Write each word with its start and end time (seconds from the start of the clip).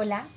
Hola, 0.00 0.28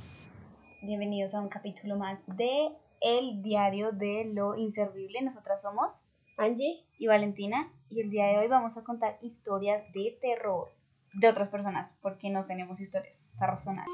bienvenidos 0.82 1.36
a 1.36 1.40
un 1.40 1.48
capítulo 1.48 1.96
más 1.96 2.18
de 2.26 2.76
El 3.00 3.44
Diario 3.44 3.92
de 3.92 4.26
lo 4.34 4.56
Inservible. 4.56 5.22
Nosotras 5.22 5.62
somos 5.62 6.04
Angie. 6.36 6.84
y 6.98 7.06
Valentina 7.06 7.72
y 7.88 8.02
el 8.02 8.10
día 8.10 8.26
de 8.26 8.40
hoy 8.40 8.48
vamos 8.48 8.80
a 8.80 8.84
contar 8.84 9.20
historias 9.22 9.84
de 9.94 10.18
terror 10.20 10.74
de 11.14 11.30
otras 11.30 11.50
personas 11.50 11.96
porque 12.02 12.32
no 12.32 12.44
tenemos 12.46 12.80
historias 12.80 13.30
para 13.38 13.52
razonar. 13.52 13.86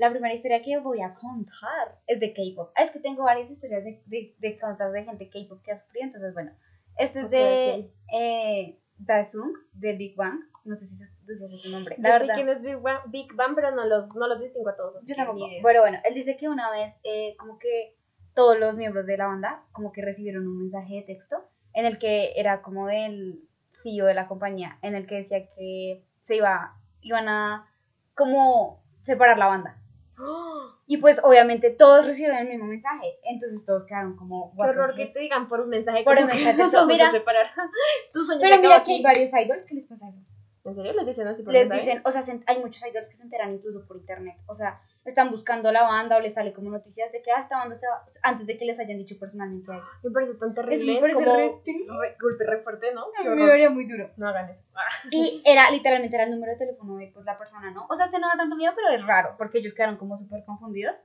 La 0.00 0.10
primera 0.10 0.32
historia 0.32 0.62
que 0.62 0.78
voy 0.78 1.02
a 1.02 1.12
contar 1.12 2.00
es 2.06 2.18
de 2.18 2.32
K-pop. 2.32 2.72
Es 2.74 2.90
que 2.90 3.00
tengo 3.00 3.24
varias 3.24 3.50
historias 3.50 3.84
de, 3.84 4.02
de, 4.06 4.34
de 4.38 4.58
cosas 4.58 4.92
de 4.94 5.04
gente 5.04 5.28
K-pop 5.28 5.62
que 5.62 5.72
ha 5.72 5.76
sufrido, 5.76 6.06
entonces 6.06 6.32
bueno, 6.32 6.52
este 6.96 7.20
es 7.20 7.30
de 7.30 7.92
eh, 8.10 8.80
Daesung 8.96 9.52
de 9.72 9.92
Big 9.92 10.16
Bang. 10.16 10.40
No 10.64 10.74
sé 10.76 10.86
si 10.86 10.96
se 10.96 11.06
dice 11.26 11.48
su 11.50 11.70
nombre. 11.70 11.96
La 11.98 12.12
Yo 12.12 12.26
sé 12.26 12.32
quién 12.34 12.48
es 12.48 12.62
Big 12.62 12.76
Bang, 12.76 13.00
Big 13.08 13.34
Bang, 13.34 13.54
pero 13.54 13.72
no 13.72 13.84
los, 13.84 14.14
no 14.16 14.26
los 14.26 14.40
distingo 14.40 14.70
a 14.70 14.76
todos. 14.76 15.06
Yo 15.06 15.14
tampoco. 15.14 15.46
Pero 15.62 15.80
bueno, 15.82 15.98
él 16.04 16.14
dice 16.14 16.38
que 16.38 16.48
una 16.48 16.70
vez, 16.70 16.98
eh, 17.04 17.36
como 17.38 17.58
que 17.58 17.94
todos 18.34 18.58
los 18.58 18.76
miembros 18.76 19.04
de 19.04 19.18
la 19.18 19.26
banda, 19.26 19.64
como 19.72 19.92
que 19.92 20.02
recibieron 20.02 20.46
un 20.46 20.60
mensaje 20.60 20.94
de 20.94 21.02
texto 21.02 21.44
en 21.74 21.84
el 21.84 21.98
que 21.98 22.32
era 22.36 22.62
como 22.62 22.86
del 22.86 23.42
CEO 23.82 24.06
de 24.06 24.14
la 24.14 24.28
compañía, 24.28 24.78
en 24.80 24.94
el 24.94 25.06
que 25.06 25.16
decía 25.16 25.46
que 25.54 26.04
se 26.22 26.36
iba, 26.36 26.78
iban 27.02 27.28
a 27.28 27.70
como 28.14 28.82
separar 29.02 29.36
la 29.36 29.46
banda. 29.46 29.79
Y 30.86 30.96
pues 30.96 31.20
obviamente 31.22 31.70
todos 31.70 32.04
recibieron 32.06 32.36
el 32.38 32.48
mismo 32.48 32.64
mensaje, 32.66 33.18
entonces 33.22 33.64
todos 33.64 33.84
quedaron 33.84 34.16
como... 34.16 34.50
Qué 34.50 34.56
"What 34.56 34.66
the 34.66 34.70
horror 34.72 34.94
que 34.96 35.02
heck?". 35.04 35.12
te 35.12 35.20
digan 35.20 35.46
por 35.48 35.60
un 35.60 35.68
mensaje. 35.68 36.02
Por 36.02 36.18
un 36.18 36.26
que 36.28 36.34
mensaje, 36.34 36.56
nos 36.62 36.72
vamos 36.72 36.88
mira. 36.88 37.10
Pero 38.40 38.56
mira 38.62 38.82
que 38.82 38.90
hay 38.92 38.96
aquí. 38.98 39.02
varios 39.02 39.30
idols 39.32 39.64
que 39.64 39.74
les 39.74 39.86
pasa 39.86 40.08
eso. 40.08 40.18
¿En 40.64 40.74
serio 40.74 40.92
les 40.92 41.06
dicen 41.06 41.26
así 41.28 41.42
por 41.42 41.52
Les 41.52 41.68
mensaje? 41.68 41.88
dicen, 41.90 42.02
o 42.04 42.10
sea, 42.12 42.22
se- 42.22 42.40
hay 42.46 42.58
muchos 42.58 42.84
idols 42.86 43.08
que 43.08 43.16
se 43.16 43.22
enteran 43.22 43.52
incluso 43.54 43.86
por 43.86 43.96
internet. 43.96 44.36
O 44.46 44.54
sea, 44.54 44.80
están 45.04 45.30
buscando 45.30 45.72
la 45.72 45.82
banda 45.82 46.16
o 46.16 46.20
les 46.20 46.34
sale 46.34 46.52
como 46.52 46.70
noticias 46.70 47.10
de 47.10 47.22
que 47.22 47.32
ah, 47.32 47.40
esta 47.40 47.56
banda 47.56 47.76
se 47.78 47.86
va, 47.86 48.04
antes 48.22 48.46
de 48.46 48.58
que 48.58 48.64
les 48.64 48.78
hayan 48.78 48.98
dicho 48.98 49.18
personalmente 49.18 49.72
a 49.72 49.76
ellos. 49.76 49.88
Me 50.02 50.10
parece 50.10 50.34
tan 50.34 50.54
terrible. 50.54 50.94
me 50.94 51.00
parece 51.00 51.24
como 51.24 51.36
re 51.36 52.16
golpe 52.20 52.44
re 52.44 52.62
fuerte, 52.62 52.94
¿no? 52.94 53.06
Qué 53.16 53.26
A 53.26 53.30
mí 53.30 53.42
me 53.42 53.48
daría 53.48 53.70
muy 53.70 53.86
duro. 53.86 54.10
No 54.16 54.28
hagan 54.28 54.50
eso. 54.50 54.64
Ah. 54.74 54.88
Y 55.10 55.42
era, 55.46 55.70
literalmente, 55.70 56.16
era 56.16 56.24
el 56.24 56.30
número 56.30 56.52
de 56.52 56.58
teléfono 56.58 56.96
de 56.96 57.10
pues, 57.14 57.24
la 57.24 57.38
persona, 57.38 57.70
¿no? 57.70 57.86
O 57.88 57.96
sea, 57.96 58.06
este 58.06 58.18
no 58.18 58.28
da 58.28 58.36
tanto 58.36 58.56
miedo, 58.56 58.72
pero 58.76 58.88
es 58.88 59.06
raro, 59.06 59.34
porque 59.38 59.58
ellos 59.58 59.74
quedaron 59.74 59.96
como 59.96 60.18
súper 60.18 60.44
confundidos. 60.44 60.96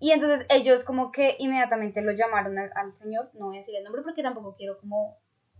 Y 0.00 0.12
entonces 0.12 0.46
ellos 0.48 0.84
como 0.84 1.10
que 1.10 1.34
inmediatamente 1.40 2.00
lo 2.02 2.12
llamaron 2.12 2.56
al, 2.56 2.70
al 2.76 2.94
señor, 2.94 3.30
no 3.34 3.46
voy 3.46 3.56
a 3.56 3.60
decir 3.60 3.74
el 3.74 3.82
nombre 3.82 4.02
porque 4.02 4.22
tampoco 4.22 4.54
quiero 4.54 4.78
como 4.78 5.18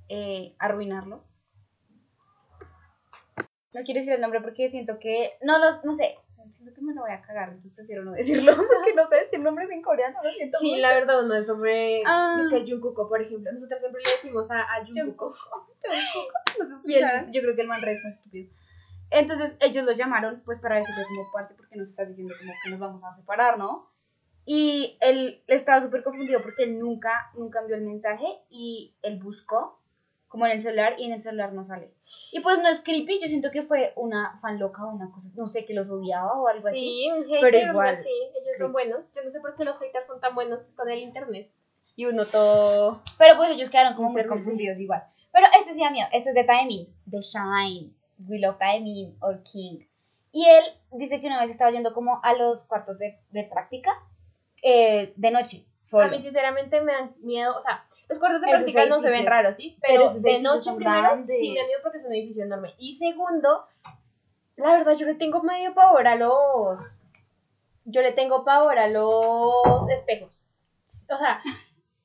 eh, 0.09 0.55
arruinarlo. 0.61 1.25
No 3.73 3.83
quiero 3.85 4.01
decir 4.01 4.15
el 4.15 4.21
nombre 4.21 4.41
porque 4.41 4.71
siento 4.71 4.99
que, 4.99 5.33
no 5.43 5.59
los, 5.59 5.85
no 5.85 5.93
sé, 5.93 6.17
siento 6.51 6.75
que 6.75 6.81
me 6.83 6.95
lo 6.95 7.03
voy 7.03 7.11
a 7.13 7.21
cagar, 7.23 7.49
entonces 7.49 7.73
prefiero 7.75 8.05
no 8.05 8.13
decirlo, 8.43 8.53
porque 8.57 8.95
no 8.95 9.07
sé 9.09 9.15
decir 9.17 9.41
nombres 9.41 9.71
en 9.71 9.83
coreano, 9.83 10.19
lo 10.23 10.31
siento 10.31 10.59
Sí, 10.59 10.71
mucho. 10.71 10.81
la 10.83 10.95
verdad, 10.95 11.25
uno 11.25 11.35
es 11.35 11.47
sobre. 11.47 12.03
Ah. 12.07 12.39
Es 12.41 12.49
que 12.49 12.57
el 12.57 12.71
Jungkook, 12.71 13.09
por 13.09 13.21
ejemplo. 13.23 13.53
Nosotros 13.53 13.81
siempre 13.81 14.03
le 14.05 14.11
decimos 14.11 14.51
a, 14.51 14.61
a 14.63 14.85
Jungkook. 14.87 15.37
Y 16.85 16.95
él- 16.95 17.05
yo 17.33 17.41
creo 17.43 17.55
que 17.55 17.63
el 17.63 17.69
man 17.69 17.83
re 17.83 17.93
está 17.93 18.09
estúpido. 18.09 18.51
Entonces 19.11 19.57
ellos 19.61 19.85
lo 19.85 19.93
llamaron 19.93 20.43
pues 20.45 20.61
para 20.61 20.77
decirle 20.77 21.03
como 21.09 21.33
parte 21.33 21.55
porque 21.55 21.77
nos 21.77 21.89
estás 21.89 22.09
diciendo 22.09 22.35
como 22.39 22.53
que 22.63 22.71
nos 22.71 22.79
vamos 22.79 23.03
a 23.05 23.17
separar, 23.17 23.57
¿no? 23.59 23.91
Y 24.45 24.99
él 25.01 25.43
estaba 25.47 25.83
súper 25.83 26.03
confundido 26.03 26.43
porque 26.43 26.65
él 26.65 26.79
nunca, 26.79 27.31
nunca 27.35 27.61
envió 27.61 27.77
el 27.77 27.83
mensaje 27.83 28.27
y 28.51 28.95
él 29.03 29.19
buscó 29.23 29.81
como 30.29 30.47
en 30.47 30.53
el 30.53 30.63
celular 30.63 30.95
y 30.99 31.07
en 31.07 31.13
el 31.13 31.23
celular 31.23 31.53
no 31.53 31.67
sale. 31.67 31.91
Y 32.33 32.41
pues 32.41 32.59
no 32.59 32.69
es 32.69 32.81
creepy, 32.81 33.19
yo 33.21 33.29
siento 33.29 33.51
que 33.51 33.63
fue 33.63 33.93
una 33.97 34.39
fan 34.41 34.59
loca 34.59 34.85
o 34.85 34.95
una 34.95 35.11
cosa, 35.11 35.29
no 35.35 35.47
sé, 35.47 35.65
que 35.65 35.75
los 35.75 35.89
odiaba 35.89 36.33
o 36.33 36.49
algo 36.49 36.69
así. 36.69 36.79
Sí, 36.79 37.11
un 37.11 37.25
hater, 37.25 37.41
pero 37.41 37.71
igual, 37.73 37.95
así. 37.95 38.09
Ellos 38.09 38.59
son 38.59 38.69
sí. 38.69 38.73
buenos. 38.73 39.01
Yo 39.15 39.25
no 39.25 39.31
sé 39.31 39.41
por 39.41 39.57
qué 39.57 39.65
los 39.65 39.79
haters 39.79 40.07
son 40.07 40.21
tan 40.21 40.35
buenos 40.35 40.73
con 40.77 40.91
el 40.91 40.99
internet. 40.99 41.51
Y 41.97 42.05
uno 42.05 42.27
todo. 42.27 43.03
Pero 43.19 43.37
pues 43.37 43.51
ellos 43.51 43.71
quedaron 43.71 43.95
como 43.95 44.11
muy 44.11 44.25
confundidos 44.27 44.79
igual. 44.79 45.03
Pero 45.33 45.47
este 45.59 45.75
sí 45.75 45.81
da 45.81 45.91
miedo, 45.91 46.09
este 46.13 46.31
es 46.31 46.35
de 46.35 46.45
Taemin, 46.45 46.95
de 47.07 47.21
Shine, 47.21 47.93
We 48.27 48.39
Love 48.39 48.59
Taemin 48.59 49.17
or 49.21 49.43
King. 49.43 49.81
Y 50.31 50.45
él 50.47 50.65
dice 50.93 51.21
que 51.21 51.27
una 51.27 51.41
vez 51.41 51.51
estaba 51.51 51.71
yendo 51.71 51.95
como 51.95 52.21
a 52.23 52.35
los 52.35 52.65
cuartos 52.65 52.99
de, 52.99 53.19
de 53.31 53.45
práctica 53.45 53.91
eh, 54.63 55.13
de 55.17 55.31
noche, 55.31 55.65
solo. 55.85 56.05
A 56.05 56.09
mí, 56.09 56.21
sinceramente, 56.21 56.81
me 56.81 56.93
dan 56.93 57.15
miedo. 57.21 57.57
O 57.57 57.61
sea, 57.61 57.85
los 58.09 58.19
cuartos 58.19 58.41
de 58.41 58.47
Esos 58.47 58.63
práctica 58.63 58.87
no 58.87 59.01
se 59.01 59.11
ven 59.11 59.27
raros, 59.27 59.57
¿sí? 59.57 59.77
Pero 59.83 60.07
Pero, 60.09 60.21
de 60.21 60.39
noche, 60.41 60.73
primero, 60.75 61.03
grandes. 61.03 61.27
sí 61.27 61.51
me 61.51 61.61
da 61.61 61.67
miedo 61.67 61.81
porque 61.83 61.99
es 61.99 62.05
un 62.05 62.15
edificio 62.15 62.45
enorme. 62.45 62.75
Y 62.79 62.95
segundo, 62.95 63.67
la 64.57 64.73
verdad, 64.73 64.97
yo 64.97 65.07
le 65.07 65.15
tengo 65.15 65.43
medio 65.43 65.75
pavor 65.75 66.07
a 66.07 66.17
los. 66.17 67.03
Yo 67.85 68.03
le 68.03 68.13
tengo 68.13 68.45
pavor 68.45 68.79
a 68.79 68.89
los 68.89 69.89
espejos. 69.91 70.47
O 71.11 71.19
sea, 71.19 71.43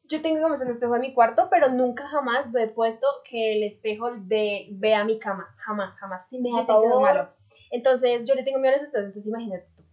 yo 0.04 0.22
tengo 0.22 0.42
como 0.42 0.56
un 0.56 0.72
espejo 0.72 0.96
en 0.96 1.02
mi 1.02 1.14
cuarto, 1.14 1.48
pero 1.50 1.70
nunca 1.70 2.08
jamás 2.08 2.52
lo 2.52 2.60
he 2.60 2.68
puesto 2.68 3.08
que 3.24 3.54
el 3.54 3.64
espejo 3.64 4.12
de, 4.16 4.68
vea 4.72 5.06
mi 5.06 5.20
cama. 5.20 5.56
Jamás, 5.58 5.96
jamás. 5.98 6.28
Sí 6.30 6.38
me 6.40 6.52
da 6.52 6.66
pavor. 6.66 7.02
malo. 7.02 7.30
Entonces, 7.72 8.26
yo 8.26 8.36
le 8.36 8.44
tengo 8.44 8.60
miedo 8.60 8.76
a 8.76 8.78
los 8.78 8.84
espejos. 8.84 9.08
Entonces, 9.08 9.30
imagínate 9.30 9.68
tú. 9.76 9.84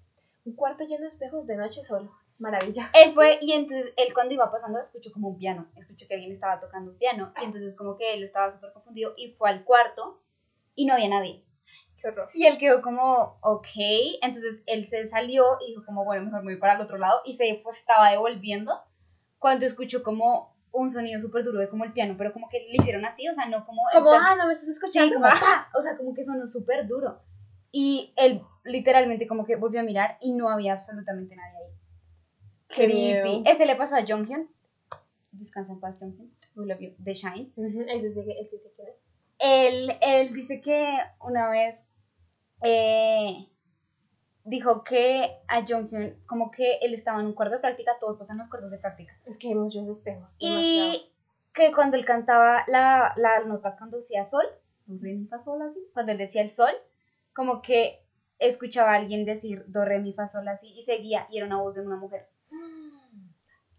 Un 0.44 0.54
cuarto 0.54 0.84
lleno 0.84 1.02
de 1.02 1.08
espejos 1.08 1.46
de 1.46 1.56
noche 1.56 1.84
solo. 1.84 2.12
Maravilla. 2.40 2.90
Él 2.94 3.12
fue, 3.14 3.38
y 3.40 3.52
entonces 3.52 3.92
él 3.96 4.12
cuando 4.14 4.34
iba 4.34 4.50
pasando 4.50 4.80
escuchó 4.80 5.12
como 5.12 5.28
un 5.28 5.38
piano, 5.38 5.68
escuchó 5.76 6.06
que 6.08 6.14
alguien 6.14 6.32
estaba 6.32 6.58
tocando 6.58 6.92
un 6.92 6.98
piano, 6.98 7.32
y 7.40 7.44
entonces 7.44 7.76
como 7.76 7.96
que 7.96 8.14
él 8.14 8.24
estaba 8.24 8.50
súper 8.50 8.72
confundido 8.72 9.14
y 9.16 9.32
fue 9.32 9.50
al 9.50 9.64
cuarto 9.64 10.20
y 10.74 10.86
no 10.86 10.94
había 10.94 11.08
nadie. 11.08 11.44
Qué 12.00 12.08
horror. 12.08 12.30
Y 12.32 12.46
él 12.46 12.56
quedó 12.58 12.80
como, 12.80 13.38
ok. 13.42 13.66
Entonces 14.22 14.62
él 14.66 14.86
se 14.86 15.06
salió 15.06 15.58
y 15.60 15.72
dijo 15.72 15.84
como, 15.84 16.04
bueno, 16.04 16.24
mejor 16.24 16.42
me 16.42 16.52
voy 16.52 16.60
para 16.60 16.76
el 16.76 16.80
otro 16.80 16.96
lado. 16.96 17.20
Y 17.26 17.34
se 17.34 17.60
pues, 17.62 17.78
estaba 17.78 18.10
devolviendo 18.10 18.80
cuando 19.38 19.66
escuchó 19.66 20.02
como 20.02 20.56
un 20.72 20.90
sonido 20.90 21.20
súper 21.20 21.44
duro 21.44 21.58
de 21.58 21.68
como 21.68 21.84
el 21.84 21.92
piano, 21.92 22.14
pero 22.16 22.32
como 22.32 22.48
que 22.48 22.60
le 22.60 22.76
hicieron 22.76 23.04
así, 23.04 23.28
o 23.28 23.34
sea, 23.34 23.46
no 23.46 23.66
como... 23.66 23.82
Como, 23.92 24.12
ah, 24.12 24.36
no 24.36 24.46
me 24.46 24.52
estás 24.52 24.66
sí, 24.66 24.72
escuchando. 24.72 25.14
como, 25.14 25.26
¡pa! 25.26 25.68
o 25.76 25.82
sea, 25.82 25.96
como 25.96 26.14
que 26.14 26.24
sonó 26.24 26.46
súper 26.46 26.86
duro. 26.86 27.20
Y 27.72 28.14
él 28.16 28.42
literalmente 28.64 29.26
como 29.26 29.44
que 29.44 29.56
volvió 29.56 29.80
a 29.80 29.84
mirar 29.84 30.16
y 30.20 30.32
no 30.32 30.48
había 30.48 30.74
absolutamente 30.74 31.36
nadie 31.36 31.59
Creepy. 32.74 33.42
Este 33.46 33.66
le 33.66 33.76
pasó 33.76 33.96
a 33.96 34.04
Jonghyun. 34.06 34.48
Descansa 35.32 35.72
en 35.72 35.80
paz, 35.80 35.98
Jonghyun. 35.98 36.32
We 36.56 36.66
love 36.66 36.80
you. 36.80 36.94
The 37.02 37.14
Shine. 37.14 37.52
Ese 37.56 37.82
ese 38.40 38.58
sí 38.58 38.70
quién 38.76 38.88
es. 38.88 38.96
Él, 39.38 39.96
él 40.00 40.34
dice 40.34 40.60
que 40.60 40.98
una 41.20 41.48
vez 41.48 41.88
eh, 42.62 43.48
dijo 44.44 44.84
que 44.84 45.38
a 45.48 45.64
Jonghyun, 45.66 46.22
como 46.26 46.50
que 46.50 46.78
él 46.82 46.94
estaba 46.94 47.20
en 47.20 47.26
un 47.26 47.34
cuarto 47.34 47.54
de 47.54 47.60
práctica, 47.60 47.92
todos 47.98 48.18
pasan 48.18 48.38
los 48.38 48.48
cuartos 48.48 48.70
de 48.70 48.78
práctica. 48.78 49.12
Es 49.26 49.38
que 49.38 49.48
hay 49.48 49.54
muchos 49.54 49.86
espejos. 49.88 50.36
demasiado. 50.38 50.92
Y 50.94 51.10
que 51.54 51.72
cuando 51.72 51.96
él 51.96 52.04
cantaba 52.04 52.64
la, 52.68 53.12
la 53.16 53.40
nota 53.40 53.76
cuando 53.76 53.96
decía 53.96 54.24
sol, 54.24 54.44
do, 54.86 54.98
re, 55.00 55.14
mi, 55.14 55.26
fa, 55.26 55.38
sol, 55.38 55.60
así, 55.62 55.80
cuando 55.92 56.12
él 56.12 56.18
decía 56.18 56.42
el 56.42 56.50
sol, 56.50 56.72
como 57.34 57.62
que 57.62 58.04
escuchaba 58.38 58.92
a 58.92 58.96
alguien 58.96 59.24
decir 59.24 59.64
do, 59.68 59.84
re, 59.84 60.00
mi, 60.00 60.12
fa, 60.12 60.28
sol, 60.28 60.46
así, 60.48 60.68
y 60.68 60.84
seguía, 60.84 61.26
y 61.30 61.38
era 61.38 61.46
una 61.46 61.60
voz 61.60 61.74
de 61.74 61.82
una 61.82 61.96
mujer. 61.96 62.28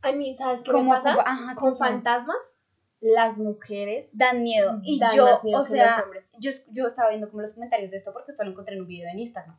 A 0.01 0.11
mí, 0.11 0.35
¿sabes 0.35 0.61
qué 0.61 0.73
me 0.73 0.89
pasa? 0.89 1.15
ajá, 1.25 1.55
Con 1.55 1.77
fantasmas, 1.77 2.57
las 2.99 3.37
mujeres 3.37 4.15
Dan 4.15 4.43
miedo. 4.43 4.79
Y 4.83 4.99
dan 4.99 5.11
yo, 5.15 5.41
miedo 5.43 5.61
o 5.61 5.63
sea, 5.63 6.05
yo, 6.39 6.51
yo 6.71 6.87
estaba 6.87 7.09
viendo 7.09 7.29
como 7.29 7.41
los 7.41 7.53
comentarios 7.53 7.91
de 7.91 7.97
esto 7.97 8.13
porque 8.13 8.31
esto 8.31 8.43
lo 8.43 8.51
encontré 8.51 8.75
en 8.75 8.81
un 8.81 8.87
video 8.87 9.09
en 9.09 9.19
Instagram. 9.19 9.57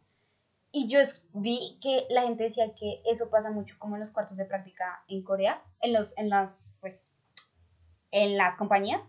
Y 0.75 0.89
yo 0.89 1.01
vi 1.35 1.79
que 1.83 2.07
la 2.09 2.23
gente 2.23 2.45
decía 2.45 2.75
que 2.75 3.03
eso 3.05 3.29
pasa 3.29 3.51
mucho 3.51 3.77
como 3.79 3.97
en 3.97 4.01
los 4.01 4.11
cuartos 4.11 4.39
de 4.39 4.47
práctica 4.47 5.05
en 5.07 5.23
Corea, 5.23 5.63
en 5.81 5.93
los, 5.93 6.17
en 6.17 6.31
las, 6.31 6.75
pues, 6.81 7.13
en 8.11 8.39
las 8.39 8.57
compañías, 8.57 9.03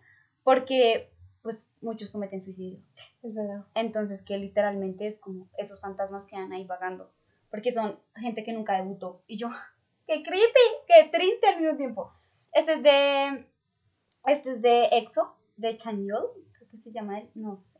porque 0.43 1.13
pues 1.41 1.71
muchos 1.81 2.09
cometen 2.09 2.43
suicidio. 2.43 2.79
Es 3.21 3.33
verdad. 3.33 3.65
Entonces 3.75 4.21
que 4.21 4.37
literalmente 4.37 5.07
es 5.07 5.19
como 5.19 5.47
esos 5.57 5.79
fantasmas 5.79 6.25
que 6.25 6.35
andan 6.35 6.53
ahí 6.53 6.65
vagando, 6.65 7.13
porque 7.49 7.73
son 7.73 7.97
gente 8.15 8.43
que 8.43 8.51
nunca 8.51 8.75
debutó. 8.75 9.23
Y 9.27 9.37
yo, 9.37 9.49
qué 10.07 10.23
creepy, 10.23 10.59
qué 10.87 11.09
triste 11.11 11.47
al 11.47 11.59
mismo 11.59 11.77
tiempo. 11.77 12.13
Este 12.51 12.73
es 12.73 12.83
de, 12.83 13.47
este 14.25 14.51
es 14.51 14.61
de 14.61 14.85
EXO, 14.91 15.35
de 15.57 15.77
Chanyeol, 15.77 16.29
creo 16.53 16.69
que 16.69 16.77
se 16.77 16.91
llama 16.91 17.19
él, 17.19 17.29
no 17.35 17.63
sé. 17.69 17.79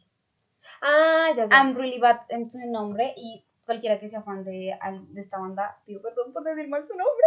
Ah, 0.81 1.29
ya 1.35 1.47
sé. 1.47 1.53
I'm 1.53 1.75
really 1.75 1.99
bad 1.99 2.21
en 2.29 2.49
su 2.49 2.59
nombre 2.69 3.13
y 3.15 3.45
cualquiera 3.65 3.99
que 3.99 4.09
sea 4.09 4.21
fan 4.23 4.43
de, 4.43 4.77
de 5.09 5.21
esta 5.21 5.39
banda, 5.39 5.81
pido 5.85 6.01
perdón 6.01 6.33
por 6.33 6.43
decir 6.43 6.67
mal 6.67 6.85
su 6.85 6.93
nombre. 6.93 7.25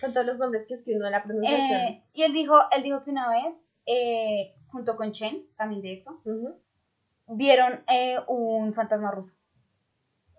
Con 0.00 0.12
todos 0.12 0.26
los 0.26 0.38
nombres 0.38 0.66
que 0.66 0.74
es 0.74 0.82
que 0.82 0.94
uno 0.94 1.04
de 1.04 1.10
la 1.10 1.22
pronunciación. 1.22 1.80
Eh, 1.80 2.04
y 2.12 2.22
él 2.22 2.32
dijo, 2.32 2.58
él 2.74 2.82
dijo 2.82 3.04
que 3.04 3.10
una 3.10 3.30
vez 3.30 3.62
eh, 3.86 4.54
junto 4.68 4.96
con 4.96 5.12
Chen, 5.12 5.46
también 5.56 5.82
de 5.82 5.92
EXO, 5.92 6.20
vieron 7.28 7.84
eh, 7.88 8.18
un 8.26 8.74
fantasma 8.74 9.10
ruso. 9.10 9.32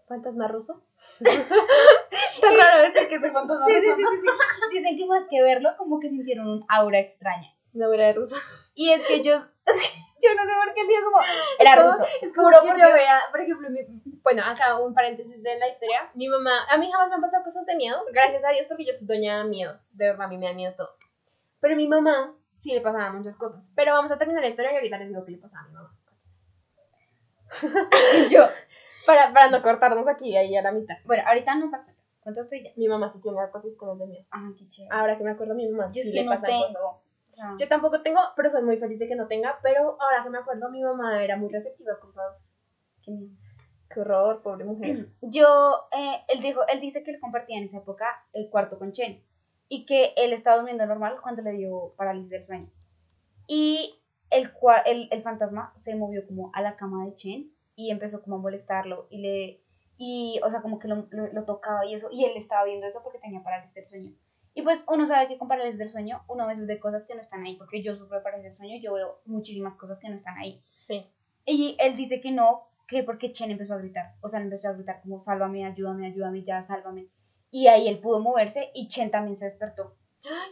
¿Fantasma 0.08 0.48
ruso? 0.48 0.84
Tan 1.20 2.56
raro 2.56 2.84
decir 2.84 3.08
que 3.08 3.16
es 3.16 3.24
el 3.24 3.32
fantasma 3.32 3.66
Sí, 3.66 3.74
sí, 3.74 3.88
sí, 3.96 4.04
sí. 4.22 4.28
Dicen 4.72 4.98
que 4.98 5.06
más 5.06 5.26
que 5.30 5.42
verlo, 5.42 5.70
como 5.78 6.00
que 6.00 6.10
sintieron 6.10 6.48
un 6.48 6.66
aura 6.70 7.00
extraña. 7.00 7.54
No 7.74 7.92
era 7.94 8.08
de 8.08 8.14
ruso. 8.14 8.36
Y 8.76 8.92
es 8.92 9.02
que 9.04 9.16
ellos, 9.16 9.42
yo 9.66 10.36
no 10.36 10.44
sé 10.46 10.52
por 10.64 10.74
qué 10.74 10.82
el 10.82 10.88
tío 10.88 10.98
como, 11.04 11.18
era 11.60 11.76
ruso. 11.76 12.06
Es 12.22 12.34
como 12.34 12.48
Juro 12.50 12.62
que 12.64 12.70
por 12.70 12.78
yo 12.80 12.94
vea, 12.94 13.20
por 13.32 13.42
ejemplo, 13.42 13.70
mi- 13.70 13.86
bueno, 14.24 14.44
acá 14.46 14.78
un 14.78 14.94
paréntesis 14.94 15.42
de 15.42 15.58
la 15.60 15.68
historia. 15.68 16.10
Mi 16.14 16.28
mamá, 16.28 16.66
a 16.70 16.78
mí 16.78 16.92
jamás 16.92 17.10
me 17.10 17.16
han 17.16 17.22
pasado 17.22 17.44
cosas 17.44 17.66
de 17.66 17.76
miedo, 17.76 18.04
gracias 18.12 18.44
a 18.44 18.50
Dios, 18.50 18.66
porque 18.68 18.86
yo 18.86 18.94
soy 18.94 19.08
doña 19.08 19.40
de 19.44 19.50
miedos. 19.50 19.90
De 19.96 20.06
verdad, 20.06 20.26
a 20.26 20.30
mí 20.30 20.38
me 20.38 20.48
da 20.48 20.54
miedo 20.54 20.74
todo. 20.76 20.96
Pero 21.60 21.74
a 21.74 21.78
mi 21.78 21.88
mamá 21.88 22.36
sí 22.60 22.74
le 22.74 22.82
pasaban 22.82 23.18
muchas 23.18 23.36
cosas. 23.38 23.72
Pero 23.76 23.94
vamos 23.94 24.12
a 24.12 24.18
terminar 24.18 24.42
la 24.44 24.50
historia 24.50 24.72
y 24.72 24.76
ahorita 24.76 24.98
les 25.00 25.10
digo 25.10 25.26
qué 25.26 25.32
le 25.32 25.38
pasaba 25.38 25.64
a 25.66 25.68
mi 25.68 25.74
mamá. 25.74 25.94
Yo, 28.30 28.50
Para, 29.08 29.34
para 29.34 29.50
no 29.50 29.64
cortarnos 29.64 30.08
aquí, 30.08 30.38
ahí 30.38 30.56
a 30.56 30.62
la 30.62 30.72
mitad. 30.72 30.96
bueno, 31.06 31.24
ahorita 31.26 31.56
no 31.56 31.70
te 31.72 31.76
acuerdas. 31.78 31.96
¿Cuánto 32.20 32.42
estoy 32.42 32.64
ya? 32.64 32.72
Mi 32.76 32.88
mamá 32.88 33.10
sí 33.10 33.20
tiene 33.22 33.38
cosas 33.52 33.72
historias 33.72 33.98
de 34.00 34.06
miedo. 34.06 34.26
Ah, 34.32 34.52
qué 34.58 34.68
chévere. 34.70 34.94
Ahora 34.96 35.18
que 35.18 35.24
me 35.24 35.32
acuerdo, 35.32 35.56
mi 35.56 35.68
mamá 35.70 35.88
Yo 35.88 35.94
sí 35.94 36.00
es 36.02 36.06
que 36.12 36.20
le 36.20 36.26
no 36.26 36.32
pasan 36.32 36.50
tengo. 36.50 36.74
cosas. 36.74 37.04
Yo 37.60 37.68
tampoco 37.68 38.02
tengo, 38.02 38.20
pero 38.36 38.50
soy 38.50 38.64
muy 38.64 38.78
feliz 38.78 39.00
de 39.00 39.08
que 39.08 39.16
no 39.16 39.28
tenga. 39.28 39.58
Pero 39.64 39.98
ahora 40.02 40.24
que 40.24 40.30
me 40.30 40.40
acuerdo, 40.40 40.70
mi 40.70 40.84
mamá 40.84 41.24
era 41.24 41.38
muy 41.38 41.50
receptiva 41.50 41.94
a 41.94 42.00
cosas. 42.00 42.54
qué. 43.02 43.14
Qué 43.90 44.02
horror, 44.02 44.42
pobre 44.42 44.66
mujer. 44.66 45.08
Yo, 45.22 45.88
eh, 45.98 46.22
él, 46.28 46.42
dijo, 46.42 46.60
él 46.68 46.82
dice 46.82 47.04
que 47.04 47.12
él 47.12 47.22
compartía 47.22 47.58
en 47.58 47.64
esa 47.64 47.78
época 47.78 48.06
el 48.34 48.50
cuarto 48.50 48.78
con 48.78 48.92
Chen 48.92 49.24
y 49.70 49.86
que 49.86 50.14
él 50.18 50.34
estaba 50.34 50.58
durmiendo 50.58 50.86
normal 50.86 51.20
cuando 51.22 51.42
le 51.42 51.52
dio 51.54 51.94
parálisis 51.96 52.30
del 52.30 52.44
sueño. 52.44 52.70
Y 53.48 54.02
el, 54.30 54.52
el, 54.86 55.08
el 55.10 55.22
fantasma 55.24 55.74
se 55.78 55.96
movió 55.96 56.26
como 56.28 56.52
a 56.54 56.62
la 56.62 56.76
cama 56.76 57.06
de 57.06 57.16
Chen 57.16 57.52
y 57.78 57.92
empezó 57.92 58.22
como 58.22 58.36
a 58.36 58.40
molestarlo 58.40 59.08
y 59.10 59.22
le, 59.22 59.62
y, 59.98 60.40
o 60.44 60.50
sea, 60.50 60.62
como 60.62 60.80
que 60.80 60.88
lo, 60.90 61.08
lo- 61.12 61.32
lo 61.32 61.46
tocaba 61.46 61.86
y 61.86 61.94
eso, 61.94 62.10
y 62.12 62.26
él 62.26 62.36
estaba 62.36 62.66
viendo 62.66 62.88
eso 62.88 63.02
porque 63.04 63.20
tenía 63.20 63.42
parálisis 63.44 63.74
del 63.74 63.86
sueño. 63.88 64.12
Y 64.54 64.64
pues 64.64 64.84
uno 64.88 65.06
sabe 65.06 65.28
que 65.28 65.38
con 65.38 65.48
parálisis 65.48 65.78
del 65.78 65.90
sueño 65.92 66.24
uno 66.28 66.44
a 66.44 66.48
veces 66.48 66.66
ve 66.68 66.80
cosas 66.80 67.04
que 67.06 67.14
no 67.16 67.22
están 67.22 67.44
ahí, 67.46 67.56
porque 67.56 67.82
yo 67.84 67.96
sufro 67.96 68.18
de 68.18 68.24
parálisis 68.24 68.52
del 68.52 68.58
sueño, 68.58 68.82
yo 68.82 68.94
veo 68.94 69.22
muchísimas 69.26 69.76
cosas 69.76 70.00
que 70.00 70.10
no 70.10 70.16
están 70.16 70.38
ahí. 70.40 70.62
Sí. 70.72 71.06
Y 71.46 71.78
él 71.80 71.96
dice 71.96 72.20
que 72.20 72.32
no, 72.32 72.68
que 72.88 73.04
porque 73.04 73.32
Chen 73.32 73.52
empezó 73.52 73.76
a 73.76 73.78
gritar. 73.78 74.16
O 74.22 74.28
sea, 74.30 74.42
empezó 74.42 74.70
a 74.70 74.74
gritar 74.74 75.02
como, 75.04 75.22
sálvame, 75.22 75.64
ayúdame, 75.66 76.08
ayúdame, 76.08 76.42
ya, 76.44 76.64
sálvame. 76.64 77.08
Y 77.52 77.68
ahí 77.68 77.88
él 77.88 78.00
pudo 78.00 78.20
moverse 78.20 78.72
y 78.74 78.88
Chen 78.88 79.12
también 79.12 79.38
se 79.38 79.46
despertó. 79.46 79.94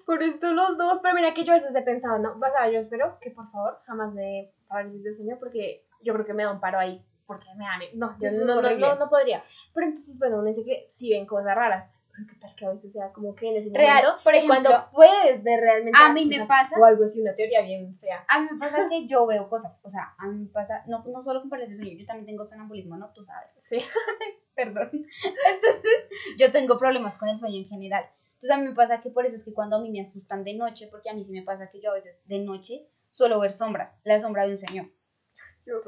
Por 0.06 0.22
esto 0.22 0.54
los 0.54 0.78
dos, 0.78 1.00
pero 1.02 1.16
mira 1.16 1.34
que 1.34 1.44
yo 1.44 1.52
a 1.52 1.56
veces 1.56 1.76
he 1.76 1.82
pensado, 1.82 2.20
no, 2.20 2.34
o 2.34 2.40
sea, 2.40 2.70
yo 2.70 2.80
espero 2.80 3.18
que 3.20 3.32
por 3.32 3.50
favor 3.52 3.80
jamás 3.86 4.14
me 4.14 4.52
parálisis 4.68 5.04
de 5.04 5.14
sueño 5.14 5.38
porque 5.40 5.84
yo 6.02 6.14
creo 6.14 6.26
que 6.26 6.34
me 6.34 6.44
da 6.44 6.52
un 6.54 6.60
paro 6.60 6.78
ahí, 6.80 7.04
porque 7.26 7.48
me 7.56 7.66
da, 7.66 7.78
miedo. 7.78 7.92
no, 7.96 8.18
yo 8.20 8.28
es 8.28 8.38
no, 8.44 8.62
no, 8.62 8.72
no, 8.78 8.96
no 8.96 9.10
podría. 9.10 9.44
Pero 9.74 9.88
entonces, 9.88 10.18
bueno, 10.20 10.38
uno 10.38 10.48
dice 10.48 10.64
que 10.64 10.88
sí 10.90 11.10
ven 11.12 11.26
cosas 11.26 11.56
raras, 11.56 11.92
pero 12.12 12.28
qué 12.28 12.36
tal 12.40 12.56
que 12.56 12.66
a 12.66 12.70
veces 12.70 12.92
sea 12.94 13.12
como 13.12 13.36
que 13.36 13.50
en 13.50 13.58
ese 13.58 13.70
Real, 13.74 14.04
momento 14.04 14.24
por 14.24 14.36
es 14.36 14.44
ejemplo, 14.44 14.70
cuando 14.72 14.92
puedes 14.92 15.44
ver 15.44 15.60
realmente 15.60 16.00
a 16.02 16.14
mí 16.14 16.26
me 16.26 16.46
pasa- 16.46 16.80
o 16.80 16.86
algo 16.86 17.04
así, 17.06 17.22
una 17.22 17.36
teoría 17.36 17.62
bien 17.62 17.98
fea. 18.00 18.24
A 18.30 18.40
mí 18.40 18.48
me 18.52 18.58
pasa 18.58 18.88
que 18.90 19.06
yo 19.08 19.26
veo 19.28 19.50
cosas. 19.50 19.80
O 19.84 19.90
sea, 19.90 20.14
a 20.18 20.28
mí 20.28 20.44
me 20.46 20.48
pasa, 20.50 20.84
no, 20.88 21.04
no 21.08 21.22
solo 21.22 21.42
con 21.42 21.50
parálisis 21.50 21.78
sueño, 21.78 21.98
yo 21.98 22.06
también 22.06 22.26
tengo 22.26 22.46
sonambulismo, 22.46 22.96
¿no? 22.98 23.12
Tú 23.12 23.24
sabes. 23.24 23.52
Sí. 23.60 23.78
Perdón. 24.56 24.90
Entonces, 24.94 25.92
yo 26.38 26.52
tengo 26.52 26.78
problemas 26.78 27.18
con 27.18 27.28
el 27.28 27.38
sueño 27.38 27.58
en 27.58 27.68
general. 27.68 28.06
Entonces, 28.36 28.52
a 28.52 28.58
mí 28.58 28.68
me 28.70 28.76
pasa 28.76 29.02
que 29.02 29.10
por 29.10 29.26
eso 29.26 29.36
es 29.36 29.44
que 29.44 29.54
cuando 29.54 29.76
a 29.78 29.82
mí 29.82 29.90
me 29.92 30.00
asustan 30.02 30.44
de 30.46 30.54
noche, 30.54 30.88
porque 30.90 31.10
a 31.10 31.14
mí 31.14 31.24
sí 31.24 31.32
me 31.34 31.42
pasa 31.42 31.70
que 31.70 31.82
yo 31.82 31.92
a 31.92 31.96
veces 31.96 32.16
de 32.26 32.40
noche 32.40 32.88
suelo 33.12 33.40
ver 33.40 33.52
sombras, 33.52 33.94
la 34.04 34.20
sombra 34.20 34.46
de 34.46 34.54
un 34.54 34.60
señor. 34.60 34.86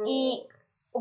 Y, 0.06 0.48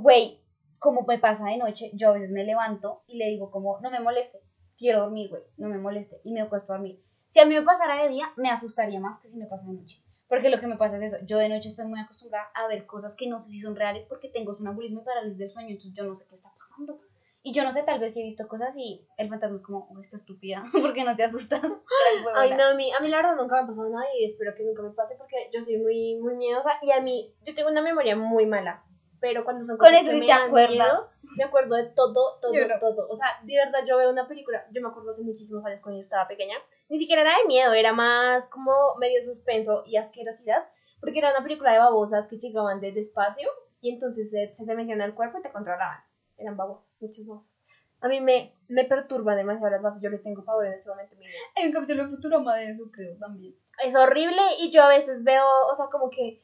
güey, 0.00 0.40
como 0.78 1.02
me 1.02 1.18
pasa 1.18 1.46
de 1.46 1.56
noche, 1.56 1.90
yo 1.94 2.10
a 2.10 2.12
veces 2.14 2.30
me 2.30 2.44
levanto 2.44 3.02
y 3.06 3.16
le 3.16 3.26
digo 3.26 3.50
como, 3.50 3.80
no 3.80 3.90
me 3.90 4.00
moleste, 4.00 4.40
quiero 4.76 5.00
dormir, 5.00 5.30
güey, 5.30 5.42
no 5.56 5.68
me 5.68 5.78
moleste, 5.78 6.20
y 6.24 6.32
me 6.32 6.42
acuesto 6.42 6.72
a 6.72 6.76
dormir. 6.76 7.02
Si 7.28 7.40
a 7.40 7.46
mí 7.46 7.54
me 7.54 7.62
pasara 7.62 8.02
de 8.02 8.08
día, 8.08 8.26
me 8.36 8.50
asustaría 8.50 9.00
más 9.00 9.18
que 9.18 9.28
si 9.28 9.36
me 9.36 9.46
pasa 9.46 9.66
de 9.66 9.74
noche. 9.74 10.02
Porque 10.28 10.50
lo 10.50 10.58
que 10.58 10.66
me 10.66 10.76
pasa 10.76 10.96
es 10.96 11.14
eso, 11.14 11.24
yo 11.24 11.38
de 11.38 11.48
noche 11.48 11.68
estoy 11.68 11.86
muy 11.86 12.00
acostumbrada 12.00 12.50
a 12.54 12.66
ver 12.66 12.84
cosas 12.86 13.14
que 13.14 13.28
no 13.28 13.40
sé 13.40 13.50
si 13.50 13.60
son 13.60 13.76
reales 13.76 14.06
porque 14.06 14.28
tengo 14.28 14.54
sonambulismo 14.54 15.00
y 15.00 15.04
parálisis 15.04 15.38
del 15.38 15.50
sueño, 15.50 15.70
entonces 15.70 15.92
yo 15.94 16.04
no 16.04 16.16
sé 16.16 16.26
qué 16.28 16.34
está 16.34 16.52
pasando. 16.58 17.00
Y 17.42 17.52
yo 17.52 17.62
no 17.62 17.72
sé, 17.72 17.84
tal 17.84 18.00
vez 18.00 18.12
si 18.12 18.20
he 18.20 18.24
visto 18.24 18.48
cosas 18.48 18.74
y 18.76 19.06
el 19.18 19.28
fantasma 19.28 19.54
es 19.54 19.62
como, 19.62 19.86
oh, 19.88 20.00
esta 20.00 20.16
estúpida, 20.16 20.64
¿por 20.72 20.92
qué 20.92 21.04
no 21.04 21.14
te 21.14 21.22
asustas? 21.22 21.62
Ay, 22.34 22.50
no, 22.56 22.64
a 22.64 22.74
mí, 22.74 22.92
a 22.92 22.98
mí 22.98 23.08
la 23.08 23.18
verdad 23.18 23.36
nunca 23.36 23.62
me 23.62 23.68
pasado 23.68 23.88
nada 23.88 24.04
y 24.18 24.24
espero 24.24 24.52
que 24.56 24.64
nunca 24.64 24.82
me 24.82 24.90
pase 24.90 25.14
porque 25.14 25.36
yo 25.54 25.62
soy 25.62 25.78
muy, 25.78 26.16
muy 26.16 26.34
miedosa 26.34 26.70
y 26.82 26.90
a 26.90 27.00
mí, 27.00 27.32
yo 27.44 27.54
tengo 27.54 27.70
una 27.70 27.82
memoria 27.82 28.16
muy 28.16 28.46
mala, 28.46 28.84
pero 29.20 29.44
cuando 29.44 29.64
son 29.64 29.76
Con 29.76 29.88
cosas 29.88 30.02
eso 30.02 30.10
que 30.10 30.14
sí 30.16 30.20
me 30.20 30.26
te 30.26 30.32
dan 30.32 30.48
acuerdas. 30.48 30.70
miedo, 30.70 31.08
me 31.36 31.44
acuerdo 31.44 31.76
de 31.76 31.84
todo, 31.90 32.38
todo, 32.40 32.52
Yo 32.54 32.66
no. 32.68 32.78
todo. 32.78 33.08
O 33.08 33.14
sea, 33.16 33.28
de 33.42 33.54
verdad 33.56 33.80
yo 33.86 33.96
veo 33.96 34.10
una 34.10 34.26
película, 34.28 34.64
yo 34.72 34.80
me 34.82 34.88
acuerdo 34.88 35.10
hace 35.10 35.22
muchísimos 35.22 35.64
años 35.64 35.80
cuando 35.82 35.98
yo 36.00 36.02
estaba 36.04 36.26
pequeña, 36.28 36.56
ni 36.88 36.98
siquiera 36.98 37.22
era 37.22 37.32
de 37.38 37.46
miedo, 37.46 37.72
era 37.72 37.92
más 37.92 38.46
como 38.48 38.72
medio 38.98 39.22
suspenso 39.22 39.82
y 39.86 39.96
asquerosidad, 39.96 40.64
porque 41.00 41.18
era 41.18 41.30
una 41.30 41.42
película 41.42 41.72
de 41.72 41.78
babosas 41.78 42.26
que 42.28 42.38
llegaban 42.38 42.80
desde 42.80 43.00
espacio 43.00 43.48
y 43.80 43.90
entonces 43.92 44.30
se, 44.30 44.54
se 44.54 44.64
te 44.64 44.74
metían 44.74 45.02
al 45.02 45.14
cuerpo 45.14 45.38
y 45.38 45.42
te 45.42 45.52
controlaban. 45.52 45.98
Eran 46.38 46.56
babosas, 46.56 46.90
muchas 47.00 47.26
babosas. 47.26 47.54
A 48.00 48.08
mí 48.08 48.20
me, 48.20 48.54
me 48.68 48.84
perturba 48.84 49.34
demasiado 49.34 49.70
las 49.70 49.82
babosas, 49.82 50.02
yo 50.02 50.10
les 50.10 50.22
tengo 50.22 50.44
pavor 50.44 50.66
en 50.66 50.74
este 50.74 50.88
momento 50.90 51.14
en 51.14 51.18
mi 51.20 51.26
vida 51.26 51.38
Hay 51.56 51.66
un 51.66 51.72
capítulo 51.72 52.04
de 52.04 52.10
Futurama 52.10 52.54
de 52.56 52.70
eso, 52.70 52.82
creo, 52.92 53.16
también. 53.18 53.54
es 53.84 53.96
horrible 53.96 54.36
y 54.60 54.70
yo 54.70 54.82
a 54.82 54.88
veces 54.88 55.24
veo, 55.24 55.44
o 55.70 55.74
sea, 55.74 55.86
como 55.86 56.10
que 56.10 56.42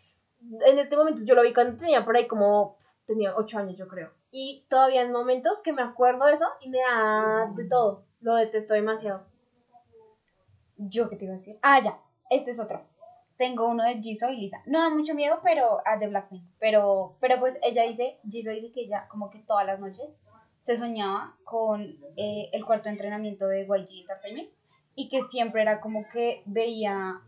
en 0.67 0.79
este 0.79 0.97
momento 0.97 1.23
yo 1.25 1.35
lo 1.35 1.43
vi 1.43 1.53
cuando 1.53 1.79
tenía 1.79 2.05
por 2.05 2.17
ahí 2.17 2.27
como, 2.27 2.77
tenía 3.07 3.35
8 3.37 3.59
años 3.59 3.77
yo 3.77 3.89
creo. 3.89 4.11
Y 4.31 4.65
todavía 4.69 5.03
en 5.03 5.13
momentos 5.13 5.63
que 5.63 5.73
me 5.73 5.83
acuerdo 5.83 6.27
de 6.27 6.35
eso 6.35 6.47
y 6.61 6.71
me 6.71 6.79
da 6.79 7.53
de 7.55 7.65
todo. 7.69 8.05
Lo 8.21 8.35
detesto 8.37 8.75
demasiado. 8.75 9.25
¿Yo 10.77 11.09
qué 11.09 11.17
te 11.17 11.25
iba 11.25 11.35
a 11.35 11.39
decir? 11.39 11.59
Ah, 11.63 11.81
ya, 11.81 12.01
este 12.31 12.51
es 12.51 12.61
otro. 12.61 12.83
Tengo 13.37 13.69
uno 13.69 13.85
de 13.85 14.01
Jisoo 14.01 14.31
y 14.31 14.37
Lisa. 14.37 14.63
No 14.67 14.81
da 14.81 14.91
mucho 14.91 15.15
miedo, 15.15 15.41
pero 15.43 15.81
ah, 15.85 15.97
de 15.99 16.09
Blackpink. 16.09 16.45
Pero, 16.59 17.17
pero 17.21 17.39
pues 17.41 17.59
ella 17.63 17.83
dice, 17.85 18.19
Jisoo 18.29 18.53
dice 18.53 18.73
que 18.73 18.83
ella 18.83 19.07
como 19.09 19.31
que 19.31 19.41
todas 19.41 19.67
las 19.67 19.81
noches 19.81 20.09
se 20.61 20.77
soñaba 20.77 21.37
con 21.45 21.99
eh, 22.17 22.49
el 22.53 22.65
cuarto 22.65 22.85
de 22.85 22.93
entrenamiento 22.93 23.49
de 23.49 23.65
YG 23.65 24.03
Entertainment 24.03 24.49
y 24.95 25.09
que 25.09 25.23
siempre 25.23 25.63
era 25.63 25.81
como 25.81 26.07
que 26.09 26.43
veía 26.47 27.21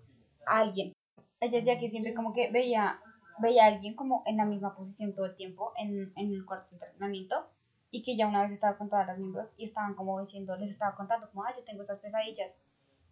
a 0.47 0.59
alguien. 0.59 0.93
Ella 1.41 1.59
decía 1.59 1.79
que 1.79 1.91
siempre 1.91 2.15
como 2.15 2.33
que 2.33 2.51
veía, 2.51 3.01
veía 3.39 3.65
a 3.65 3.69
alguien 3.69 3.95
como 3.95 4.23
en 4.27 4.37
la 4.37 4.45
misma 4.45 4.75
posición 4.75 5.15
todo 5.15 5.27
el 5.27 5.37
tiempo 5.37 5.73
en, 5.77 6.13
en 6.17 6.33
el 6.33 6.45
cuarto 6.45 6.77
de 6.77 6.85
entrenamiento 6.87 7.47
y 7.91 8.03
que 8.03 8.17
ya 8.17 8.27
una 8.27 8.43
vez 8.43 8.51
estaba 8.53 8.77
con 8.77 8.89
todas 8.89 9.07
las 9.07 9.19
miembros 9.19 9.49
y 9.57 9.65
estaban 9.65 9.95
como 9.95 10.21
diciendo, 10.21 10.57
les 10.57 10.71
estaba 10.71 10.97
contando 10.97 11.31
como, 11.31 11.45
ah, 11.45 11.55
yo 11.57 11.65
tengo 11.65 11.83
estas 11.83 12.01
pesadillas. 12.01 12.59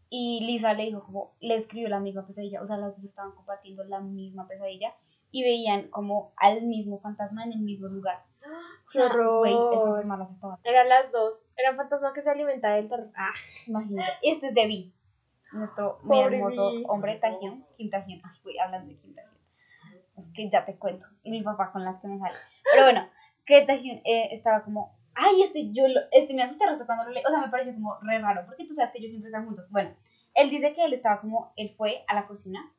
Y 0.08 0.44
Lisa 0.44 0.74
le 0.74 0.84
dijo 0.84 1.04
como, 1.04 1.34
le 1.40 1.54
escribió 1.54 1.88
la 1.88 2.00
misma 2.00 2.26
pesadilla, 2.26 2.60
o 2.60 2.66
sea, 2.66 2.76
las 2.76 2.96
dos 2.96 3.04
estaban 3.04 3.32
compartiendo 3.32 3.84
la 3.84 4.00
misma 4.00 4.46
pesadilla 4.46 4.94
y 5.30 5.42
veían 5.42 5.88
como 5.88 6.32
al 6.36 6.62
mismo 6.62 7.00
fantasma 7.00 7.44
en 7.44 7.52
el 7.52 7.60
mismo 7.60 7.88
lugar. 7.88 8.24
O 8.44 8.90
¡Qué 8.92 8.98
sea, 8.98 9.08
güey, 9.08 9.52
el 9.54 9.58
fantasma 9.58 10.16
las 10.16 10.32
estaba 10.32 10.58
Eran 10.64 10.88
las 10.88 11.12
dos. 11.12 11.46
Eran 11.56 11.76
fantasmas 11.76 12.12
que 12.12 12.22
se 12.22 12.30
alimentan 12.30 12.74
del 12.74 12.88
terror. 12.88 13.10
Ah, 13.16 13.32
Imagínate. 13.68 14.10
Este 14.20 14.48
es 14.48 14.54
de 14.54 14.66
Vi, 14.66 14.92
nuestro 15.52 15.98
muy 16.02 16.18
Pobre 16.22 16.36
hermoso 16.36 16.72
Vi. 16.72 16.84
hombre 16.88 17.16
Taehyung, 17.18 17.64
Kim 17.76 17.88
Taehyung. 17.88 18.20
Ay, 18.24 18.38
güey, 18.42 18.58
hablando 18.58 18.88
de 18.88 18.98
Kim 18.98 19.14
Taehyung. 19.14 19.32
Es 20.16 20.28
que 20.34 20.48
ya 20.50 20.64
te 20.64 20.76
cuento. 20.76 21.06
Y 21.22 21.30
mi 21.30 21.42
papá 21.42 21.72
con 21.72 21.84
las 21.84 21.98
que 22.00 22.08
me 22.08 22.18
sale. 22.18 22.34
Pero 22.70 22.84
bueno, 22.84 23.08
que 23.44 23.62
Taehyung 23.62 24.00
eh, 24.04 24.28
estaba 24.32 24.62
como, 24.62 24.96
ay, 25.14 25.42
este, 25.42 25.72
yo, 25.72 25.88
lo- 25.88 26.00
este 26.10 26.34
me 26.34 26.42
asusté 26.42 26.66
resto 26.66 26.86
cuando 26.86 27.04
lo 27.04 27.10
leí. 27.10 27.22
O 27.26 27.30
sea, 27.30 27.40
me 27.40 27.48
pareció 27.48 27.72
como 27.74 27.98
re 28.02 28.18
raro, 28.18 28.44
porque 28.46 28.64
tú 28.66 28.74
sabes 28.74 28.92
que 28.92 28.98
ellos 28.98 29.10
siempre 29.10 29.28
están 29.28 29.46
juntos. 29.46 29.66
Bueno, 29.70 29.94
él 30.34 30.50
dice 30.50 30.74
que 30.74 30.84
él 30.84 30.92
estaba 30.92 31.20
como, 31.20 31.52
él 31.56 31.70
fue 31.76 32.04
a 32.08 32.14
la 32.14 32.26
cocina 32.26 32.72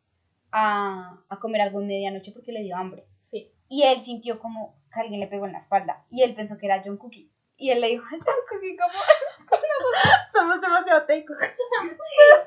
a, 0.52 1.20
a 1.30 1.40
comer 1.40 1.62
algo 1.62 1.82
en 1.82 1.88
medianoche 1.88 2.32
porque 2.32 2.52
le 2.52 2.62
dio 2.63 2.75
hambre. 2.78 3.06
sí. 3.22 3.52
Y 3.70 3.82
él 3.84 4.00
sintió 4.02 4.40
como 4.40 4.75
que 4.94 5.00
alguien 5.00 5.20
le 5.20 5.25
pegó 5.25 5.48
en 5.48 5.54
la 5.54 5.58
espalda. 5.58 6.06
Y 6.12 6.22
él 6.22 6.36
pensó 6.36 6.60
que 6.60 6.68
era 6.68 6.84
John 6.86 6.98
Cookie. 6.98 7.32
Y 7.58 7.72
él 7.72 7.82
le 7.82 7.88
dijo, 7.88 8.04
John 8.12 8.20
Cookie, 8.48 8.78
¿cómo? 8.78 8.94
Somos 10.34 10.60
demasiado 10.62 11.06
taiko. 11.06 11.34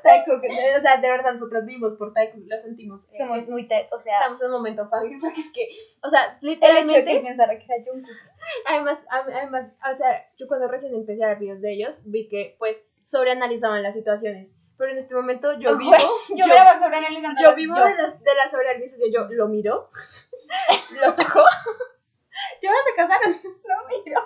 Taekook, 0.03 0.43
o 0.45 0.81
sea, 0.81 0.97
de 0.99 1.11
verdad, 1.11 1.33
Nosotros 1.35 1.65
vivimos 1.65 1.95
por 1.95 2.13
taiko. 2.13 2.39
Lo 2.47 2.59
sentimos. 2.59 3.05
Eh, 3.05 3.19
somos 3.19 3.39
es- 3.39 3.49
muy, 3.49 3.67
ta- 3.67 3.87
o 3.93 4.01
sea, 4.01 4.19
Estamos 4.19 4.41
en 4.41 4.47
un 4.47 4.53
momento 4.53 4.89
fácil 4.89 5.17
porque 5.21 5.41
es 5.41 5.51
que, 5.53 5.69
o 6.03 6.09
sea, 6.09 6.39
el 6.43 6.49
hecho 6.51 6.61
de 6.61 6.61
que 6.61 6.77
literalmente. 6.77 7.21
pensara 7.21 7.59
que 7.59 7.65
era 7.65 7.85
Cookie. 7.85 8.11
Además, 8.67 8.99
además, 9.11 9.67
o 9.93 9.97
sea, 9.97 10.29
yo 10.37 10.47
cuando 10.49 10.69
recién 10.69 10.95
empecé 10.95 11.25
a 11.25 11.29
ver 11.29 11.39
videos 11.39 11.61
de 11.61 11.73
ellos, 11.73 12.01
vi 12.05 12.29
que, 12.29 12.57
pues, 12.59 12.89
sobreanalizaban 13.03 13.83
las 13.83 13.95
situaciones. 13.95 14.49
Pero 14.79 14.91
en 14.93 14.99
este 14.99 15.15
momento 15.15 15.59
yo 15.59 15.71
Ah, 15.71 15.79
vivo, 15.79 15.93
yo, 16.31 16.37
yo- 16.37 16.47
me 16.47 16.55
voy 16.65 16.83
sobreanalizando. 16.83 17.41
yo 17.43 17.55
vivo 17.55 17.77
yo- 17.77 17.85
de, 17.85 17.95
las, 17.95 18.23
de 18.23 18.35
la 18.35 18.51
sobreanalización. 18.51 19.11
Yo 19.11 19.25
lo 19.31 19.49
miro, 19.49 19.91
lo 21.03 21.15
toco. 21.15 21.41
¿Ya 22.61 22.71
se 22.87 22.95
casaron? 22.95 23.33
lo 23.43 23.89
miro. 24.05 24.21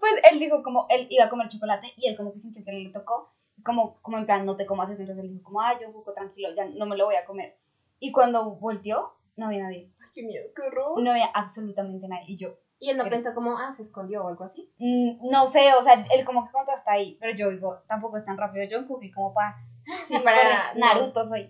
Pues 0.00 0.12
él 0.30 0.38
dijo 0.38 0.62
como, 0.62 0.86
él 0.90 1.06
iba 1.10 1.24
a 1.24 1.28
comer 1.30 1.48
chocolate 1.48 1.92
y 1.96 2.08
él 2.08 2.16
como 2.16 2.32
que 2.32 2.40
sintió 2.40 2.64
que 2.64 2.72
le 2.72 2.90
tocó, 2.90 3.32
como, 3.64 4.00
como 4.02 4.18
en 4.18 4.26
plan, 4.26 4.44
no 4.44 4.56
te 4.56 4.66
comas 4.66 4.90
eso, 4.90 5.00
entonces 5.00 5.24
él 5.24 5.30
dijo 5.32 5.44
como, 5.44 5.60
ay, 5.60 5.76
yo 5.80 5.92
jugo 5.92 6.12
tranquilo, 6.12 6.48
ya 6.56 6.64
no 6.66 6.86
me 6.86 6.96
lo 6.96 7.06
voy 7.06 7.14
a 7.16 7.24
comer. 7.24 7.56
Y 8.00 8.12
cuando 8.12 8.56
volteó, 8.56 9.14
no 9.36 9.46
había 9.46 9.62
nadie. 9.64 9.90
Ay, 10.02 10.08
qué 10.14 10.22
miedo, 10.22 10.46
qué 10.54 10.62
horror. 10.62 11.00
No 11.02 11.10
había 11.10 11.26
absolutamente 11.26 12.06
nadie. 12.08 12.24
Y 12.28 12.36
yo, 12.36 12.56
Y 12.80 12.90
él 12.90 12.96
no 12.98 13.04
Pero- 13.04 13.14
pensó 13.16 13.34
como, 13.34 13.56
ah, 13.56 13.72
se 13.72 13.82
escondió 13.82 14.24
o 14.24 14.28
algo 14.28 14.44
así. 14.44 14.70
mm, 14.78 15.30
no 15.30 15.46
sé, 15.46 15.72
o 15.78 15.82
sea, 15.82 16.04
él 16.12 16.24
como 16.24 16.44
que 16.44 16.52
contó 16.52 16.72
hasta 16.72 16.92
ahí. 16.92 17.16
Pero 17.20 17.34
yo 17.36 17.50
digo, 17.50 17.78
tampoco 17.88 18.16
es 18.18 18.24
tan 18.26 18.36
rápido 18.36 18.66
Jungkook 18.70 19.02
y 19.04 19.10
como 19.12 19.32
para 19.34 19.56
Sí, 20.04 20.18
para. 20.18 20.74
Naruto 20.74 21.24
soy. 21.26 21.48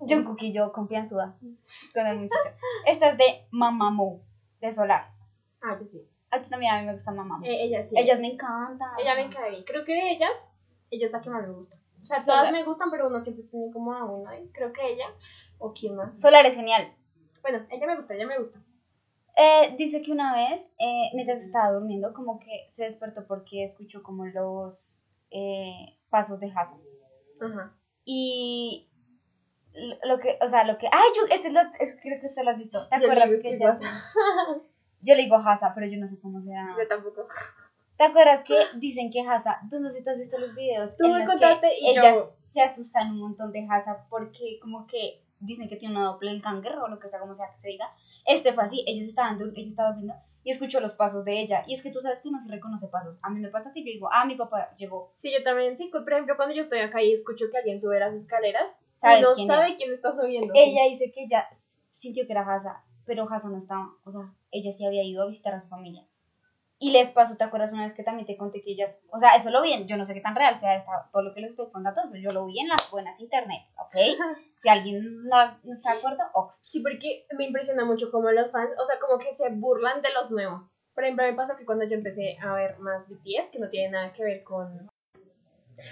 Jungkook 0.00 0.40
y 0.42 0.52
yo 0.52 0.70
confianzuda 0.72 1.36
con 1.92 2.06
el 2.06 2.18
muchacho. 2.18 2.50
Esta 2.86 3.10
es 3.10 3.18
de 3.18 3.46
Mamamoo, 3.50 4.22
de 4.60 4.70
Solar. 4.72 5.10
Ah, 5.60 5.76
yo 5.78 5.86
sí. 5.86 6.08
A 6.30 6.40
ti 6.40 6.50
también 6.50 6.72
a 6.74 6.80
mí 6.80 6.86
me 6.86 6.92
gusta 6.92 7.10
Mamamoo. 7.10 7.46
Eh, 7.46 7.64
ella 7.64 7.84
sí. 7.84 7.94
Ellas 7.96 8.20
me 8.20 8.32
encantan. 8.32 8.90
Ella 8.98 9.14
me 9.14 9.28
bien. 9.50 9.64
Creo 9.64 9.84
que 9.84 9.92
de 9.94 10.10
ellas, 10.12 10.52
ella 10.90 11.06
es 11.06 11.12
la 11.12 11.20
que 11.20 11.30
más 11.30 11.46
me 11.46 11.52
gusta. 11.54 11.76
O 12.02 12.06
sea, 12.06 12.22
Solar. 12.22 12.40
todas 12.40 12.52
me 12.52 12.64
gustan, 12.64 12.90
pero 12.90 13.08
uno 13.08 13.20
siempre 13.20 13.44
tiene 13.44 13.72
como 13.72 13.92
a 13.92 14.04
una. 14.04 14.38
Y 14.38 14.48
creo 14.50 14.72
que 14.72 14.92
ella, 14.92 15.06
o 15.58 15.72
quién 15.72 15.96
más. 15.96 16.20
Solar 16.20 16.44
es 16.46 16.54
genial. 16.54 16.94
Bueno, 17.42 17.66
ella 17.70 17.86
me 17.86 17.96
gusta, 17.96 18.14
ella 18.14 18.26
me 18.26 18.38
gusta. 18.38 18.60
Eh, 19.36 19.74
dice 19.78 20.02
que 20.02 20.12
una 20.12 20.34
vez, 20.34 20.70
eh, 20.78 21.10
mientras 21.14 21.40
estaba 21.40 21.72
durmiendo, 21.72 22.12
como 22.12 22.38
que 22.40 22.66
se 22.70 22.84
despertó 22.84 23.26
porque 23.26 23.64
escuchó 23.64 24.02
como 24.02 24.26
los 24.26 25.02
eh, 25.30 25.96
pasos 26.10 26.40
de 26.40 26.50
Hasan. 26.54 26.80
Ajá. 27.40 27.72
Y 28.04 28.88
lo 30.02 30.18
que, 30.18 30.38
o 30.40 30.48
sea, 30.48 30.64
lo 30.64 30.76
que... 30.76 30.86
¡Ay, 30.90 31.10
yo, 31.16 31.22
este 31.32 31.50
lo, 31.52 31.60
es- 31.78 31.96
creo 32.02 32.20
que 32.20 32.26
este 32.26 32.42
lo 32.42 32.50
has 32.50 32.58
visto! 32.58 32.88
¿Te 32.88 32.96
acuerdas 32.96 33.28
que 33.30 33.40
¿qué 33.40 33.54
ella... 33.54 33.68
pasa? 33.72 33.84
Yo 35.00 35.14
le 35.14 35.22
digo 35.22 35.36
Hasa, 35.36 35.72
pero 35.74 35.86
yo 35.86 35.98
no 35.98 36.08
sé 36.08 36.18
cómo 36.20 36.40
se 36.40 36.50
llama. 36.50 36.76
Yo 36.78 36.88
tampoco. 36.88 37.26
¿Te 37.96 38.04
acuerdas 38.04 38.44
que 38.44 38.56
dicen 38.76 39.10
que 39.10 39.20
Hasa... 39.20 39.60
Tú 39.70 39.80
no 39.80 39.90
sé 39.90 39.98
si 39.98 40.04
tú 40.04 40.10
has 40.10 40.18
visto 40.18 40.38
los 40.38 40.54
videos 40.54 40.96
Tú 40.96 41.06
en 41.06 41.12
me 41.14 41.18
los 41.20 41.28
contaste 41.30 41.68
que 41.68 41.90
y 41.90 41.94
yo- 41.94 42.02
ellas 42.02 42.40
se 42.46 42.60
asustan 42.62 43.10
un 43.12 43.18
montón 43.20 43.52
de 43.52 43.66
Hasa 43.68 44.06
porque 44.08 44.58
como 44.60 44.86
que 44.86 45.22
dicen 45.40 45.68
que 45.68 45.76
tiene 45.76 45.96
una 45.96 46.04
doppelganger 46.06 46.76
o 46.78 46.88
lo 46.88 46.98
que 46.98 47.08
sea, 47.08 47.18
como 47.20 47.34
sea 47.34 47.50
que 47.52 47.60
se 47.60 47.68
diga. 47.68 47.90
Este 48.24 48.52
fue 48.52 48.64
así, 48.64 48.84
ellas 48.86 49.08
estaban, 49.08 49.38
dur- 49.38 49.52
ella 49.56 49.68
estaba 49.68 49.90
durmiendo 49.92 50.14
y 50.44 50.50
escuchó 50.52 50.80
los 50.80 50.94
pasos 50.94 51.24
de 51.24 51.40
ella. 51.40 51.64
Y 51.66 51.74
es 51.74 51.82
que 51.82 51.90
tú 51.90 52.00
sabes 52.00 52.20
que 52.22 52.28
uno 52.28 52.40
se 52.40 52.48
reconoce 52.48 52.86
pasos. 52.88 53.18
A 53.22 53.30
mí 53.30 53.38
me 53.40 53.48
pasa 53.48 53.72
que 53.72 53.80
yo 53.80 53.86
digo, 53.92 54.08
ah, 54.12 54.24
mi 54.24 54.34
papá 54.36 54.74
llegó. 54.76 55.12
Sí, 55.16 55.30
yo 55.32 55.42
también, 55.42 55.76
sí. 55.76 55.88
Por 55.92 56.10
ejemplo, 56.12 56.36
cuando 56.36 56.54
yo 56.54 56.62
estoy 56.62 56.78
acá 56.80 57.02
y 57.02 57.12
escucho 57.12 57.46
que 57.50 57.58
alguien 57.58 57.80
sube 57.80 57.98
las 58.00 58.14
escaleras, 58.14 58.64
¿Sabes 58.98 59.18
y 59.20 59.22
no 59.22 59.32
quién 59.34 59.46
sabe 59.48 59.68
es? 59.70 59.74
quién 59.76 59.92
está 59.92 60.14
subiendo. 60.14 60.52
Ella 60.56 60.84
dice 60.88 61.10
que 61.12 61.24
ella 61.24 61.48
sintió 61.94 62.24
que 62.26 62.32
era 62.32 62.42
Hasa, 62.42 62.82
pero 63.04 63.24
Hasa 63.24 63.48
no 63.48 63.58
estaba. 63.58 63.90
O 64.04 64.10
sea, 64.12 64.32
ella 64.50 64.72
sí 64.72 64.84
había 64.86 65.02
ido 65.04 65.22
a 65.22 65.26
visitar 65.26 65.54
a 65.54 65.60
su 65.62 65.68
familia. 65.68 66.06
Y 66.80 66.92
les 66.92 67.10
pasó, 67.10 67.36
¿te 67.36 67.42
acuerdas 67.42 67.72
una 67.72 67.82
vez 67.82 67.92
que 67.92 68.04
también 68.04 68.24
te 68.26 68.36
conté 68.36 68.62
que 68.62 68.70
ellas, 68.70 69.00
o 69.10 69.18
sea, 69.18 69.34
eso 69.34 69.50
lo 69.50 69.62
vi, 69.62 69.72
en- 69.72 69.88
yo 69.88 69.96
no 69.96 70.04
sé 70.06 70.14
qué 70.14 70.20
tan 70.20 70.36
real 70.36 70.56
sea 70.56 70.76
esta- 70.76 71.08
todo 71.12 71.22
lo 71.22 71.34
que 71.34 71.40
les 71.40 71.50
estoy 71.50 71.70
contando, 71.72 72.00
yo 72.14 72.30
lo 72.30 72.46
vi 72.46 72.60
en 72.60 72.68
las 72.68 72.88
buenas 72.92 73.18
internets, 73.18 73.74
¿ok? 73.80 73.94
Si 74.62 74.68
alguien 74.68 75.24
no, 75.24 75.58
no 75.64 75.74
está 75.74 75.92
de 75.92 75.98
acuerdo, 75.98 76.22
ox. 76.34 76.60
Sí, 76.62 76.80
porque 76.80 77.26
me 77.36 77.46
impresiona 77.46 77.84
mucho 77.84 78.10
como 78.12 78.30
los 78.30 78.50
fans, 78.52 78.70
o 78.80 78.84
sea, 78.84 78.98
como 79.00 79.18
que 79.18 79.32
se 79.34 79.48
burlan 79.50 80.02
de 80.02 80.12
los 80.12 80.30
nuevos. 80.30 80.70
Por 80.94 81.04
ejemplo, 81.04 81.24
me 81.26 81.34
pasó 81.34 81.56
que 81.56 81.64
cuando 81.64 81.84
yo 81.84 81.94
empecé 81.94 82.36
a 82.40 82.54
ver 82.54 82.78
más 82.78 83.08
BTS, 83.08 83.50
que 83.52 83.58
no 83.60 83.68
tiene 83.70 83.90
nada 83.92 84.12
que 84.12 84.22
ver 84.24 84.42
con... 84.44 84.88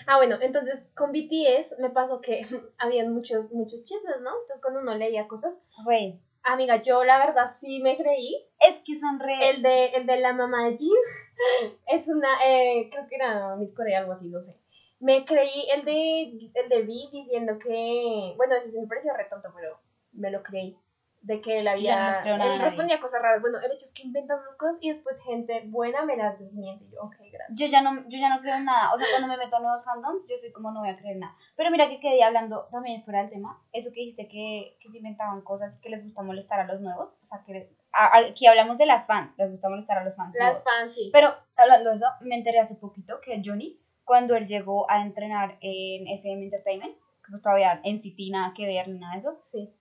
Ah, 0.09 0.17
bueno, 0.17 0.37
entonces 0.41 0.91
con 0.97 1.13
BTS 1.13 1.77
me 1.81 1.91
pasó 1.91 2.21
que 2.21 2.43
habían 2.79 3.13
muchos, 3.13 3.53
muchos 3.53 3.83
chismes, 3.85 4.21
¿no? 4.21 4.31
Entonces 4.43 4.61
cuando 4.63 4.81
uno 4.81 4.95
leía 4.97 5.29
cosas, 5.29 5.57
Güey, 5.85 6.21
amiga, 6.53 6.83
yo 6.83 7.05
la 7.05 7.19
verdad 7.19 7.51
sí 7.59 7.81
me 7.83 7.97
creí. 7.97 8.49
es 8.61 8.81
que 8.85 8.99
son 8.99 9.21
re... 9.21 9.51
El 9.51 9.63
de, 9.63 9.87
el 9.89 10.07
de 10.07 10.17
la 10.19 10.33
mamá 10.33 10.65
de 10.65 10.77
Jin 10.77 10.93
es 11.87 12.09
una, 12.09 12.29
eh, 12.47 12.89
creo 12.91 13.07
que 13.09 13.17
era 13.17 13.57
Miss 13.57 13.75
Corea, 13.75 14.01
algo 14.01 14.13
así, 14.13 14.29
no 14.29 14.41
sé. 14.43 14.57
Me 14.99 15.25
creí 15.27 15.69
el 15.75 15.85
de, 15.85 16.23
el 16.55 16.69
de 16.69 16.79
V 16.83 17.11
diciendo 17.13 17.59
que, 17.59 18.35
bueno, 18.37 18.55
ese 18.55 18.71
sí 18.71 18.81
me 18.81 18.87
pareció 18.87 19.13
re 19.15 19.27
tonto, 19.27 19.53
pero 19.55 19.79
me 20.13 20.31
lo 20.31 20.43
creí. 20.43 20.79
De 21.27 21.41
que 21.41 21.59
él 21.59 21.65
no 21.65 21.73
había, 21.73 22.21
a 22.23 22.55
él 22.55 22.61
respondía 22.61 23.01
cosas 23.01 23.21
raras. 23.21 23.41
Bueno, 23.41 23.59
el 23.59 23.73
hecho 23.73 23.85
es 23.85 23.93
que 23.93 24.03
inventan 24.03 24.39
unas 24.39 24.55
cosas 24.55 24.77
y 24.81 24.91
después 24.91 25.21
gente 25.23 25.65
buena 25.67 26.05
me 26.05 26.17
las 26.17 26.39
desmiente. 26.39 26.87
Yo, 26.89 27.03
ok, 27.03 27.17
gracias. 27.33 27.59
Yo 27.59 27.67
ya, 27.67 27.83
no, 27.83 28.09
yo 28.09 28.17
ya 28.17 28.29
no 28.33 28.41
creo 28.41 28.55
en 28.55 28.65
nada. 28.65 28.95
O 28.95 28.97
sea, 28.97 29.09
cuando 29.11 29.27
me 29.27 29.37
meto 29.37 29.57
a 29.57 29.61
nuevos 29.61 29.85
fandoms, 29.85 30.25
yo 30.29 30.37
soy 30.39 30.53
como 30.53 30.71
no 30.71 30.81
voy 30.81 30.91
a 30.91 30.97
creer 30.97 31.15
en 31.15 31.21
nada. 31.21 31.35
Pero 31.57 31.73
mira 31.73 31.89
que 31.89 31.99
quedé 31.99 32.23
hablando 32.23 32.69
también 32.71 33.03
fuera 33.03 33.23
del 33.23 33.31
tema. 33.31 33.61
Eso 33.73 33.91
que 33.91 34.03
dijiste 34.03 34.29
que, 34.29 34.79
que 34.81 34.89
se 34.89 34.99
inventaban 34.99 35.43
cosas 35.43 35.77
y 35.77 35.81
que 35.81 35.91
les 35.91 36.05
gusta 36.05 36.23
molestar 36.23 36.61
a 36.61 36.65
los 36.67 36.81
nuevos. 36.81 37.19
O 37.25 37.27
sea, 37.27 37.43
que 37.45 37.75
aquí 37.91 38.47
hablamos 38.47 38.79
de 38.79 38.87
las 38.87 39.09
fans. 39.09 39.35
Les 39.37 39.51
gusta 39.51 39.69
molestar 39.69 39.99
a 39.99 40.05
los 40.05 40.15
fans. 40.15 40.33
Las 40.39 40.63
nuevos. 40.63 40.63
fans, 40.63 40.95
sí. 40.95 41.11
Pero 41.13 41.35
hablando 41.57 41.91
de 41.91 41.97
eso, 41.97 42.07
me 42.21 42.37
enteré 42.37 42.61
hace 42.61 42.77
poquito 42.77 43.21
que 43.21 43.43
Johnny, 43.45 43.81
cuando 44.05 44.37
él 44.37 44.47
llegó 44.47 44.89
a 44.89 45.03
entrenar 45.03 45.59
en 45.61 46.07
SM 46.07 46.45
Entertainment, 46.45 46.95
que 46.95 47.31
pues 47.31 47.43
todavía 47.43 47.81
en 47.83 48.01
City 48.01 48.31
nada 48.31 48.55
que 48.55 48.67
ver 48.67 48.87
ni 48.87 49.01
nada 49.01 49.15
de 49.15 49.19
eso, 49.19 49.39
Sí. 49.43 49.75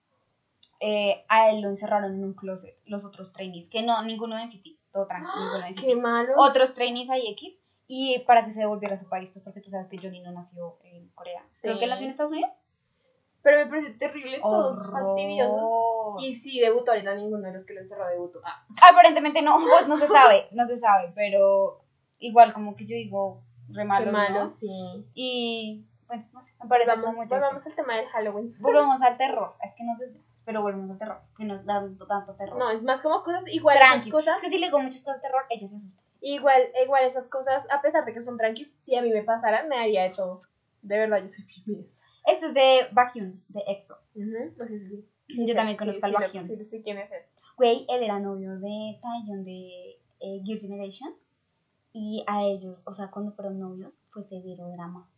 Eh, 0.80 1.24
a 1.28 1.50
él 1.50 1.60
lo 1.62 1.68
encerraron 1.68 2.14
en 2.14 2.24
un 2.24 2.34
closet, 2.34 2.76
los 2.86 3.04
otros 3.04 3.32
trainees, 3.32 3.68
que 3.68 3.82
no, 3.82 4.02
ninguno 4.04 4.38
en 4.38 4.50
City, 4.50 4.78
todo 4.92 5.06
tranquilo, 5.06 5.34
ninguno 5.44 5.66
en 5.66 5.74
City. 5.74 5.86
Qué 5.86 5.96
malo. 5.96 6.32
Otros 6.36 6.74
trainees 6.74 7.10
ahí 7.10 7.28
X, 7.32 7.60
y 7.86 8.18
para 8.26 8.44
que 8.44 8.50
se 8.50 8.60
devolviera 8.60 8.94
a 8.94 8.98
su 8.98 9.08
país, 9.08 9.30
pues 9.30 9.44
porque 9.44 9.60
tú 9.60 9.70
sabes 9.70 9.88
que 9.88 9.98
Johnny 9.98 10.20
no 10.20 10.32
nació 10.32 10.78
en 10.82 11.08
Corea. 11.10 11.42
Creo 11.60 11.74
Sí. 11.74 11.78
que 11.78 11.84
él 11.84 11.90
nació 11.90 12.04
en 12.04 12.10
Estados 12.10 12.32
Unidos. 12.32 12.62
Pero 13.42 13.58
me 13.64 13.66
parece 13.70 13.90
terrible, 13.92 14.40
todos 14.40 14.76
Horror. 14.76 14.92
fastidiosos. 14.92 15.70
Y 16.20 16.34
sí, 16.34 16.58
debutó, 16.58 16.92
era 16.92 17.14
ninguno 17.14 17.46
de 17.46 17.52
los 17.52 17.64
que 17.64 17.74
lo 17.74 17.80
encerró 17.80 18.08
debutó. 18.08 18.40
Ah, 18.44 18.66
Aparentemente 18.90 19.40
no, 19.42 19.56
pues 19.60 19.86
no 19.86 19.96
se 19.96 20.08
sabe, 20.08 20.48
no 20.50 20.66
se 20.66 20.78
sabe, 20.78 21.12
pero 21.14 21.84
igual 22.18 22.52
como 22.52 22.74
que 22.74 22.86
yo 22.86 22.96
digo, 22.96 23.42
re 23.68 23.84
malo, 23.84 24.06
qué 24.06 24.10
malo, 24.10 24.42
¿no? 24.44 24.48
sí. 24.48 24.68
Y 25.14 25.84
bueno, 26.06 26.24
no 26.32 26.40
sé, 26.40 26.52
me 26.62 26.68
parece 26.68 26.90
Vamos, 26.90 27.06
como 27.06 27.26
volvamos 27.26 27.66
al 27.66 27.74
tema 27.74 27.96
del 27.96 28.06
Halloween. 28.06 28.54
Volvemos 28.60 29.02
al 29.02 29.16
terror. 29.16 29.54
Es 29.62 29.74
que 29.74 29.84
nos 29.84 29.98
desviamos, 29.98 30.42
pero 30.44 30.62
volvemos 30.62 30.90
al 30.90 30.98
terror. 30.98 31.20
Que 31.36 31.44
nos 31.44 31.64
da 31.64 31.80
tanto, 32.08 32.34
terror. 32.34 32.58
No, 32.58 32.70
es 32.70 32.82
más 32.82 33.00
como 33.00 33.22
cosas 33.22 33.46
igual 33.52 33.76
esas 33.78 34.08
cosas. 34.08 34.36
Es 34.36 34.42
que 34.42 34.48
si 34.50 34.58
le 34.58 34.66
digo 34.66 34.78
cosas 34.78 35.04
de 35.04 35.20
terror, 35.20 35.42
ella 35.50 35.68
se 35.68 35.76
asusta. 35.76 36.02
Igual, 36.20 36.62
igual 36.82 37.04
esas 37.04 37.28
cosas, 37.28 37.66
a 37.70 37.80
pesar 37.82 38.04
de 38.04 38.12
que 38.12 38.22
son 38.22 38.36
tranquis, 38.36 38.76
si 38.80 38.96
a 38.96 39.02
mí 39.02 39.10
me 39.10 39.22
pasaran, 39.22 39.68
me 39.68 39.76
haría 39.78 40.04
de 40.04 40.10
todo. 40.10 40.42
De 40.82 40.98
verdad, 40.98 41.18
yo 41.20 41.28
soy 41.28 41.44
bien 41.44 41.62
miedosa. 41.66 42.04
Esto 42.26 42.46
es 42.46 42.54
de 42.54 42.88
Baekhyun, 42.92 43.44
de 43.48 43.62
EXO. 43.68 43.96
Ujú, 44.14 44.54
no 44.56 44.66
sé 44.66 44.78
si- 45.28 45.46
Yo 45.46 45.54
también 45.54 45.76
sí, 45.76 45.78
conozco 45.78 46.00
sí, 46.00 46.06
al 46.06 46.12
Baekhyun. 46.12 46.46
Sí, 46.48 46.64
sí, 46.70 46.82
quién 46.82 46.98
es 46.98 47.10
él. 47.12 47.22
Güey, 47.56 47.86
él 47.88 48.02
era 48.02 48.18
novio 48.18 48.58
de 48.58 48.98
Taeyeon 49.00 49.44
de 49.44 49.98
eh, 50.20 50.40
Girl 50.44 50.60
Generation. 50.60 51.14
Y 51.92 52.24
a 52.26 52.42
ellos, 52.44 52.82
o 52.86 52.92
sea, 52.92 53.10
cuando 53.10 53.32
fueron 53.32 53.58
novios, 53.58 53.98
fue 54.10 54.22
severo 54.22 54.68
drama. 54.68 55.08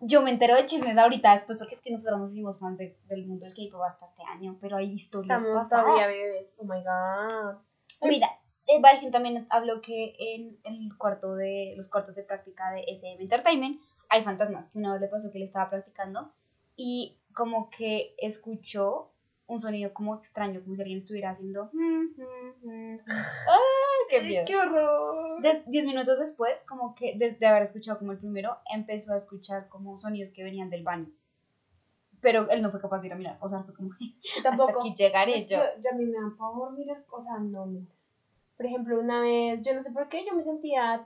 Yo 0.00 0.22
me 0.22 0.30
entero 0.30 0.56
de 0.56 0.66
chismes 0.66 0.96
ahorita 0.98 1.34
después, 1.36 1.58
porque 1.58 1.74
es 1.74 1.80
que 1.80 1.90
nosotros 1.92 2.18
nos 2.20 2.32
hicimos 2.32 2.58
fans 2.58 2.78
de- 2.78 2.98
del 3.06 3.26
mundo 3.26 3.46
del 3.46 3.54
K-pop 3.54 3.82
hasta 3.84 4.06
este 4.06 4.22
año, 4.24 4.56
pero 4.60 4.76
hay 4.76 4.92
historias 4.92 5.42
Estamos 5.42 5.64
pasadas. 5.64 5.84
todavía 5.86 6.06
bebés. 6.06 6.56
Oh 6.58 6.64
my 6.64 6.82
god. 6.82 7.62
Mira, 8.02 8.28
eh, 8.66 8.80
Baekhyun 8.80 9.12
también 9.12 9.46
habló 9.50 9.80
que 9.80 10.14
en 10.18 10.58
el 10.64 10.96
cuarto 10.98 11.34
de 11.36 11.74
los 11.76 11.88
cuartos 11.88 12.14
de 12.16 12.24
práctica 12.24 12.72
de 12.72 12.84
SM 12.88 13.22
Entertainment 13.22 13.80
hay 14.08 14.24
fantasmas. 14.24 14.68
Una 14.74 14.92
vez 14.92 15.00
le 15.00 15.08
pasó 15.08 15.30
que 15.30 15.38
él 15.38 15.44
estaba 15.44 15.70
practicando 15.70 16.32
y 16.76 17.18
como 17.34 17.70
que 17.70 18.14
escuchó 18.18 19.11
un 19.46 19.60
sonido 19.60 19.92
como 19.92 20.14
extraño, 20.16 20.62
como 20.62 20.76
si 20.76 20.82
alguien 20.82 21.00
estuviera 21.00 21.30
haciendo. 21.30 21.68
mm, 21.72 22.04
mm, 22.16 22.94
mm. 22.94 22.98
¡Qué 24.08 24.20
miedo! 24.20 24.44
¡Qué 24.46 24.56
horror! 24.56 25.40
Des- 25.42 25.64
diez 25.66 25.84
minutos 25.84 26.18
después, 26.18 26.64
como 26.68 26.94
que 26.94 27.14
desde 27.16 27.46
haber 27.46 27.62
escuchado 27.62 27.98
como 27.98 28.12
el 28.12 28.18
primero, 28.18 28.56
empezó 28.72 29.12
a 29.12 29.16
escuchar 29.16 29.68
como 29.68 30.00
sonidos 30.00 30.32
que 30.32 30.42
venían 30.44 30.70
del 30.70 30.82
baño. 30.84 31.10
Pero 32.20 32.48
él 32.50 32.62
no 32.62 32.70
fue 32.70 32.80
capaz 32.80 33.00
de 33.00 33.08
ir 33.08 33.12
a 33.12 33.16
mirar. 33.16 33.36
O 33.40 33.48
sea, 33.48 33.62
fue 33.64 33.74
como, 33.74 33.90
Yo 34.00 34.08
hasta 34.36 34.42
tampoco. 34.42 34.78
aquí 34.80 34.94
llegaré 34.96 35.44
yo. 35.46 35.58
Yo, 35.82 35.90
a 35.90 35.94
mí 35.94 36.04
me 36.06 36.12
da 36.20 36.32
pavor 36.38 36.72
mirar 36.72 37.04
cosas 37.06 37.40
no 37.40 37.66
mentes. 37.66 38.10
Por 38.56 38.66
ejemplo, 38.66 39.00
una 39.00 39.20
vez, 39.20 39.60
yo 39.62 39.74
no 39.74 39.82
sé 39.82 39.90
por 39.90 40.08
qué, 40.08 40.24
yo 40.24 40.34
me 40.34 40.42
sentía. 40.42 41.04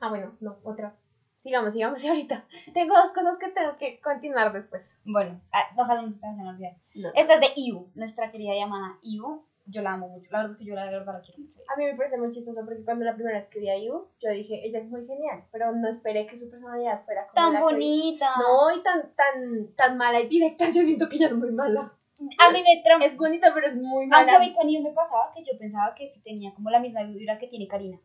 Ah, 0.00 0.08
bueno, 0.10 0.36
no, 0.40 0.58
otra. 0.64 0.94
Sigamos, 1.38 1.72
sigamos 1.72 2.04
ahorita. 2.08 2.44
Tengo 2.74 2.94
dos 2.94 3.12
cosas 3.12 3.38
que 3.38 3.48
tengo 3.50 3.76
que 3.78 4.00
continuar 4.00 4.52
después. 4.52 4.94
Bueno, 5.04 5.40
ah, 5.52 5.64
ojalá 5.76 6.02
no 6.02 6.08
se 6.08 6.14
te 6.14 6.26
vayan 6.26 6.46
a 6.46 6.50
olvidar. 6.50 6.76
No. 6.94 7.10
Esta 7.14 7.34
es 7.34 7.40
de 7.40 7.46
Iu, 7.56 7.90
nuestra 7.94 8.30
querida 8.30 8.54
llamada 8.54 8.98
Iu. 9.02 9.44
Yo 9.70 9.82
la 9.82 9.92
amo 9.92 10.08
mucho. 10.08 10.30
La 10.32 10.38
verdad 10.38 10.52
es 10.52 10.58
que 10.58 10.64
yo 10.64 10.74
la 10.74 10.86
de 10.86 10.92
verdad 10.98 11.12
la 11.12 11.20
quiero 11.20 11.40
mucho. 11.42 11.60
A 11.70 11.76
mí 11.76 11.84
me 11.84 11.94
parece 11.94 12.16
muy 12.16 12.30
chistoso 12.32 12.58
porque 12.64 12.82
cuando 12.84 13.04
la 13.04 13.14
primera 13.14 13.36
vez 13.36 13.48
que 13.48 13.60
vi 13.60 13.68
a 13.68 13.76
Yu, 13.78 14.08
yo 14.18 14.30
dije, 14.30 14.66
ella 14.66 14.78
es 14.78 14.88
muy 14.88 15.06
genial, 15.06 15.44
pero 15.52 15.72
no 15.72 15.88
esperé 15.90 16.26
que 16.26 16.38
su 16.38 16.48
personalidad 16.48 17.04
fuera 17.04 17.26
como 17.26 17.34
Tan 17.34 17.52
la 17.52 17.58
que 17.58 17.64
bonita. 17.64 18.30
No, 18.38 18.74
y 18.74 18.82
tan, 18.82 19.14
tan, 19.14 19.74
tan 19.76 19.98
mala 19.98 20.20
y 20.20 20.28
directa, 20.28 20.64
yo 20.70 20.82
siento 20.82 21.06
que 21.10 21.16
ella 21.16 21.26
es 21.26 21.34
muy 21.34 21.50
mala. 21.52 21.92
A 22.38 22.50
mí 22.50 22.62
me 22.62 22.82
trama. 22.82 23.04
Es 23.04 23.14
bonita, 23.14 23.52
pero 23.52 23.66
es 23.66 23.76
muy 23.76 24.04
Aunque 24.10 24.16
a 24.16 24.24
mala. 24.24 24.38
mí 24.40 24.54
con 24.54 24.70
Iu 24.70 24.80
me 24.82 24.92
pasaba 24.92 25.30
que 25.34 25.44
yo 25.44 25.58
pensaba 25.58 25.94
que 25.94 26.10
sí 26.10 26.22
tenía 26.22 26.54
como 26.54 26.70
la 26.70 26.80
misma 26.80 27.02
vibra 27.04 27.38
que 27.38 27.48
tiene 27.48 27.68
Karina. 27.68 27.98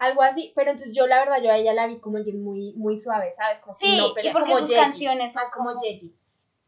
Algo 0.00 0.22
así, 0.22 0.52
pero 0.56 0.70
entonces 0.70 0.96
yo 0.96 1.06
la 1.06 1.18
verdad, 1.18 1.42
yo 1.42 1.52
a 1.52 1.58
ella 1.58 1.74
la 1.74 1.86
vi 1.86 2.00
como 2.00 2.16
alguien 2.16 2.42
muy, 2.42 2.72
muy 2.72 2.96
suave, 2.96 3.30
¿sabes? 3.32 3.58
Como 3.60 3.74
Sí, 3.74 3.98
no 3.98 4.14
pelea, 4.14 4.30
y 4.30 4.32
porque 4.32 4.50
como 4.50 4.60
sus 4.62 4.70
Yeji, 4.70 4.80
canciones 4.80 5.32
son 5.34 5.42
Más 5.42 5.52
como 5.52 5.78
Yeji. 5.78 6.16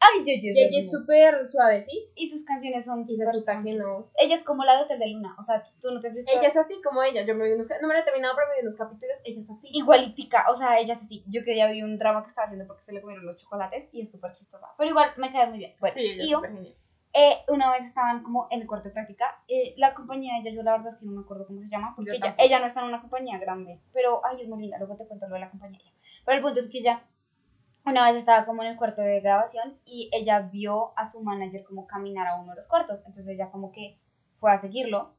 Ay, 0.00 0.20
es 0.20 0.42
Yeye 0.42 0.78
es 0.78 0.90
súper 0.90 1.46
suave, 1.46 1.80
¿sí? 1.80 2.10
Y 2.14 2.28
sus 2.28 2.44
canciones 2.44 2.84
son 2.84 3.06
Y 3.08 3.16
resulta 3.18 3.62
que 3.62 3.72
no. 3.72 4.10
Ella 4.18 4.34
es 4.34 4.42
como 4.42 4.64
la 4.64 4.76
de 4.76 4.82
Hotel 4.82 4.98
de 4.98 5.08
Luna. 5.08 5.34
O 5.38 5.44
sea, 5.44 5.62
tú 5.80 5.90
no 5.92 6.00
te 6.00 6.08
has 6.08 6.14
visto. 6.14 6.30
Ella 6.30 6.48
es 6.48 6.56
así 6.56 6.74
como 6.82 7.02
ella. 7.02 7.24
Yo 7.24 7.34
me 7.34 7.44
vi 7.46 7.52
unos, 7.52 7.68
no 7.80 7.88
me 7.88 7.94
lo 7.94 8.00
he 8.00 8.02
terminado, 8.02 8.34
pero 8.34 8.48
me 8.48 8.56
vi 8.56 8.66
unos 8.66 8.76
capítulos. 8.76 9.18
Ella 9.24 9.40
es 9.40 9.50
así. 9.50 9.68
igualitica, 9.72 10.46
o 10.50 10.54
sea, 10.54 10.78
ella 10.78 10.94
es 10.94 11.02
así. 11.02 11.24
Yo 11.28 11.42
que 11.44 11.56
ya 11.56 11.70
vi 11.70 11.82
un 11.82 11.98
drama 11.98 12.22
que 12.22 12.28
estaba 12.28 12.46
haciendo 12.46 12.66
porque 12.66 12.84
se 12.84 12.92
le 12.92 13.00
comieron 13.00 13.24
los 13.24 13.38
chocolates 13.38 13.88
y 13.92 14.02
es 14.02 14.10
súper 14.10 14.32
chistosa. 14.32 14.66
Pero 14.76 14.90
igual 14.90 15.12
me 15.16 15.32
cae 15.32 15.46
muy 15.46 15.58
bien. 15.58 15.74
Bueno, 15.80 15.94
sí, 15.94 16.00
ella 16.00 16.24
y 16.24 16.30
yo. 16.30 16.42
Eh, 17.14 17.38
una 17.48 17.70
vez 17.70 17.84
estaban 17.84 18.22
como 18.22 18.48
en 18.50 18.62
el 18.62 18.66
cuarto 18.66 18.88
de 18.88 18.94
práctica. 18.94 19.42
eh, 19.48 19.74
la 19.76 19.94
compañía 19.94 20.34
de 20.34 20.40
ella, 20.40 20.56
yo 20.56 20.62
la 20.62 20.72
verdad 20.72 20.92
es 20.92 20.98
que 20.98 21.06
no 21.06 21.12
me 21.12 21.20
acuerdo 21.20 21.46
cómo 21.46 21.60
se 21.60 21.68
llama, 21.68 21.94
porque 21.94 22.12
ella, 22.12 22.34
ella 22.38 22.58
no 22.58 22.66
está 22.66 22.80
en 22.80 22.88
una 22.88 23.00
compañía 23.00 23.38
grande. 23.38 23.80
Pero, 23.92 24.24
ay, 24.24 24.40
es 24.42 24.48
muy 24.48 24.62
linda, 24.62 24.78
luego 24.78 24.96
te 24.96 25.06
cuento 25.06 25.28
lo 25.28 25.34
de 25.34 25.40
la 25.40 25.50
compañía. 25.50 25.78
de 25.78 25.84
ella. 25.84 25.94
Pero 26.24 26.36
el 26.36 26.42
punto 26.42 26.60
es 26.60 26.70
que 26.70 26.78
ella 26.78 27.02
una 27.84 28.08
vez 28.08 28.16
estaba 28.16 28.46
como 28.46 28.62
en 28.62 28.70
el 28.70 28.76
cuarto 28.76 29.02
de 29.02 29.20
grabación 29.20 29.78
y 29.84 30.08
ella 30.12 30.40
vio 30.40 30.92
a 30.96 31.10
su 31.10 31.20
manager 31.20 31.64
como 31.64 31.86
caminar 31.86 32.28
a 32.28 32.36
uno 32.36 32.52
de 32.52 32.60
los 32.60 32.68
cuartos. 32.68 33.00
Entonces 33.06 33.26
ella 33.28 33.50
como 33.50 33.72
que 33.72 33.98
fue 34.38 34.52
a 34.52 34.58
seguirlo 34.58 35.14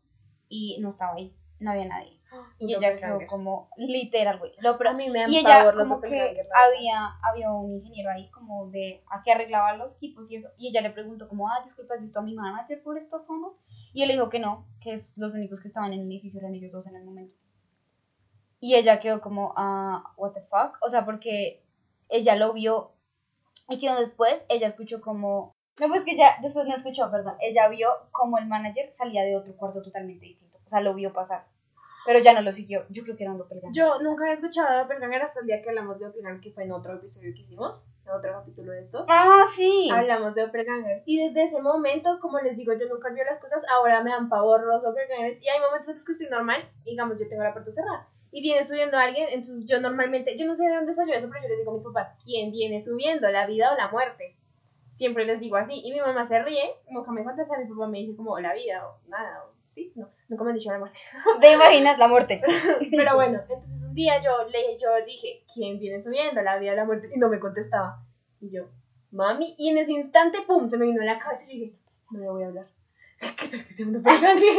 y 0.50 0.78
no 0.82 0.92
estaba 0.92 1.14
ahí, 1.14 1.36
no 1.63 1.72
había 1.72 1.86
nadie. 1.86 2.20
Y 2.60 2.74
ella 2.74 2.96
quedó 2.96 3.20
como 3.27 3.70
literal, 3.77 4.39
güey. 4.39 4.53
A 4.63 4.93
mí 4.93 5.10
me 5.10 5.20
dan 5.20 5.32
y 5.32 5.38
ella 5.38 5.60
pavor 5.60 5.75
los 5.75 5.88
como 5.88 6.01
que 6.01 6.08
doppelganger, 6.08 6.36
la 6.36 6.43
verdad. 6.43 6.75
había, 6.75 7.05
había 7.22 7.51
un 7.51 7.74
ingeniero 7.74 8.10
ahí 8.10 8.29
como 8.32 8.70
de 8.70 9.03
a 9.10 9.22
que 9.22 9.32
arreglaba 9.32 9.75
los 9.77 9.96
equipos 9.96 10.32
y 10.32 10.38
eso. 10.38 10.50
Y 10.58 10.70
ella 10.70 10.82
le 10.82 10.91
preguntó 10.91 11.27
como, 11.27 11.48
ah, 11.50 11.62
disculpa, 11.63 11.96
¿has 11.96 12.01
visto 12.01 12.20
a 12.20 12.24
mi 12.24 12.34
manager 12.34 12.82
por 12.82 12.98
estas 12.98 13.25
zonas? 13.25 13.51
Y 13.93 14.01
él 14.01 14.08
le 14.08 14.15
dijo 14.15 14.29
que 14.29 14.39
no, 14.39 14.67
que 14.82 14.93
es 14.93 15.17
los 15.17 15.34
únicos 15.34 15.62
que 15.62 15.67
estaban 15.67 15.93
en 15.93 16.01
el 16.01 16.08
edificio 16.08 16.39
eran 16.39 16.55
ellos 16.55 16.72
dos 16.72 16.88
en 16.88 16.96
el 16.96 17.03
momento. 17.03 17.36
Y 18.60 18.75
ella 18.75 19.00
quedó 19.00 19.22
como, 19.22 19.53
ah, 19.58 20.13
what 20.17 20.32
the 20.32 20.41
fuck? 20.41 20.77
O 20.82 20.89
sea, 20.89 21.05
porque 21.05 21.63
ella 22.10 22.36
lo 22.36 22.53
vio 22.53 22.93
y 23.70 23.79
que 23.79 23.91
después 23.91 24.46
ella 24.50 24.67
escuchó 24.67 25.01
como... 25.01 25.55
No, 25.79 25.88
pues 25.88 26.03
que 26.03 26.12
ella 26.12 26.38
después 26.41 26.67
no 26.67 26.75
escuchó, 26.75 27.10
perdón. 27.10 27.36
Ella 27.39 27.67
vio 27.70 27.89
como 28.12 28.38
el 28.38 28.48
manager 28.48 28.91
salía 28.93 29.24
de 29.24 29.36
otro 29.36 29.55
cuarto 29.55 29.82
totalmente 29.82 30.25
distinto. 30.25 30.60
O 30.65 30.70
sea, 30.70 30.82
lo 30.82 30.93
vio 30.93 31.13
pasar. 31.13 31.46
Pero 32.06 32.20
ya 32.20 32.34
no 32.34 32.42
lo 32.42 32.52
siguió. 32.52 32.86
Yo 32.90 33.04
creo 33.04 33.16
que 33.16 33.24
era 33.24 33.32
un 33.32 33.38
doppelganger. 33.38 33.74
Yo 33.74 34.02
nunca 34.02 34.24
había 34.24 34.34
escuchado 34.34 34.72
de 34.72 34.80
Doppelganger 34.80 35.22
hasta 35.22 35.40
el 35.40 35.46
día 35.46 35.62
que 35.62 35.70
hablamos 35.70 36.00
de 36.00 36.06
Doppelganger, 36.06 36.42
que 36.42 36.52
fue 36.52 36.64
en 36.64 36.72
otro 36.74 36.96
episodio 36.96 37.34
que 37.34 37.42
hicimos, 37.42 37.86
en 38.06 38.12
otro 38.12 38.34
capítulo 38.34 38.72
de 38.74 38.82
esto. 38.82 39.06
Ah, 39.08 39.44
sí. 39.50 39.90
Hablamos 39.92 40.36
de 40.36 40.42
Doppelganger. 40.42 41.04
Y 41.06 41.26
desde 41.26 41.44
ese 41.44 41.62
momento, 41.62 42.20
como 42.20 42.40
les 42.40 42.58
digo, 42.58 42.74
yo 42.74 42.88
nunca 42.90 43.08
olvido 43.08 43.26
las 43.26 43.40
cosas, 43.40 43.64
ahora 43.72 44.04
me 44.04 44.12
dan 44.12 44.28
pavor 44.28 44.66
los 44.66 44.84
Doppelgangers. 44.84 45.42
Y 45.42 45.48
hay 45.48 45.62
momentos 45.62 45.88
en 45.88 45.96
los 45.96 46.06
que 46.06 46.12
estoy 46.12 46.28
normal, 46.28 46.62
digamos, 46.84 47.18
yo 47.20 47.28
tengo 47.28 47.44
la 47.44 47.54
puerta 47.54 47.72
cerrada. 47.72 48.08
Y 48.32 48.42
viene 48.42 48.66
subiendo 48.66 48.98
alguien, 48.98 49.28
entonces 49.30 49.66
yo 49.68 49.80
normalmente, 49.80 50.36
yo 50.38 50.48
no 50.48 50.56
sé 50.56 50.64
de 50.64 50.76
dónde 50.76 50.92
salió 50.92 51.14
eso, 51.14 51.30
pero 51.30 51.44
yo 51.44 51.50
les 51.50 51.60
digo 51.60 51.72
a 51.72 51.76
mis 51.76 51.84
papás, 51.84 52.18
¿quién 52.26 52.52
viene 52.52 52.82
subiendo, 52.82 53.30
la 53.30 53.46
vida 53.46 53.72
o 53.72 53.78
la 53.78 53.90
muerte? 53.90 54.36
Siempre 54.92 55.26
les 55.26 55.40
digo 55.40 55.56
así. 55.56 55.82
Y 55.86 55.92
mi 55.92 56.00
mamá 56.00 56.26
se 56.26 56.42
ríe, 56.42 56.76
nunca 56.90 57.12
me 57.12 57.24
contesta, 57.24 57.58
mi 57.60 57.66
papá 57.66 57.88
me 57.88 58.00
dice 58.00 58.16
como, 58.16 58.40
la 58.40 58.54
vida 58.54 58.88
o 58.88 59.00
nada, 59.08 59.46
o 59.46 59.53
sí, 59.74 59.92
no, 59.96 60.10
nunca 60.30 60.44
me 60.44 60.51
han 60.51 60.58
dicho 60.58 60.72
la 60.72 60.80
muerte. 60.80 61.00
¿Te 61.42 61.53
imaginas 61.53 61.98
la 61.98 62.08
muerte? 62.08 62.42
Pero 62.92 63.15
bueno, 63.15 63.39
entonces 63.42 63.84
un 63.84 63.94
día 63.94 64.22
yo 64.22 64.48
le 64.50 64.77
yo 64.80 64.89
dije, 65.06 65.44
¿quién 65.51 65.80
viene 65.80 66.00
subiendo? 66.00 66.42
La 66.42 66.58
vida 66.58 66.74
o 66.74 66.75
la 66.75 66.86
muerte. 66.86 67.10
Y 67.13 67.20
no 67.20 67.30
me 67.30 67.39
contestaba. 67.39 68.00
Y 68.39 68.51
yo, 68.51 68.70
mami. 69.12 69.56
Y 69.58 69.70
en 69.70 69.77
ese 69.77 69.92
instante, 69.92 70.42
pum, 70.46 70.68
se 70.68 70.77
me 70.77 70.86
vino 70.86 71.01
a 71.01 71.06
la 71.06 71.20
cabeza 71.20 71.46
y 71.50 71.60
dije, 71.60 71.74
no 72.12 72.20
le 72.20 72.30
voy 72.30 72.44
a 72.44 72.48
hablar. 72.48 72.68
¿Qué 73.20 73.48
tal 73.48 73.65
que 73.65 73.74
sea 73.74 73.86
un 73.86 73.94
doppelganger? 73.94 74.53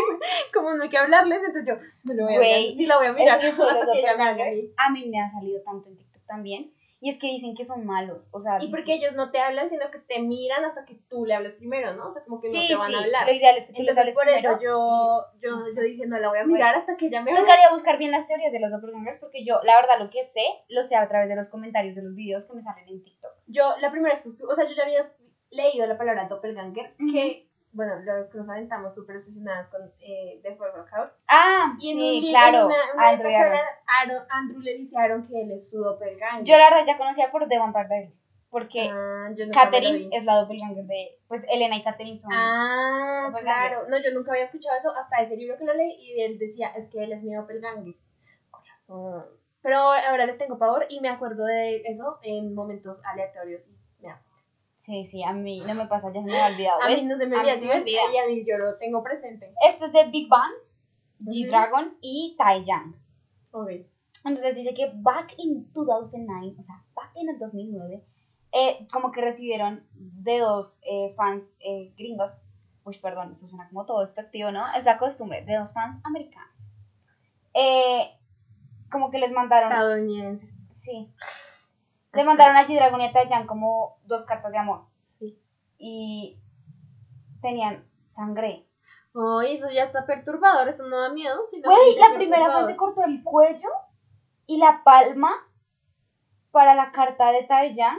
Como 0.52 0.75
no 0.75 0.83
hay 0.83 0.88
que 0.88 0.99
hablarles, 0.99 1.38
entonces 1.44 1.66
yo 1.66 1.75
no 1.76 2.14
le 2.14 2.23
voy 2.23 2.33
a 2.33 2.37
hablar. 2.37 2.76
Ni 2.76 2.87
la 2.87 2.97
voy 2.97 3.06
a 3.06 3.12
mirar. 3.12 3.44
Es 3.44 3.54
que 3.54 3.62
a 3.62 4.35
mí. 4.35 4.73
a 4.76 4.90
mí 4.90 5.09
me 5.09 5.21
han 5.21 5.30
salido 5.30 5.61
tanto 5.62 5.88
en 5.88 5.97
TikTok 5.97 6.23
también. 6.26 6.73
Y 7.04 7.11
es 7.11 7.18
que 7.18 7.26
dicen 7.26 7.54
que 7.54 7.66
son 7.66 7.84
malos. 7.84 8.23
O 8.30 8.40
sea, 8.40 8.56
Y 8.62 8.70
porque 8.70 8.94
ellos 8.94 9.12
no 9.14 9.30
te 9.30 9.38
hablan, 9.38 9.68
sino 9.68 9.90
que 9.90 9.99
te 9.99 10.20
miran 10.23 10.64
hasta 10.64 10.87
que 10.87 10.94
tú 11.11 11.26
le 11.26 11.34
hables 11.34 11.52
primero, 11.52 11.92
¿no? 11.92 12.08
O 12.08 12.12
sea, 12.14 12.25
como 12.25 12.40
que 12.40 12.49
sí, 12.49 12.62
no 12.62 12.66
te 12.66 12.75
van 12.76 12.90
sí, 12.90 12.94
a 12.96 13.00
hablar. 13.02 13.26
lo 13.26 13.32
ideal 13.34 13.56
es 13.58 13.66
que 13.66 13.73
tú 13.75 13.82
les 13.82 13.90
Entonces, 13.90 13.99
hables 14.00 14.14
por 14.14 14.28
eso 14.30 14.56
primero. 14.56 15.26
yo, 15.38 15.50
yo, 15.50 15.50
yo 15.76 15.82
dije, 15.82 16.06
no 16.06 16.18
la 16.18 16.30
voy 16.30 16.38
a 16.38 16.46
mirar 16.46 16.75
hasta 16.75 16.96
que 16.96 17.08
ella 17.08 17.20
me 17.20 17.30
hable. 17.32 17.42
Tocaría 17.42 17.70
buscar 17.73 17.99
bien 17.99 18.11
las 18.11 18.26
teorías 18.26 18.52
de 18.52 18.61
los 18.61 18.70
doppelgangers 18.70 19.18
porque 19.18 19.44
yo, 19.44 19.61
la 19.64 19.76
verdad, 19.76 19.99
lo 20.00 20.08
que 20.08 20.25
sé, 20.25 20.40
lo 20.70 20.82
sé 20.82 20.96
a 20.96 21.06
través 21.06 21.28
de 21.28 21.37
los 21.37 21.49
comentarios 21.50 21.94
de 21.94 22.02
los 22.02 22.14
videos 22.14 22.46
que 22.46 22.54
me 22.54 22.62
salen 22.62 22.88
en 22.88 23.02
TikTok. 23.04 23.32
Yo, 23.49 23.75
la 23.82 23.90
primera 23.90 24.14
vez 24.14 24.23
que, 24.23 24.30
o 24.42 24.54
sea, 24.54 24.64
yo 24.66 24.75
ya 24.75 24.84
había 24.84 25.02
leído 25.50 25.87
la 25.87 25.99
palabra 25.99 26.26
doppelganger, 26.26 26.94
que, 27.12 27.50
bueno, 27.75 27.97
los 28.00 28.28
que 28.31 28.38
no 28.38 28.45
saben, 28.47 28.62
estamos 28.64 28.95
súper 28.95 29.16
obsesionadas 29.16 29.69
con 29.69 29.83
eh, 30.00 30.40
The 30.43 30.54
Full 30.57 30.66
Workout. 30.75 31.10
Ah, 31.28 31.75
Y 31.80 31.91
en 31.91 31.99
sí, 31.99 32.28
claro. 32.30 32.67
una, 32.67 32.75
una 32.95 33.08
Andrew 33.10 33.30
y 33.30 33.32
vez 33.34 33.43
Aaron. 33.43 33.60
Aaron- 33.87 34.26
Andrew 34.30 34.60
le 34.60 34.75
dice 34.75 34.97
a 34.99 35.02
Aaron 35.02 35.26
que 35.26 35.43
él 35.43 35.52
es 35.52 35.71
su 35.71 35.78
doppelganger. 35.78 36.45
Yo 36.45 36.56
la 36.56 36.71
verdad 36.71 36.87
ya 36.87 36.97
conocía 36.99 37.30
por 37.30 37.47
The 37.49 37.58
Vampire 37.58 37.89
Diaries. 37.89 38.26
Porque 38.50 38.89
Ah, 38.89 39.28
es 39.37 40.25
la 40.25 40.34
doppelganger 40.41 40.84
de. 40.84 41.19
Pues 41.26 41.45
Elena 41.50 41.76
y 41.76 41.82
Katherine 41.82 42.19
son. 42.19 42.30
Ah, 42.32 43.32
claro. 43.41 43.89
No, 43.89 43.99
yo 44.00 44.13
nunca 44.15 44.30
había 44.30 44.45
escuchado 44.45 44.76
eso 44.78 44.93
hasta 44.97 45.21
ese 45.23 45.37
libro 45.37 45.58
que 45.58 45.65
lo 45.65 45.75
leí 45.75 45.93
y 45.99 46.23
él 46.23 46.39
decía, 46.39 46.69
es 46.76 46.89
que 46.89 47.02
él 47.02 47.13
es 47.13 47.23
mi 47.23 47.34
doppelganger. 47.34 47.95
Corazón. 48.50 49.25
Pero 49.60 49.78
ahora 49.78 50.26
les 50.26 50.39
tengo 50.39 50.58
pavor 50.58 50.87
y 50.89 51.00
me 51.00 51.08
acuerdo 51.08 51.45
de 51.47 51.82
eso 51.87 52.19
en 52.23 52.54
momentos 52.54 52.99
aleatorios. 53.04 53.67
y 53.67 53.73
me 54.02 54.08
da 54.10 54.23
Sí, 54.84 55.06
sí, 55.06 55.23
a 55.25 55.32
mí 55.32 55.62
no 55.66 55.75
me 55.75 55.86
pasa, 55.86 56.12
ya 56.12 56.20
se 56.20 56.26
me 56.26 56.38
ha 56.38 56.49
olvidado. 56.49 56.82
A 56.82 56.88
¿ves? 56.88 57.02
mí 57.02 57.08
no 57.08 57.16
se 57.16 57.26
me 57.26 57.36
A 57.38 57.42
mí 57.42 57.50
olvida, 57.50 57.73
se 57.78 57.84
¿sí. 57.84 57.90
Y 58.12 58.18
a 58.18 58.26
mí 58.26 58.44
yo 58.47 58.58
lo 58.58 58.76
tengo 58.76 59.02
presente. 59.02 59.54
Esto 59.66 59.86
es 59.86 59.92
de 59.92 60.04
Big 60.10 60.28
Bang. 60.28 60.52
G-Dragon 61.20 61.97
y 62.02 62.34
Taeyang. 62.36 62.94
Ok. 63.52 63.70
Entonces 64.26 64.54
dice 64.54 64.75
que 64.75 64.92
back 64.94 65.32
in 65.38 65.73
2009, 65.73 66.56
o 66.58 66.62
sea, 66.62 66.82
back 66.94 67.12
in 67.14 67.30
el 67.30 67.38
2009, 67.38 68.04
eh, 68.52 68.86
como 68.92 69.10
que 69.10 69.23
recibieron 69.23 69.86
de 69.94 70.38
dos 70.40 70.80
eh, 70.82 71.14
fans 71.16 71.50
eh, 71.60 71.94
gringos, 71.97 72.30
uy, 72.84 72.99
perdón, 72.99 73.32
eso 73.34 73.49
suena 73.49 73.66
como 73.68 73.86
todo 73.86 74.02
despectivo, 74.02 74.50
¿no? 74.50 74.64
Es 74.76 74.84
la 74.84 74.99
costumbre, 74.99 75.42
de 75.47 75.56
dos 75.56 75.73
fans 75.73 75.99
americanos. 76.04 76.75
Eh, 77.54 78.10
como 78.90 79.10
que 79.10 79.18
les 79.18 79.32
mandaron, 79.32 79.73
Estadounidenses. 79.73 80.50
sí, 80.73 81.10
le 82.15 82.25
mandaron 82.25 82.57
a 82.57 82.67
G-Dragon 82.67 83.00
y 83.00 83.07
a 83.07 83.13
Taeyang 83.13 83.47
como 83.47 83.99
dos 84.05 84.25
cartas 84.25 84.53
de 84.53 84.59
amor. 84.59 84.83
Sí. 85.19 85.39
Y 85.79 86.39
tenían 87.41 87.85
sangre. 88.09 88.67
Ay, 89.15 89.55
eso 89.55 89.71
ya 89.71 89.83
está 89.85 90.07
perturbador, 90.07 90.69
eso 90.69 90.85
no 90.87 91.00
da 91.00 91.09
miedo. 91.11 91.45
Güey, 91.65 91.97
la 91.97 92.15
primera 92.17 92.50
fue 92.53 92.67
se 92.67 92.77
cortó 92.77 93.05
el 93.05 93.23
cuello 93.23 93.69
y 94.47 94.59
la 94.59 94.83
palma 94.85 95.31
para 96.50 96.75
la 96.75 96.91
carta 96.93 97.31
de 97.31 97.45
Taeyang 97.45 97.99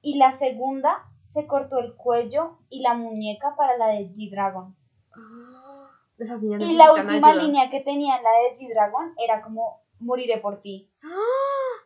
y 0.00 0.18
la 0.18 0.32
segunda 0.32 1.04
se 1.28 1.46
cortó 1.46 1.78
el 1.78 1.94
cuello 1.94 2.58
y 2.70 2.80
la 2.80 2.94
muñeca 2.94 3.54
para 3.56 3.76
la 3.76 3.88
de 3.88 4.10
G-Dragon. 4.12 4.74
Ah, 5.14 5.90
Esas 6.18 6.42
niñas 6.42 6.62
Y 6.62 6.76
la 6.76 6.92
última 6.92 7.28
ayuda. 7.28 7.42
línea 7.42 7.70
que 7.70 7.80
tenía 7.80 8.20
la 8.22 8.30
de 8.30 8.54
G-Dragon 8.56 9.14
era 9.18 9.42
como 9.42 9.82
moriré 9.98 10.38
por 10.38 10.60
ti. 10.62 10.90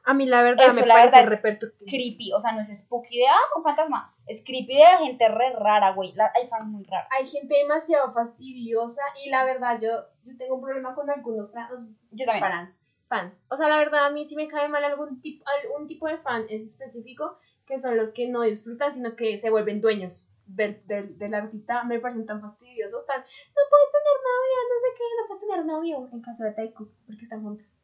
A 0.04 0.14
mí 0.14 0.26
la 0.26 0.42
verdad 0.42 0.68
Eso, 0.68 0.80
me 0.80 0.86
la 0.86 0.94
parece 0.94 1.16
verdad 1.16 1.32
es 1.32 1.38
repercutivo. 1.38 1.90
Creepy, 1.90 2.32
o 2.32 2.40
sea, 2.40 2.52
no 2.52 2.60
es 2.60 2.68
spooky 2.68 3.18
de 3.18 3.26
ah, 3.28 3.56
un 3.56 3.62
fantasma, 3.62 4.14
es 4.26 4.42
creepy 4.44 4.76
de 4.76 5.04
gente 5.04 5.28
re 5.28 5.52
rara, 5.52 5.92
güey. 5.92 6.14
Hay 6.34 6.48
fans 6.48 6.68
muy 6.68 6.84
raros. 6.84 7.08
Hay 7.10 7.26
gente 7.26 7.54
demasiado 7.54 8.12
fastidiosa 8.12 9.02
y 9.24 9.30
la 9.30 9.44
verdad 9.44 9.80
yo, 9.80 10.04
yo 10.24 10.36
tengo 10.36 10.56
un 10.56 10.62
problema 10.62 10.94
con 10.94 11.10
algunos 11.10 11.52
fans, 11.52 11.70
Yo 12.10 12.26
también. 12.26 12.40
fans, 12.40 12.74
fans. 13.08 13.42
O 13.48 13.56
sea, 13.56 13.68
la 13.68 13.78
verdad 13.78 14.06
a 14.06 14.10
mí 14.10 14.26
sí 14.26 14.36
me 14.36 14.48
cae 14.48 14.68
mal 14.68 14.84
algún 14.84 15.20
tipo, 15.20 15.44
algún 15.62 15.86
tipo 15.86 16.08
de 16.08 16.18
fan 16.18 16.46
en 16.48 16.64
específico 16.64 17.38
que 17.66 17.78
son 17.78 17.96
los 17.96 18.10
que 18.10 18.28
no 18.28 18.42
disfrutan, 18.42 18.92
sino 18.92 19.14
que 19.14 19.38
se 19.38 19.48
vuelven 19.48 19.80
dueños 19.80 20.28
del, 20.46 20.84
del, 20.86 21.16
del 21.18 21.34
artista. 21.34 21.84
Me 21.84 22.00
parecen 22.00 22.26
tan 22.26 22.40
fastidiosos, 22.40 23.06
tan, 23.06 23.20
no 23.20 23.62
puedes 23.70 23.92
tener 23.92 24.16
novia, 24.26 24.58
no 24.68 24.80
sé 24.80 24.88
qué, 24.96 25.04
no 25.20 25.26
puedes 25.28 25.40
tener 25.40 25.66
novio. 25.66 26.08
En 26.12 26.20
caso 26.20 26.44
de 26.44 26.52
Taiko, 26.52 26.88
porque 27.06 27.22
están 27.22 27.42
juntos. 27.42 27.74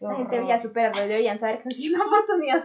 La 0.00 0.14
gente 0.14 0.34
debería 0.34 0.58
superarlo, 0.58 1.00
deberían 1.00 1.38
saber 1.40 1.58
que 1.62 1.64
no 1.70 1.74
tienen 1.76 2.00
oportunidad. 2.00 2.62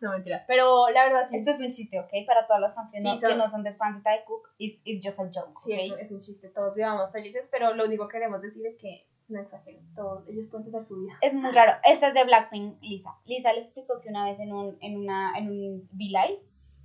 no 0.00 0.10
mentiras, 0.12 0.44
pero 0.46 0.88
la 0.90 1.04
verdad 1.04 1.24
sí. 1.28 1.36
Esto 1.36 1.50
es 1.50 1.60
un 1.60 1.72
chiste, 1.72 1.98
¿ok? 1.98 2.10
Para 2.26 2.46
todas 2.46 2.60
las 2.62 2.74
fans 2.74 2.90
que, 2.92 2.98
Sí, 2.98 3.04
no, 3.04 3.16
son- 3.18 3.30
que 3.30 3.36
no 3.36 3.48
son 3.48 3.62
de 3.64 3.72
fans 3.72 3.96
de 3.98 4.02
Tai 4.02 4.24
Cook, 4.24 4.48
it's, 4.58 4.80
it's 4.84 5.04
just 5.04 5.18
a 5.18 5.24
joke, 5.24 5.52
Sí, 5.64 5.72
¿ok? 5.72 5.78
eso 5.80 5.96
es 5.98 6.12
un 6.12 6.20
chiste, 6.20 6.48
todos 6.50 6.74
vivamos 6.74 7.10
felices, 7.10 7.48
pero 7.50 7.74
lo 7.74 7.84
único 7.84 8.06
que 8.08 8.12
queremos 8.18 8.40
decir 8.40 8.64
es 8.66 8.76
que 8.76 9.06
no 9.26 9.40
exageren, 9.40 9.82
todos 9.94 10.28
ellos 10.28 10.46
pueden 10.50 10.66
tener 10.70 10.84
su 10.84 11.00
vida. 11.00 11.14
Es 11.22 11.32
muy 11.34 11.50
raro. 11.50 11.72
Esta 11.84 12.08
es 12.08 12.14
de 12.14 12.24
Blackpink, 12.24 12.76
Lisa. 12.82 13.16
Lisa 13.24 13.52
le 13.54 13.60
explicó 13.60 13.98
que 14.00 14.10
una 14.10 14.24
vez 14.26 14.38
en 14.38 14.52
un, 14.52 14.76
en 14.82 14.98
una, 14.98 15.32
en 15.38 15.48
un 15.48 15.88
V-Live 15.94 16.40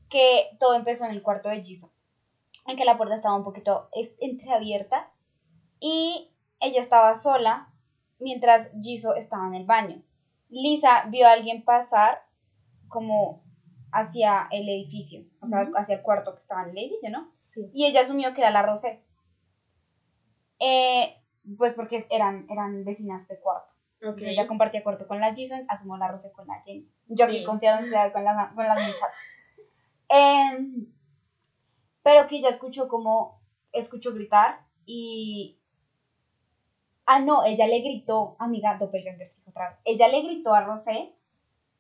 que 0.10 0.50
todo 0.58 0.74
empezó 0.76 1.04
en 1.06 1.12
el 1.12 1.22
cuarto 1.22 1.50
de 1.50 1.62
Jisoo. 1.62 1.92
En 2.66 2.78
que 2.78 2.86
la 2.86 2.98
puerta 2.98 3.14
estaba 3.16 3.36
un 3.36 3.44
poquito 3.44 3.90
entreabierta 4.20 5.12
y 5.80 6.32
ella 6.60 6.82
estaba 6.82 7.14
sola 7.16 7.68
mientras 8.20 8.72
Jisoo 8.82 9.16
estaba 9.16 9.48
en 9.48 9.56
el 9.56 9.66
baño. 9.66 10.02
Lisa 10.50 11.06
vio 11.10 11.28
a 11.28 11.32
alguien 11.34 11.64
pasar 11.64 12.24
como 12.88 13.44
hacia 13.92 14.48
el 14.52 14.68
edificio, 14.70 15.26
o 15.42 15.48
sea, 15.48 15.70
hacia 15.76 15.96
el 15.96 16.02
cuarto 16.02 16.34
que 16.34 16.42
estaba 16.42 16.64
en 16.64 16.70
el 16.70 16.78
edificio, 16.78 17.10
¿no? 17.10 17.32
Sí. 17.44 17.70
y 17.74 17.86
ella 17.86 18.02
asumió 18.02 18.34
que 18.34 18.42
era 18.42 18.52
la 18.52 18.62
Rosé. 18.62 19.04
Eh, 20.60 21.16
pues 21.58 21.74
porque 21.74 22.06
eran, 22.12 22.46
eran 22.50 22.84
vecinas 22.84 23.28
de 23.28 23.40
cuarto. 23.40 23.74
Entonces 24.02 24.28
ella 24.28 24.48
compartía 24.48 24.84
cuarto 24.84 25.08
con 25.08 25.20
la 25.20 25.36
Jason, 25.36 25.66
asumió 25.68 25.98
la 25.98 26.08
Rosé 26.10 26.32
con 26.32 26.48
la 26.48 26.62
Jenny. 26.62 26.88
Yo 27.08 27.26
aquí 27.26 27.40
Sí. 27.40 27.44
confiado 27.46 27.80
en 27.80 27.86
ciudad 27.86 28.14
con 28.14 28.24
las, 28.24 28.54
con 28.54 28.64
las 28.66 28.78
muchachas. 28.78 29.18
Eh, 30.10 30.86
pero 32.04 32.28
que 32.28 32.38
ella 32.38 32.50
escuchó 32.50 32.88
como, 32.88 33.42
escuchó 33.72 34.14
gritar 34.14 34.66
y... 34.86 35.59
Ah, 37.12 37.18
no, 37.18 37.44
ella 37.44 37.66
le 37.66 37.80
gritó, 37.80 38.36
amiga, 38.38 38.78
doppelganger, 38.78 39.28
otra 39.48 39.70
vez. 39.70 39.80
Ella 39.84 40.10
le 40.10 40.22
gritó 40.22 40.54
a 40.54 40.62
Rosé 40.62 41.12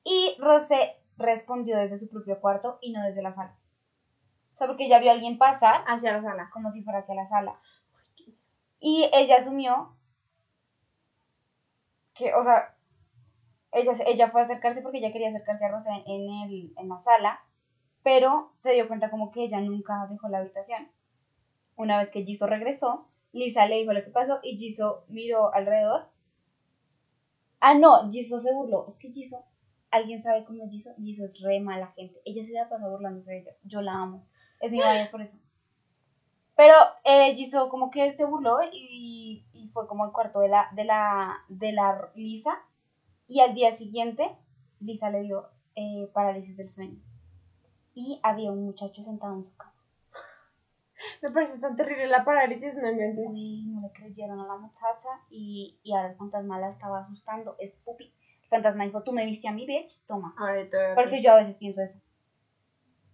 y 0.03 0.35
Rosé 0.39 0.95
respondió 1.17 1.77
desde 1.77 1.99
su 1.99 2.09
propio 2.09 2.41
cuarto 2.41 2.79
y 2.81 2.91
no 2.91 3.03
desde 3.03 3.21
la 3.21 3.35
sala. 3.35 3.55
O 4.55 4.57
sea, 4.57 4.65
porque 4.65 4.87
ella 4.87 4.97
vio 4.97 5.11
a 5.11 5.13
alguien 5.13 5.37
pasar 5.37 5.83
Hacia 5.85 6.13
la 6.13 6.23
sala. 6.23 6.49
como 6.51 6.71
si 6.71 6.81
fuera 6.81 7.01
hacia 7.01 7.13
la 7.13 7.29
sala. 7.29 7.59
Y 8.79 9.07
ella 9.13 9.37
asumió 9.37 9.95
que, 12.15 12.33
o 12.33 12.43
sea, 12.43 12.75
ella, 13.71 13.91
ella 14.07 14.31
fue 14.31 14.41
a 14.41 14.45
acercarse 14.45 14.81
porque 14.81 14.97
ella 14.97 15.11
quería 15.11 15.29
acercarse 15.29 15.63
a 15.63 15.69
Rosa 15.69 15.91
en, 16.07 16.27
el, 16.27 16.73
en 16.75 16.89
la 16.89 16.99
sala, 17.01 17.39
pero 18.01 18.53
se 18.61 18.71
dio 18.71 18.87
cuenta 18.87 19.11
como 19.11 19.29
que 19.29 19.43
ella 19.43 19.61
nunca 19.61 20.07
dejó 20.09 20.27
la 20.27 20.39
habitación. 20.39 20.89
Una 21.75 21.99
vez 21.99 22.09
que 22.09 22.23
Jisoo 22.23 22.47
regresó, 22.47 23.05
Lisa 23.31 23.67
le 23.67 23.75
dijo 23.75 23.93
lo 23.93 24.03
que 24.03 24.11
pasó 24.11 24.39
y 24.43 24.57
Jisoo 24.57 25.03
miró 25.07 25.53
alrededor. 25.53 26.09
Ah, 27.59 27.75
no, 27.75 28.09
Jisoo 28.09 28.39
se 28.39 28.53
burló. 28.53 28.87
Es 28.89 28.97
que 28.97 29.11
Jisoo, 29.11 29.43
¿alguien 29.91 30.21
sabe 30.21 30.45
cómo 30.45 30.63
es 30.63 30.71
Jisoo? 30.71 30.95
Jisoo 30.97 31.25
es 31.25 31.39
re 31.41 31.59
mala 31.59 31.87
gente. 31.95 32.19
Ella 32.25 32.45
se 32.45 32.53
la 32.53 32.69
pasa 32.69 32.87
burlándose 32.87 33.31
de 33.31 33.39
ellas. 33.39 33.59
Yo 33.63 33.81
la 33.81 33.93
amo. 33.93 34.25
Es 34.59 34.71
mi 34.71 34.77
bias 34.77 35.09
por 35.09 35.21
eso. 35.21 35.37
Pero 36.55 36.73
eh, 37.05 37.35
Jisoo 37.35 37.69
como 37.69 37.91
que 37.91 38.13
se 38.15 38.25
burló 38.25 38.57
y, 38.71 39.45
fue 39.73 39.87
como 39.87 40.03
al 40.03 40.11
cuarto 40.11 40.39
de 40.39 40.49
la, 40.49 40.67
de 40.73 40.83
la, 40.83 41.37
de 41.47 41.71
la 41.71 42.11
Lisa. 42.15 42.51
Y 43.27 43.41
al 43.41 43.53
día 43.53 43.71
siguiente, 43.73 44.35
Lisa 44.79 45.09
le 45.09 45.21
dio 45.21 45.49
eh, 45.75 46.09
parálisis 46.13 46.57
del 46.57 46.71
sueño. 46.71 46.99
Y 47.93 48.19
había 48.23 48.51
un 48.51 48.65
muchacho 48.65 49.03
sentado 49.03 49.35
en 49.35 49.43
su 49.43 49.55
cama. 49.55 49.78
Me 51.21 51.31
parece 51.31 51.59
tan 51.59 51.75
terrible 51.75 52.07
la 52.07 52.23
parálisis, 52.25 52.73
no 52.75 52.81
me 52.93 53.13
Uy, 53.15 53.63
no 53.67 53.81
le 53.81 53.91
creyeron 53.91 54.39
a 54.39 54.47
la 54.47 54.57
muchacha 54.57 55.09
y, 55.29 55.79
y 55.83 55.93
ahora 55.93 56.09
el 56.12 56.15
fantasma 56.17 56.59
la 56.59 56.69
estaba 56.71 56.99
asustando. 56.99 57.55
Es 57.59 57.77
pupi. 57.77 58.13
El 58.43 58.49
fantasma 58.49 58.83
dijo, 58.83 59.03
tú 59.03 59.13
me 59.13 59.25
viste 59.25 59.47
a 59.47 59.51
mi 59.51 59.65
bitch, 59.65 60.03
toma. 60.05 60.33
Ahorita. 60.38 60.95
Porque 60.95 61.21
yo 61.21 61.31
a 61.33 61.35
veces 61.38 61.55
pienso 61.57 61.81
eso. 61.81 61.99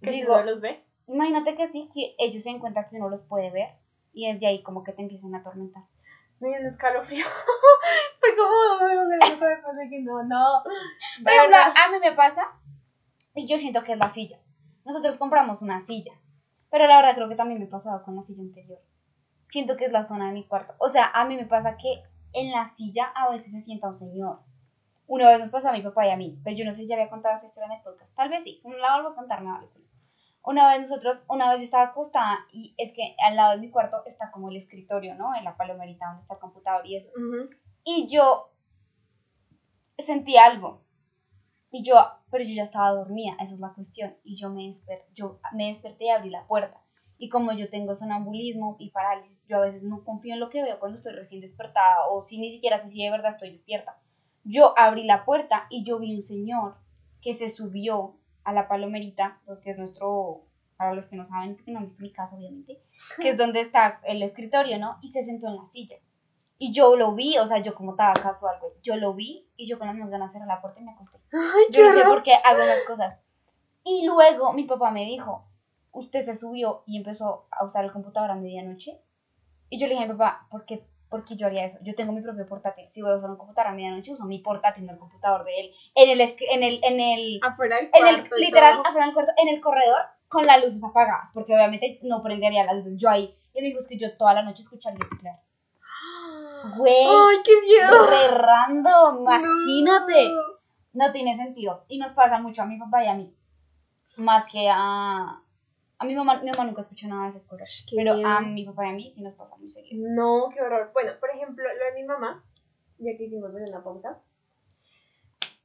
¿Que 0.01 0.11
si 0.11 0.21
Digo, 0.21 0.33
uno 0.35 0.43
los 0.43 0.61
ve? 0.61 0.83
imagínate 1.07 1.55
que 1.55 1.67
sí, 1.67 1.89
que 1.93 2.15
ellos 2.17 2.41
se 2.43 2.49
dan 2.51 2.59
cuenta 2.59 2.87
que 2.89 2.95
uno 2.95 3.09
los 3.09 3.21
puede 3.23 3.51
ver 3.51 3.69
y 4.13 4.31
desde 4.31 4.47
ahí 4.47 4.63
como 4.63 4.83
que 4.83 4.91
te 4.93 5.01
empiezan 5.01 5.35
a 5.35 5.39
atormentar. 5.39 5.83
Me 6.39 6.49
dio 6.49 6.59
un 6.59 6.65
escalofrío. 6.65 7.25
Fue 8.19 8.35
como, 8.35 8.85
"Ay, 8.85 8.97
me 8.97 9.17
pase 9.37 9.89
que 9.89 10.01
no, 10.01 10.23
no. 10.23 10.63
Por 11.23 11.31
ejemplo, 11.31 11.57
a 11.57 11.91
mí 11.91 11.97
me 12.01 12.11
pasa, 12.13 12.41
y 13.35 13.45
yo 13.47 13.57
siento 13.57 13.83
que 13.83 13.93
es 13.93 13.97
la 13.99 14.09
silla. 14.09 14.39
Nosotros 14.83 15.17
compramos 15.17 15.61
una 15.61 15.81
silla, 15.81 16.13
pero 16.75 16.87
la 16.87 16.97
verdad 16.97 17.15
creo 17.15 17.29
que 17.29 17.37
también 17.37 17.61
me 17.61 17.67
pasaba 17.67 18.03
con 18.03 18.17
la 18.17 18.23
silla 18.23 18.41
anterior. 18.41 18.81
Siento 19.47 19.77
que 19.77 19.85
es 19.85 19.93
la 19.93 20.03
zona 20.03 20.27
de 20.27 20.33
mi 20.33 20.45
cuarto. 20.45 20.75
O 20.77 20.89
sea, 20.89 21.09
a 21.13 21.23
mí 21.23 21.37
me 21.37 21.45
pasa 21.45 21.77
que 21.77 22.03
en 22.33 22.51
la 22.51 22.65
silla 22.65 23.13
a 23.15 23.29
veces 23.29 23.53
se 23.53 23.61
sienta 23.61 23.87
un 23.87 23.97
señor. 23.97 24.41
Una 25.07 25.29
vez 25.29 25.39
nos 25.39 25.51
pasó 25.51 25.69
a 25.69 25.71
mi 25.71 25.81
papá 25.81 26.05
y 26.05 26.11
a 26.11 26.17
mí, 26.17 26.37
pero 26.43 26.53
yo 26.53 26.65
no 26.65 26.73
sé 26.73 26.79
si 26.79 26.87
ya 26.87 26.95
había 26.95 27.09
contado 27.09 27.33
esa 27.33 27.45
historia 27.45 27.67
en 27.67 27.77
el 27.77 27.81
podcast. 27.81 28.13
Tal 28.13 28.27
vez 28.27 28.43
sí, 28.43 28.59
no 28.65 28.75
la 28.75 28.95
vuelvo 28.95 29.11
a 29.11 29.15
contar, 29.15 29.41
me 29.41 29.51
vale. 29.51 29.69
Una 30.43 30.67
vez 30.67 30.81
nosotros, 30.81 31.23
una 31.29 31.47
vez 31.49 31.59
yo 31.59 31.63
estaba 31.63 31.85
acostada 31.85 32.39
y 32.51 32.75
es 32.77 32.91
que 32.91 33.15
al 33.25 33.37
lado 33.37 33.53
de 33.53 33.59
mi 33.59 33.71
cuarto 33.71 34.03
está 34.05 34.29
como 34.29 34.49
el 34.49 34.57
escritorio, 34.57 35.15
¿no? 35.15 35.33
En 35.33 35.45
la 35.45 35.55
palomerita 35.55 36.07
donde 36.07 36.23
está 36.23 36.33
el 36.33 36.41
computador 36.41 36.85
y 36.85 36.97
eso. 36.97 37.09
Y 37.85 38.07
yo 38.07 38.51
sentí 39.97 40.35
algo. 40.35 40.81
Y 41.71 41.83
yo, 41.83 41.95
pero 42.31 42.43
yo 42.43 42.53
ya 42.55 42.63
estaba 42.63 42.91
dormida, 42.91 43.33
esa 43.41 43.53
es 43.53 43.59
la 43.59 43.73
cuestión. 43.73 44.15
Y 44.23 44.35
yo 44.37 44.49
me, 44.49 44.63
desper- 44.63 45.03
yo 45.13 45.39
me 45.53 45.67
desperté 45.67 46.05
y 46.05 46.09
abrí 46.09 46.29
la 46.29 46.47
puerta. 46.47 46.81
Y 47.17 47.29
como 47.29 47.51
yo 47.53 47.69
tengo 47.69 47.95
sonambulismo 47.95 48.75
y 48.79 48.89
parálisis, 48.91 49.37
yo 49.47 49.57
a 49.57 49.61
veces 49.61 49.83
no 49.83 50.03
confío 50.03 50.33
en 50.33 50.39
lo 50.39 50.49
que 50.49 50.63
veo 50.63 50.79
cuando 50.79 50.97
estoy 50.97 51.13
recién 51.13 51.41
despertada 51.41 52.07
o 52.09 52.25
si 52.25 52.37
ni 52.39 52.51
siquiera 52.51 52.79
sé 52.81 52.89
si 52.91 53.03
de 53.03 53.11
verdad 53.11 53.31
estoy 53.31 53.51
despierta. 53.51 53.97
Yo 54.43 54.77
abrí 54.77 55.03
la 55.05 55.25
puerta 55.25 55.65
y 55.69 55.83
yo 55.83 55.99
vi 55.99 56.15
un 56.15 56.23
señor 56.23 56.75
que 57.21 57.33
se 57.33 57.49
subió 57.49 58.17
a 58.43 58.53
la 58.53 58.67
palomerita, 58.67 59.41
que 59.63 59.71
es 59.71 59.77
nuestro, 59.77 60.45
para 60.77 60.93
los 60.93 61.07
que 61.07 61.15
no 61.15 61.25
saben, 61.25 61.55
porque 61.55 61.71
no 61.71 61.79
han 61.79 61.85
visto 61.85 62.03
mi 62.03 62.11
casa 62.11 62.35
obviamente, 62.35 62.79
que 63.19 63.29
es 63.29 63.37
donde 63.39 63.61
está 63.61 64.01
el 64.03 64.21
escritorio, 64.21 64.77
¿no? 64.77 64.97
Y 65.01 65.09
se 65.09 65.23
sentó 65.23 65.47
en 65.47 65.55
la 65.55 65.65
silla. 65.67 65.95
Y 66.57 66.71
yo 66.71 66.95
lo 66.95 67.13
vi, 67.13 67.37
o 67.37 67.45
sea, 67.45 67.59
yo 67.59 67.75
como 67.75 67.91
estaba 67.91 68.13
casual, 68.13 68.57
güey, 68.61 68.73
yo 68.81 68.95
lo 68.95 69.13
vi 69.13 69.49
y 69.57 69.67
yo 69.67 69.77
con 69.77 69.87
las 69.87 69.95
manos 69.95 70.11
ganas 70.11 70.31
de 70.31 70.39
cerrar 70.39 70.55
la 70.55 70.61
puerta 70.61 70.79
y 70.79 70.83
me 70.83 70.91
acosté. 70.91 71.19
Ay, 71.33 71.65
Yo 71.69 71.83
no 71.83 71.93
sé 71.93 72.05
por 72.05 72.23
qué 72.23 72.33
hago 72.43 72.61
esas 72.61 72.83
cosas. 72.83 73.19
Y 73.83 74.05
luego 74.05 74.53
mi 74.53 74.63
papá 74.63 74.91
me 74.91 75.05
dijo, 75.05 75.45
usted 75.91 76.23
se 76.23 76.35
subió 76.35 76.83
y 76.85 76.97
empezó 76.97 77.47
a 77.51 77.65
usar 77.65 77.83
el 77.83 77.91
computador 77.91 78.31
a 78.31 78.35
medianoche. 78.35 79.01
Y 79.69 79.79
yo 79.79 79.87
le 79.87 79.95
dije 79.95 80.07
papá, 80.07 80.47
¿por 80.49 80.65
qué, 80.65 80.87
por 81.09 81.25
qué 81.25 81.35
yo 81.35 81.47
haría 81.47 81.65
eso? 81.65 81.77
Yo 81.83 81.93
tengo 81.93 82.13
mi 82.13 82.21
propio 82.21 82.45
portátil. 82.47 82.89
Si 82.89 83.01
voy 83.01 83.11
a 83.11 83.17
usar 83.17 83.29
un 83.29 83.37
computador 83.37 83.71
a 83.71 83.75
medianoche, 83.75 84.13
uso 84.13 84.25
mi 84.25 84.39
portátil, 84.39 84.85
no 84.85 84.93
el 84.93 84.99
computador 84.99 85.43
de 85.43 85.59
él. 85.59 85.71
En 85.95 86.09
el, 86.09 86.21
en 86.21 86.63
el, 86.63 86.79
en 86.83 86.99
el, 86.99 87.39
Afuera 87.43 87.77
del 87.77 87.89
en 87.93 88.07
el, 88.07 88.15
cuarto 88.21 88.35
literal, 88.37 88.73
todo. 88.75 88.87
afuera 88.87 89.05
del 89.05 89.13
cuarto, 89.13 89.31
en 89.37 89.49
el 89.49 89.61
corredor, 89.61 90.01
con 90.27 90.45
las 90.45 90.63
luces 90.63 90.83
apagadas, 90.83 91.31
porque 91.33 91.53
obviamente 91.53 91.99
no 92.03 92.23
prendería 92.23 92.63
las 92.63 92.77
luces. 92.77 92.93
Yo 92.97 93.09
ahí, 93.09 93.35
y 93.53 93.61
me 93.61 93.67
dijo, 93.67 93.79
es 93.79 93.87
que 93.87 93.97
yo 93.97 94.15
toda 94.17 94.33
la 94.33 94.43
noche 94.43 94.63
escucharía 94.63 94.99
teclear. 95.09 95.44
Güey, 96.77 97.05
Ay, 97.07 97.37
qué 97.43 97.61
miedo. 97.61 98.07
re 98.09 98.27
random, 98.37 99.21
imagínate. 99.21 100.29
No. 100.29 100.55
No 101.05 101.11
tiene 101.11 101.35
sentido. 101.35 101.83
Y 101.89 101.99
nos 101.99 102.13
pasa 102.13 102.39
mucho 102.39 102.61
a 102.61 102.65
mi 102.65 102.79
papá 102.79 103.03
y 103.03 103.07
a 103.07 103.15
mí. 103.15 103.35
Más 104.17 104.49
que 104.51 104.69
a. 104.71 105.41
A 105.97 106.03
mi 106.05 106.13
mamá, 106.15 106.39
mi 106.41 106.49
mamá 106.51 106.65
nunca 106.65 106.81
escucha 106.81 107.07
nada 107.07 107.23
de 107.23 107.29
esas 107.29 107.45
cosas. 107.45 107.83
Qué 107.89 107.95
Pero 107.97 108.15
miedo. 108.15 108.27
a 108.29 108.41
mi 108.41 108.65
papá 108.65 108.85
y 108.85 108.89
a 108.89 108.93
mí 108.93 109.11
sí 109.13 109.21
nos 109.21 109.33
pasa 109.35 109.55
muy 109.57 109.69
seguido. 109.69 110.07
No, 110.09 110.49
qué 110.53 110.61
horror. 110.61 110.91
Bueno, 110.93 111.13
por 111.19 111.29
ejemplo, 111.29 111.63
lo 111.63 111.85
de 111.85 112.01
mi 112.01 112.05
mamá, 112.05 112.43
ya 112.97 113.15
que 113.17 113.23
hicimos 113.25 113.51
una 113.53 113.83
pausa. 113.83 114.21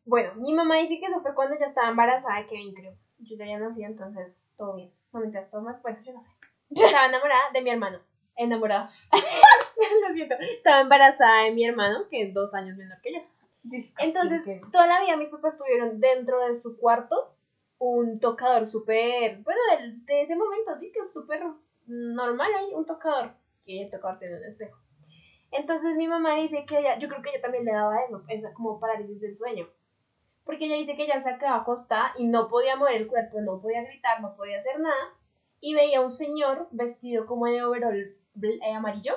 Bueno, 0.05 0.35
mi 0.37 0.53
mamá 0.53 0.77
dice 0.77 0.99
que 0.99 1.07
eso 1.07 1.21
fue 1.21 1.35
cuando 1.35 1.59
ya 1.59 1.67
estaba 1.67 1.89
embarazada 1.91 2.39
de 2.39 2.47
Kevin, 2.47 2.75
creo. 2.75 2.95
Yo 3.19 3.37
ya 3.37 3.45
había 3.45 3.59
nacido, 3.59 3.87
entonces 3.89 4.51
todo 4.57 4.75
bien. 4.77 4.93
No 5.13 5.21
mientras 5.21 5.51
todo 5.51 5.63
mal, 5.63 5.79
bueno, 5.83 5.99
yo 6.05 6.13
no 6.13 6.23
sé. 6.23 6.31
Yo 6.71 6.85
estaba 6.87 7.07
enamorada 7.07 7.51
de 7.53 7.63
mi 7.63 7.71
hermano. 7.71 7.99
Enamorada. 8.41 8.89
Lo 10.09 10.15
siento. 10.15 10.35
Estaba 10.41 10.81
embarazada 10.81 11.45
de 11.45 11.53
mi 11.53 11.67
hermano, 11.67 12.09
que 12.09 12.23
es 12.23 12.35
dos 12.35 12.55
años 12.55 12.77
menor 12.77 12.99
que 13.03 13.13
yo. 13.13 13.21
Entonces, 13.99 14.41
toda 14.73 14.87
la 14.87 15.01
vida 15.03 15.17
mis 15.19 15.29
papás 15.29 15.59
tuvieron 15.59 16.01
dentro 16.01 16.41
de 16.47 16.55
su 16.55 16.79
cuarto 16.79 17.35
un 17.79 18.19
tocador 18.19 18.67
súper, 18.67 19.39
bueno, 19.43 19.61
de, 20.07 20.23
ese 20.23 20.37
momento, 20.37 20.79
sí, 20.79 20.91
que 20.93 21.01
es 21.01 21.13
súper 21.13 21.43
normal 21.87 22.51
ahí, 22.57 22.75
un 22.75 22.87
tocador. 22.87 23.33
Y 23.67 23.83
el 23.83 23.91
tocador 23.91 24.19
tiene 24.19 24.37
un 24.37 24.45
espejo. 24.45 24.79
Entonces 25.51 25.95
mi 25.97 26.09
mamá 26.09 26.37
dice 26.37 26.65
que 26.67 26.79
ella, 26.79 26.99
yo 26.99 27.09
creo 27.09 27.23
que 27.23 27.31
ella 27.31 27.43
también 27.43 27.65
le 27.65 27.73
daba 27.73 28.03
eso, 28.03 28.23
esa 28.29 28.55
como 28.55 28.81
parálisis 28.81 29.21
del 29.21 29.37
sueño. 29.37 29.69
Porque 30.45 30.65
ella 30.65 30.77
dice 30.77 30.97
que 30.97 31.05
ella 31.05 31.21
se 31.21 31.37
quedaba 31.37 31.59
acostada 31.59 32.13
y 32.17 32.27
no 32.27 32.49
podía 32.49 32.77
mover 32.77 32.97
el 32.97 33.07
cuerpo, 33.07 33.41
no 33.41 33.61
podía 33.61 33.83
gritar, 33.83 34.23
no 34.23 34.35
podía 34.35 34.61
hacer 34.61 34.81
nada. 34.81 35.15
Y 35.61 35.75
veía 35.75 36.01
un 36.01 36.11
señor 36.11 36.69
vestido 36.71 37.27
como 37.27 37.47
de 37.47 37.63
overol 37.63 38.20
amarillo, 38.75 39.15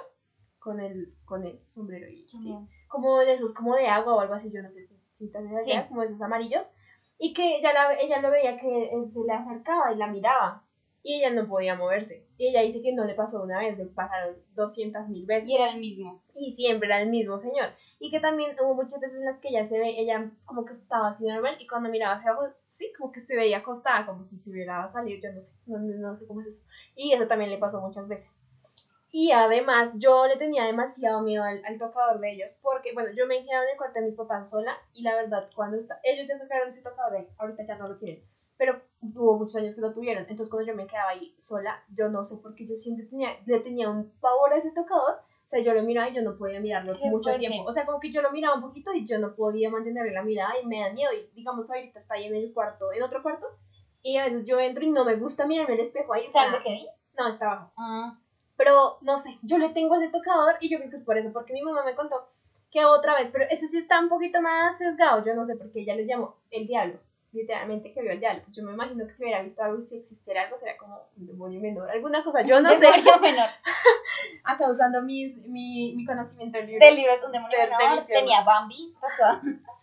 con 0.59 0.79
el, 0.79 1.13
con 1.25 1.43
el 1.45 1.59
sombrero 1.67 2.07
y 2.09 2.25
así 2.25 2.55
como 2.87 3.19
de 3.19 3.33
esos, 3.33 3.53
como 3.53 3.75
de 3.75 3.87
agua 3.87 4.13
o 4.15 4.19
algo 4.19 4.35
así, 4.35 4.51
yo 4.51 4.61
no 4.61 4.71
sé 4.71 4.87
si, 5.11 5.27
te 5.29 5.37
haces 5.39 5.51
allá, 5.51 5.81
Sí. 5.81 5.87
como 5.89 6.03
esos 6.03 6.21
amarillos, 6.21 6.69
y 7.17 7.33
que 7.33 7.57
ella, 7.57 7.73
la, 7.73 7.93
ella 7.93 8.19
lo 8.19 8.29
veía 8.29 8.57
que 8.59 8.89
él 8.93 9.09
se 9.09 9.23
le 9.23 9.33
acercaba 9.33 9.91
y 9.91 9.97
la 9.97 10.07
miraba, 10.07 10.63
y 11.01 11.15
ella 11.15 11.31
no 11.31 11.47
podía 11.47 11.75
moverse. 11.75 12.25
Y 12.37 12.47
ella 12.47 12.61
dice 12.61 12.81
que 12.81 12.93
no 12.93 13.03
le 13.03 13.13
pasó 13.15 13.41
una 13.43 13.59
vez, 13.59 13.77
le 13.77 13.85
pasaron 13.85 14.35
200 14.53 15.09
mil 15.09 15.25
veces, 15.25 15.49
Y 15.49 15.55
era 15.55 15.69
el 15.71 15.79
mismo. 15.79 16.21
y 16.35 16.53
siempre 16.53 16.87
era 16.87 17.01
el 17.01 17.09
mismo 17.09 17.39
señor. 17.39 17.69
Y 17.99 18.09
que 18.11 18.19
también 18.19 18.55
hubo 18.61 18.73
muchas 18.75 18.99
veces 18.99 19.17
en 19.19 19.25
las 19.25 19.39
que 19.39 19.49
ella 19.49 19.65
se 19.65 19.79
ve, 19.79 19.99
ella 19.99 20.29
como 20.45 20.63
que 20.63 20.73
estaba 20.73 21.09
así 21.09 21.25
normal, 21.25 21.55
y 21.59 21.67
cuando 21.67 21.89
miraba 21.89 22.15
hacia 22.15 22.29
abajo, 22.31 22.53
sí, 22.67 22.93
como 22.97 23.11
que 23.11 23.19
se 23.21 23.35
veía 23.35 23.57
acostada, 23.57 24.05
como 24.05 24.23
si 24.23 24.39
se 24.39 24.51
hubiera 24.51 24.89
salido, 24.91 25.19
yo 25.21 25.33
no 25.33 25.41
sé, 25.41 25.53
no, 25.65 25.79
no 25.79 26.15
sé 26.15 26.25
cómo 26.27 26.41
es 26.41 26.47
eso. 26.47 26.61
Y 26.95 27.11
eso 27.13 27.27
también 27.27 27.49
le 27.49 27.57
pasó 27.57 27.81
muchas 27.81 28.07
veces. 28.07 28.39
Y 29.15 29.31
además, 29.31 29.91
yo 29.93 30.25
le 30.25 30.37
tenía 30.37 30.63
demasiado 30.65 31.21
miedo 31.21 31.43
al, 31.43 31.63
al 31.65 31.77
tocador 31.77 32.19
de 32.19 32.31
ellos, 32.33 32.57
porque, 32.63 32.93
bueno, 32.95 33.09
yo 33.15 33.27
me 33.27 33.45
quedaba 33.45 33.63
en 33.63 33.69
el 33.69 33.77
cuarto 33.77 33.99
de 33.99 34.05
mis 34.05 34.15
papás 34.15 34.49
sola, 34.49 34.75
y 34.91 35.03
la 35.03 35.13
verdad, 35.15 35.47
cuando 35.55 35.77
está, 35.77 35.99
ellos 36.01 36.27
ya 36.27 36.35
sacaron 36.35 36.69
ese 36.69 36.81
tocador 36.81 37.11
de 37.11 37.17
ahí, 37.19 37.27
ahorita 37.37 37.63
ya 37.63 37.77
no 37.77 37.87
lo 37.89 37.97
tienen, 37.97 38.23
pero 38.57 38.81
hubo 39.01 39.37
muchos 39.37 39.55
años 39.57 39.75
que 39.75 39.81
lo 39.81 39.93
tuvieron, 39.93 40.23
entonces 40.23 40.49
cuando 40.49 40.67
yo 40.71 40.75
me 40.75 40.87
quedaba 40.87 41.09
ahí 41.11 41.35
sola, 41.37 41.83
yo 41.95 42.09
no 42.09 42.25
sé 42.25 42.37
por 42.37 42.55
qué 42.55 42.65
yo 42.65 42.73
siempre 42.75 43.05
tenía, 43.05 43.37
le 43.45 43.59
tenía 43.59 43.87
un 43.87 44.09
pavor 44.19 44.51
a 44.51 44.57
ese 44.57 44.71
tocador, 44.71 45.17
o 45.45 45.49
sea, 45.53 45.59
yo 45.61 45.75
lo 45.75 45.83
miraba 45.83 46.09
y 46.09 46.15
yo 46.15 46.23
no 46.23 46.35
podía 46.35 46.59
mirarlo 46.59 46.93
Qué 46.93 47.05
mucho 47.05 47.29
fuerte. 47.29 47.47
tiempo, 47.47 47.69
o 47.69 47.71
sea, 47.71 47.85
como 47.85 47.99
que 47.99 48.11
yo 48.11 48.23
lo 48.23 48.31
miraba 48.31 48.55
un 48.55 48.61
poquito 48.61 48.91
y 48.95 49.05
yo 49.05 49.19
no 49.19 49.35
podía 49.35 49.69
mantenerle 49.69 50.11
la 50.11 50.23
mirada 50.23 50.53
y 50.59 50.65
me 50.65 50.79
da 50.79 50.91
miedo, 50.91 51.11
y 51.13 51.29
digamos, 51.35 51.69
ahorita 51.69 51.99
está 51.99 52.15
ahí 52.15 52.25
en 52.25 52.35
el 52.35 52.51
cuarto, 52.51 52.91
en 52.91 53.03
otro 53.03 53.21
cuarto, 53.21 53.45
y 54.01 54.17
a 54.17 54.23
veces 54.23 54.43
yo 54.45 54.59
entro 54.59 54.83
y 54.83 54.89
no 54.89 55.05
me 55.05 55.17
gusta 55.17 55.45
mirarme 55.45 55.75
el 55.75 55.81
espejo 55.81 56.13
ahí, 56.15 56.25
o 56.27 56.31
¿Sabes 56.31 56.49
sea, 56.49 56.57
de 56.57 56.63
Kevin? 56.63 56.87
no, 57.15 57.27
está 57.27 57.45
abajo. 57.45 57.73
Ah, 57.77 58.17
Pero 58.57 58.97
no 59.01 59.17
sé, 59.17 59.37
yo 59.41 59.57
le 59.57 59.69
tengo 59.69 59.95
ese 59.95 60.09
tocador 60.09 60.55
y 60.59 60.69
yo 60.69 60.77
creo 60.79 60.89
que 60.91 60.97
es 60.97 61.03
por 61.03 61.17
eso, 61.17 61.31
porque 61.33 61.53
mi 61.53 61.61
mamá 61.61 61.83
me 61.83 61.95
contó 61.95 62.27
que 62.71 62.85
otra 62.85 63.15
vez, 63.15 63.29
pero 63.31 63.45
ese 63.49 63.67
sí 63.67 63.77
está 63.77 63.99
un 63.99 64.09
poquito 64.09 64.41
más 64.41 64.77
sesgado, 64.77 65.23
yo 65.25 65.33
no 65.35 65.45
sé 65.45 65.55
por 65.55 65.71
qué 65.71 65.81
ella 65.81 65.95
le 65.95 66.05
llamó 66.05 66.35
el 66.51 66.65
diablo. 66.67 66.99
literalmente 67.31 67.91
que 67.93 68.01
vio 68.03 68.11
al 68.11 68.19
diablo. 68.19 68.43
Pues 68.45 68.55
yo 68.55 68.63
me 68.63 68.73
imagino 68.73 69.05
que 69.07 69.11
si 69.11 69.23
hubiera 69.23 69.41
visto 69.41 69.63
algo 69.63 69.79
y 69.79 69.83
si 69.83 69.97
existiera 69.97 70.43
algo, 70.43 70.55
sería 70.55 70.77
como 70.77 70.99
un 71.17 71.25
demonio 71.25 71.59
menor, 71.59 71.89
alguna 71.89 72.23
cosa, 72.23 72.41
yo 72.43 72.61
no 72.61 72.69
sé. 72.73 72.77
Demonio 72.79 73.19
menor. 73.19 73.49
Acá 74.43 74.69
usando 74.71 75.01
mis, 75.01 75.35
mi, 75.47 75.93
mi 75.95 76.05
conocimiento 76.05 76.57
del 76.59 76.67
libro. 76.67 76.85
Del 76.85 76.95
libro 76.95 77.11
es 77.13 77.23
un 77.23 77.31
demonio 77.31 77.57
Del- 77.57 77.69
menor. 77.69 78.05
Tenía 78.05 78.43
Bambi. 78.43 78.93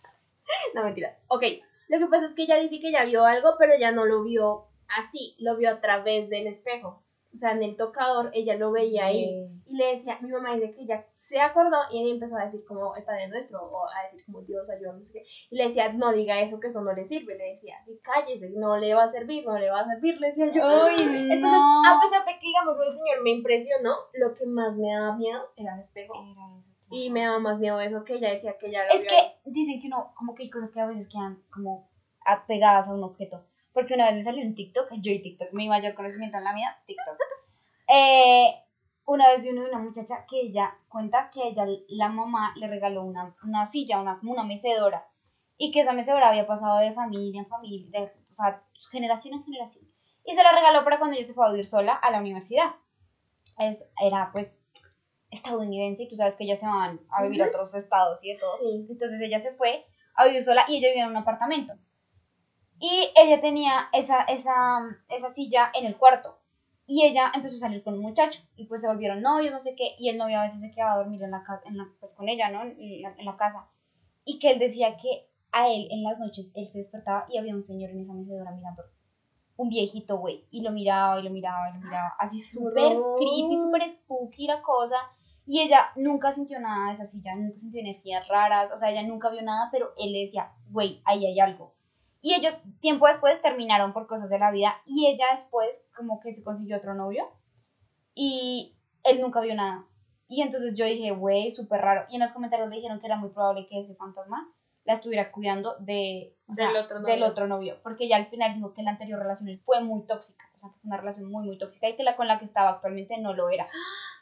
No, 0.73 0.83
mentiras. 0.83 1.15
Ok, 1.27 1.43
lo 1.87 1.99
que 1.99 2.05
pasa 2.07 2.25
es 2.27 2.33
que 2.35 2.43
ella 2.43 2.57
dice 2.57 2.79
que 2.79 2.89
ella 2.89 3.05
vio 3.05 3.25
algo, 3.25 3.55
pero 3.57 3.73
ella 3.73 3.91
no 3.91 4.05
lo 4.05 4.23
vio 4.23 4.65
así, 4.97 5.35
lo 5.39 5.55
vio 5.55 5.69
a 5.71 5.79
través 5.81 6.29
del 6.29 6.47
espejo. 6.47 7.00
O 7.33 7.37
sea, 7.37 7.51
en 7.51 7.63
el 7.63 7.77
tocador 7.77 8.29
ella 8.33 8.55
lo 8.55 8.71
veía 8.71 9.05
ahí. 9.05 9.47
Y 9.65 9.77
le 9.77 9.87
decía, 9.87 10.17
mi 10.21 10.29
mamá 10.29 10.53
dice 10.53 10.71
que 10.71 10.81
ella 10.81 11.05
se 11.13 11.39
acordó 11.39 11.77
y 11.91 12.01
ella 12.01 12.13
empezó 12.13 12.35
a 12.35 12.43
decir 12.43 12.65
como 12.65 12.93
el 12.95 13.03
Padre 13.03 13.29
Nuestro, 13.29 13.61
o 13.63 13.85
a 13.87 14.03
decir 14.03 14.23
como 14.25 14.41
Dios 14.41 14.69
ayúdame, 14.69 14.99
no 14.99 15.05
sé 15.05 15.13
qué. 15.13 15.25
Y 15.49 15.55
le 15.55 15.67
decía, 15.67 15.93
no 15.93 16.11
diga 16.11 16.41
eso, 16.41 16.59
que 16.59 16.67
eso 16.67 16.81
no 16.81 16.91
le 16.93 17.05
sirve. 17.05 17.37
Le 17.37 17.53
decía, 17.53 17.75
"Sí, 17.85 17.99
cállese, 18.03 18.49
no 18.49 18.77
le 18.77 18.93
va 18.93 19.03
a 19.03 19.07
servir, 19.07 19.45
no 19.45 19.57
le 19.57 19.69
va 19.71 19.79
a 19.79 19.85
servir, 19.85 20.19
le 20.19 20.27
decía 20.27 20.47
yo. 20.47 20.61
Uy, 20.61 21.01
Entonces, 21.01 21.39
no. 21.41 21.81
a 21.85 22.01
pesar 22.01 22.25
de 22.25 22.33
que, 22.33 22.47
digamos, 22.47 22.75
el 22.85 22.93
Señor 22.93 23.23
me 23.23 23.29
impresionó, 23.31 23.95
lo 24.13 24.35
que 24.35 24.45
más 24.45 24.75
me 24.75 24.91
daba 24.93 25.15
miedo 25.15 25.41
era 25.55 25.75
el 25.75 25.81
espejo. 25.81 26.13
Y 26.89 27.09
me 27.09 27.23
daba 27.23 27.39
más 27.39 27.57
miedo 27.57 27.79
eso 27.79 28.03
que 28.03 28.15
ella 28.15 28.31
decía 28.31 28.57
que 28.57 28.67
ella 28.67 28.83
lo 28.83 28.93
Es 28.93 29.01
vio 29.03 29.11
que 29.11 29.49
dicen 29.49 29.79
que 29.79 29.87
uno, 29.87 30.11
como 30.17 30.35
que 30.35 30.43
hay 30.43 30.49
cosas 30.49 30.73
que 30.73 30.81
a 30.81 30.85
veces 30.87 31.07
quedan 31.07 31.41
como 31.49 31.87
apegadas 32.25 32.89
a 32.89 32.93
un 32.93 33.03
objeto. 33.05 33.45
Porque 33.73 33.93
una 33.93 34.05
vez 34.05 34.15
me 34.15 34.23
salió 34.23 34.41
en 34.43 34.55
TikTok, 34.55 34.89
yo 35.01 35.11
y 35.11 35.21
TikTok, 35.21 35.53
mi 35.53 35.67
mayor 35.69 35.93
conocimiento 35.93 36.37
en 36.37 36.43
la 36.43 36.53
vida, 36.53 36.81
TikTok. 36.85 37.17
Eh, 37.87 38.53
una 39.05 39.29
vez 39.29 39.41
vi 39.41 39.49
uno 39.49 39.63
de 39.63 39.69
una 39.69 39.79
muchacha 39.79 40.25
que 40.29 40.41
ella 40.41 40.77
cuenta 40.87 41.29
que 41.31 41.47
ella, 41.47 41.65
la 41.89 42.09
mamá, 42.09 42.53
le 42.57 42.67
regaló 42.67 43.03
una, 43.03 43.35
una 43.43 43.65
silla, 43.65 43.99
una, 43.99 44.19
una 44.23 44.43
mecedora. 44.43 45.07
Y 45.57 45.71
que 45.71 45.81
esa 45.81 45.93
mecedora 45.93 46.29
había 46.29 46.47
pasado 46.47 46.79
de 46.79 46.93
familia 46.93 47.41
en 47.41 47.47
familia, 47.47 47.99
de, 47.99 48.05
o 48.05 48.35
sea, 48.35 48.63
generación 48.91 49.35
en 49.35 49.43
generación. 49.43 49.85
Y 50.25 50.33
se 50.35 50.43
la 50.43 50.51
regaló 50.53 50.83
para 50.83 50.99
cuando 50.99 51.17
ella 51.17 51.27
se 51.27 51.33
fue 51.33 51.45
a 51.45 51.51
vivir 51.51 51.65
sola 51.65 51.93
a 51.93 52.11
la 52.11 52.19
universidad. 52.19 52.75
Es, 53.57 53.89
era 54.01 54.31
pues 54.31 54.61
estadounidense 55.29 56.03
y 56.03 56.07
tú 56.07 56.15
sabes 56.15 56.35
que 56.35 56.43
ellas 56.43 56.59
se 56.59 56.65
van 56.67 56.99
a 57.09 57.23
vivir 57.23 57.41
a 57.41 57.45
Ujú. 57.45 57.55
otros 57.55 57.73
estados 57.75 58.19
y 58.21 58.33
de 58.33 58.39
todo. 58.39 58.57
Sí. 58.57 58.87
Entonces 58.89 59.21
ella 59.21 59.39
se 59.39 59.53
fue 59.53 59.85
a 60.15 60.25
vivir 60.25 60.43
sola 60.43 60.65
y 60.67 60.77
ella 60.77 60.89
vivía 60.89 61.05
en 61.05 61.11
un 61.11 61.17
apartamento. 61.17 61.73
Y 62.81 63.09
ella 63.15 63.39
tenía 63.39 63.89
esa, 63.93 64.23
esa, 64.23 64.79
esa 65.09 65.29
silla 65.29 65.71
en 65.79 65.85
el 65.85 65.97
cuarto. 65.97 66.39
Y 66.87 67.05
ella 67.05 67.31
empezó 67.33 67.57
a 67.57 67.59
salir 67.59 67.83
con 67.83 67.93
un 67.93 68.01
muchacho. 68.01 68.41
Y 68.55 68.65
pues 68.65 68.81
se 68.81 68.87
volvieron 68.87 69.21
novios, 69.21 69.53
no 69.53 69.61
sé 69.61 69.75
qué. 69.75 69.95
Y 69.99 70.09
el 70.09 70.17
novio 70.17 70.39
a 70.39 70.43
veces 70.43 70.61
se 70.61 70.71
quedaba 70.71 70.93
a 70.93 70.97
dormir 70.97 71.21
en 71.21 71.29
la, 71.29 71.43
en 71.65 71.77
la, 71.77 71.87
pues 71.99 72.15
con 72.15 72.27
ella, 72.27 72.49
¿no? 72.49 72.63
En 72.63 73.01
la, 73.03 73.13
en 73.15 73.25
la 73.25 73.37
casa. 73.37 73.69
Y 74.25 74.39
que 74.39 74.51
él 74.51 74.59
decía 74.59 74.97
que 74.97 75.29
a 75.51 75.69
él 75.69 75.89
en 75.91 76.03
las 76.03 76.19
noches 76.19 76.51
él 76.55 76.65
se 76.65 76.79
despertaba 76.79 77.27
y 77.29 77.37
había 77.37 77.53
un 77.53 77.63
señor 77.63 77.91
en 77.91 78.01
esa 78.01 78.13
mecedora 78.13 78.51
mirando. 78.51 78.83
Un 79.57 79.69
viejito, 79.69 80.17
güey. 80.17 80.47
Y 80.49 80.61
lo 80.61 80.71
miraba 80.71 81.19
y 81.19 81.23
lo 81.23 81.29
miraba 81.29 81.69
y 81.69 81.73
lo 81.73 81.81
miraba. 81.81 82.15
Así 82.17 82.41
súper 82.41 82.97
creepy, 83.15 83.57
súper 83.57 83.87
spooky 83.89 84.47
la 84.47 84.63
cosa. 84.63 84.97
Y 85.45 85.59
ella 85.61 85.91
nunca 85.97 86.33
sintió 86.33 86.59
nada 86.59 86.89
de 86.89 86.95
esa 86.95 87.07
silla, 87.07 87.35
nunca 87.35 87.59
sintió 87.59 87.81
energías 87.81 88.27
raras, 88.27 88.71
o 88.73 88.77
sea, 88.77 88.91
ella 88.91 89.03
nunca 89.03 89.29
vio 89.29 89.41
nada, 89.41 89.69
pero 89.71 89.93
él 89.97 90.13
le 90.13 90.19
decía, 90.21 90.51
güey, 90.69 91.01
ahí 91.03 91.25
hay 91.25 91.39
algo. 91.39 91.73
Y 92.21 92.35
ellos 92.35 92.55
tiempo 92.79 93.07
después 93.07 93.41
terminaron 93.41 93.93
por 93.93 94.05
cosas 94.07 94.29
de 94.29 94.37
la 94.39 94.51
vida 94.51 94.75
y 94.85 95.07
ella 95.07 95.25
después 95.35 95.83
como 95.95 96.19
que 96.19 96.31
se 96.33 96.43
consiguió 96.43 96.77
otro 96.77 96.93
novio 96.93 97.27
y 98.13 98.75
él 99.03 99.21
nunca 99.21 99.41
vio 99.41 99.55
nada. 99.55 99.85
Y 100.27 100.41
entonces 100.41 100.75
yo 100.75 100.85
dije, 100.85 101.11
güey, 101.11 101.51
súper 101.51 101.81
raro. 101.81 102.05
Y 102.09 102.15
en 102.15 102.21
los 102.21 102.31
comentarios 102.31 102.69
le 102.69 102.75
dijeron 102.75 102.99
que 102.99 103.07
era 103.07 103.17
muy 103.17 103.29
probable 103.29 103.67
que 103.67 103.81
ese 103.81 103.95
fantasma 103.95 104.49
la 104.83 104.93
estuviera 104.93 105.31
cuidando 105.31 105.75
de, 105.79 106.35
o 106.47 106.55
sea, 106.55 106.67
Del 106.67 106.77
otro 106.77 107.01
del 107.01 107.19
novio. 107.19 107.31
otro 107.31 107.47
novio. 107.47 107.79
Porque 107.83 108.05
ella 108.05 108.15
al 108.17 108.27
final 108.27 108.53
dijo 108.55 108.73
que 108.73 108.81
la 108.81 108.91
anterior 108.91 109.19
relación 109.19 109.59
fue 109.65 109.81
muy 109.81 110.05
tóxica, 110.07 110.43
o 110.55 110.59
sea, 110.59 110.69
que 110.69 110.79
fue 110.79 110.87
una 110.87 110.97
relación 110.97 111.29
muy, 111.29 111.45
muy 111.45 111.57
tóxica 111.57 111.89
y 111.89 111.95
que 111.95 112.03
la 112.03 112.15
con 112.15 112.27
la 112.27 112.39
que 112.39 112.45
estaba 112.45 112.69
actualmente 112.69 113.17
no 113.17 113.33
lo 113.33 113.49
era. 113.49 113.67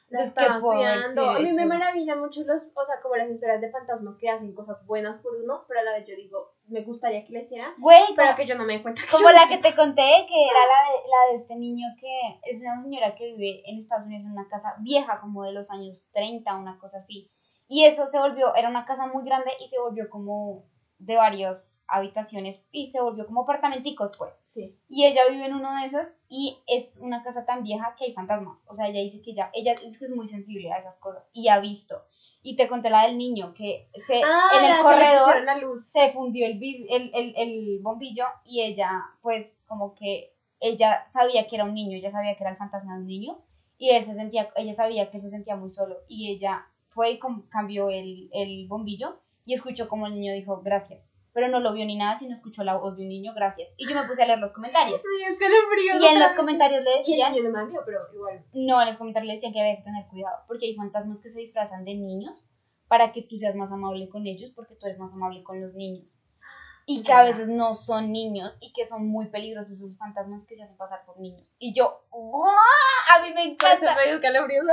La 0.09 0.21
Entonces, 0.21 0.33
¿qué 0.35 0.59
puedo 0.59 0.77
cuidando. 0.77 1.29
A 1.29 1.39
mí 1.39 1.49
me 1.49 1.55
Sí. 1.55 1.65
maravillan 1.65 2.19
mucho 2.19 2.41
los, 2.43 2.63
o 2.73 2.85
sea, 2.85 2.99
como 3.01 3.15
las 3.15 3.29
historias 3.29 3.61
de 3.61 3.69
fantasmas 3.69 4.17
que 4.17 4.29
hacen 4.29 4.53
cosas 4.55 4.83
buenas 4.87 5.19
por 5.19 5.35
uno, 5.35 5.63
pero 5.67 5.79
a 5.81 5.83
la 5.83 5.91
vez 5.91 6.07
yo 6.07 6.15
digo, 6.15 6.55
me 6.69 6.81
gustaría 6.81 7.25
que 7.25 7.33
le 7.33 7.43
hicieran, 7.43 7.73
Güey, 7.77 8.03
pero 8.15 8.29
como, 8.29 8.37
que 8.37 8.45
yo 8.45 8.55
no 8.55 8.65
me 8.65 8.73
dé 8.73 8.81
cuenta. 8.81 9.01
como 9.11 9.29
yo 9.29 9.35
la 9.35 9.47
que 9.47 9.57
te 9.57 9.75
conté, 9.75 10.25
que 10.27 10.43
era 10.45 10.59
la 10.59 10.91
de, 10.91 11.09
la 11.09 11.31
de 11.31 11.35
este 11.35 11.55
niño 11.55 11.87
que 11.99 12.39
es 12.43 12.61
una 12.61 12.81
señora 12.81 13.15
que 13.15 13.25
vive 13.33 13.63
en 13.65 13.79
Estados 13.79 14.05
Unidos 14.05 14.25
en 14.25 14.31
una 14.31 14.47
casa 14.47 14.75
vieja, 14.79 15.19
como 15.19 15.43
de 15.43 15.53
los 15.53 15.69
años 15.71 16.07
30, 16.13 16.55
una 16.55 16.79
cosa 16.79 16.97
así. 16.97 17.31
Y 17.67 17.85
eso 17.85 18.07
se 18.07 18.19
volvió, 18.19 18.55
era 18.55 18.69
una 18.69 18.85
casa 18.85 19.07
muy 19.07 19.23
grande 19.23 19.51
y 19.59 19.69
se 19.69 19.79
volvió 19.79 20.09
como 20.09 20.65
de 20.97 21.15
varias 21.15 21.79
habitaciones 21.87 22.61
y 22.71 22.91
se 22.91 23.01
volvió 23.01 23.25
como 23.25 23.43
apartamenticos, 23.43 24.11
pues. 24.17 24.39
Sí. 24.45 24.77
Y 24.89 25.05
ella 25.05 25.21
vive 25.29 25.45
en 25.45 25.55
uno 25.55 25.73
de 25.75 25.85
esos 25.85 26.13
y 26.27 26.61
es 26.67 26.95
una 26.99 27.23
casa 27.23 27.45
tan 27.45 27.63
vieja 27.63 27.95
que 27.97 28.05
hay 28.05 28.13
fantasmas. 28.13 28.57
O 28.67 28.75
sea, 28.75 28.87
ella 28.87 29.01
dice 29.01 29.21
que 29.21 29.33
ya, 29.33 29.49
ella 29.53 29.73
es 29.73 29.97
que 29.97 30.05
es 30.05 30.11
muy 30.11 30.27
sensible 30.27 30.71
a 30.71 30.79
esas 30.79 30.99
cosas 30.99 31.23
y 31.33 31.47
ha 31.47 31.59
visto. 31.59 32.03
Y 32.41 32.55
te 32.55 32.67
conté 32.67 32.89
la 32.89 33.05
del 33.07 33.17
niño 33.17 33.53
que 33.53 33.89
se, 34.05 34.21
Ah, 34.23 34.49
en 34.57 34.65
el 34.65 34.81
corredor 34.81 35.19
pusieron 35.23 35.45
la 35.45 35.57
luz. 35.57 35.85
se 35.85 36.11
fundió 36.11 36.45
el, 36.47 36.59
el, 36.89 37.11
el, 37.13 37.33
el 37.35 37.79
bombillo 37.81 38.23
y 38.45 38.61
ella, 38.61 38.91
pues, 39.21 39.59
como 39.67 39.93
que 39.93 40.33
ella 40.61 41.05
sabía 41.05 41.47
que 41.47 41.55
era 41.57 41.65
un 41.65 41.73
niño, 41.73 41.97
ella 41.97 42.11
sabía 42.11 42.35
que 42.35 42.43
era 42.43 42.51
el 42.51 42.57
fantasma 42.57 42.93
de 42.95 42.99
un 43.01 43.07
niño 43.07 43.37
y 43.77 43.89
él 43.91 44.03
se 44.03 44.13
sentía, 44.15 44.49
ella 44.55 44.73
sabía 44.73 45.09
que 45.09 45.17
él 45.17 45.23
se 45.23 45.29
sentía 45.29 45.55
muy 45.55 45.71
solo 45.71 45.97
y 46.07 46.31
ella 46.31 46.65
fue 46.87 47.11
y 47.11 47.19
cambió 47.49 47.89
el, 47.89 48.29
el 48.33 48.67
bombillo 48.67 49.19
y 49.45 49.53
escuchó 49.53 49.87
como 49.87 50.07
el 50.07 50.15
niño 50.15 50.33
dijo 50.33 50.61
gracias, 50.61 51.08
pero 51.33 51.47
no 51.47 51.59
lo 51.59 51.73
vio 51.73 51.85
ni 51.85 51.95
nada, 51.95 52.15
sino 52.15 52.35
escuchó 52.35 52.63
la 52.63 52.75
voz 52.75 52.97
de 52.97 53.03
un 53.03 53.09
niño, 53.09 53.33
gracias. 53.33 53.69
Y 53.77 53.87
yo 53.87 53.95
me 53.95 54.07
puse 54.07 54.23
a 54.23 54.27
leer 54.27 54.39
los 54.39 54.51
comentarios 54.51 55.01
Ay, 55.05 55.35
y 56.01 56.05
en 56.05 56.19
los 56.19 56.31
comentarios 56.33 56.83
le 56.83 56.89
Y 56.89 56.93
el 56.93 56.99
decían, 56.99 57.33
niño 57.33 57.49
no 57.49 57.65
miedo, 57.67 57.83
pero 57.85 57.99
igual. 58.13 58.43
no, 58.53 58.81
en 58.81 58.87
los 58.87 58.97
comentarios 58.97 59.27
le 59.27 59.33
decían 59.33 59.53
que 59.53 59.61
había 59.61 59.77
que 59.77 59.83
tener 59.83 60.05
cuidado, 60.07 60.37
porque 60.47 60.65
hay 60.65 60.75
fantasmas 60.75 61.19
que 61.19 61.29
se 61.29 61.39
disfrazan 61.39 61.85
de 61.85 61.95
niños 61.95 62.45
para 62.87 63.11
que 63.11 63.21
tú 63.21 63.37
seas 63.37 63.55
más 63.55 63.71
amable 63.71 64.09
con 64.09 64.25
ellos, 64.25 64.51
porque 64.55 64.75
tú 64.75 64.87
eres 64.87 64.97
más 64.99 65.13
amable 65.13 65.43
con 65.43 65.61
los 65.61 65.73
niños. 65.75 66.18
Y 66.91 67.03
que 67.03 67.13
a 67.13 67.21
veces 67.21 67.47
no 67.47 67.75
son 67.75 68.11
niños 68.11 68.51
y 68.59 68.73
que 68.73 68.83
son 68.83 69.07
muy 69.07 69.27
peligrosos 69.27 69.73
esos 69.73 69.95
fantasmas 69.95 70.47
que 70.47 70.55
se 70.55 70.63
hacen 70.63 70.75
pasar 70.75 71.05
por 71.05 71.19
niños. 71.19 71.53
Y 71.59 71.71
yo, 71.71 72.01
¡guau! 72.09 72.49
A 73.15 73.23
mí 73.23 73.31
me 73.31 73.43
encanta. 73.43 73.95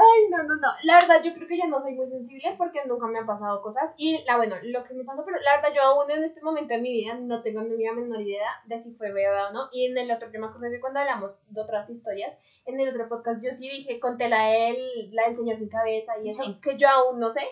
Ay, 0.01 0.31
no, 0.31 0.39
no, 0.45 0.55
no. 0.57 0.69
La 0.85 0.95
verdad, 0.95 1.23
yo 1.23 1.35
creo 1.35 1.47
que 1.47 1.59
yo 1.59 1.67
no 1.67 1.83
soy 1.83 1.93
muy 1.93 2.09
sensible 2.09 2.55
porque 2.57 2.81
nunca 2.87 3.07
me 3.07 3.19
han 3.19 3.27
pasado 3.27 3.61
cosas. 3.61 3.93
Y 3.99 4.25
la 4.25 4.39
bueno, 4.39 4.57
lo 4.63 4.83
que 4.85 4.95
me 4.95 5.05
pasó, 5.05 5.27
pero 5.27 5.39
la 5.41 5.57
verdad, 5.57 5.75
yo 5.75 5.83
aún 5.83 6.11
en 6.11 6.25
este 6.25 6.41
momento 6.41 6.73
de 6.73 6.81
mi 6.81 6.93
vida 6.93 7.15
no 7.21 7.43
tengo 7.43 7.61
ni 7.61 7.85
la 7.85 7.93
menor 7.93 8.23
idea 8.23 8.49
de 8.65 8.79
si 8.79 8.95
fue 8.95 9.13
verdad 9.13 9.51
o 9.51 9.53
no. 9.53 9.69
Y 9.71 9.85
en 9.85 9.99
el 9.99 10.11
otro, 10.11 10.29
acuerdo 10.29 10.71
que 10.71 10.81
cuando 10.81 11.01
hablamos 11.01 11.43
de 11.51 11.61
otras 11.61 11.91
historias, 11.91 12.35
en 12.65 12.81
el 12.81 12.89
otro 12.89 13.11
podcast 13.11 13.43
yo 13.43 13.51
sí 13.53 13.69
dije, 13.69 14.01
conté 14.01 14.31
la 14.31 14.47
del, 14.47 15.15
la 15.15 15.27
del 15.27 15.37
señor 15.37 15.57
sin 15.57 15.69
cabeza 15.69 16.15
y 16.23 16.31
eso, 16.31 16.45
Sí. 16.45 16.59
que 16.63 16.79
yo 16.79 16.89
aún 16.89 17.21
no 17.21 17.29
sé. 17.29 17.43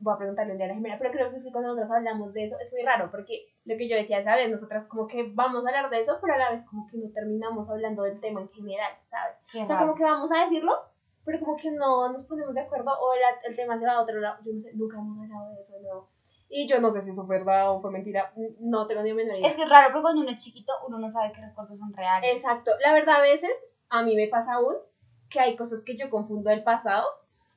Voy 0.00 0.14
a 0.14 0.18
preguntarle 0.18 0.52
un 0.52 0.58
día 0.58 0.66
a 0.66 0.68
la 0.68 0.74
Jimena, 0.74 0.96
pero 0.98 1.10
creo 1.10 1.30
que 1.32 1.40
sí, 1.40 1.50
cuando 1.50 1.70
nosotros 1.70 1.90
hablamos 1.90 2.32
de 2.32 2.44
eso 2.44 2.56
es 2.60 2.72
muy 2.72 2.82
raro 2.82 3.10
porque 3.10 3.46
lo 3.64 3.76
que 3.76 3.88
yo 3.88 3.96
decía, 3.96 4.22
¿sabes? 4.22 4.48
Nosotras 4.50 4.86
como 4.86 5.06
que 5.08 5.30
vamos 5.34 5.64
a 5.64 5.68
hablar 5.68 5.90
de 5.90 5.98
eso, 6.00 6.18
pero 6.20 6.34
a 6.34 6.38
la 6.38 6.50
vez 6.50 6.64
como 6.66 6.86
que 6.86 6.98
no 6.98 7.10
terminamos 7.12 7.68
hablando 7.68 8.02
del 8.04 8.20
tema 8.20 8.40
en 8.40 8.48
general, 8.50 8.92
¿sabes? 9.10 9.36
Qué 9.50 9.62
O 9.62 9.66
sea, 9.66 9.74
raro. 9.76 9.86
como 9.88 9.98
que 9.98 10.04
vamos 10.04 10.30
a 10.32 10.42
decirlo, 10.44 10.72
pero 11.24 11.40
como 11.40 11.56
que 11.56 11.70
no 11.72 12.12
nos 12.12 12.24
ponemos 12.24 12.54
de 12.54 12.60
acuerdo 12.60 12.92
o 13.00 13.14
la- 13.16 13.40
el 13.48 13.56
tema 13.56 13.76
se 13.76 13.86
va 13.86 13.94
a 13.94 14.02
otro 14.02 14.20
lado. 14.20 14.38
Yo 14.44 14.52
no 14.52 14.60
sé, 14.60 14.70
nunca 14.74 14.98
hemos 14.98 15.18
hablado 15.20 15.54
de 15.54 15.62
eso 15.62 15.78
nuevo. 15.80 16.08
Y 16.48 16.66
yo 16.68 16.80
no 16.80 16.90
sé 16.92 17.02
si 17.02 17.10
eso 17.10 17.26
fue 17.26 17.38
verdad 17.38 17.70
o 17.72 17.80
fue 17.80 17.90
mentira. 17.90 18.32
No 18.60 18.86
tengo 18.86 19.02
ni 19.02 19.12
menor 19.12 19.36
idea. 19.36 19.48
Es 19.48 19.54
que 19.56 19.64
es 19.64 19.68
raro, 19.68 19.88
pero 19.88 20.00
cuando 20.02 20.22
uno 20.22 20.30
es 20.30 20.38
chiquito, 20.40 20.72
uno 20.86 20.98
no 20.98 21.10
sabe 21.10 21.32
qué 21.32 21.42
recuerdos 21.42 21.78
son 21.78 21.92
reales. 21.92 22.32
Exacto. 22.34 22.70
La 22.82 22.92
verdad, 22.94 23.16
a 23.16 23.20
veces, 23.20 23.50
a 23.90 24.02
mí 24.02 24.14
me 24.16 24.28
pasa 24.28 24.54
aún 24.54 24.76
que 25.28 25.40
hay 25.40 25.56
cosas 25.56 25.84
que 25.84 25.96
yo 25.98 26.08
confundo 26.08 26.48
del 26.48 26.62
pasado. 26.62 27.04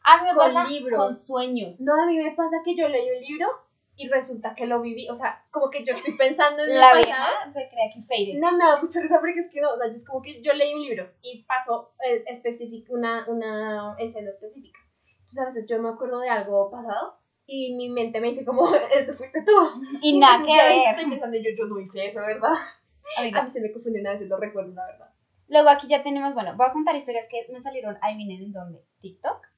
A 0.03 0.17
mí 0.17 0.23
me 0.29 0.35
con 0.35 0.37
pasa 0.53 0.67
libros. 0.67 0.99
con 0.99 1.15
sueños. 1.15 1.79
No, 1.81 1.93
a 1.93 2.05
mí 2.05 2.17
me 2.17 2.31
pasa 2.31 2.57
que 2.63 2.75
yo 2.75 2.87
leí 2.87 3.09
un 3.09 3.21
libro 3.21 3.47
y 3.95 4.07
resulta 4.07 4.55
que 4.55 4.65
lo 4.65 4.81
viví. 4.81 5.09
O 5.09 5.15
sea, 5.15 5.45
como 5.51 5.69
que 5.69 5.83
yo 5.83 5.93
estoy 5.93 6.13
pensando 6.15 6.63
en 6.63 6.69
La 6.79 6.93
vieja 6.95 7.27
se 7.47 7.69
cree 7.69 7.89
aquí 7.89 8.01
faded. 8.01 8.39
No, 8.39 8.57
me 8.57 8.63
da 8.63 8.81
mucha 8.81 9.01
risa 9.01 9.19
porque 9.19 9.41
es 9.41 9.51
que 9.51 9.61
no, 9.61 9.71
o 9.73 9.77
sea, 9.77 9.87
yo 9.87 9.91
es 9.93 10.05
como 10.05 10.21
que 10.21 10.41
yo 10.41 10.53
leí 10.53 10.73
un 10.73 10.81
libro 10.81 11.09
y 11.21 11.43
pasó 11.43 11.93
eh, 12.05 12.23
específico, 12.27 12.93
una, 12.93 13.25
una 13.27 13.95
escena 13.99 14.29
específica. 14.29 14.79
Entonces 15.19 15.39
a 15.39 15.45
veces 15.45 15.65
yo 15.67 15.81
me 15.81 15.89
acuerdo 15.89 16.19
de 16.19 16.29
algo 16.29 16.69
pasado 16.71 17.17
y 17.45 17.75
mi 17.75 17.89
mente 17.89 18.19
me 18.19 18.29
dice 18.29 18.45
como, 18.45 18.73
ese 18.95 19.13
fuiste 19.13 19.43
tú. 19.43 19.51
Y 20.01 20.17
nada 20.17 20.43
que 20.43 20.51
ver. 20.55 20.95
Estoy 20.95 21.09
pensando, 21.09 21.37
yo, 21.37 21.49
yo 21.57 21.65
no 21.65 21.79
hice 21.79 22.07
eso, 22.07 22.19
¿verdad? 22.21 22.53
A 23.17 23.21
Amiga, 23.21 23.43
mí 23.43 23.49
se 23.49 23.59
me 23.61 23.71
confunden 23.71 24.05
a 24.07 24.11
veces 24.11 24.29
los 24.29 24.39
recuerdos, 24.39 24.75
la 24.75 24.85
verdad. 24.85 25.09
Luego 25.47 25.69
aquí 25.69 25.87
ya 25.87 26.01
tenemos, 26.03 26.33
bueno, 26.33 26.55
voy 26.55 26.67
a 26.67 26.71
contar 26.71 26.95
historias 26.95 27.27
que 27.29 27.51
me 27.51 27.59
salieron, 27.59 27.97
adivinen 28.01 28.41
en 28.43 28.53
dónde, 28.53 28.85
TikTok. 29.01 29.50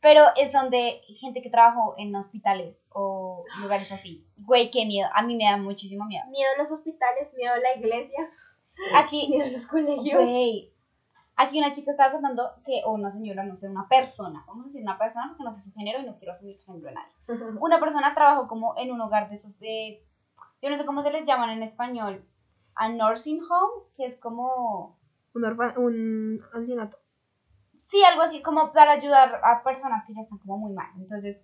Pero 0.00 0.22
es 0.36 0.52
donde 0.52 1.02
gente 1.18 1.42
que 1.42 1.50
trabajó 1.50 1.94
en 1.98 2.14
hospitales 2.16 2.86
o 2.90 3.44
lugares 3.60 3.92
así. 3.92 4.26
Güey, 4.38 4.70
qué 4.70 4.86
miedo. 4.86 5.08
A 5.14 5.22
mí 5.22 5.36
me 5.36 5.44
da 5.44 5.58
muchísimo 5.58 6.06
miedo. 6.06 6.24
Miedo 6.30 6.48
a 6.54 6.58
los 6.58 6.70
hospitales, 6.70 7.34
miedo 7.34 7.52
a 7.52 7.58
la 7.58 7.76
iglesia, 7.76 8.30
Aquí, 8.94 9.28
miedo 9.28 9.46
a 9.46 9.50
los 9.50 9.66
colegios. 9.66 10.22
güey. 10.22 10.72
Aquí 11.36 11.58
una 11.58 11.72
chica 11.72 11.90
estaba 11.90 12.12
contando 12.12 12.50
que, 12.66 12.82
o 12.84 12.92
una 12.92 13.10
señora, 13.10 13.44
no 13.44 13.56
sé, 13.56 13.66
una 13.66 13.88
persona, 13.88 14.44
vamos 14.46 14.64
a 14.64 14.66
decir 14.66 14.82
una 14.82 14.98
persona 14.98 15.28
porque 15.28 15.44
no 15.44 15.54
sé 15.54 15.62
su 15.62 15.72
género 15.72 16.00
y 16.00 16.04
no 16.04 16.18
quiero 16.18 16.34
asumir 16.34 16.58
género 16.58 16.88
de 16.88 16.92
nadie. 16.92 17.12
Una 17.60 17.80
persona 17.80 18.14
trabajó 18.14 18.46
como 18.46 18.74
en 18.76 18.92
un 18.92 19.00
hogar 19.00 19.30
de 19.30 19.36
esos 19.36 19.58
de, 19.58 20.04
yo 20.60 20.68
no 20.68 20.76
sé 20.76 20.84
cómo 20.84 21.02
se 21.02 21.10
les 21.10 21.26
llaman 21.26 21.48
en 21.50 21.62
español, 21.62 22.22
a 22.74 22.90
nursing 22.90 23.40
home, 23.42 23.84
que 23.96 24.04
es 24.04 24.20
como... 24.20 24.98
Un, 25.32 25.44
orfan 25.44 25.78
un 25.78 26.42
ancianato. 26.52 26.98
Sí, 27.90 28.04
algo 28.04 28.22
así, 28.22 28.40
como 28.40 28.72
para 28.72 28.92
ayudar 28.92 29.40
a 29.42 29.64
personas 29.64 30.04
que 30.04 30.14
ya 30.14 30.20
están 30.20 30.38
como 30.38 30.58
muy 30.58 30.72
mal. 30.72 30.90
Entonces, 30.96 31.38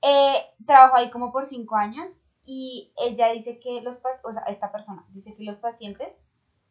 eh, 0.00 0.44
trabajó 0.64 0.96
ahí 0.96 1.10
como 1.10 1.32
por 1.32 1.44
cinco 1.44 1.74
años 1.74 2.06
y 2.44 2.92
ella 2.96 3.32
dice 3.32 3.58
que 3.58 3.80
los 3.80 3.96
pacientes, 3.96 4.24
o 4.24 4.32
sea, 4.32 4.42
esta 4.42 4.70
persona 4.70 5.04
dice 5.08 5.34
que 5.34 5.42
los 5.42 5.58
pacientes, 5.58 6.08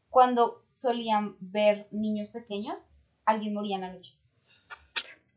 cuando 0.10 0.64
solían 0.78 1.36
ver 1.42 1.90
niños 1.92 2.30
pequeños, 2.30 2.80
alguien 3.26 3.54
moría 3.54 3.76
en 3.76 3.82
la 3.82 3.92
noche. 3.92 4.18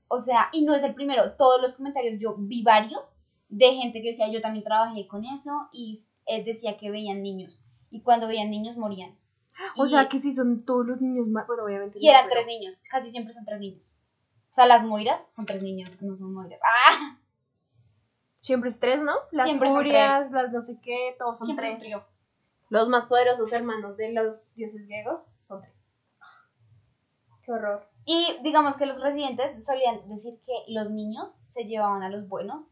O 0.06 0.20
sea, 0.20 0.50
y 0.52 0.62
no 0.62 0.72
es 0.72 0.84
el 0.84 0.94
primero, 0.94 1.32
todos 1.32 1.60
los 1.60 1.74
comentarios, 1.74 2.20
yo 2.20 2.36
vi 2.38 2.62
varios 2.62 3.16
de 3.48 3.72
gente 3.72 4.02
que 4.02 4.10
decía, 4.10 4.30
yo 4.30 4.40
también 4.40 4.64
trabajé 4.64 5.08
con 5.08 5.24
eso 5.24 5.68
y 5.72 5.98
él 6.26 6.44
decía 6.44 6.76
que 6.76 6.92
veían 6.92 7.22
niños 7.22 7.60
y 7.90 8.02
cuando 8.02 8.28
veían 8.28 8.50
niños 8.50 8.76
morían. 8.76 9.18
O 9.76 9.86
sea, 9.86 10.08
que 10.08 10.18
si 10.18 10.32
son 10.32 10.64
todos 10.64 10.86
los 10.86 11.00
niños, 11.00 11.26
bueno, 11.30 11.64
obviamente. 11.64 11.98
Y 12.00 12.08
eran 12.08 12.28
tres 12.28 12.46
niños, 12.46 12.82
casi 12.90 13.10
siempre 13.10 13.32
son 13.32 13.44
tres 13.44 13.60
niños. 13.60 13.82
O 14.50 14.52
sea, 14.52 14.66
las 14.66 14.82
moiras 14.84 15.26
son 15.30 15.46
tres 15.46 15.62
niños, 15.62 15.90
no 16.02 16.16
son 16.16 16.32
moiras. 16.34 16.60
¡Ah! 16.62 17.18
Siempre 18.38 18.70
es 18.70 18.80
tres, 18.80 19.00
¿no? 19.02 19.12
Las 19.32 19.46
Siempre 19.46 19.68
son 19.68 19.76
furias, 19.78 20.30
las 20.30 20.50
no 20.50 20.62
sé 20.62 20.78
qué, 20.80 21.14
todos 21.18 21.38
son 21.38 21.46
Siempre 21.46 21.72
un 21.72 21.76
tres. 21.78 21.84
trío. 21.88 22.04
Los 22.70 22.88
más 22.88 23.04
poderosos 23.06 23.52
hermanos 23.52 23.96
de 23.96 24.12
los 24.12 24.54
dioses 24.54 24.86
griegos 24.86 25.34
son 25.42 25.60
tres. 25.60 25.74
Qué 27.42 27.52
horror. 27.52 27.86
Y 28.06 28.38
digamos 28.42 28.76
que 28.76 28.86
los 28.86 29.02
residentes 29.02 29.64
solían 29.66 30.08
decir 30.08 30.40
que 30.46 30.52
los 30.68 30.90
niños 30.90 31.30
se 31.42 31.64
llevaban 31.64 32.02
a 32.02 32.08
los 32.08 32.28
buenos 32.28 32.64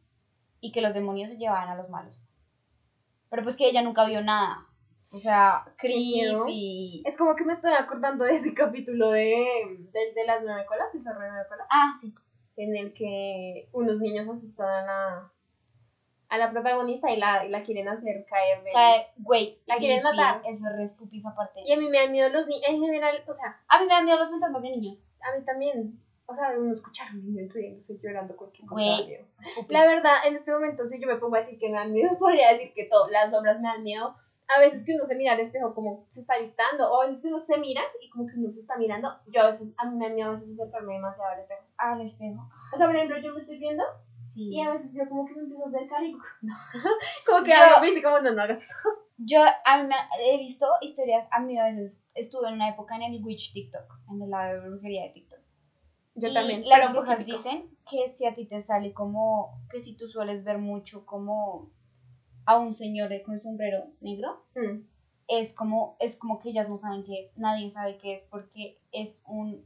y 0.61 0.73
que 0.73 0.81
los 0.81 0.95
demonios 0.95 1.31
se 1.31 1.37
llevaban 1.37 1.69
a 1.69 1.75
los 1.75 1.91
malos. 1.91 2.17
Pero 3.29 3.43
pues 3.43 3.57
que 3.57 3.69
ella 3.69 3.83
nunca 3.83 4.05
vio 4.07 4.23
nada. 4.23 4.68
O 5.11 5.17
sea, 5.17 5.63
creepy. 5.79 7.03
Es 7.07 7.17
como 7.17 7.35
que 7.35 7.45
me 7.45 7.53
estoy 7.53 7.73
acordando 7.73 8.25
de 8.25 8.33
ese 8.33 8.53
capítulo 8.55 9.11
de, 9.11 9.47
de, 9.93 10.13
de 10.15 10.25
las 10.27 10.43
nueve 10.45 10.67
colas, 10.67 10.89
el 10.95 11.03
zorro 11.03 11.21
de 11.21 11.29
nueve 11.31 11.47
colas, 11.49 11.67
Ah, 11.71 11.93
sí. 12.01 12.15
en 12.57 12.77
el 12.77 12.93
que 12.93 13.69
unos 13.73 13.99
niños 14.01 14.29
asustan 14.29 14.69
a 14.69 14.83
la, 14.87 15.33
a 16.29 16.39
la 16.39 16.51
protagonista 16.51 17.11
y 17.11 17.17
la, 17.17 17.45
y 17.45 17.49
la 17.49 17.63
quieren 17.63 17.89
hacer 17.89 18.27
caer 18.29 18.63
de... 18.63 18.71
Güey, 19.17 19.59
La 19.67 19.77
quieren 19.77 20.01
creepy. 20.03 20.17
matar. 20.17 20.43
Eso 20.45 20.67
es 20.79 20.97
esa 21.13 21.35
parte. 21.35 21.61
Y 21.65 21.73
a 21.73 21.79
mí 21.79 21.89
me 21.89 21.99
dan 22.01 22.13
miedo 22.13 22.29
los 22.29 22.47
niños, 22.47 22.65
en 22.69 22.81
general, 22.81 23.25
o 23.27 23.33
sea, 23.33 23.61
A 23.69 23.79
mí 23.81 23.87
me 23.87 23.95
dan 23.95 24.05
miedo 24.05 24.19
los 24.19 24.31
fantasmas 24.31 24.63
de 24.63 24.71
niños. 24.71 24.99
a 25.23 25.37
mí 25.39 25.45
también, 25.45 25.99
o 26.27 26.35
sea, 26.35 26.51
uno 26.59 26.71
escuchar 26.73 27.09
un 27.15 27.25
niño 27.35 27.49
riéndose, 27.51 27.99
llorando, 28.03 28.35
da 28.37 28.77
miedo. 29.07 29.25
La 29.69 29.87
verdad, 29.87 30.17
en 30.27 30.37
este 30.37 30.53
momento, 30.53 30.87
si 30.87 31.01
yo 31.01 31.07
me 31.07 31.17
pongo 31.17 31.37
a 31.37 31.41
decir 31.41 31.59
que 31.59 31.71
me 31.71 31.79
dan 31.79 31.93
miedo, 31.93 32.11
podría 32.19 32.53
decir 32.53 32.75
que 32.75 32.85
todo, 32.85 33.09
las 33.09 33.31
sombras 33.31 33.59
me 33.61 33.69
dan 33.69 33.83
miedo. 33.83 34.15
A 34.57 34.61
veces 34.61 34.85
que 34.85 34.95
uno 34.95 35.05
se 35.05 35.15
mira 35.15 35.33
al 35.35 35.41
espejo 35.41 35.75
como 35.75 36.07
se 36.09 36.21
está 36.21 36.37
dictando, 36.39 36.91
o 36.91 37.03
a 37.03 37.07
veces 37.07 37.21
que 37.23 37.29
uno 37.29 37.39
se 37.41 37.59
mira 37.59 37.83
y 38.01 38.09
como 38.09 38.27
que 38.27 38.35
uno 38.37 38.51
se 38.51 38.61
está 38.61 38.77
mirando. 38.77 39.09
Yo 39.27 39.43
a 39.43 39.47
veces, 39.47 39.75
a 39.77 39.85
mí 39.91 39.97
me 39.97 40.09
da 40.21 40.27
a 40.27 40.31
veces 40.31 40.53
acercarme 40.59 40.95
demasiado 40.95 41.31
al 41.33 41.39
espejo. 41.41 41.63
Al 41.77 42.01
espejo. 42.01 42.49
O 42.73 42.77
sea, 42.77 42.87
por 42.87 42.97
ejemplo, 42.97 43.19
yo 43.19 43.33
me 43.35 43.41
estoy 43.41 43.59
viendo 43.59 43.85
Sí. 44.33 44.51
y 44.55 44.61
a 44.61 44.73
veces 44.73 44.95
yo 44.95 45.09
como 45.09 45.25
que 45.27 45.35
me 45.35 45.41
empiezo 45.43 45.65
a 45.65 45.69
acercar 45.69 46.03
y 46.05 46.13
no. 46.43 46.55
como 47.27 47.45
que 47.45 47.51
Yo- 47.51 47.57
algo 47.63 47.81
me 47.81 47.87
dice 47.89 48.03
como 48.03 48.21
no, 48.21 48.31
no 48.33 48.43
hagas 48.43 48.63
eso. 48.63 48.89
Yo 49.19 49.41
a 49.65 49.83
mí 49.83 49.89
me, 49.89 49.97
he 50.23 50.39
visto 50.39 50.67
historias, 50.81 51.27
a 51.33 51.41
mí 51.41 51.59
a 51.59 51.65
veces 51.65 52.03
estuve 52.15 52.47
en 52.49 52.55
una 52.55 52.69
época 52.69 52.95
en 52.97 53.03
el 53.03 53.25
witch 53.25 53.53
TikTok, 53.53 53.83
en 54.13 54.23
el 54.23 54.31
lado 54.31 54.63
de 54.63 54.69
brujería 54.69 55.03
de 55.05 55.11
TikTok. 55.11 55.39
Yo 56.15 56.29
y 56.29 56.35
también. 56.35 56.69
Las 56.69 56.93
brujas 56.93 57.25
dicen 57.25 57.77
que 57.91 58.07
si 58.09 58.27
a 58.27 58.35
ti 58.35 58.47
te 58.47 58.61
sale 58.61 58.93
como, 58.93 59.61
que 59.71 59.81
si 59.81 59.97
tú 59.97 60.09
sueles 60.09 60.45
ver 60.45 60.59
mucho 60.59 61.05
como 61.05 61.71
a 62.49 62.57
un 62.57 62.73
señor 62.73 63.11
con 63.27 63.39
sombrero 63.43 63.85
negro, 64.01 64.41
Mm. 64.55 64.81
es 65.29 65.53
como, 65.53 65.95
es 65.99 66.17
como 66.17 66.39
que 66.39 66.49
ellas 66.49 66.67
no 66.67 66.79
saben 66.79 67.05
qué 67.05 67.21
es, 67.21 67.37
nadie 67.37 67.71
sabe 67.71 67.99
qué 67.99 68.15
es 68.15 68.23
porque 68.31 68.75
es 68.91 69.19
un 69.27 69.63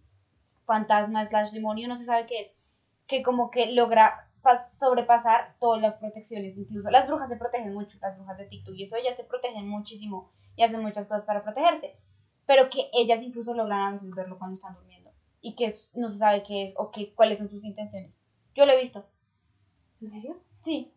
fantasma 0.67 1.25
slash 1.25 1.53
demonio, 1.53 1.87
no 1.87 1.97
se 1.97 2.05
sabe 2.05 2.27
qué 2.27 2.41
es, 2.41 2.53
que 3.07 3.23
como 3.23 3.53
que 3.53 3.67
logra 3.67 4.29
pas- 4.43 4.67
sobrepasar 4.81 5.55
todas 5.61 5.81
las 5.81 5.97
protecciones, 5.97 6.57
incluso 6.57 6.91
las 6.91 7.07
brujas 7.07 7.29
se 7.29 7.37
protegen 7.37 7.73
mucho, 7.73 7.99
las 8.03 8.17
brujas 8.17 8.37
de 8.37 8.47
TikTok 8.47 8.75
y 8.75 8.83
eso, 8.83 8.97
ellas 8.97 9.15
se 9.15 9.23
protegen 9.23 9.69
muchísimo 9.69 10.29
y 10.57 10.65
hacen 10.65 10.83
muchas 10.83 11.07
cosas 11.07 11.23
para 11.23 11.45
protegerse, 11.45 11.95
pero 12.47 12.69
que 12.69 12.89
ellas 12.93 13.23
incluso 13.23 13.55
logran 13.55 13.81
a 13.83 13.93
veces 13.93 14.13
verlo 14.13 14.37
cuando 14.39 14.55
están 14.55 14.75
durmiendo 14.75 15.13
y 15.41 15.53
que 15.55 15.73
no 15.95 16.11
se 16.11 16.19
sabe 16.19 16.43
qué 16.43 16.65
es 16.65 16.73
o 16.77 16.91
que, 16.91 17.13
cuáles 17.15 17.39
son 17.39 17.49
sus 17.49 17.63
intenciones. 17.63 18.11
Yo 18.57 18.67
lo 18.67 18.73
he 18.73 18.77
visto, 18.77 19.05
¿En 20.01 20.11
serio? 20.11 20.37
sí, 20.63 20.91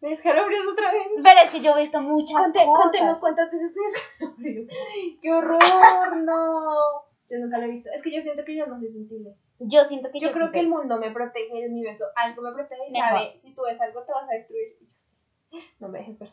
¿Me 0.00 0.12
escalofríos 0.12 0.66
otra 0.72 0.90
vez? 0.92 1.02
pero 1.22 1.40
es 1.44 1.50
que 1.50 1.60
yo 1.60 1.76
he 1.76 1.80
visto 1.80 2.00
muchas 2.00 2.36
Conte- 2.36 2.64
cosas. 2.64 2.82
contemos 2.84 3.18
cuántas 3.18 3.50
veces 3.50 3.70
me 3.74 3.86
escalofríos. 3.86 4.66
¡Qué 5.22 5.32
horror! 5.32 6.16
¡No! 6.24 7.02
Yo 7.28 7.38
nunca 7.38 7.58
lo 7.58 7.64
he 7.64 7.68
visto. 7.68 7.90
Es 7.94 8.02
que 8.02 8.10
yo 8.12 8.20
siento 8.20 8.44
que 8.44 8.56
yo 8.56 8.66
no 8.66 8.78
soy 8.78 8.90
sensible. 8.92 9.36
Yo 9.60 9.84
siento 9.84 10.10
que 10.10 10.18
Yo, 10.20 10.28
yo, 10.28 10.32
creo 10.32 10.46
sí 10.46 10.52
que 10.52 10.58
sé. 10.58 10.64
el 10.64 10.68
mundo 10.70 10.98
me 10.98 11.10
protege, 11.10 11.64
el 11.64 11.70
universo, 11.70 12.04
algo 12.16 12.42
me 12.42 12.52
protege 12.52 12.88
y 12.88 12.92
Mejor. 12.92 13.08
sabe, 13.10 13.38
si 13.38 13.54
tú 13.54 13.62
ves 13.62 13.80
algo 13.80 14.02
te 14.04 14.12
vas 14.12 14.28
a 14.28 14.32
destruir. 14.32 14.76
Y 14.80 14.86
yo 14.86 14.92
sí, 14.96 15.16
no 15.78 15.88
me 15.88 15.98
dejes 16.00 16.18
ver. 16.18 16.30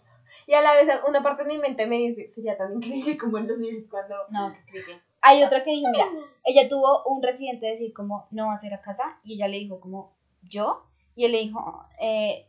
Y 0.47 0.53
a 0.53 0.61
la 0.61 0.73
vez 0.75 0.87
una 1.07 1.21
parte 1.21 1.43
de 1.43 1.49
mi 1.49 1.57
mente 1.57 1.85
me 1.87 1.97
dice, 1.97 2.29
sería 2.31 2.55
tan 2.57 2.73
increíble 2.75 3.17
como 3.17 3.37
en 3.37 3.47
los 3.49 3.57
libros 3.59 3.83
cuando... 3.89 4.15
No, 4.29 4.53
qué 4.53 4.71
creepy. 4.71 5.01
Hay 5.21 5.43
otra 5.43 5.61
que 5.63 5.71
dijo, 5.71 5.89
mira, 5.91 6.05
ella 6.45 6.69
tuvo 6.69 7.03
un 7.03 7.21
residente 7.21 7.65
decir 7.65 7.93
como, 7.93 8.27
no 8.31 8.47
vas 8.47 8.63
a 8.63 8.65
ir 8.67 8.73
a 8.73 8.79
casa, 8.81 9.19
y 9.23 9.33
ella 9.33 9.49
le 9.49 9.57
dijo 9.57 9.81
como, 9.81 10.15
¿yo? 10.41 10.85
Y 11.15 11.25
él 11.25 11.33
le 11.33 11.39
dijo, 11.39 11.85
eh, 11.99 12.47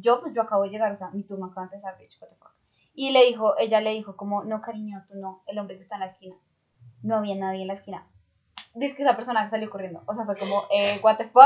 yo, 0.00 0.20
pues 0.20 0.34
yo 0.34 0.42
acabo 0.42 0.62
de 0.64 0.70
llegar, 0.70 0.92
o 0.92 0.96
sea, 0.96 1.10
mi 1.10 1.24
turno 1.24 1.46
acaba 1.46 1.66
de 1.66 1.76
empezar, 1.76 1.96
bitch, 1.98 2.20
what 2.20 2.28
the 2.28 2.34
fuck. 2.36 2.52
Y 2.94 3.10
le 3.10 3.24
dijo, 3.24 3.56
ella 3.58 3.80
le 3.80 3.90
dijo 3.90 4.16
como, 4.16 4.42
no, 4.44 4.60
cariño, 4.60 5.04
tú 5.08 5.14
no, 5.16 5.42
el 5.46 5.58
hombre 5.58 5.76
que 5.76 5.82
está 5.82 5.94
en 5.96 6.00
la 6.00 6.06
esquina. 6.06 6.36
No 7.02 7.16
había 7.16 7.36
nadie 7.36 7.62
en 7.62 7.68
la 7.68 7.74
esquina. 7.74 8.06
Dice 8.74 8.94
que 8.94 9.02
esa 9.02 9.16
persona 9.16 9.48
salió 9.48 9.70
corriendo, 9.70 10.02
o 10.06 10.14
sea, 10.14 10.24
fue 10.24 10.36
como, 10.36 10.64
eh, 10.70 11.00
what 11.02 11.16
the 11.16 11.24
fuck. 11.28 11.42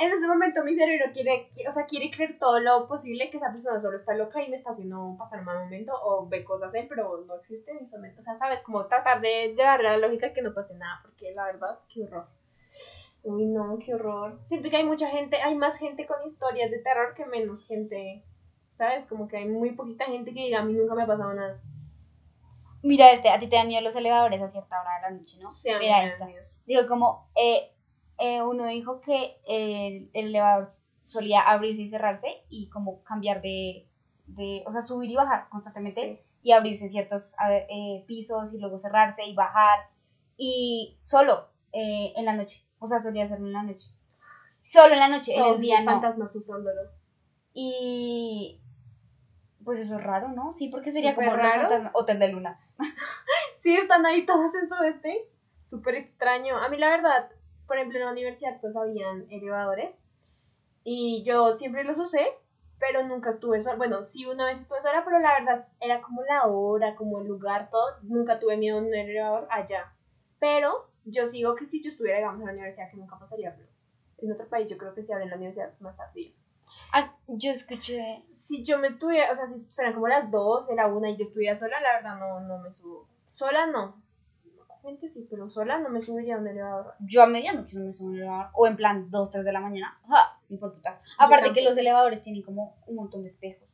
En 0.00 0.10
ese 0.10 0.26
momento 0.26 0.64
mi 0.64 0.74
cerebro 0.74 1.06
quiere, 1.12 1.48
qui- 1.50 1.68
o 1.68 1.72
sea, 1.72 1.86
quiere 1.86 2.10
creer 2.10 2.38
todo 2.38 2.58
lo 2.60 2.88
posible 2.88 3.30
que 3.30 3.36
esa 3.36 3.52
persona 3.52 3.80
solo 3.80 3.94
está 3.96 4.14
loca 4.14 4.42
y 4.42 4.48
me 4.48 4.56
está 4.56 4.70
haciendo 4.70 5.14
pasar 5.18 5.40
un 5.40 5.44
mal 5.44 5.58
momento 5.58 5.92
o 6.02 6.26
ve 6.26 6.42
cosas 6.42 6.72
él, 6.74 6.86
pero 6.88 7.24
no 7.26 7.34
existe 7.36 7.70
en 7.72 7.78
ese 7.78 7.96
momento. 7.96 8.20
O 8.20 8.22
sea, 8.24 8.34
sabes, 8.36 8.62
como 8.62 8.86
tratar 8.86 9.20
de 9.20 9.54
llevarle 9.56 9.88
a 9.88 9.92
la 9.92 9.98
lógica 10.06 10.32
que 10.32 10.42
no 10.42 10.54
pase 10.54 10.74
nada, 10.74 11.00
porque 11.02 11.32
la 11.32 11.44
verdad, 11.44 11.78
qué 11.92 12.04
horror. 12.04 12.26
Uy, 13.22 13.46
no, 13.46 13.78
qué 13.84 13.94
horror. 13.94 14.40
Siento 14.46 14.70
que 14.70 14.76
hay 14.76 14.84
mucha 14.84 15.08
gente, 15.10 15.36
hay 15.36 15.54
más 15.54 15.76
gente 15.76 16.06
con 16.06 16.16
historias 16.26 16.70
de 16.70 16.78
terror 16.78 17.14
que 17.14 17.26
menos 17.26 17.66
gente, 17.66 18.24
¿sabes? 18.72 19.06
Como 19.06 19.28
que 19.28 19.36
hay 19.36 19.46
muy 19.46 19.72
poquita 19.72 20.06
gente 20.06 20.32
que 20.32 20.40
diga, 20.40 20.60
a 20.60 20.64
mí 20.64 20.72
nunca 20.72 20.94
me 20.94 21.02
ha 21.02 21.06
pasado 21.06 21.34
nada. 21.34 21.60
Mira 22.82 23.12
este, 23.12 23.28
a 23.28 23.38
ti 23.38 23.46
te 23.46 23.56
dan 23.56 23.68
miedo 23.68 23.82
los 23.82 23.94
elevadores 23.94 24.40
a 24.40 24.48
cierta 24.48 24.80
hora 24.80 24.94
de 24.96 25.02
la 25.02 25.10
noche, 25.20 25.38
¿no? 25.38 25.50
O 25.50 25.52
sea, 25.52 25.78
Mira 25.78 25.98
me 25.98 26.06
esta. 26.06 26.24
miedo. 26.24 26.42
Digo, 26.66 26.82
como 26.88 27.28
eh, 27.36 27.72
eh, 28.18 28.40
uno 28.42 28.64
dijo 28.66 29.00
que 29.00 29.36
el, 29.46 30.10
el 30.14 30.26
elevador 30.28 30.68
solía 31.04 31.40
abrirse 31.42 31.82
y 31.82 31.88
cerrarse 31.88 32.44
y 32.48 32.70
como 32.70 33.02
cambiar 33.02 33.42
de, 33.42 33.86
de 34.28 34.62
o 34.66 34.72
sea, 34.72 34.80
subir 34.80 35.10
y 35.10 35.16
bajar 35.16 35.48
constantemente 35.50 36.24
y 36.42 36.52
abrirse 36.52 36.88
ciertos 36.88 37.34
a 37.38 37.54
eh, 37.54 38.04
pisos 38.06 38.54
y 38.54 38.58
luego 38.58 38.78
cerrarse 38.78 39.24
y 39.26 39.34
bajar 39.34 39.90
y 40.38 40.96
solo 41.04 41.48
eh, 41.72 42.14
en 42.16 42.24
la 42.24 42.32
noche, 42.32 42.64
o 42.80 42.86
sea, 42.88 43.00
solía 43.00 43.24
hacerlo 43.26 43.46
en 43.46 43.52
la 43.52 43.62
noche. 43.62 43.88
Solo 44.62 44.94
en 44.94 45.00
la 45.00 45.08
noche, 45.08 45.34
en 45.36 45.44
el 45.44 45.60
día 45.60 45.80
no. 45.80 45.92
fantasmas 45.92 46.34
usándolo. 46.34 46.90
Y 47.54 48.60
pues 49.64 49.78
eso 49.80 49.96
es 49.96 50.02
raro, 50.02 50.28
¿no? 50.28 50.52
Sí, 50.54 50.68
porque 50.68 50.90
sería 50.90 51.12
Súper 51.12 51.26
como 51.28 51.36
los 51.36 51.46
raro. 51.46 51.68
fantasmas- 51.68 51.90
Hotel 51.94 52.18
de 52.18 52.28
Luna. 52.32 52.60
Sí, 53.58 53.76
están 53.76 54.06
ahí 54.06 54.24
todos 54.24 54.54
en 54.54 54.68
su 54.68 54.74
este. 54.84 55.28
Súper 55.66 55.94
extraño. 55.94 56.56
A 56.56 56.70
mí 56.70 56.78
la 56.78 56.88
verdad, 56.88 57.30
por 57.66 57.76
ejemplo, 57.76 57.98
en 57.98 58.06
la 58.06 58.12
universidad 58.12 58.58
pues 58.60 58.74
habían 58.74 59.26
elevadores. 59.30 59.94
Y 60.82 61.22
yo 61.24 61.52
siempre 61.52 61.84
los 61.84 61.98
usé, 61.98 62.26
pero 62.78 63.06
nunca 63.06 63.28
estuve 63.28 63.60
sola. 63.60 63.76
Bueno, 63.76 64.02
sí, 64.02 64.24
una 64.24 64.46
vez 64.46 64.62
estuve 64.62 64.80
sola, 64.80 65.02
pero 65.04 65.18
la 65.18 65.38
verdad 65.38 65.68
era 65.78 66.00
como 66.00 66.22
la 66.22 66.46
hora, 66.46 66.94
como 66.96 67.20
el 67.20 67.28
lugar, 67.28 67.68
todo. 67.70 67.84
Nunca 68.02 68.38
tuve 68.38 68.56
miedo 68.56 68.78
en 68.78 68.86
un 68.86 68.94
elevador 68.94 69.46
allá. 69.50 69.92
Pero 70.38 70.89
yo 71.04 71.26
sigo 71.26 71.54
que 71.54 71.66
si 71.66 71.82
yo 71.82 71.90
estuviera, 71.90 72.18
digamos, 72.18 72.40
en 72.40 72.46
la 72.46 72.52
universidad, 72.52 72.90
que 72.90 72.96
nunca 72.96 73.18
pasaría, 73.18 73.54
pero 73.54 73.68
en 74.18 74.32
otro 74.32 74.48
país 74.48 74.68
yo 74.68 74.76
creo 74.76 74.94
que 74.94 75.02
si 75.02 75.12
abren 75.12 75.30
la 75.30 75.36
universidad 75.36 75.72
más 75.80 75.96
eso. 76.14 76.40
Ah, 76.92 77.14
yo 77.26 77.50
escuché... 77.50 78.00
Si 78.24 78.64
yo 78.64 78.78
me 78.78 78.88
estuviera, 78.88 79.32
o 79.32 79.36
sea, 79.36 79.46
si 79.46 79.60
fueran 79.70 79.94
como 79.94 80.08
las 80.08 80.30
12, 80.30 80.74
la 80.74 80.88
1 80.88 81.08
y 81.08 81.16
yo 81.16 81.24
estuviera 81.26 81.56
sola, 81.56 81.80
la 81.80 81.94
verdad 81.94 82.18
no, 82.18 82.40
no 82.40 82.58
me 82.58 82.72
subo. 82.72 83.06
Sola 83.30 83.66
no. 83.66 84.02
Obviamente 84.68 85.08
sí, 85.08 85.26
pero 85.30 85.48
sola 85.50 85.78
no 85.78 85.88
me 85.90 86.00
subiría 86.00 86.36
a 86.36 86.38
un 86.38 86.48
elevador. 86.48 86.94
Yo 87.00 87.22
a 87.22 87.26
medianoche 87.26 87.78
no 87.78 87.84
me 87.84 87.92
subo 87.92 88.08
a 88.08 88.10
un 88.10 88.16
elevador. 88.16 88.46
O 88.54 88.66
en 88.66 88.76
plan 88.76 89.10
2, 89.10 89.30
3 89.30 89.44
de 89.44 89.52
la 89.52 89.60
mañana. 89.60 90.00
¡Ja! 90.08 90.38
Ni 90.48 90.56
por 90.56 90.74
putas. 90.74 91.00
Aparte 91.18 91.52
que 91.52 91.62
los 91.62 91.76
elevadores 91.76 92.22
tienen 92.22 92.42
como 92.42 92.76
un 92.86 92.96
montón 92.96 93.22
de 93.22 93.28
espejos. 93.28 93.68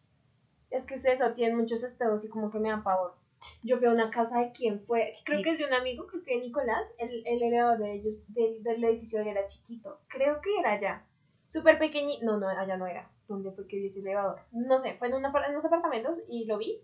Es 0.70 0.84
que 0.84 0.96
es 0.96 1.04
eso, 1.06 1.32
tienen 1.32 1.56
muchos 1.56 1.82
espejos 1.82 2.24
y 2.24 2.28
como 2.28 2.50
que 2.50 2.58
me 2.58 2.68
dan 2.68 2.82
pavor. 2.82 3.14
Yo 3.62 3.78
fui 3.78 3.86
a 3.86 3.92
una 3.92 4.10
casa 4.10 4.38
de 4.38 4.52
quien 4.52 4.78
fue, 4.80 5.12
creo 5.24 5.38
Sí. 5.38 5.44
que 5.44 5.50
es 5.52 5.58
de 5.58 5.66
un 5.66 5.72
amigo, 5.74 6.06
creo 6.06 6.22
que 6.22 6.34
de 6.34 6.40
Nicolás, 6.40 6.86
el, 6.98 7.26
el 7.26 7.42
elevador 7.42 7.78
de 7.78 7.94
ellos, 7.94 8.14
del, 8.28 8.62
del 8.62 8.84
edificio 8.84 9.20
era 9.20 9.46
chiquito. 9.46 10.00
Creo 10.08 10.40
que 10.40 10.58
era 10.58 10.72
allá. 10.72 11.04
Súper 11.52 11.78
pequeñito. 11.78 12.24
No, 12.24 12.38
no, 12.38 12.48
allá 12.48 12.76
no 12.76 12.86
era. 12.86 13.10
¿Dónde 13.28 13.50
fue 13.52 13.66
que 13.66 13.76
vi 13.76 13.86
ese 13.86 14.00
elevador? 14.00 14.40
No 14.52 14.78
sé, 14.78 14.94
fue 14.94 15.08
en, 15.08 15.14
una, 15.14 15.32
en 15.46 15.52
unos 15.52 15.64
apartamentos 15.64 16.18
y 16.28 16.44
lo 16.44 16.58
vi. 16.58 16.80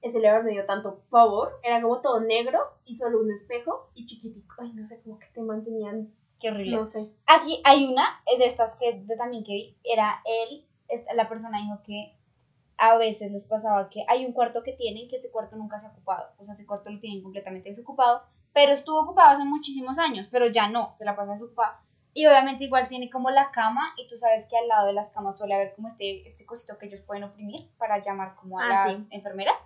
ese 0.00 0.18
elevador 0.18 0.44
me 0.44 0.52
dio 0.52 0.66
tanto 0.66 1.02
pavor. 1.10 1.58
Era 1.62 1.80
como 1.80 2.00
todo 2.00 2.20
negro 2.20 2.60
y 2.84 2.96
solo 2.96 3.20
un 3.20 3.30
espejo 3.32 3.90
y 3.94 4.04
chiquitico. 4.04 4.56
Ay, 4.58 4.72
no 4.74 4.86
sé, 4.86 5.00
cómo 5.02 5.18
que 5.18 5.26
te 5.28 5.40
mantenían. 5.42 6.12
Qué 6.40 6.50
horrible. 6.50 6.76
No 6.76 6.84
sé. 6.84 7.08
Aquí 7.26 7.60
hay 7.64 7.84
una 7.86 8.20
de 8.38 8.44
estas 8.46 8.76
que 8.76 9.00
de 9.00 9.16
también 9.16 9.44
que 9.44 9.52
vi, 9.52 9.76
era 9.84 10.20
él, 10.24 10.66
la 11.14 11.28
persona 11.28 11.58
dijo 11.58 11.80
que 11.84 12.16
a 12.84 12.96
veces 12.96 13.30
les 13.30 13.46
pasaba 13.46 13.88
que 13.88 14.04
hay 14.08 14.26
un 14.26 14.32
cuarto 14.32 14.62
que 14.64 14.72
tienen 14.72 15.08
que 15.08 15.14
ese 15.16 15.30
cuarto 15.30 15.54
nunca 15.56 15.78
se 15.78 15.86
ha 15.86 15.90
ocupado, 15.90 16.30
o 16.38 16.44
sea, 16.44 16.54
ese 16.54 16.66
cuarto 16.66 16.90
lo 16.90 16.98
tienen 16.98 17.22
completamente 17.22 17.68
desocupado, 17.68 18.22
pero 18.52 18.72
estuvo 18.72 19.00
ocupado 19.00 19.30
hace 19.30 19.44
muchísimos 19.44 19.98
años, 19.98 20.26
pero 20.32 20.48
ya 20.48 20.68
no, 20.68 20.92
se 20.96 21.04
la 21.04 21.14
pasa 21.14 21.32
desocupado. 21.32 21.74
Y 22.12 22.26
obviamente 22.26 22.64
igual 22.64 22.88
tiene 22.88 23.08
como 23.08 23.30
la 23.30 23.52
cama 23.52 23.94
y 23.96 24.08
tú 24.08 24.18
sabes 24.18 24.46
que 24.48 24.58
al 24.58 24.66
lado 24.68 24.88
de 24.88 24.92
las 24.94 25.10
camas 25.12 25.38
suele 25.38 25.54
haber 25.54 25.74
como 25.74 25.86
este, 25.88 26.26
este 26.26 26.44
cosito 26.44 26.76
que 26.76 26.86
ellos 26.86 27.00
pueden 27.02 27.22
oprimir 27.24 27.70
para 27.78 28.02
llamar 28.02 28.34
como 28.34 28.58
a 28.58 28.64
Ah, 28.64 28.68
las 28.88 28.98
sí. 28.98 29.06
enfermeras 29.10 29.58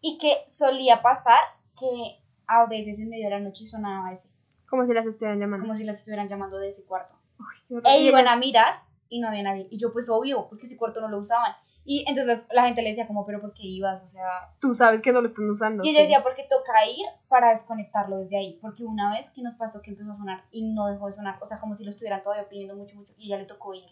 y 0.00 0.16
que 0.18 0.44
solía 0.48 1.02
pasar 1.02 1.40
que 1.78 2.22
a 2.46 2.64
veces 2.66 2.98
en 3.00 3.08
medio 3.10 3.24
de 3.24 3.30
la 3.30 3.40
noche 3.40 3.66
sonaba 3.66 4.12
ese, 4.12 4.30
Como 4.70 4.86
si 4.86 4.94
las 4.94 5.04
estuvieran 5.04 5.40
llamando. 5.40 5.64
como 5.66 5.76
si 5.76 5.84
las 5.84 5.96
estuvieran 5.96 6.28
llamando 6.28 6.58
de 6.58 6.68
ese 6.68 6.84
cuarto. 6.84 7.14
Horrible. 7.40 7.90
E 7.90 8.02
iban 8.02 8.28
a 8.28 8.36
mirar 8.36 8.82
y 9.08 9.18
no 9.20 9.28
había 9.28 9.42
nadie. 9.42 9.66
Y 9.70 9.76
yo, 9.78 9.92
pues 9.92 10.08
obvio, 10.08 10.46
porque 10.48 10.66
ese 10.66 10.76
cuarto 10.78 11.00
no 11.00 11.08
lo 11.08 11.18
usaban. 11.18 11.52
Y 11.88 12.04
entonces 12.08 12.44
la 12.50 12.64
gente 12.64 12.82
le 12.82 12.88
decía, 12.88 13.06
como, 13.06 13.24
¿pero 13.24 13.40
por 13.40 13.54
qué 13.54 13.62
ibas? 13.62 14.02
O 14.02 14.08
sea. 14.08 14.50
Tú 14.60 14.74
sabes 14.74 15.00
que 15.00 15.12
no 15.12 15.20
lo 15.20 15.28
están 15.28 15.48
usando. 15.48 15.84
Y 15.84 15.90
ella 15.90 16.00
decía, 16.00 16.22
porque 16.24 16.42
toca 16.50 16.84
ir 16.84 17.06
para 17.28 17.50
desconectarlo 17.50 18.18
desde 18.18 18.38
ahí. 18.38 18.58
Porque 18.60 18.84
una 18.84 19.12
vez 19.12 19.30
que 19.30 19.40
nos 19.40 19.54
pasó 19.54 19.80
que 19.80 19.90
empezó 19.90 20.10
a 20.10 20.16
sonar 20.16 20.44
y 20.50 20.62
no 20.62 20.88
dejó 20.88 21.06
de 21.06 21.12
sonar. 21.12 21.38
O 21.40 21.46
sea, 21.46 21.60
como 21.60 21.76
si 21.76 21.84
lo 21.84 21.90
estuvieran 21.90 22.24
todavía 22.24 22.42
oprimiendo 22.42 22.74
mucho, 22.74 22.96
mucho. 22.96 23.14
Y 23.16 23.26
ella 23.26 23.38
le 23.38 23.44
tocó 23.44 23.72
ir. 23.72 23.84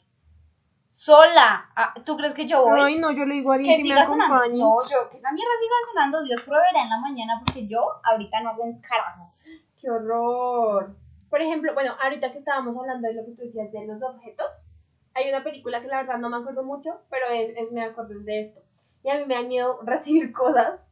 ¡Sola! 0.88 1.70
Ah, 1.76 1.94
¿Tú 2.04 2.16
crees 2.16 2.34
que 2.34 2.48
yo 2.48 2.64
voy? 2.64 2.80
Ay, 2.80 2.98
no, 2.98 3.12
yo 3.12 3.26
le 3.26 3.34
digo 3.34 3.52
a 3.52 3.54
alguien 3.54 3.76
que 3.76 3.76
que, 3.76 3.82
me 3.82 3.88
siga 3.90 4.06
sonando. 4.06 4.34
acompañe. 4.34 4.58
No, 4.58 4.82
yo, 4.82 5.10
que 5.10 5.16
esa 5.16 5.30
mierda 5.30 5.52
siga 5.60 5.74
sonando. 5.92 6.22
Dios 6.24 6.42
proveerá 6.42 6.82
en 6.82 6.90
la 6.90 6.98
mañana 6.98 7.42
porque 7.44 7.66
yo 7.68 7.80
ahorita 8.02 8.40
no 8.40 8.50
hago 8.50 8.64
un 8.64 8.80
carajo. 8.80 9.32
Qué 9.80 9.88
horror. 9.88 10.96
Por 11.30 11.40
ejemplo, 11.40 11.74
bueno, 11.74 11.94
ahorita 12.02 12.32
que 12.32 12.38
estábamos 12.38 12.76
hablando 12.76 13.06
de 13.06 13.14
lo 13.14 13.24
que 13.24 13.32
tú 13.32 13.42
decías 13.42 13.70
de 13.70 13.86
los 13.86 14.02
objetos, 14.02 14.66
hay 15.14 15.28
una 15.28 15.44
película 15.44 15.80
que 15.80 15.88
la 15.88 15.98
verdad 16.02 16.18
no 16.18 16.30
me 16.30 16.36
acuerdo 16.38 16.62
mucho, 16.64 17.00
pero 17.10 17.26
es, 17.28 17.56
es- 17.56 17.72
me 17.72 17.84
acuerdo 17.84 18.18
de 18.20 18.40
esto. 18.40 18.60
Y 19.02 19.10
a 19.10 19.18
mí 19.18 19.24
me 19.26 19.34
da 19.34 19.42
miedo 19.42 19.80
recibir 19.86 20.32
cosas, 20.32 20.84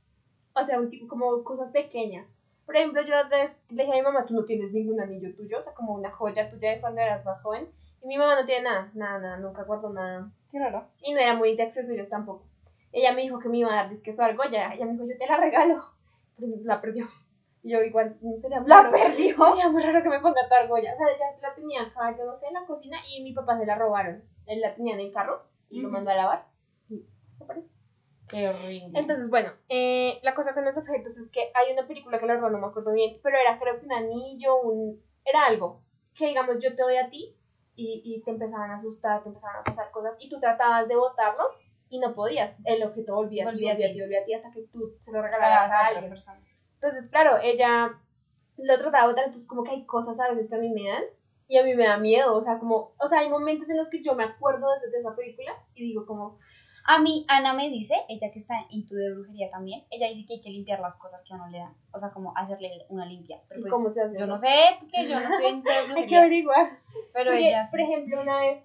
o 0.54 0.64
sea, 0.64 0.80
un 0.80 0.88
tipo 0.90 1.08
como 1.08 1.44
cosas 1.44 1.70
pequeñas. 1.70 2.26
Por 2.66 2.76
ejemplo, 2.76 3.02
yo 3.02 3.14
le 3.30 3.46
dije 3.70 3.92
a 3.92 3.96
mi 3.96 4.02
mamá, 4.02 4.24
tú 4.26 4.34
no 4.34 4.44
tienes 4.44 4.72
ningún 4.72 5.00
anillo 5.00 5.34
tuyo, 5.34 5.58
o 5.58 5.62
sea, 5.62 5.74
como 5.74 5.94
una 5.94 6.10
joya 6.10 6.48
tuya 6.50 6.70
de 6.70 6.80
cuando 6.80 7.00
eras 7.00 7.24
más 7.24 7.40
joven. 7.42 7.68
Y 8.02 8.06
mi 8.06 8.18
mamá 8.18 8.36
no 8.40 8.46
tiene 8.46 8.64
nada, 8.64 8.90
nada, 8.94 9.18
nada, 9.18 9.36
nunca 9.38 9.64
guardó 9.64 9.90
nada. 9.92 10.30
Qué 10.50 10.58
raro. 10.58 10.86
Y 11.02 11.12
no 11.12 11.18
era 11.20 11.34
muy 11.34 11.56
de 11.56 11.64
accesorios 11.64 12.08
tampoco. 12.08 12.44
Ella 12.92 13.12
me 13.12 13.22
dijo 13.22 13.38
que 13.38 13.48
me 13.48 13.58
iba 13.58 13.72
a 13.72 13.76
dar 13.76 13.90
disque 13.90 14.14
algo, 14.18 14.44
ya, 14.50 14.72
ella 14.74 14.84
me 14.86 14.92
dijo, 14.92 15.06
yo 15.06 15.18
te 15.18 15.26
la 15.26 15.36
regalo. 15.38 15.84
Pero 16.38 16.52
la 16.64 16.80
perdió. 16.80 17.06
Y 17.62 17.70
yo 17.70 17.82
igual, 17.82 18.16
no 18.20 18.40
sería 18.40 18.60
muy 18.60 18.68
La 18.68 18.82
raro- 18.82 18.90
perdió. 18.90 19.36
Sería 19.36 19.68
muy 19.68 19.82
raro 19.82 20.02
que 20.02 20.08
me 20.08 20.20
ponga 20.20 20.48
tu 20.48 20.54
argolla. 20.54 20.94
O 20.94 20.96
sea, 20.96 21.06
ella 21.08 21.26
la 21.40 21.54
tenía 21.54 21.82
acá, 21.82 22.16
yo 22.18 22.24
no 22.24 22.36
sé, 22.36 22.46
en 22.48 22.54
la 22.54 22.66
cocina 22.66 22.96
y 23.08 23.22
mi 23.22 23.32
papá 23.32 23.58
se 23.58 23.66
la 23.66 23.76
robaron. 23.76 24.22
Él 24.46 24.60
la 24.60 24.74
tenía 24.74 24.94
en 24.94 25.00
el 25.00 25.12
carro 25.12 25.42
y 25.70 25.80
lo 25.80 25.88
mandó 25.88 26.10
a 26.10 26.14
lavar. 26.16 26.46
Y 26.88 27.04
desapareció. 27.32 27.70
Qué 28.28 28.48
horrible. 28.48 28.98
Entonces, 28.98 29.28
bueno, 29.30 29.52
eh, 29.68 30.18
la 30.22 30.34
cosa 30.34 30.54
con 30.54 30.64
los 30.64 30.76
objetos 30.76 31.16
es 31.18 31.30
que 31.30 31.50
hay 31.54 31.72
una 31.72 31.86
película 31.86 32.18
que 32.18 32.26
la 32.26 32.34
verdad 32.34 32.50
no 32.50 32.58
me 32.58 32.66
acuerdo 32.66 32.92
bien, 32.92 33.20
pero 33.22 33.36
era 33.38 33.58
creo 33.58 33.78
que 33.78 33.86
un 33.86 33.92
anillo, 33.92 34.60
un... 34.62 35.00
Era 35.24 35.44
algo 35.46 35.82
que 36.14 36.26
digamos 36.26 36.58
yo 36.58 36.74
te 36.74 36.82
doy 36.82 36.96
a 36.96 37.08
ti 37.10 37.36
y, 37.76 38.02
y 38.04 38.22
te 38.22 38.30
empezaban 38.32 38.70
a 38.70 38.76
asustar, 38.76 39.22
te 39.22 39.28
empezaban 39.28 39.60
a 39.60 39.64
pasar 39.64 39.90
cosas 39.92 40.14
y 40.18 40.28
tú 40.28 40.40
tratabas 40.40 40.88
de 40.88 40.96
botarlo 40.96 41.44
y 41.90 41.98
no 42.00 42.14
podías. 42.14 42.56
El 42.64 42.82
objeto 42.82 43.14
volvía 43.14 43.44
a 43.44 43.46
ti, 43.50 43.52
Volvía 43.54 43.72
a 43.72 43.74
volvía 43.74 43.88
a 43.88 43.92
ti. 43.92 44.00
volvía 44.00 44.20
a 44.20 44.24
ti 44.24 44.34
hasta 44.34 44.50
que 44.50 44.62
tú 44.72 44.94
se 45.00 45.12
lo 45.12 45.18
Para 45.20 45.30
regalaras 45.30 45.62
a 45.62 45.66
otra 45.66 45.86
alguien. 45.88 46.08
persona. 46.10 46.40
Entonces, 46.82 47.08
claro, 47.10 47.38
ella 47.40 47.92
lo 48.56 48.78
trataba 48.78 49.04
de 49.06 49.12
botar, 49.12 49.24
entonces 49.26 49.48
como 49.48 49.62
que 49.62 49.70
hay 49.70 49.86
cosas 49.86 50.18
a 50.18 50.28
veces 50.30 50.48
que 50.48 50.56
a 50.56 50.58
mí 50.58 50.70
me 50.70 50.88
dan 50.88 51.04
y 51.48 51.58
a 51.58 51.62
mí 51.64 51.74
me 51.74 51.84
da 51.86 51.96
miedo, 51.98 52.34
o 52.34 52.40
sea, 52.42 52.58
como, 52.58 52.92
o 52.98 53.06
sea, 53.06 53.20
hay 53.20 53.28
momentos 53.30 53.70
en 53.70 53.76
los 53.76 53.88
que 53.88 54.02
yo 54.02 54.14
me 54.14 54.24
acuerdo 54.24 54.66
de, 54.80 54.90
de 54.90 54.98
esa 54.98 55.14
película 55.14 55.52
y 55.74 55.84
digo 55.84 56.04
como, 56.06 56.38
A 56.88 56.98
mí, 56.98 57.24
Ana 57.28 57.52
me 57.52 57.68
dice, 57.70 57.94
ella 58.08 58.32
que 58.32 58.40
está 58.40 58.54
en 58.70 58.84
tu 58.86 58.96
de 58.96 59.12
brujería 59.14 59.48
también, 59.50 59.84
ella 59.90 60.08
dice 60.08 60.26
que 60.26 60.34
hay 60.34 60.40
que 60.40 60.50
limpiar 60.50 60.80
las 60.80 60.96
cosas 60.96 61.22
que 61.22 61.32
a 61.32 61.36
uno 61.36 61.46
le 61.48 61.58
dan. 61.58 61.74
O 61.92 62.00
sea, 62.00 62.10
como 62.10 62.36
hacerle 62.36 62.86
una 62.88 63.06
limpia. 63.06 63.40
Pero 63.48 63.60
¿y 63.60 63.62
pues, 63.62 63.70
cómo 63.72 63.92
se 63.92 64.02
hace 64.02 64.18
yo 64.18 64.24
eso? 64.24 64.32
no 64.34 64.40
sé, 64.40 64.48
porque 64.80 65.06
yo 65.08 65.20
no 65.20 65.28
soy 65.36 65.46
en 65.46 65.62
de 65.62 65.70
Hay 65.70 65.84
que 65.84 65.92
brujería. 65.92 66.18
averiguar. 66.18 66.78
Pero 67.12 67.30
Porque, 67.30 67.48
ella 67.48 67.64
sí. 67.64 67.70
por 67.70 67.80
ejemplo, 67.80 68.20
una 68.22 68.40
vez, 68.40 68.64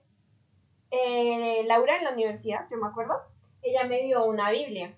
eh, 0.91 1.63
Laura 1.67 1.97
en 1.97 2.03
la 2.05 2.11
universidad, 2.13 2.67
yo 2.71 2.77
me 2.77 2.87
acuerdo, 2.87 3.13
ella 3.61 3.83
me 3.83 4.01
dio 4.01 4.25
una 4.25 4.49
Biblia. 4.49 4.95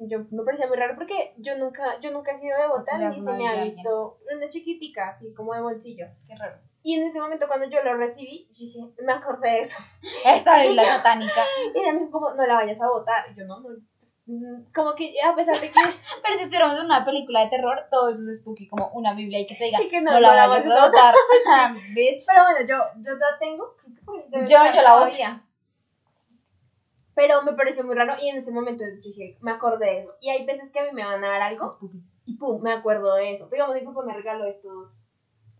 Yo, 0.00 0.20
me 0.30 0.42
parecía 0.44 0.66
muy 0.68 0.76
raro 0.76 0.94
porque 0.96 1.34
yo 1.38 1.58
nunca, 1.58 1.98
yo 2.00 2.10
nunca 2.12 2.32
he 2.32 2.36
sido 2.36 2.56
de 2.56 2.68
botar 2.68 3.00
ni 3.10 3.16
se 3.22 3.32
me 3.32 3.48
ha 3.48 3.52
visto 3.64 4.18
una 4.34 4.48
chiquitica, 4.48 5.08
así 5.08 5.32
como 5.34 5.54
de 5.54 5.60
bolsillo. 5.60 6.06
Qué 6.26 6.34
raro. 6.36 6.56
Y 6.84 6.94
en 6.94 7.06
ese 7.06 7.20
momento 7.20 7.48
cuando 7.48 7.68
yo 7.68 7.82
lo 7.82 7.96
recibí, 7.96 8.48
dije, 8.56 8.78
me 9.02 9.12
acordé 9.12 9.50
de 9.50 9.60
eso. 9.62 9.76
Esta 10.24 10.64
es 10.64 10.76
la 10.76 10.82
satánica. 10.98 11.44
Y 11.74 11.78
ella 11.80 11.92
me 11.92 11.98
dijo 12.00 12.12
como, 12.12 12.32
no 12.34 12.46
la 12.46 12.54
vayas 12.54 12.80
a 12.80 12.88
botar. 12.88 13.24
Y 13.30 13.34
yo, 13.34 13.44
no, 13.46 13.58
no, 13.60 13.68
pues, 13.98 14.22
mm, 14.26 14.72
como 14.72 14.94
que 14.94 15.12
a 15.20 15.34
pesar 15.34 15.56
de 15.58 15.66
que, 15.68 15.74
Pero 16.22 16.34
si 16.36 16.40
estuviéramos 16.44 16.78
en 16.78 16.84
una 16.86 17.04
película 17.04 17.42
de 17.44 17.50
terror, 17.50 17.86
todo 17.90 18.10
eso 18.10 18.22
es 18.30 18.38
spooky, 18.40 18.68
como 18.68 18.88
una 18.94 19.14
Biblia 19.14 19.40
y 19.40 19.46
que 19.48 19.56
te 19.56 19.64
diga, 19.64 19.82
y 19.82 19.88
que 19.88 20.00
no, 20.00 20.12
no, 20.12 20.20
la 20.20 20.28
no 20.30 20.36
la 20.36 20.46
vayas 20.46 20.70
a 20.70 20.86
botar. 20.86 21.14
Bitch. 21.94 22.22
Pero 22.26 22.44
bueno, 22.44 22.60
yo, 22.68 23.02
yo 23.02 23.14
la 23.16 23.38
tengo. 23.40 23.74
Yo- 24.30 24.44
yo 24.46 24.82
la 24.82 24.94
boto. 24.94 25.10
Pero 27.18 27.42
me 27.42 27.52
pareció 27.54 27.82
muy 27.82 27.96
raro 27.96 28.14
y 28.22 28.28
en 28.28 28.36
ese 28.36 28.52
momento 28.52 28.84
yo 28.84 29.00
dije, 29.02 29.38
me 29.40 29.50
acordé 29.50 29.86
de 29.86 29.98
eso. 30.02 30.14
Y 30.20 30.30
hay 30.30 30.46
veces 30.46 30.70
que 30.70 30.78
a 30.78 30.84
mí 30.84 30.90
me 30.92 31.04
van 31.04 31.24
a 31.24 31.28
dar 31.28 31.42
algo 31.42 31.66
y 32.24 32.36
pum, 32.36 32.62
me 32.62 32.72
acuerdo 32.72 33.12
de 33.16 33.32
eso. 33.32 33.48
Digamos, 33.48 33.74
mi 33.74 33.80
papá 33.80 34.02
me 34.06 34.14
regaló 34.14 34.46
estos. 34.46 35.04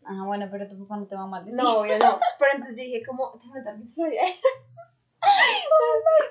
Ah, 0.05 0.23
bueno, 0.25 0.47
pero 0.53 0.69
tu 0.69 0.79
papá 0.79 0.99
no 0.99 1.09
te 1.09 1.17
va 1.17 1.27
mal 1.27 1.45
decir. 1.45 1.61
No, 1.61 1.81
obvio 1.81 1.99
no. 1.99 2.21
Pero 2.39 2.53
entonces 2.53 2.77
yo 2.77 2.85
dije, 2.85 3.03
como, 3.05 3.33
te 3.41 3.49
falta 3.49 3.77
que 3.77 3.89
se. 3.89 4.03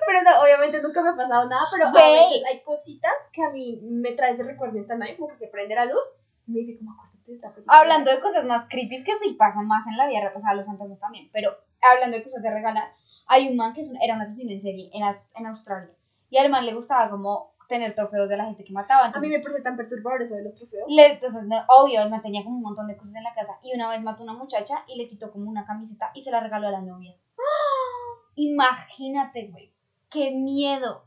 Pero 0.06 0.22
no, 0.24 0.42
obviamente 0.42 0.80
nunca 0.80 1.02
me 1.02 1.10
ha 1.10 1.16
pasado 1.16 1.46
nada, 1.46 1.66
pero 1.70 1.88
a 1.88 1.92
veces 1.92 2.42
hay 2.48 2.62
cositas 2.62 3.12
que 3.30 3.44
a 3.44 3.50
mí 3.50 3.82
me 3.82 4.12
trae 4.12 4.32
ese 4.32 4.44
recuerdo 4.44 4.78
instantáneo, 4.78 5.14
como 5.18 5.28
que 5.28 5.36
se 5.36 5.48
prende 5.48 5.74
la 5.74 5.84
luz 5.84 6.04
y 6.46 6.52
me 6.52 6.60
dice, 6.60 6.78
como, 6.78 6.92
acuérdate 6.92 7.26
de 7.26 7.34
esta 7.34 7.52
película. 7.52 7.78
Hablando 7.78 8.10
de 8.10 8.22
cosas 8.22 8.46
más 8.46 8.66
creepy 8.70 9.04
que 9.04 9.14
sí 9.16 9.34
pasan 9.38 9.66
más 9.66 9.86
en 9.88 9.98
la 9.98 10.06
vida 10.06 10.32
o 10.34 10.40
sea, 10.40 10.54
los 10.54 10.64
fantasmas 10.64 11.00
también, 11.00 11.28
pero 11.34 11.54
hablando 11.82 12.16
de 12.16 12.24
cosas 12.24 12.42
de 12.42 12.50
regalar, 12.50 12.94
hay 13.28 13.48
un 13.48 13.56
man 13.56 13.74
que 13.74 13.86
era 14.02 14.14
un 14.14 14.22
asesino 14.22 14.50
en 14.52 14.60
serie 14.60 14.90
en, 14.92 15.02
en 15.36 15.46
Australia. 15.46 15.94
Y 16.30 16.38
al 16.38 16.50
man 16.50 16.66
le 16.66 16.74
gustaba 16.74 17.08
como 17.08 17.52
tener 17.68 17.94
trofeos 17.94 18.28
de 18.28 18.36
la 18.36 18.46
gente 18.46 18.64
que 18.64 18.72
mataba. 18.72 19.06
A 19.06 19.20
mí 19.20 19.28
me 19.28 19.40
parece 19.40 19.62
tan 19.62 19.76
perturbador 19.76 20.22
eso 20.22 20.34
de 20.34 20.42
los 20.42 20.54
trofeos. 20.54 20.84
le, 20.88 21.12
entonces, 21.12 21.44
no, 21.44 21.56
obvio, 21.78 22.02
el 22.02 22.10
man 22.10 22.22
tenía 22.22 22.42
como 22.42 22.56
un 22.56 22.62
montón 22.62 22.88
de 22.88 22.96
cosas 22.96 23.16
en 23.16 23.24
la 23.24 23.34
casa. 23.34 23.58
Y 23.62 23.74
una 23.74 23.90
vez 23.90 24.02
mató 24.02 24.22
a 24.22 24.24
una 24.24 24.32
muchacha 24.32 24.84
y 24.88 24.96
le 24.96 25.08
quitó 25.08 25.30
como 25.30 25.48
una 25.48 25.66
camiseta 25.66 26.10
y 26.14 26.22
se 26.22 26.30
la 26.30 26.40
regaló 26.40 26.68
a 26.68 26.72
la 26.72 26.80
novia. 26.80 27.14
Imagínate, 28.34 29.48
güey. 29.48 29.72
Qué 30.10 30.30
miedo. 30.30 31.04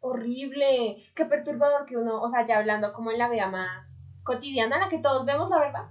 horrible, 0.00 1.04
qué 1.14 1.24
perturbador 1.26 1.84
que 1.84 1.96
uno, 1.96 2.22
o 2.22 2.28
sea, 2.28 2.46
ya 2.46 2.58
hablando 2.58 2.92
como 2.92 3.10
en 3.10 3.18
la 3.18 3.28
vida 3.28 3.48
más 3.48 3.98
cotidiana, 4.22 4.78
la 4.78 4.88
que 4.88 4.98
todos 4.98 5.26
vemos, 5.26 5.50
la 5.50 5.58
verdad, 5.58 5.88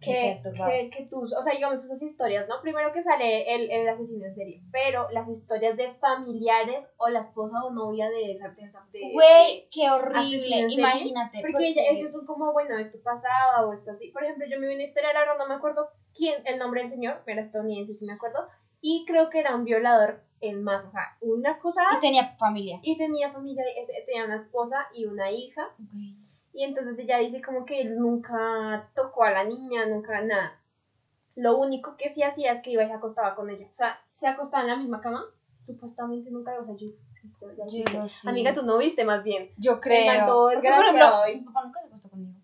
que, 0.00 0.40
que, 0.70 0.90
que 0.90 1.06
tus, 1.06 1.32
o 1.34 1.42
sea, 1.42 1.54
digamos 1.54 1.82
esas 1.84 2.00
historias, 2.02 2.46
¿no? 2.48 2.60
Primero 2.62 2.92
que 2.92 3.02
sale 3.02 3.54
el, 3.54 3.70
el 3.70 3.88
asesino 3.88 4.26
en 4.26 4.34
serie, 4.34 4.62
pero 4.70 5.08
las 5.10 5.28
historias 5.28 5.76
de 5.76 5.92
familiares 5.94 6.88
o 6.98 7.08
la 7.08 7.20
esposa 7.20 7.64
o 7.64 7.70
novia 7.70 8.08
de 8.10 8.30
esa, 8.32 8.54
de- 8.92 9.10
Güey, 9.12 9.68
qué 9.72 9.90
horrible. 9.90 10.38
serie, 10.38 10.66
Imagínate. 10.78 11.38
de- 11.38 11.42
porque 11.42 11.68
ella- 11.68 11.82
ellos 11.90 12.12
son 12.12 12.26
como, 12.26 12.52
bueno, 12.52 12.76
esto 12.78 12.98
pasaba 13.02 13.66
o 13.66 13.72
esto 13.72 13.90
así. 13.90 14.10
Por 14.10 14.22
ejemplo, 14.24 14.46
yo 14.50 14.58
me 14.60 14.68
vi 14.68 14.74
una 14.74 14.84
historia, 14.84 15.12
la 15.12 15.20
verdad 15.20 15.38
no 15.38 15.48
me 15.48 15.54
acuerdo 15.54 15.88
quién, 16.16 16.42
el 16.46 16.58
nombre 16.58 16.82
del 16.82 16.90
señor, 16.90 17.22
era 17.26 17.40
estadounidense, 17.40 17.94
si 17.94 18.04
me 18.04 18.12
acuerdo, 18.12 18.46
y 18.80 19.04
creo 19.06 19.30
que 19.30 19.40
era 19.40 19.54
un 19.54 19.64
violador 19.64 20.22
en 20.42 20.62
más, 20.62 20.84
o 20.84 20.90
sea, 20.90 21.16
una 21.22 21.58
cosa 21.58 21.80
Y 21.96 22.00
tenía 22.00 22.36
familia. 22.36 22.78
y 22.82 22.96
tenía 22.98 23.32
familia, 23.32 23.64
tenía 24.04 24.26
una 24.26 24.36
esposa 24.36 24.76
y 24.94 25.06
una 25.06 25.30
hija. 25.32 25.66
Y 26.56 26.64
entonces 26.64 26.98
ella 26.98 27.18
dice 27.18 27.42
como 27.42 27.66
que 27.66 27.82
él 27.82 27.98
nunca 27.98 28.88
tocó 28.94 29.24
a 29.24 29.30
la 29.30 29.44
niña, 29.44 29.84
nunca 29.84 30.22
nada. 30.22 30.58
Lo 31.34 31.58
único 31.58 31.98
que 31.98 32.14
sí 32.14 32.22
hacía 32.22 32.50
es 32.52 32.62
que 32.62 32.70
iba 32.70 32.82
y 32.82 32.88
se 32.88 32.94
acostaba 32.94 33.34
con 33.34 33.50
ella. 33.50 33.66
O 33.70 33.74
sea, 33.74 34.00
se 34.10 34.26
acostaba 34.26 34.62
en 34.62 34.70
la 34.70 34.76
misma 34.76 35.02
cama. 35.02 35.22
Supuestamente 35.64 36.30
nunca, 36.30 36.58
o 36.58 36.64
sea, 36.64 36.74
yo... 36.74 36.86
sí. 37.68 37.84
Amiga, 38.26 38.54
tú 38.54 38.62
no 38.62 38.78
viste 38.78 39.04
más 39.04 39.22
bien. 39.22 39.50
Yo 39.58 39.82
creo. 39.82 40.48
desgraciado 40.48 41.28
y- 41.28 41.36
mi 41.36 41.44
papá 41.44 41.64
nunca 41.64 41.80
se 41.80 41.88
acostó 41.88 42.08
conmigo. 42.08 42.40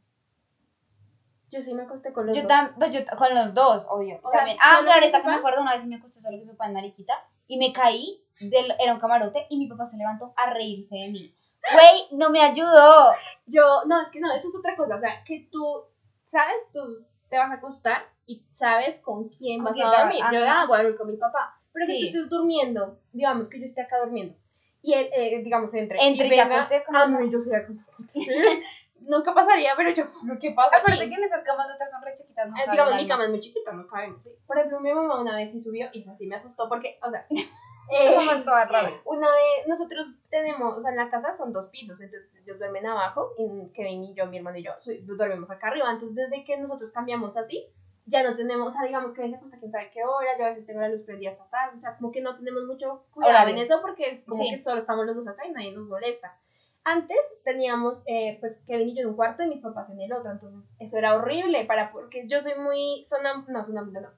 Yo 1.51 1.63
sí 1.63 1.73
me 1.73 1.85
acosté 1.85 2.13
con 2.13 2.27
los 2.27 2.37
Yo 2.37 2.43
dos. 2.43 2.53
pues 2.79 2.93
yo 2.93 3.01
con 3.17 3.35
los 3.35 3.55
dos, 3.55 3.87
obvio. 3.89 4.21
O 4.23 4.31
sea, 4.31 4.41
También. 4.41 4.59
Ah, 4.63 4.77
pero 4.81 4.93
ahorita 4.93 5.23
que 5.23 5.29
me 5.29 5.35
acuerdo, 5.37 5.63
una 5.63 5.75
vez 5.75 5.87
me 5.87 5.97
acosté 5.97 6.21
solo 6.21 6.37
con 6.37 6.47
mi 6.47 6.53
papá 6.53 6.67
en 6.67 6.75
Mariquita 6.75 7.15
y 7.47 7.57
me 7.57 7.73
caí, 7.73 8.23
del, 8.41 8.75
era 8.79 8.93
un 8.93 9.01
camarote 9.01 9.47
y 9.49 9.57
mi 9.57 9.69
papá 9.69 9.87
se 9.87 9.97
levantó 9.97 10.35
a 10.37 10.51
reírse 10.51 10.97
de 10.97 11.09
mí. 11.09 11.35
Güey, 11.71 12.19
no 12.19 12.31
me 12.31 12.41
ayudó. 12.41 13.13
Yo, 13.47 13.85
no, 13.87 14.01
es 14.01 14.09
que 14.09 14.21
no, 14.21 14.33
eso 14.33 14.49
es 14.49 14.57
otra 14.57 14.75
cosa. 14.77 14.97
O 14.97 14.99
sea, 14.99 15.23
que 15.25 15.49
tú, 15.51 15.85
¿sabes? 16.27 16.57
Tú 16.73 17.05
te 17.29 17.39
vas 17.39 17.51
a 17.51 17.55
acostar 17.55 18.03
y 18.27 18.45
sabes 18.51 19.01
con 19.01 19.29
quién 19.29 19.63
¿Con 19.63 19.73
vas 19.73 19.81
a 19.81 20.03
dormir. 20.03 20.23
Yo, 20.33 20.41
ah, 20.47 20.67
voy 20.67 20.77
a 20.79 20.83
dormir 20.83 20.99
con 20.99 21.11
mi 21.11 21.17
papá. 21.17 21.59
Pero 21.73 21.87
que 21.87 21.93
Sí. 21.93 22.01
tú 22.01 22.07
estés 22.19 22.29
durmiendo, 22.29 22.99
digamos 23.13 23.49
que 23.49 23.59
yo 23.59 23.65
esté 23.65 23.81
acá 23.81 23.99
durmiendo, 24.01 24.37
y 24.83 24.93
él, 24.93 25.09
eh, 25.15 25.41
digamos, 25.43 25.73
entre. 25.75 25.99
Entre 26.03 26.27
y 26.27 26.31
se 26.31 26.37
venga 26.37 26.69
a 26.93 27.07
mí, 27.07 27.31
yo 27.31 27.41
sería 27.41 27.67
como. 27.67 27.81
Nunca 29.01 29.35
pasaría, 29.35 29.75
pero 29.77 29.91
yo, 29.91 30.05
¿qué 30.41 30.53
pasa? 30.53 30.77
Aparte 30.77 31.09
que 31.09 31.15
en 31.15 31.25
esas 31.25 31.43
camas 31.43 31.67
nuestras 31.67 31.91
son 31.91 32.03
re 32.03 32.15
chiquitas, 32.15 32.49
no 32.49 32.57
Eh, 32.57 32.67
digamos, 32.71 32.95
mi 32.95 33.09
cama 33.09 33.25
es 33.25 33.31
muy 33.31 33.41
chiquita, 33.41 33.73
no 33.73 33.87
cabemos. 33.89 34.23
¿sí? 34.23 34.31
Por 34.47 34.59
ejemplo, 34.59 34.79
mi 34.81 34.93
mamá 34.93 35.21
una 35.21 35.35
vez 35.35 35.51
sí 35.51 35.59
subió 35.61 35.89
y 35.93 36.09
así 36.09 36.27
me 36.27 36.37
asustó 36.37 36.69
porque, 36.69 36.99
o 37.03 37.11
sea, 37.11 37.27
eh, 37.91 38.16
mamá 38.16 38.39
es 38.39 38.45
toda 38.45 38.64
rara. 38.66 38.93
una 39.05 39.28
vez 39.28 39.66
nosotros 39.66 40.07
tenemos, 40.30 40.76
o 40.76 40.80
sea, 40.80 40.91
en 40.91 40.97
la 40.97 41.11
casa 41.11 41.33
son 41.33 41.53
dos 41.53 41.68
pisos, 41.68 42.01
entonces 42.01 42.35
ellos 42.43 42.59
duermen 42.59 42.87
abajo 42.87 43.33
y 43.39 43.70
Kevin 43.74 44.05
y 44.05 44.14
yo, 44.14 44.26
mi 44.26 44.39
hermano 44.39 44.59
y 44.59 44.64
yo, 44.64 44.72
dormimos 45.16 45.51
acá 45.51 45.68
arriba. 45.68 45.91
Entonces, 45.91 46.16
desde 46.16 46.45
que 46.45 46.57
nosotros 46.59 46.93
cambiamos 46.93 47.37
así, 47.37 47.66
ya 48.07 48.22
no 48.22 48.35
tenemos, 48.37 48.68
o 48.68 48.70
sea, 48.70 48.87
digamos 48.87 49.14
que 49.14 49.20
a 49.20 49.24
veces 49.24 49.39
acuesta 49.39 49.59
quién 49.59 49.70
sabe 49.70 49.91
qué 49.93 50.03
hora, 50.05 50.37
yo 50.39 50.45
a 50.45 50.49
veces 50.49 50.66
tengo 50.66 50.80
la 50.80 50.89
luz 50.89 51.03
prendida 51.05 51.30
hasta 51.30 51.49
tarde, 51.51 51.76
o 51.76 51.78
sea, 51.78 51.97
como 51.97 52.11
que 52.11 52.20
no 52.20 52.37
tenemos 52.37 52.64
mucho 52.64 53.05
cuidado 53.12 53.49
en 53.49 53.59
eso 53.59 53.80
porque 53.80 54.11
es 54.11 54.24
como 54.24 54.43
Sí. 54.43 54.51
que 54.51 54.59
solo 54.59 54.80
estamos 54.80 55.07
los 55.07 55.14
dos 55.16 55.28
acá 55.28 55.47
y 55.47 55.53
nadie 55.53 55.72
nos 55.72 55.87
molesta. 55.87 56.37
Antes 56.85 57.18
teníamos, 57.45 58.03
eh, 58.07 58.39
pues, 58.41 58.61
Kevin 58.66 58.89
y 58.89 58.95
yo 58.97 59.03
en 59.03 59.09
un 59.11 59.14
cuarto 59.14 59.45
y 59.45 59.47
mis 59.47 59.62
papás 59.62 59.89
en 59.91 60.01
el 60.01 60.12
otro, 60.12 60.33
entonces 60.33 60.74
eso 60.80 60.99
era 60.99 61.14
horrible 61.14 61.64
para, 61.64 61.93
porque 61.93 62.26
yo 62.26 62.41
soy 62.43 62.57
muy, 62.57 63.05
sonam, 63.07 63.45
no, 63.49 63.64
sonámbula 63.64 64.01
no, 64.01 64.11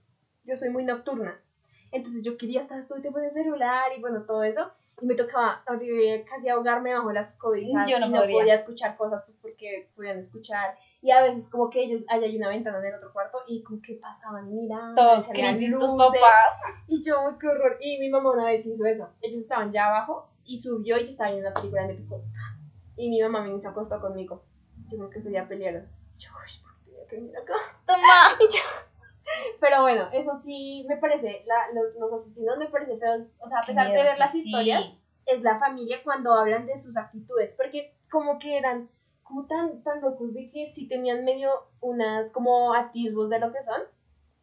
yo 0.44 0.56
soy 0.56 0.70
muy 0.70 0.84
nocturna, 0.84 1.38
entonces 1.94 2.22
yo 2.22 2.36
quería 2.36 2.60
estar 2.60 2.84
todo 2.86 2.96
el 2.96 3.02
tiempo 3.02 3.18
en 3.20 3.26
el 3.26 3.32
celular 3.32 3.92
y 3.96 4.00
bueno, 4.00 4.22
todo 4.26 4.42
eso, 4.42 4.70
y 5.00 5.06
me 5.06 5.14
tocaba 5.14 5.62
horrible, 5.68 6.24
casi 6.24 6.48
ahogarme 6.48 6.94
bajo 6.94 7.10
las 7.12 7.36
cobijas 7.36 7.88
Yo 7.88 7.98
no 7.98 8.06
y 8.06 8.10
no 8.10 8.18
podría. 8.20 8.38
podía 8.38 8.54
escuchar 8.54 8.96
cosas 8.96 9.24
pues 9.26 9.36
porque 9.42 9.88
podían 9.96 10.18
escuchar, 10.18 10.74
y 11.02 11.10
a 11.10 11.22
veces 11.22 11.48
como 11.48 11.68
que 11.70 11.82
ellos, 11.82 12.02
allá 12.08 12.26
hay 12.26 12.36
una 12.36 12.48
ventana 12.48 12.78
en 12.78 12.84
el 12.86 12.94
otro 12.94 13.12
cuarto 13.12 13.38
y 13.46 13.62
como 13.62 13.80
que 13.82 13.94
pasaban 13.94 14.54
mirando, 14.54 14.94
Todos 14.94 15.28
creepy 15.28 15.70
tus 15.70 15.92
papás. 15.92 16.22
y 16.86 17.02
yo, 17.02 17.18
"Ay, 17.28 17.34
qué 17.40 17.46
horror. 17.48 17.76
Y 17.80 17.98
mi 17.98 18.08
mamá 18.08 18.30
una 18.32 18.44
vez 18.46 18.64
hizo 18.66 18.86
eso. 18.86 19.08
Ellos 19.20 19.40
estaban 19.42 19.72
ya 19.72 19.86
abajo 19.86 20.28
y 20.44 20.58
subió 20.58 20.96
y 20.98 21.04
yo 21.04 21.10
estaba 21.10 21.30
viendo 21.30 21.48
la 21.48 21.54
película 21.54 21.82
y 21.84 21.86
me 21.88 21.94
tocó. 21.94 22.22
Y 22.96 23.10
mi 23.10 23.20
mamá 23.20 23.40
me 23.42 23.60
se 23.60 23.66
acostó 23.68 24.00
conmigo. 24.00 24.44
Yo 24.90 24.98
creo 24.98 25.10
que 25.10 25.18
ese 25.18 25.28
día 25.30 25.46
pelearon. 25.48 25.88
Yo, 26.18 26.30
"Ay, 26.40 26.52
¿por 26.62 26.72
qué 26.76 26.90
tenía 26.90 27.06
que 27.08 27.16
venir 27.16 27.36
acá? 27.36 27.54
Toma. 27.86 28.02
Pero 29.60 29.82
bueno, 29.82 30.08
eso 30.12 30.40
sí 30.44 30.84
me 30.88 30.96
parece, 30.96 31.42
la- 31.46 31.72
los, 31.72 31.94
los 31.96 32.12
asesinos 32.12 32.56
me 32.58 32.68
parece 32.68 32.96
feos. 32.96 33.32
O 33.40 33.48
sea, 33.48 33.60
a 33.60 33.64
pesar 33.66 33.86
de 33.86 33.92
miedo, 33.92 34.04
ver 34.04 34.18
las 34.18 34.32
sí. 34.32 34.38
historias, 34.38 34.96
es 35.26 35.42
la 35.42 35.58
familia 35.58 35.98
cuando 36.04 36.32
hablan 36.34 36.66
de 36.66 36.78
sus 36.78 36.96
actitudes. 36.96 37.54
Porque 37.56 37.94
como 38.10 38.38
que 38.38 38.58
eran 38.58 38.88
como 39.22 39.46
tan, 39.46 39.82
tan 39.82 40.00
locos 40.02 40.34
de 40.34 40.50
que 40.50 40.68
sí 40.68 40.86
tenían 40.86 41.24
medio 41.24 41.50
unas 41.80 42.30
como 42.30 42.74
atisbos 42.74 43.30
de 43.30 43.38
lo 43.38 43.50
que 43.52 43.62
son, 43.64 43.80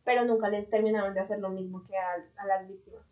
pero 0.04 0.26
nunca 0.26 0.50
les 0.50 0.70
terminaron 0.70 1.14
de 1.14 1.20
hacer 1.20 1.40
lo 1.40 1.50
mismo 1.50 1.84
que 1.84 1.96
a, 1.98 2.16
a 2.38 2.46
las 2.48 2.68
víctimas. 2.68 3.04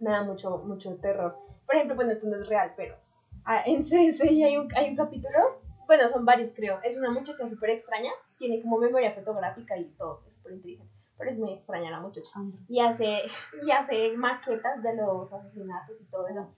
Me 0.00 0.10
da 0.10 0.22
mucho, 0.22 0.58
mucho 0.58 0.94
terror. 0.96 1.36
Por 1.66 1.74
ejemplo, 1.74 1.96
bueno, 1.96 2.12
esto 2.12 2.28
no 2.28 2.36
es 2.36 2.46
real, 2.48 2.72
pero 2.76 2.96
ah, 3.44 3.62
en 3.66 3.82
CSI 3.82 4.42
hay 4.44 4.56
un, 4.58 4.68
hay 4.76 4.90
un 4.90 4.96
capítulo, 4.96 5.38
bueno, 5.86 6.08
son 6.08 6.24
varios 6.24 6.52
creo, 6.54 6.80
es 6.84 6.96
una 6.96 7.10
muchacha 7.10 7.48
súper 7.48 7.70
extraña, 7.70 8.10
tiene 8.36 8.60
como 8.60 8.78
memoria 8.78 9.12
fotográfica 9.12 9.76
y 9.78 9.86
todo, 9.96 10.20
súper 10.48 10.56
inteligente, 10.56 10.92
pero 11.16 11.30
es 11.30 11.38
muy 11.38 11.52
extraña 11.52 11.90
la 11.90 12.00
muchacha. 12.00 12.30
Y 12.68 12.80
hace, 12.80 13.22
y 13.62 13.70
hace 13.70 14.16
maquetas 14.16 14.82
de 14.82 14.96
los 14.96 15.32
asesinatos 15.32 16.00
y 16.00 16.04
todo 16.06 16.26
eso. 16.28 16.54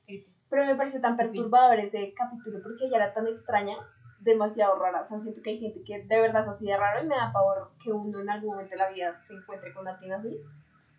Pero 0.49 0.67
me 0.67 0.75
pareció 0.75 1.01
tan 1.01 1.17
perturbador 1.17 1.79
ese 1.79 2.13
capítulo 2.15 2.61
porque 2.63 2.87
ella 2.87 2.97
era 2.97 3.15
tan 3.15 3.27
extraña, 3.29 3.77
demasiado 4.21 4.77
rara. 4.79 5.03
O 5.03 5.07
sea, 5.07 5.19
siento 5.19 5.41
que 5.43 5.51
hay 5.51 5.61
gente 5.61 5.83
que 5.85 6.03
de 6.03 6.21
verdad 6.21 6.43
es 6.43 6.49
así 6.49 6.67
de 6.67 6.77
raro 6.77 7.03
y 7.03 7.07
me 7.07 7.15
da 7.15 7.33
pavor 7.33 7.71
que 7.83 7.93
uno 7.93 8.21
en 8.21 8.29
algún 8.29 8.51
momento 8.51 8.71
de 8.73 8.77
la 8.79 8.91
vida 8.91 9.17
se 9.17 9.35
encuentre 9.35 9.73
con 9.73 9.87
alguien 9.87 10.13
así. 10.13 10.37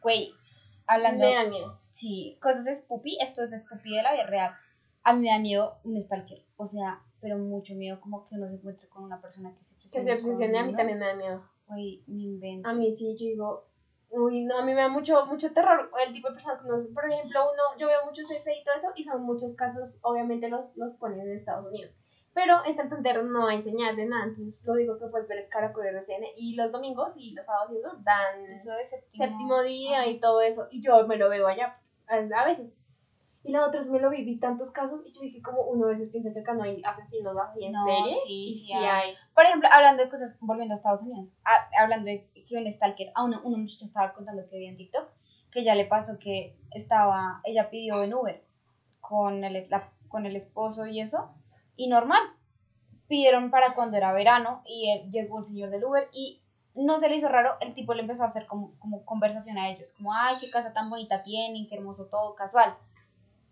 Güey, 0.02 0.34
hablando. 0.88 1.26
Me 1.26 1.36
da 1.36 1.44
miedo. 1.44 1.80
Sí, 1.92 2.38
cosas 2.42 2.64
de 2.66 2.74
Spoopy, 2.74 3.18
esto 3.22 3.44
es 3.44 3.52
Spoopy 3.62 3.96
de 3.98 4.04
la 4.04 4.14
vida 4.14 4.26
real. 4.28 4.54
A 5.04 5.14
mí 5.14 5.22
me 5.26 5.32
da 5.32 5.40
miedo 5.40 5.80
un 5.84 6.02
stalker, 6.02 6.46
o 6.58 6.66
sea, 6.68 7.02
pero 7.20 7.38
mucho 7.38 7.76
miedo 7.76 8.00
como 8.00 8.24
que 8.24 8.36
uno 8.36 8.48
se 8.48 8.56
encuentre 8.56 8.88
con 8.88 9.04
una 9.04 9.20
persona 9.20 9.54
que 9.54 9.64
se 9.64 9.76
Que 9.76 9.82
obsesione. 9.84 10.06
se 10.06 10.14
obsesione, 10.14 10.60
a 10.60 10.64
mí 10.64 10.76
también 10.76 10.98
me 11.00 11.08
da 11.08 11.16
miedo. 11.16 11.44
Güey, 11.68 12.04
me 12.08 12.24
invento. 12.24 12.70
A 12.70 12.74
mí 12.74 12.96
sí, 12.96 13.16
yo 13.18 13.26
digo, 13.26 13.66
uy, 14.10 14.44
no, 14.44 14.58
a 14.58 14.66
mí 14.66 14.74
me 14.74 14.82
da 14.82 14.90
mucho, 14.90 15.26
mucho 15.26 15.54
terror 15.54 15.90
el 16.06 16.14
tipo 16.14 16.28
de 16.28 16.34
personas 16.34 16.62
que 16.62 16.68
uno, 16.68 16.86
por 16.94 17.10
ejemplo, 17.10 17.42
uno, 17.44 17.78
yo 17.78 17.88
veo 17.88 18.06
muchos 18.06 18.28
CSI 18.28 18.52
y 18.62 18.64
todo 18.64 18.76
eso, 18.76 18.92
y 18.96 19.04
son 19.04 19.24
muchos 19.24 19.56
casos, 19.56 20.00
obviamente 20.02 20.50
los, 20.50 20.76
los 20.76 20.96
ponen 20.96 21.22
en 21.22 21.32
Estados 21.32 21.66
Unidos. 21.68 21.94
Pero 22.34 22.56
en 22.66 22.76
Santander 22.76 23.24
no 23.26 23.44
va 23.44 23.52
a 23.52 23.56
enseñar 23.56 23.96
de 23.96 24.06
nada, 24.06 24.26
entonces 24.26 24.66
lo 24.66 24.76
digo 24.76 24.98
que 24.98 25.08
puedes 25.08 25.28
ver 25.28 25.40
es 25.40 25.50
Caracol 25.50 25.86
RCN, 25.86 26.26
y 26.38 26.56
los 26.56 26.72
domingos 26.72 27.16
y 27.18 27.32
los 27.32 27.46
sábados 27.46 27.72
y 27.74 27.78
eso 27.78 27.98
dan 28.04 28.46
Eso 28.50 28.72
de 28.74 28.86
séptimo, 28.86 29.26
séptimo 29.26 29.62
día 29.64 30.08
y 30.08 30.20
todo 30.20 30.42
eso, 30.42 30.68
y 30.72 30.82
yo 30.82 31.06
me 31.08 31.18
lo 31.18 31.30
veo 31.30 31.48
allá, 31.48 31.80
a 32.08 32.46
veces. 32.46 32.82
Y 33.44 33.52
la 33.52 33.66
otra 33.66 33.80
es 33.80 33.90
me 33.90 34.00
lo 34.00 34.10
viví 34.10 34.38
tantos 34.38 34.70
casos, 34.72 35.02
y 35.04 35.12
yo 35.14 35.22
dije 35.22 35.42
como 35.42 35.64
uno 35.64 35.86
a 35.86 35.90
veces 35.90 36.10
piensa 36.10 36.32
que 36.32 36.40
acá 36.42 36.54
no 36.54 36.64
hay 36.64 36.80
asesinos 36.86 37.36
así 37.38 37.64
en 37.66 37.72
No, 37.72 37.84
serie, 37.84 38.16
sí, 38.24 38.48
y 38.50 38.54
sí 38.54 38.66
sí 38.68 38.74
hay. 38.74 38.86
hay. 39.10 39.16
Por 39.34 39.46
ejemplo, 39.46 39.68
hablando 39.72 40.04
de 40.04 40.10
cosas, 40.10 40.36
volviendo 40.40 40.74
a 40.74 40.76
Estados 40.76 41.02
Unidos, 41.02 41.28
ha- 41.44 41.68
hablando 41.82 42.06
de 42.06 42.28
que 42.48 42.56
un 42.58 42.72
stalker, 42.72 43.12
a 43.16 43.24
una, 43.24 43.40
una 43.44 43.58
muchacha 43.58 43.86
estaba 43.86 44.14
contando 44.14 44.48
que 44.48 44.58
vi 44.58 44.68
en 44.68 44.78
TikTok, 44.78 45.10
que 45.52 45.64
ya 45.64 45.74
le 45.76 45.86
pasó 45.86 46.20
que 46.20 46.56
estaba, 46.72 47.42
ella 47.44 47.70
pidió 47.70 48.04
en 48.04 48.14
Uber 48.14 48.44
con 49.00 49.44
el, 49.44 49.68
la- 49.70 49.90
con 50.08 50.26
el 50.28 50.36
esposo 50.36 50.86
y 50.86 51.00
eso, 51.02 51.30
y 51.76 51.88
normal, 51.88 52.22
pidieron 53.08 53.50
para 53.50 53.74
cuando 53.74 53.98
era 53.98 54.14
verano, 54.14 54.62
y 54.66 54.90
él- 54.92 55.10
llegó 55.12 55.40
el 55.40 55.46
señor 55.46 55.70
del 55.72 55.84
Uber, 55.84 56.08
y 56.14 56.42
no 56.76 57.00
se 57.00 57.10
le 57.10 57.16
hizo 57.16 57.28
raro, 57.28 57.56
el 57.60 57.74
tipo 57.74 57.94
le 57.94 58.02
empezó 58.02 58.24
a 58.24 58.28
hacer 58.28 58.46
como, 58.46 58.78
como 58.80 59.04
conversación 59.04 59.58
a 59.58 59.70
ellos, 59.70 59.92
como, 59.98 60.14
ay, 60.14 60.38
qué 60.40 60.50
casa 60.50 60.72
tan 60.74 60.90
bonita 60.90 61.22
tienen, 61.24 61.68
qué 61.68 61.76
hermoso 61.76 62.06
todo, 62.06 62.36
casual. 62.36 62.76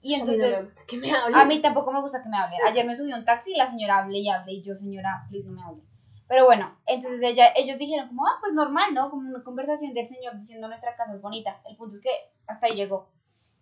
Y 0.01 0.15
A 0.15 0.17
mí 0.17 0.23
no 0.23 0.27
me 0.27 0.33
entonces... 0.35 0.65
gusta 0.65 0.85
que 0.85 0.97
me 0.97 1.11
hablen. 1.11 1.35
A 1.35 1.45
mí 1.45 1.61
tampoco 1.61 1.91
me 1.91 2.01
gusta 2.01 2.23
que 2.23 2.29
me 2.29 2.37
hablen. 2.37 2.59
Ayer 2.67 2.85
me 2.85 2.95
subí 2.95 3.11
a 3.11 3.17
un 3.17 3.25
taxi 3.25 3.51
y 3.51 3.57
la 3.57 3.69
señora 3.69 3.99
hable 3.99 4.19
y 4.19 4.29
hable 4.29 4.53
y 4.53 4.61
yo, 4.61 4.75
señora, 4.75 5.25
please 5.29 5.47
no 5.47 5.53
me 5.53 5.61
hable. 5.61 5.83
Pero 6.27 6.45
bueno, 6.45 6.77
entonces 6.85 7.19
ella, 7.23 7.51
ellos 7.55 7.79
dijeron 7.79 8.07
como, 8.07 8.25
ah, 8.27 8.37
pues 8.39 8.53
normal, 8.53 8.93
¿no? 8.93 9.09
Como 9.09 9.27
una 9.27 9.43
conversación 9.43 9.93
del 9.93 10.07
señor 10.07 10.37
diciendo 10.37 10.67
nuestra 10.67 10.95
casa 10.95 11.13
es 11.13 11.21
bonita. 11.21 11.59
El 11.67 11.75
punto 11.75 11.97
es 11.97 12.03
que 12.03 12.09
hasta 12.45 12.67
ahí 12.67 12.75
llegó. 12.75 13.09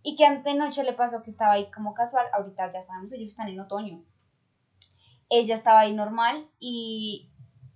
Y 0.03 0.15
que 0.15 0.25
antenoche 0.25 0.83
le 0.83 0.93
pasó 0.93 1.23
que 1.23 1.31
estaba 1.31 1.53
ahí 1.53 1.71
como 1.71 1.93
casual. 1.93 2.27
Ahorita 2.33 2.71
ya 2.71 2.83
sabemos, 2.83 3.11
ellos 3.13 3.31
están 3.31 3.47
en 3.47 3.59
otoño. 3.59 4.03
Ella 5.29 5.55
estaba 5.55 5.79
ahí 5.81 5.93
normal 5.93 6.49
y 6.59 7.29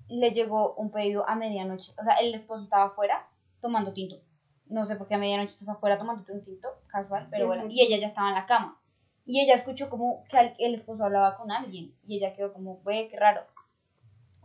le 0.10 0.32
llegó 0.32 0.74
un 0.76 0.92
pedido 0.92 1.28
a 1.28 1.36
medianoche. 1.36 1.94
O 1.98 2.04
sea, 2.04 2.16
el 2.16 2.34
esposo 2.36 2.64
estaba 2.64 2.86
afuera 2.86 3.28
tomando 3.62 3.94
tinto. 3.94 4.18
No 4.72 4.86
sé 4.86 4.96
por 4.96 5.08
qué 5.08 5.16
a 5.16 5.18
medianoche 5.18 5.52
estás 5.52 5.70
afuera 5.70 5.98
tomando 5.98 6.24
un 6.34 6.44
tinto, 6.44 6.70
casual, 6.88 7.26
pero 7.30 7.44
Sí, 7.44 7.48
bueno. 7.48 7.66
Y 7.70 7.82
ella 7.82 7.98
ya 7.98 8.08
estaba 8.08 8.30
en 8.30 8.36
la 8.36 8.46
cama. 8.46 8.80
Y 9.26 9.42
ella 9.42 9.54
escuchó 9.54 9.90
como 9.90 10.24
que 10.30 10.56
el 10.60 10.76
esposo 10.76 11.04
hablaba 11.04 11.38
con 11.38 11.52
alguien. 11.52 11.94
Y 12.08 12.18
ella 12.18 12.34
quedó 12.34 12.54
como, 12.54 12.82
ve, 12.84 13.10
qué 13.10 13.20
raro. 13.20 13.42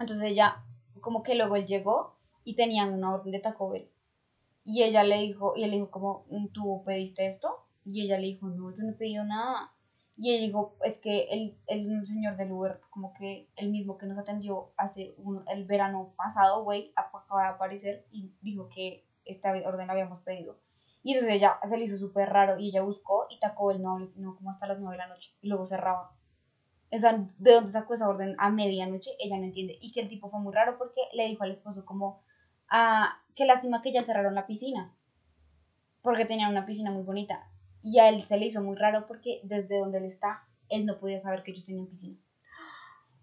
Entonces 0.01 0.31
ella, 0.31 0.65
como 1.01 1.23
que 1.23 1.37
luego 1.37 1.57
él 1.57 1.67
llegó 1.67 2.17
y 2.45 2.57
tenían 2.57 2.93
una 2.93 3.15
orden 3.15 3.33
de 3.33 3.39
Taco 3.39 3.71
Bell. 3.71 3.89
Y 4.65 4.83
ella 4.83 5.05
le 5.05 5.19
dijo, 5.19 5.55
y 5.57 5.63
él 5.63 5.71
dijo 5.71 5.91
como, 5.91 6.27
¿tú 6.53 6.83
pediste 6.85 7.27
esto? 7.27 7.65
Y 7.85 8.03
ella 8.03 8.19
le 8.19 8.27
dijo, 8.27 8.49
no, 8.49 8.75
yo 8.77 8.83
no 8.83 8.91
he 8.91 8.95
pedido 8.95 9.25
nada. 9.25 9.73
Y 10.17 10.33
ella 10.33 10.47
dijo, 10.47 10.77
es 10.83 10.99
que 10.99 11.29
el, 11.31 11.57
el 11.69 12.05
señor 12.05 12.37
del 12.37 12.51
Uber, 12.51 12.81
como 12.91 13.13
que 13.15 13.49
el 13.55 13.71
mismo 13.71 13.97
que 13.97 14.07
nos 14.07 14.19
atendió 14.19 14.73
hace 14.77 15.15
un, 15.19 15.45
el 15.49 15.67
verano 15.67 16.15
pasado, 16.17 16.65
güey, 16.65 16.93
acaba 16.97 17.43
de 17.43 17.49
aparecer 17.49 18.07
y 18.11 18.33
dijo 18.41 18.69
que 18.69 19.07
esta 19.27 19.51
orden 19.51 19.87
la 19.87 19.93
habíamos 19.93 20.21
pedido. 20.23 20.59
Y 21.03 21.13
entonces 21.13 21.37
ella 21.37 21.59
se 21.69 21.77
le 21.77 21.85
hizo 21.85 21.99
súper 21.99 22.29
raro 22.31 22.59
y 22.59 22.71
ella 22.71 22.83
buscó 22.83 23.27
y 23.31 23.39
Taco 23.39 23.67
Bell 23.67 23.81
no 23.81 24.09
sino 24.13 24.35
como 24.35 24.51
hasta 24.51 24.67
las 24.67 24.79
9 24.79 24.95
de 24.95 24.99
la 24.99 25.07
noche 25.07 25.31
y 25.41 25.49
luego 25.49 25.67
cerraba. 25.67 26.13
O 26.91 26.99
sea, 26.99 27.29
¿de 27.39 27.53
dónde 27.53 27.73
sacó 27.73 27.95
esa 27.95 28.09
orden 28.09 28.35
a 28.39 28.51
medianoche? 28.51 29.11
Ella 29.19 29.39
no 29.39 29.45
entiende. 29.45 29.79
Y 29.81 29.93
que 29.93 30.01
el 30.01 30.09
tipo 30.09 30.31
fue 30.31 30.41
muy 30.41 30.55
raro 30.55 30.79
porque 30.79 31.01
le 31.13 31.27
dijo 31.27 31.45
al 31.45 31.51
esposo 31.51 31.85
como, 31.85 32.23
ah, 32.69 33.21
qué 33.35 33.45
lástima 33.45 33.83
que 33.83 33.93
ya 33.93 34.03
cerraron 34.03 34.35
la 34.35 34.47
piscina. 34.47 34.95
Porque 36.03 36.25
tenían 36.25 36.51
una 36.51 36.67
piscina 36.67 36.91
muy 36.91 37.03
bonita. 37.03 37.51
Y 37.83 37.99
a 37.99 38.09
él 38.09 38.23
se 38.23 38.39
le 38.39 38.47
hizo 38.47 38.63
muy 38.63 38.77
raro 38.77 39.07
porque 39.07 39.41
desde 39.45 39.79
donde 39.79 39.99
él 39.99 40.05
está, 40.05 40.45
él 40.69 40.87
no 40.87 40.99
podía 40.99 41.21
saber 41.21 41.43
que 41.43 41.51
ellos 41.53 41.67
tenían 41.67 41.87
piscina. 41.87 42.19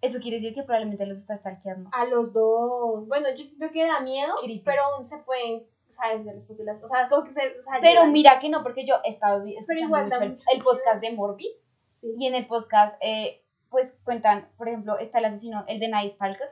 Eso 0.02 0.20
quiere 0.20 0.38
decir 0.38 0.54
que 0.54 0.64
probablemente 0.64 1.06
los 1.06 1.18
está 1.18 1.36
stalkeando. 1.36 1.90
A 1.94 2.06
los 2.06 2.34
dos. 2.34 3.08
Bueno, 3.08 3.30
yo 3.30 3.44
siento 3.44 3.72
que 3.72 3.86
da 3.86 4.02
miedo, 4.02 4.34
Creepy. 4.42 4.62
pero 4.66 4.84
aún 4.84 5.06
se 5.06 5.18
pueden, 5.20 5.64
¿sabes? 5.94 6.26
De 6.26 6.34
las 6.34 6.44
posibilidades. 6.44 6.84
O 6.84 6.88
sea, 6.88 7.08
como 7.10 7.24
que 7.26 7.34
se. 7.34 7.60
o 7.60 7.64
sea, 7.64 7.80
Pero 7.82 8.06
mira 8.08 8.40
que 8.40 8.50
no, 8.50 8.64
porque 8.64 8.86
yo 8.86 8.96
he 9.06 9.10
estado 9.10 9.44
vi- 9.44 9.56
escuchando 9.58 9.84
igual 9.86 10.10
da 10.10 10.20
mucho 10.20 10.44
el, 10.52 10.58
el 10.58 10.64
podcast 10.64 11.02
de 11.02 11.12
Morbid. 11.12 11.52
Sí. 11.92 12.14
Y 12.18 12.28
en 12.28 12.36
el 12.36 12.48
podcast, 12.48 12.98
eh, 13.02 13.44
pues 13.70 13.98
cuentan, 14.04 14.50
por 14.58 14.68
ejemplo, 14.68 14.98
está 14.98 15.20
el 15.20 15.26
asesino, 15.26 15.64
el 15.68 15.80
de 15.80 15.88
Night 15.90 16.14
Stalker, 16.14 16.50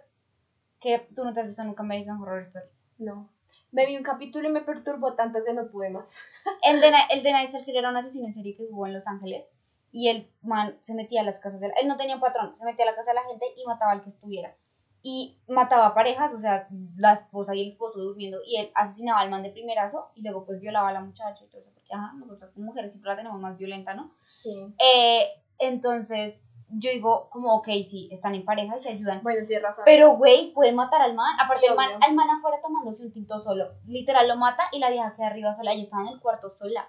que 0.79 0.99
tú 1.15 1.23
no 1.23 1.33
te 1.33 1.41
has 1.41 1.47
visto 1.47 1.63
nunca 1.63 1.83
American 1.83 2.21
Horror 2.21 2.41
Story. 2.41 2.65
No. 2.97 3.29
Me 3.71 3.85
vi 3.85 3.95
un 3.97 4.03
capítulo 4.03 4.49
y 4.49 4.51
me 4.51 4.61
perturbó 4.61 5.15
tanto 5.15 5.39
que 5.45 5.53
no 5.53 5.67
pude 5.69 5.89
más. 5.89 6.15
El 6.63 6.81
de, 6.81 6.91
el 7.11 7.23
de 7.23 7.31
Night 7.31 7.49
Stalker 7.49 7.75
era 7.75 7.89
un 7.89 7.97
asesino 7.97 8.27
en 8.27 8.33
serie 8.33 8.55
que 8.55 8.67
jugó 8.67 8.85
en 8.87 8.93
Los 8.93 9.07
Ángeles 9.07 9.45
y 9.93 10.09
el 10.09 10.29
man 10.41 10.77
se 10.81 10.93
metía 10.93 11.21
a 11.21 11.23
las 11.25 11.39
casas 11.39 11.59
de 11.59 11.67
la, 11.69 11.73
él 11.75 11.87
no 11.87 11.97
tenía 11.97 12.15
un 12.15 12.21
patrón, 12.21 12.55
se 12.57 12.63
metía 12.65 12.85
a 12.85 12.91
la 12.91 12.95
casa 12.95 13.11
de 13.11 13.15
la 13.15 13.23
gente 13.23 13.45
y 13.57 13.65
mataba 13.65 13.91
al 13.91 14.01
que 14.03 14.09
estuviera. 14.09 14.55
Y 15.03 15.37
mataba 15.47 15.93
parejas, 15.93 16.33
o 16.33 16.39
sea, 16.39 16.67
la 16.95 17.13
esposa 17.13 17.55
y 17.55 17.61
el 17.61 17.69
esposo 17.69 17.99
durmiendo, 17.99 18.39
y 18.45 18.57
él 18.57 18.71
asesinaba 18.75 19.21
al 19.21 19.29
man 19.29 19.43
de 19.43 19.49
primerazo 19.49 20.11
y 20.15 20.21
luego 20.21 20.45
pues 20.45 20.59
violaba 20.59 20.89
a 20.89 20.93
la 20.93 21.01
muchacha 21.01 21.43
y 21.43 21.47
todo 21.47 21.61
eso, 21.61 21.71
porque 21.73 21.93
ajá, 21.93 22.13
nosotras 22.17 22.51
como 22.53 22.67
mujeres 22.67 22.91
siempre 22.91 23.09
la 23.09 23.17
tenemos 23.17 23.39
más 23.39 23.57
violenta, 23.57 23.93
¿no? 23.93 24.11
Sí. 24.21 24.55
Eh, 24.79 25.27
entonces, 25.57 26.39
yo 26.69 26.89
digo, 26.91 27.29
como, 27.29 27.53
ok, 27.55 27.67
sí, 27.89 28.09
están 28.11 28.35
en 28.35 28.45
pareja 28.45 28.77
y 28.77 28.81
se 28.81 28.89
ayudan. 28.89 29.21
Bueno, 29.23 29.45
tienes 29.45 29.63
razón. 29.63 29.83
Pero, 29.85 30.11
güey, 30.15 30.53
puede 30.53 30.71
matar 30.71 31.01
al 31.01 31.13
man. 31.13 31.35
Sí, 31.37 31.45
Aparte, 31.45 31.67
el, 31.67 31.75
man, 31.75 31.89
el 32.07 32.15
man 32.15 32.29
afuera 32.29 32.61
tomándose 32.61 33.03
un 33.03 33.11
tinto 33.11 33.39
solo. 33.41 33.73
Literal 33.85 34.27
lo 34.27 34.37
mata 34.37 34.63
y 34.71 34.79
la 34.79 34.89
vieja 34.89 35.13
queda 35.15 35.27
arriba 35.27 35.53
sola. 35.53 35.73
Ella 35.73 35.83
estaba 35.83 36.03
en 36.03 36.09
el 36.09 36.19
cuarto 36.19 36.49
sola. 36.49 36.87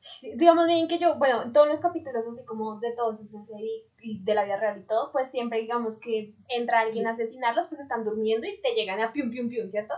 Sí, 0.00 0.32
digamos 0.36 0.66
bien 0.66 0.86
que 0.88 0.98
yo, 0.98 1.16
bueno, 1.16 1.42
en 1.42 1.52
todos 1.52 1.66
los 1.68 1.80
capítulos 1.80 2.24
así 2.26 2.44
como 2.44 2.78
de 2.78 2.92
todos 2.92 3.20
esos 3.20 3.42
y, 3.58 3.84
y 4.00 4.22
de 4.22 4.34
la 4.34 4.44
vida 4.44 4.56
real 4.56 4.78
y 4.78 4.86
todo, 4.86 5.10
pues 5.12 5.30
siempre 5.30 5.58
digamos 5.60 5.98
que 5.98 6.34
entra 6.48 6.80
alguien 6.80 7.06
a 7.06 7.10
asesinarlos, 7.10 7.66
pues 7.66 7.80
están 7.80 8.04
durmiendo 8.04 8.46
y 8.46 8.60
te 8.60 8.74
llegan 8.74 9.00
a 9.00 9.12
pium 9.12 9.30
pium 9.30 9.48
pium, 9.48 9.68
¿cierto? 9.68 9.94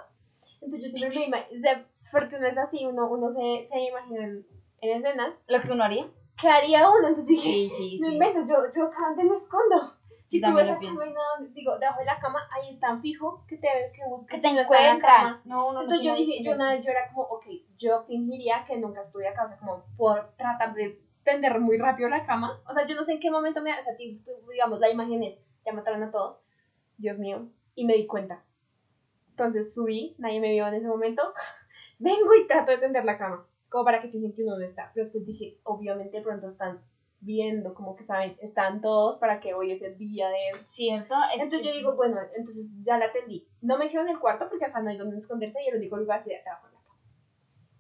Entonces 0.63 0.91
yo 0.93 0.97
siempre 0.99 1.21
me 1.21 1.27
imagino, 1.27 1.85
porque 2.11 2.37
uno 2.37 2.47
es 2.47 2.59
así, 2.59 2.85
uno, 2.87 3.09
uno 3.11 3.31
se, 3.31 3.63
se 3.69 3.79
imagina 3.79 4.25
en, 4.25 4.47
en 4.81 4.97
escenas, 5.05 5.35
Lo 5.47 5.61
que 5.61 5.71
uno 5.71 5.85
haría. 5.85 6.09
¿qué 6.41 6.49
haría 6.49 6.89
uno? 6.89 7.07
Entonces 7.09 7.25
yo 7.29 7.35
dije, 7.35 7.51
Sí, 7.53 7.71
sí, 7.77 7.99
no 8.01 8.07
sí. 8.09 8.13
inventes, 8.15 8.49
yo, 8.49 8.57
yo 8.75 8.85
acá 8.87 9.15
me 9.17 9.37
escondo. 9.37 9.95
Si 10.31 10.41
tú 10.41 10.55
ves 10.55 10.64
la 10.64 10.78
cama 10.78 11.07
y 11.07 11.12
nada, 11.12 11.51
digo, 11.53 11.76
debajo 11.76 11.99
de 11.99 12.05
la 12.05 12.20
cama, 12.20 12.39
ahí 12.53 12.70
están 12.70 13.03
fijo, 13.03 13.45
que 13.49 13.57
te 13.57 13.66
que 13.93 14.07
busques. 14.09 14.41
Que 14.41 14.53
la 14.53 14.62
encuentran. 14.62 15.41
No, 15.45 15.72
no 15.72 15.81
Entonces 15.83 16.07
yo 16.07 16.14
dije, 16.14 16.45
yo 16.45 16.53
una 16.53 16.72
vez 16.72 16.85
yo 16.85 16.93
era 16.93 17.09
como, 17.09 17.22
ok, 17.22 17.47
yo 17.76 18.05
fingiría 18.05 18.64
que 18.64 18.76
nunca 18.76 19.03
estuve 19.03 19.26
acá, 19.26 19.45
o 19.45 19.49
sea, 19.49 19.59
como 19.59 19.83
por 19.97 20.37
tratar 20.37 20.72
de 20.74 21.03
tender 21.24 21.59
muy 21.59 21.78
rápido 21.78 22.09
la 22.09 22.24
cama. 22.24 22.62
O 22.68 22.72
sea, 22.72 22.87
yo 22.87 22.95
no 22.95 23.03
sé 23.03 23.14
en 23.14 23.20
qué 23.20 23.28
momento 23.28 23.61
me, 23.61 23.72
o 23.72 23.83
sea, 23.83 23.95
digamos, 23.97 24.78
la 24.78 24.89
imagen 24.89 25.24
es, 25.24 25.37
ya 25.66 25.72
mataron 25.72 26.05
a 26.05 26.12
todos, 26.12 26.41
Dios 26.97 27.18
mío, 27.18 27.49
y 27.74 27.85
me 27.85 27.95
di 27.95 28.07
cuenta. 28.07 28.45
Entonces 29.31 29.74
subí, 29.74 30.14
nadie 30.18 30.39
me 30.39 30.53
vio 30.53 30.68
en 30.68 30.74
ese 30.74 30.87
momento, 30.87 31.35
vengo 31.99 32.37
y 32.37 32.47
trato 32.47 32.70
de 32.70 32.78
tender 32.78 33.05
la 33.05 33.18
cama, 33.18 33.45
como 33.68 33.85
para 33.85 34.01
que 34.01 34.07
piensen 34.07 34.33
que 34.33 34.45
uno 34.45 34.57
no 34.57 34.64
está. 34.64 34.93
Pero 34.95 35.07
después 35.07 35.26
dije, 35.26 35.59
obviamente 35.64 36.20
pronto 36.20 36.47
están 36.47 36.81
viendo, 37.21 37.75
como 37.75 37.97
que 37.97 38.05
saben, 38.05 38.37
están 38.41 38.81
todos 38.81 39.18
para 39.18 39.41
que 39.41 39.55
hoy 39.55 39.73
es 39.73 39.83
el 39.83 39.97
día 39.99 40.29
de 40.29 40.59
¿Cierto? 40.59 41.14
Es 41.35 41.43
entonces 41.43 41.68
yo 41.68 41.75
digo, 41.75 41.95
bueno, 41.95 42.18
entonces 42.35 42.71
ya 42.83 42.99
la 42.99 43.07
atendí. 43.07 43.47
No 43.61 43.79
me 43.79 43.89
quedo 43.89 44.03
en 44.03 44.09
el 44.09 44.18
cuarto 44.18 44.49
porque 44.49 44.64
acá 44.64 44.81
no 44.81 44.91
hay 44.91 44.97
donde 44.97 45.18
esconderse 45.18 45.62
y 45.62 45.68
el 45.68 45.77
único 45.77 45.97
lugar 45.97 46.23
sería 46.23 46.41
abajo. 46.47 46.70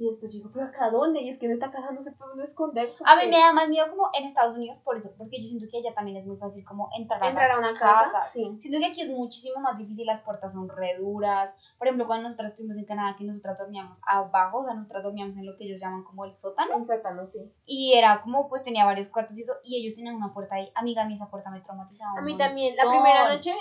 Y 0.00 0.06
después 0.06 0.32
digo, 0.32 0.48
pero 0.50 0.64
acá 0.64 0.88
dónde? 0.88 1.20
Y 1.20 1.28
es 1.28 1.38
que 1.38 1.44
en 1.44 1.52
esta 1.52 1.70
casa 1.70 1.92
no 1.92 2.00
se 2.00 2.12
puede 2.12 2.32
uno 2.32 2.42
esconder. 2.42 2.88
A 3.04 3.16
mí 3.16 3.28
me 3.28 3.36
da 3.36 3.52
más 3.52 3.68
miedo 3.68 3.84
como 3.90 4.08
en 4.18 4.24
Estados 4.24 4.56
Unidos 4.56 4.78
por 4.82 4.96
eso, 4.96 5.12
porque 5.18 5.42
yo 5.42 5.46
siento 5.46 5.66
que 5.70 5.76
allá 5.76 5.94
también 5.94 6.16
es 6.16 6.24
muy 6.24 6.38
fácil 6.38 6.64
como 6.64 6.88
entrar 6.96 7.22
a, 7.22 7.28
entrar 7.28 7.50
a 7.50 7.58
una 7.58 7.78
casa. 7.78 8.18
Sí. 8.20 8.56
Siento 8.62 8.78
que 8.78 8.86
aquí 8.86 9.02
es 9.02 9.10
muchísimo 9.10 9.60
más 9.60 9.76
difícil, 9.76 10.06
las 10.06 10.22
puertas 10.22 10.54
son 10.54 10.70
re 10.70 10.96
duras. 10.98 11.54
Por 11.76 11.86
ejemplo, 11.86 12.06
cuando 12.06 12.30
nosotras 12.30 12.52
estuvimos 12.52 12.78
en 12.78 12.86
Canadá, 12.86 13.14
que 13.14 13.24
nosotras 13.24 13.58
dormíamos 13.58 13.98
abajo, 14.06 14.60
o 14.60 14.64
sea, 14.64 14.72
nosotras 14.72 15.02
dormíamos 15.02 15.36
en 15.36 15.44
lo 15.44 15.54
que 15.58 15.64
ellos 15.64 15.78
llaman 15.78 16.02
como 16.02 16.24
el 16.24 16.34
sótano. 16.38 16.76
En 16.76 16.86
sótano, 16.86 17.26
sí. 17.26 17.52
Y 17.66 17.92
era 17.92 18.22
como, 18.22 18.48
pues 18.48 18.62
tenía 18.62 18.86
varios 18.86 19.08
cuartos 19.08 19.36
y 19.36 19.42
eso, 19.42 19.52
y 19.62 19.82
ellos 19.82 19.96
tenían 19.96 20.14
una 20.14 20.32
puerta 20.32 20.54
ahí. 20.54 20.72
Amiga, 20.76 21.02
a 21.02 21.06
mí 21.06 21.12
esa 21.12 21.28
puerta 21.28 21.50
me 21.50 21.60
traumatizaba. 21.60 22.18
A 22.18 22.22
mí 22.22 22.32
montón. 22.32 22.46
también. 22.46 22.74
La 22.74 22.88
primera 22.88 23.28
noche 23.28 23.52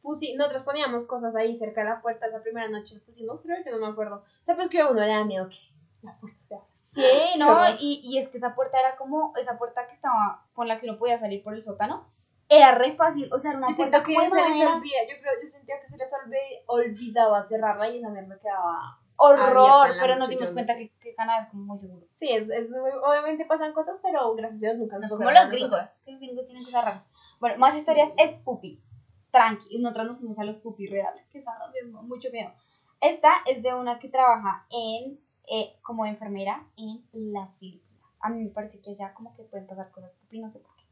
pusi, 0.00 0.34
nosotros 0.36 0.62
poníamos 0.62 1.04
cosas 1.04 1.34
ahí 1.36 1.54
cerca 1.56 1.82
de 1.82 1.90
la 1.90 2.00
puerta. 2.00 2.26
La 2.28 2.42
primera 2.42 2.68
noche 2.68 2.98
pusimos, 3.06 3.42
creo 3.42 3.62
que 3.62 3.70
no 3.70 3.78
me 3.78 3.88
acuerdo. 3.88 4.16
O 4.16 4.44
sea, 4.44 4.56
pues 4.56 4.68
que 4.68 4.80
a 4.80 4.88
uno 4.88 5.00
le 5.00 5.08
da 5.08 5.24
miedo 5.24 5.48
que 5.48 5.71
la 6.02 6.16
puerta 6.18 6.38
se 6.46 6.54
abra. 6.54 6.66
Sí, 6.74 7.02
no, 7.38 7.64
y, 7.80 8.00
y 8.04 8.18
es 8.18 8.28
que 8.28 8.38
esa 8.38 8.54
puerta 8.54 8.78
era 8.78 8.96
como, 8.96 9.32
esa 9.36 9.56
puerta 9.58 9.86
que 9.86 9.94
estaba, 9.94 10.44
con 10.54 10.68
la 10.68 10.78
que 10.80 10.88
uno 10.88 10.98
podía 10.98 11.16
salir 11.18 11.42
por 11.42 11.54
el 11.54 11.62
sótano, 11.62 12.06
era 12.48 12.72
re 12.72 12.90
fácil, 12.92 13.32
o 13.32 13.38
sea, 13.38 13.52
era 13.52 13.58
una 13.58 13.70
Yo 13.70 13.76
puerta 13.76 14.02
que 14.02 14.12
se 14.14 14.20
les 14.20 14.66
olvida, 14.66 14.98
yo 15.08 15.16
creo, 15.20 15.32
yo 15.42 15.48
sentía 15.48 15.80
que 15.80 15.88
se 15.88 15.96
les 15.96 16.12
olvi- 16.12 16.62
olvidaba 16.66 17.42
cerrarla 17.42 17.88
y 17.88 17.98
esa 17.98 18.10
mierda 18.10 18.38
quedaba 18.38 18.98
horror, 19.16 19.88
pero 20.00 20.16
nos 20.16 20.28
dimos 20.28 20.48
no 20.48 20.52
cuenta 20.52 20.76
que, 20.76 20.90
que 21.00 21.14
Canadá 21.14 21.40
es 21.40 21.46
como 21.46 21.62
muy 21.64 21.78
seguro. 21.78 22.06
Sí, 22.12 22.28
es, 22.30 22.50
es 22.50 22.70
muy- 22.70 22.90
obviamente 22.90 23.44
pasan 23.46 23.72
cosas, 23.72 23.96
pero 24.02 24.34
gracias 24.34 24.62
a 24.64 24.66
Dios 24.66 24.78
nunca 24.78 24.96
No 24.96 25.02
nos 25.02 25.12
es 25.12 25.16
como 25.16 25.30
los 25.30 25.34
nosotros. 25.38 25.60
gringos, 25.60 25.80
es 25.80 26.02
que 26.02 26.10
los 26.10 26.20
gringos 26.20 26.44
tienen 26.46 26.64
cosas 26.64 26.84
raras. 26.84 27.06
Bueno, 27.40 27.58
más 27.58 27.76
historias 27.76 28.10
es 28.18 28.32
Puppy. 28.40 28.82
Tranqui, 29.30 29.78
nosotras 29.80 30.06
nos 30.08 30.18
fuimos 30.18 30.38
a 30.38 30.44
los 30.44 30.58
Puppy 30.58 30.88
real, 30.88 31.14
que 31.32 31.38
me 31.38 31.88
dio 31.90 32.02
mucho 32.02 32.28
miedo. 32.30 32.52
Esta 33.00 33.32
es 33.46 33.62
de 33.62 33.72
una 33.74 33.98
que 33.98 34.08
trabaja 34.08 34.66
en, 34.70 35.18
eh, 35.52 35.76
como 35.82 36.06
enfermera 36.06 36.66
en 36.78 37.04
las 37.12 37.54
Filipinas. 37.58 38.00
A 38.20 38.30
mí 38.30 38.42
me 38.42 38.50
parece 38.50 38.80
que 38.80 38.96
ya 38.96 39.12
como 39.12 39.34
que 39.34 39.42
pueden 39.42 39.66
pasar 39.66 39.90
cosas 39.90 40.12
Puppy, 40.20 40.40
no 40.40 40.50
sé 40.50 40.60
por 40.60 40.74
qué. 40.76 40.84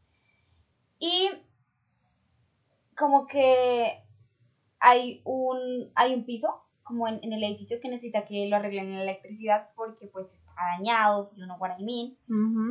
Y 0.99 1.31
como 2.95 3.27
que 3.27 4.05
hay 4.79 5.23
un, 5.25 5.91
hay 5.95 6.15
un 6.15 6.27
piso 6.27 6.63
como 6.83 7.09
en, 7.09 7.21
en 7.23 7.33
el 7.33 7.43
edificio 7.43 7.81
que 7.81 7.89
necesita 7.89 8.27
que 8.27 8.49
lo 8.49 8.57
arreglen 8.57 8.95
la 8.95 9.03
electricidad 9.03 9.71
porque 9.77 10.09
pues 10.09 10.31
está 10.35 10.53
dañado, 10.77 11.31
you 11.37 11.45
know 11.45 11.57
what 11.59 11.79
I 11.79 11.83
mean 11.83 12.19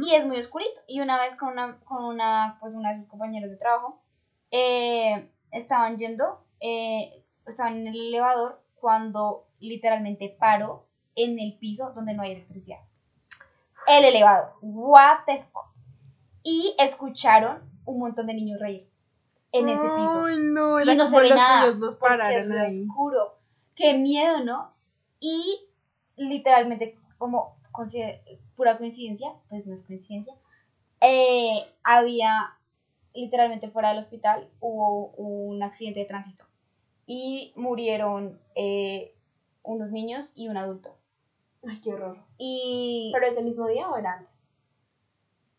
y 0.06 0.14
es 0.14 0.28
muy 0.28 0.38
oscurito. 0.38 0.82
Y 0.88 1.02
una 1.02 1.18
vez 1.18 1.36
con 1.36 1.54
una, 1.54 1.80
con 1.86 2.04
una, 2.04 2.58
pues 2.60 2.76
una 2.76 2.94
de 2.94 3.00
sus 3.00 3.08
compañeros 3.08 3.50
de 3.50 3.58
trabajo, 3.58 4.04
eh, 4.52 5.32
estaban 5.52 5.98
yendo, 5.98 6.46
eh, 6.60 7.26
estaban 7.48 7.78
en 7.78 7.88
el 7.88 8.10
elevador 8.10 8.62
cuando 8.76 9.48
literalmente 9.60 10.36
paró 10.40 10.89
en 11.24 11.40
el 11.40 11.58
piso 11.58 11.92
donde 11.94 12.14
no 12.14 12.24
hay 12.24 12.32
electricidad. 12.34 12.80
El 13.88 14.06
elevador. 14.06 14.54
What 14.62 15.20
the 15.26 15.44
fuck. 15.52 15.66
Y 16.44 16.76
escucharon 16.80 17.70
un 17.86 18.00
montón 18.00 18.28
de 18.28 18.34
niños 18.34 18.60
reír 18.60 18.88
en 19.52 19.68
ese 19.70 19.82
piso. 19.82 20.26
Ay, 20.26 20.38
no, 20.40 20.80
Y 20.80 20.96
no 20.96 21.08
se 21.08 21.20
ve 21.20 21.30
los 21.30 21.38
nada. 21.38 21.68
los 21.68 21.96
porque 21.96 22.14
es 22.16 22.20
pararon 22.20 22.52
ahí. 22.58 22.82
oscuro. 22.88 23.38
Qué 23.76 23.98
miedo, 23.98 24.44
¿no? 24.44 24.74
Y 25.20 25.60
literalmente, 26.16 26.98
como 27.18 27.58
pura 28.56 28.78
coincidencia, 28.78 29.30
pues 29.50 29.66
no 29.66 29.74
es 29.74 29.84
coincidencia, 29.84 30.34
eh, 31.02 31.66
había 31.84 32.58
literalmente 33.14 33.70
fuera 33.70 33.90
del 33.90 34.00
hospital 34.00 34.50
hubo 34.60 35.08
un 35.18 35.64
accidente 35.64 36.02
de 36.02 36.06
tránsito 36.06 36.44
y 37.06 37.54
murieron 37.56 38.40
eh, 38.56 39.16
unos 39.64 39.92
niños 39.92 40.32
y 40.36 40.48
un 40.50 40.58
adulto. 40.58 40.96
Ay, 41.68 41.80
qué 41.82 41.94
horror. 41.94 42.18
Y 42.38 43.12
¿Pero 43.14 43.26
ese 43.28 43.42
mismo 43.44 43.68
día 43.68 43.90
o 43.90 43.98
era 43.98 44.14
antes? 44.14 44.40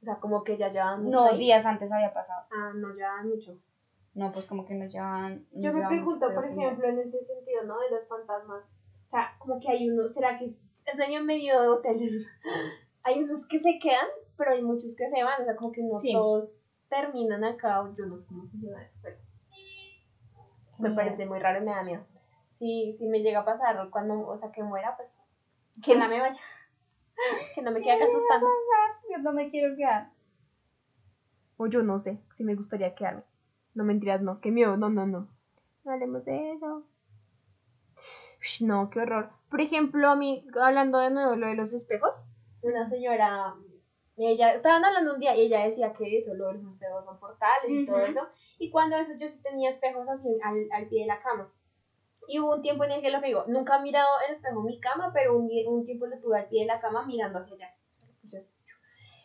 O 0.01 0.05
sea, 0.05 0.17
como 0.19 0.43
que 0.45 0.57
ya 0.57 0.69
llevaban 0.69 1.05
mucho 1.05 1.17
no, 1.17 1.25
ahí. 1.27 1.39
días 1.39 1.65
antes 1.67 1.93
había 1.93 2.13
pasado. 2.13 2.43
Ah, 2.51 2.73
no 2.75 2.89
llevaban 2.95 3.29
mucho. 3.29 3.59
No, 4.15 4.33
pues 4.33 4.47
como 4.47 4.65
que 4.65 4.75
nos 4.75 4.91
llevan. 4.91 5.45
nos 5.53 5.63
Yo 5.65 5.73
me 5.73 5.87
pregunto, 5.87 6.27
por 6.35 6.45
ejemplo, 6.45 6.89
en 6.89 6.99
ese 7.01 7.23
sentido, 7.25 7.65
¿no? 7.65 7.79
De 7.81 7.91
los 7.91 8.09
fantasmas. 8.09 8.65
O 9.05 9.09
sea, 9.09 9.35
como 9.39 9.61
que 9.61 9.69
hay 9.69 9.89
unos, 9.91 10.13
¿será 10.15 10.39
que 10.39 10.47
es, 10.47 10.65
es 10.87 10.97
medio 10.99 11.23
medio 11.23 11.61
de 11.61 11.69
hotel? 11.69 12.27
Hay 13.03 13.19
unos 13.23 13.47
que 13.47 13.59
se 13.59 13.79
quedan, 13.81 14.07
pero 14.37 14.53
hay 14.53 14.61
muchos 14.63 14.95
que 14.95 15.09
se 15.09 15.23
van. 15.25 15.41
O 15.41 15.45
sea, 15.47 15.57
como 15.57 15.73
que 15.73 15.83
no 15.83 15.99
Sí. 15.99 16.13
todos 16.13 16.55
terminan 16.91 17.43
acá. 17.45 17.81
o 17.81 17.95
Yo 17.97 18.05
no 18.05 18.19
sé 18.19 18.27
cómo 18.27 18.47
funciona 18.47 18.83
eso, 18.83 18.95
pero 19.01 19.17
me 20.79 20.91
parece 20.91 21.25
muy 21.27 21.39
raro 21.39 21.61
y 21.63 21.65
me 21.65 21.71
da 21.73 21.83
miedo. 21.83 22.05
Si, 22.59 22.93
si 22.93 23.07
me 23.09 23.21
llega 23.23 23.41
a 23.41 23.45
pasar 23.45 23.89
cuando, 23.91 24.27
o 24.27 24.37
sea, 24.37 24.53
que 24.53 24.63
muera, 24.63 24.97
pues 24.97 25.17
Que 25.85 25.97
no 25.97 26.09
me 26.09 26.21
vaya. 26.21 26.41
Que 27.55 27.63
no 27.63 27.71
me 27.71 27.81
quede 27.81 27.93
acá 27.95 28.05
asustando. 28.05 28.47
Yo 29.11 29.19
no 29.19 29.33
me 29.33 29.51
quiero 29.51 29.77
quedar. 29.77 30.11
O 31.57 31.67
yo 31.67 31.83
no 31.83 31.99
sé 31.99 32.21
si 32.35 32.45
me 32.45 32.55
gustaría 32.55 32.95
quedarme. 32.95 33.23
No 33.75 33.85
mentiras, 33.85 34.23
no. 34.23 34.41
Qué 34.41 34.51
miedo, 34.51 34.77
no, 34.77 34.89
no, 34.89 35.07
no. 35.07 35.29
No 35.85 35.93
hablemos 35.93 36.25
de 36.25 36.53
eso. 36.53 36.85
No, 38.63 38.91
qué 38.91 39.01
horror. 39.01 39.31
Por 39.51 39.61
ejemplo, 39.61 40.09
a 40.09 40.17
mí, 40.17 40.47
hablando 40.61 40.99
de 40.99 41.11
nuevo 41.11 41.37
lo 41.37 41.47
de 41.47 41.55
los 41.55 41.73
espejos, 41.73 42.25
una 42.63 42.89
señora, 42.89 43.55
ella, 44.17 44.55
estaban 44.55 44.85
hablando 44.85 45.15
un 45.15 45.21
día 45.21 45.37
y 45.37 45.43
ella 45.43 45.67
decía 45.67 45.93
que 45.93 46.17
eso, 46.17 46.35
lo 46.35 46.49
de 46.49 46.55
los 46.55 46.73
espejos 46.73 47.05
son 47.05 47.19
portales 47.19 47.71
y 47.71 47.87
todo 47.87 48.01
eso. 48.01 48.29
Y 48.59 48.71
cuando 48.71 48.97
eso 48.97 49.13
yo 49.19 49.29
sí 49.29 49.41
tenía 49.43 49.71
espejos 49.71 50.09
así 50.09 50.39
al, 50.43 50.69
al 50.73 50.89
pie 50.89 51.03
de 51.03 51.07
la 51.07 51.21
cama. 51.21 51.53
Y 52.31 52.39
hubo 52.39 52.55
un 52.55 52.63
tiempo 52.63 52.85
en 52.85 52.93
el 52.93 53.01
que 53.01 53.11
lo 53.11 53.21
digo, 53.21 53.45
nunca 53.49 53.79
he 53.79 53.83
mirado 53.83 54.09
el 54.25 54.37
espejo 54.37 54.61
en 54.61 54.67
mi 54.67 54.79
cama, 54.79 55.11
pero 55.13 55.37
un, 55.37 55.51
un 55.67 55.85
tiempo 55.85 56.07
lo 56.07 56.17
tuve 56.21 56.39
al 56.39 56.47
pie 56.47 56.61
de 56.61 56.67
la 56.67 56.81
cama 56.81 57.05
mirando 57.05 57.41
hacia 57.41 57.57
allá. 57.57 57.75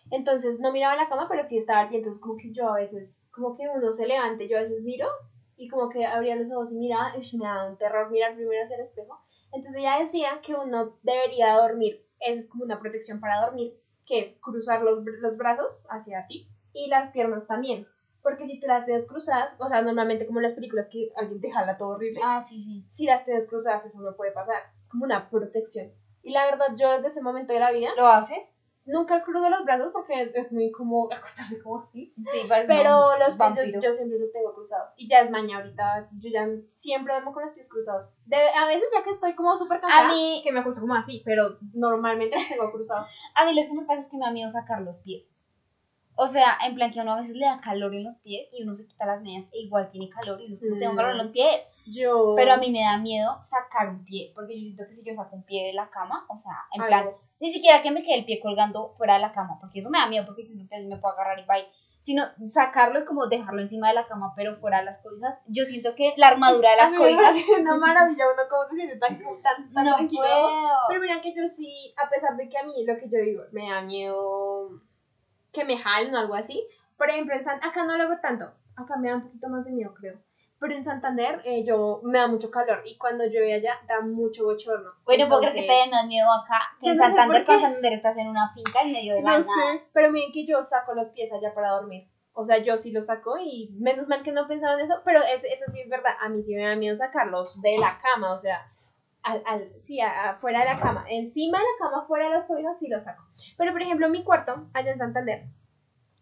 Entonces 0.10 0.60
no 0.60 0.72
miraba 0.72 0.96
la 0.96 1.08
cama, 1.08 1.28
pero 1.30 1.44
sí 1.44 1.60
estaba 1.60 1.82
al 1.82 1.90
pie. 1.90 2.00
Entonces 2.00 2.20
como 2.20 2.36
que 2.36 2.52
yo 2.52 2.68
a 2.68 2.78
veces, 2.78 3.28
como 3.32 3.56
que 3.56 3.70
uno 3.70 3.94
se 3.94 4.08
levante, 4.08 4.48
yo 4.48 4.58
a 4.58 4.62
veces 4.62 4.82
miro 4.82 5.08
y 5.56 5.68
como 5.68 5.88
que 5.90 6.04
abría 6.04 6.36
los 6.36 6.52
ojos 6.52 6.72
y 6.72 6.78
miraba, 6.78 7.14
y 7.16 7.38
me 7.38 7.46
daba 7.46 7.70
un 7.70 7.78
terror 7.78 8.10
mirar 8.10 8.36
primero 8.36 8.64
hacia 8.64 8.76
el 8.76 8.82
espejo. 8.82 9.20
Entonces 9.54 9.76
ella 9.76 10.00
decía 10.00 10.42
que 10.44 10.56
uno 10.56 10.98
debería 11.04 11.58
dormir, 11.58 12.04
eso 12.20 12.40
es 12.40 12.50
como 12.50 12.64
una 12.64 12.80
protección 12.80 13.20
para 13.20 13.46
dormir, 13.46 13.80
que 14.08 14.20
es 14.20 14.36
cruzar 14.42 14.82
los, 14.82 15.06
los 15.06 15.38
brazos 15.38 15.86
hacia 15.92 16.26
ti 16.26 16.50
y 16.74 16.90
las 16.90 17.12
piernas 17.12 17.46
también. 17.46 17.88
Porque 18.26 18.48
si 18.48 18.60
tú 18.60 18.66
las 18.66 18.84
tienes 18.86 19.06
cruzadas, 19.08 19.56
o 19.60 19.68
sea, 19.70 19.84
normalmente 19.84 20.26
como 20.26 20.40
en 20.40 20.44
las 20.44 20.56
películas 20.56 20.88
que 20.92 21.12
alguien 21.16 21.40
te 21.40 21.52
jala 21.52 21.78
todo 21.78 21.90
horrible, 21.90 22.20
Ah, 22.24 22.42
sí, 22.42 22.60
sí. 22.64 22.84
si 22.90 23.06
las 23.06 23.24
tienes 23.24 23.48
cruzadas 23.48 23.86
eso 23.86 24.02
no 24.02 24.16
puede 24.16 24.32
pasar. 24.32 24.64
Es 24.76 24.90
como 24.90 25.06
una 25.06 25.30
protección. 25.30 25.92
Y 26.24 26.32
la 26.32 26.46
verdad, 26.46 26.70
yo 26.76 26.90
desde 26.92 27.10
ese 27.10 27.22
momento 27.22 27.54
de 27.54 27.60
la 27.60 27.72
vida, 27.72 27.90
¿Lo 27.96 28.08
haces? 28.08 28.52
Nunca 28.88 29.24
cruzo 29.24 29.50
los 29.50 29.64
brazos 29.66 29.90
porque 29.94 30.32
es 30.34 30.52
muy 30.52 30.72
como 30.72 31.08
acostarme 31.12 31.60
como 31.60 31.80
así. 31.80 32.14
Sí, 32.16 32.48
Pero 32.68 33.16
los 33.18 33.36
pies 33.36 33.74
yo, 33.74 33.80
yo 33.82 33.94
siempre 33.94 34.20
los 34.20 34.32
tengo 34.32 34.54
cruzados. 34.54 34.90
Y 34.96 35.08
ya 35.08 35.22
es 35.22 35.30
mañana 35.32 35.58
ahorita. 35.58 36.08
Yo 36.20 36.30
ya 36.32 36.48
siempre 36.72 37.14
duermo 37.14 37.32
con 37.34 37.44
los 37.44 37.52
pies 37.54 37.68
cruzados. 37.70 38.12
De, 38.26 38.38
a 38.38 38.66
veces 38.68 38.86
ya 38.94 39.04
que 39.04 39.10
estoy 39.12 39.34
como 39.36 39.56
súper 39.58 39.82
cansada, 39.82 40.06
A 40.08 40.12
mí- 40.14 40.42
que 40.44 40.52
me 40.52 40.60
acuesto 40.62 40.82
como 40.82 40.94
así, 40.96 41.22
pero 41.26 41.58
normalmente 41.74 42.36
los 42.36 42.48
tengo 42.48 42.72
cruzados. 42.72 43.10
A 43.36 43.46
mí 43.46 43.60
lo 43.60 43.68
que 43.68 43.74
me 43.82 43.86
pasa 43.88 44.02
es 44.02 44.10
que 44.10 44.18
me 44.18 44.26
da 44.26 44.32
miedo 44.32 44.52
sacar 44.52 44.82
los 44.82 44.98
pies. 44.98 45.35
O 46.18 46.28
sea, 46.28 46.58
en 46.66 46.76
plan 46.76 46.92
que 46.92 47.00
a 47.00 47.04
uno 47.04 47.14
a 47.14 47.18
veces 47.18 47.36
le 47.36 47.46
da 47.46 47.60
calor 47.60 47.94
en 47.94 48.06
los 48.06 48.16
pies 48.18 48.50
y 48.54 48.64
uno 48.64 48.74
se 48.76 48.86
quita 48.88 49.06
las 49.06 49.22
medias 49.22 49.50
e 49.54 49.60
igual 49.60 49.90
tiene 49.92 50.10
calor 50.10 50.40
y 50.42 50.50
no 50.50 50.58
tengo 50.78 50.94
Mm. 50.94 50.96
calor 50.96 51.12
en 51.12 51.18
los 51.18 51.28
pies. 51.28 51.62
Yo. 51.86 52.34
Pero 52.36 52.54
a 52.54 52.58
mí 52.58 52.72
me 52.72 52.82
da 52.82 52.98
miedo 52.98 53.38
sacar 53.44 53.90
un 53.90 54.04
pie, 54.06 54.32
porque 54.34 54.54
yo 54.56 54.62
siento 54.62 54.84
que 54.88 54.96
si 54.96 55.06
yo 55.06 55.14
saco 55.14 55.36
un 55.36 55.44
pie 55.44 55.68
de 55.68 55.74
la 55.74 55.90
cama, 55.90 56.26
o 56.30 56.38
sea, 56.40 56.54
en 56.74 56.86
plan, 56.88 57.06
ni 57.40 57.52
siquiera 57.52 57.82
que 57.82 57.92
me 57.92 58.02
quede 58.04 58.20
el 58.20 58.26
pie 58.26 58.40
colgando 58.42 58.94
fuera 58.98 59.16
de 59.16 59.20
la 59.20 59.34
cama, 59.34 59.58
porque 59.60 59.80
eso 59.80 59.90
me 59.90 60.00
da 60.00 60.08
miedo, 60.08 60.26
porque 60.26 60.46
siento 60.46 60.66
que 60.70 60.82
me 60.84 60.98
puedo 60.98 61.14
agarrar 61.14 61.40
y 61.40 61.46
bye. 61.46 61.68
Sino 62.00 62.24
sacarlo 62.46 63.00
y 63.00 63.06
como 63.06 63.26
dejarlo 63.26 63.62
encima 63.64 63.88
de 63.88 63.96
la 63.96 64.08
cama, 64.08 64.32
pero 64.36 64.56
fuera 64.58 64.78
de 64.78 64.86
las 64.86 65.02
cobijas. 65.02 65.40
Yo 65.48 65.66
siento 65.66 65.96
que 65.96 66.14
la 66.18 66.28
armadura 66.28 66.70
de 66.70 66.76
A 66.76 66.84
las 66.84 66.92
me 66.92 66.98
cobijas. 67.00 67.20
parece 67.32 67.62
una 67.62 67.76
maravilla 67.78 68.26
uno 68.32 68.44
cómo 68.48 68.64
se 68.70 68.76
siente 68.76 68.98
tan, 68.98 69.18
tan, 69.42 69.74
tan 69.74 69.84
No 69.86 69.96
tranquilo. 69.96 70.22
puedo. 70.22 70.50
Pero 70.88 71.02
mira 71.02 71.20
que 71.20 71.34
yo 71.34 71.48
sí, 71.48 71.96
a 71.98 72.08
pesar 72.08 72.38
de 72.38 72.48
que 72.48 72.58
a 72.60 72.64
mí 72.64 72.86
lo 72.86 72.96
que 73.00 73.10
yo 73.10 73.18
digo, 73.18 73.42
me 73.52 73.72
da 73.72 73.82
miedo 73.82 74.70
que 75.56 75.66
me 75.66 75.78
jalen 75.78 76.14
o 76.14 76.20
algo 76.20 76.36
así. 76.36 76.68
Por 76.98 77.10
ejemplo, 77.10 77.36
en 77.36 77.44
San- 77.44 77.64
acá 77.64 77.84
no 77.86 77.98
lo 77.98 78.04
hago 78.04 78.18
tanto. 78.22 78.46
Acá 78.76 78.98
me 78.98 79.10
da 79.10 79.16
un 79.16 79.24
poquito 79.24 79.48
más 79.50 79.64
de 79.66 79.72
miedo, 79.72 79.94
creo. 79.94 80.20
Pero 80.60 80.74
en 80.74 80.84
Santander 80.84 81.42
eh, 81.46 81.64
yo 81.66 82.00
me 82.04 82.18
da 82.18 82.28
mucho 82.28 82.50
calor 82.50 82.82
y 82.86 82.98
cuando 82.98 83.26
llueve 83.26 83.54
allá 83.54 83.74
da 83.88 84.00
mucho 84.02 84.46
bochorno. 84.46 84.92
Bueno, 85.04 85.28
puedo 85.28 85.42
creer 85.42 85.56
que 85.56 85.62
te 85.64 85.68
dé 85.74 85.92
más 85.92 86.06
miedo 86.08 86.28
acá. 86.32 86.60
Que 86.82 86.92
en 86.92 86.98
no 86.98 87.04
Santander, 87.04 87.38
por 87.38 87.46
qué. 87.46 87.52
con 87.54 87.60
Santander 87.62 87.94
estás 87.94 88.18
en 88.18 88.28
una 88.28 88.54
finca 88.54 88.82
en 88.82 88.92
medio 88.94 89.16
de 89.16 89.22
la 89.22 89.32
No 89.32 89.40
nada. 89.40 89.74
sé, 89.74 89.84
pero 89.94 90.12
miren 90.12 90.32
que 90.32 90.46
yo 90.46 90.62
saco 90.64 90.94
los 90.94 91.08
pies 91.10 91.32
allá 91.34 91.54
para 91.54 91.72
dormir. 91.72 92.08
O 92.34 92.44
sea, 92.46 92.58
yo 92.58 92.78
sí 92.78 92.92
los 92.92 93.06
saco 93.06 93.38
y 93.38 93.70
menos 93.80 94.08
mal 94.08 94.24
que 94.24 94.32
no 94.32 94.48
pensaba 94.48 94.74
en 94.76 94.82
eso, 94.82 94.96
pero 95.06 95.22
es- 95.24 95.44
eso 95.46 95.66
sí 95.72 95.80
es 95.82 95.90
verdad. 95.90 96.14
A 96.22 96.30
mí 96.30 96.42
sí 96.44 96.56
me 96.56 96.64
da 96.66 96.76
miedo 96.76 96.96
sacarlos 96.98 97.62
de 97.62 97.76
la 97.78 98.00
cama, 98.02 98.32
o 98.34 98.38
sea, 98.38 98.66
al, 99.26 99.42
al, 99.46 99.72
sí, 99.82 100.00
afuera 100.00 100.60
de 100.60 100.66
la 100.66 100.80
cama. 100.80 101.04
Encima 101.10 101.58
de 101.58 101.64
la 101.64 101.90
cama, 101.90 102.06
fuera 102.08 102.26
de 102.26 102.36
las 102.36 102.46
cobijas, 102.46 102.80
sí 102.80 102.88
los 102.88 103.04
saco. 103.04 103.24
Pero, 103.58 103.72
por 103.72 103.82
ejemplo, 103.82 104.08
mi 104.08 104.24
cuarto, 104.24 104.70
allá 104.74 104.92
en 104.92 105.00
Santander, 105.00 105.48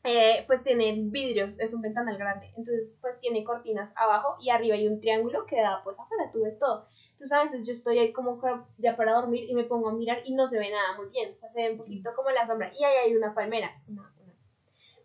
eh, 0.06 0.44
pues 0.48 0.64
tiene 0.64 0.96
vidrios, 0.98 1.60
es 1.60 1.74
un 1.74 1.82
ventanal 1.82 2.18
grande. 2.18 2.48
Entonces, 2.58 2.96
pues 3.02 3.20
tiene 3.20 3.44
cortinas 3.44 3.92
abajo 3.98 4.38
y 4.40 4.50
arriba 4.50 4.76
hay 4.76 4.88
un 4.88 5.02
triángulo 5.02 5.46
que 5.46 5.62
da, 5.62 5.82
pues 5.84 6.00
afuera, 6.00 6.32
tú 6.32 6.44
ves 6.44 6.58
todo. 6.58 6.88
Entonces, 7.12 7.32
a 7.34 7.44
veces 7.44 7.68
yo 7.68 7.74
estoy 7.74 8.00
ahí 8.00 8.14
como 8.14 8.42
ya 8.78 8.96
para 8.96 9.14
dormir 9.14 9.50
y 9.50 9.54
me 9.54 9.66
pongo 9.66 9.90
a 9.90 9.94
mirar 9.94 10.22
y 10.24 10.34
no 10.34 10.48
se 10.48 10.58
ve 10.58 10.72
nada 10.72 10.96
muy 10.98 11.10
bien. 11.10 11.32
O 11.32 11.36
sea, 11.36 11.50
se 11.52 11.62
ve 11.62 11.72
un 11.72 11.78
poquito 11.78 12.10
como 12.16 12.32
la 12.32 12.46
sombra. 12.46 12.72
Y 12.74 12.84
ahí 12.86 12.96
hay 13.06 13.16
una 13.16 13.34
palmera, 13.34 13.70
una, 13.90 14.14
una, 14.22 14.34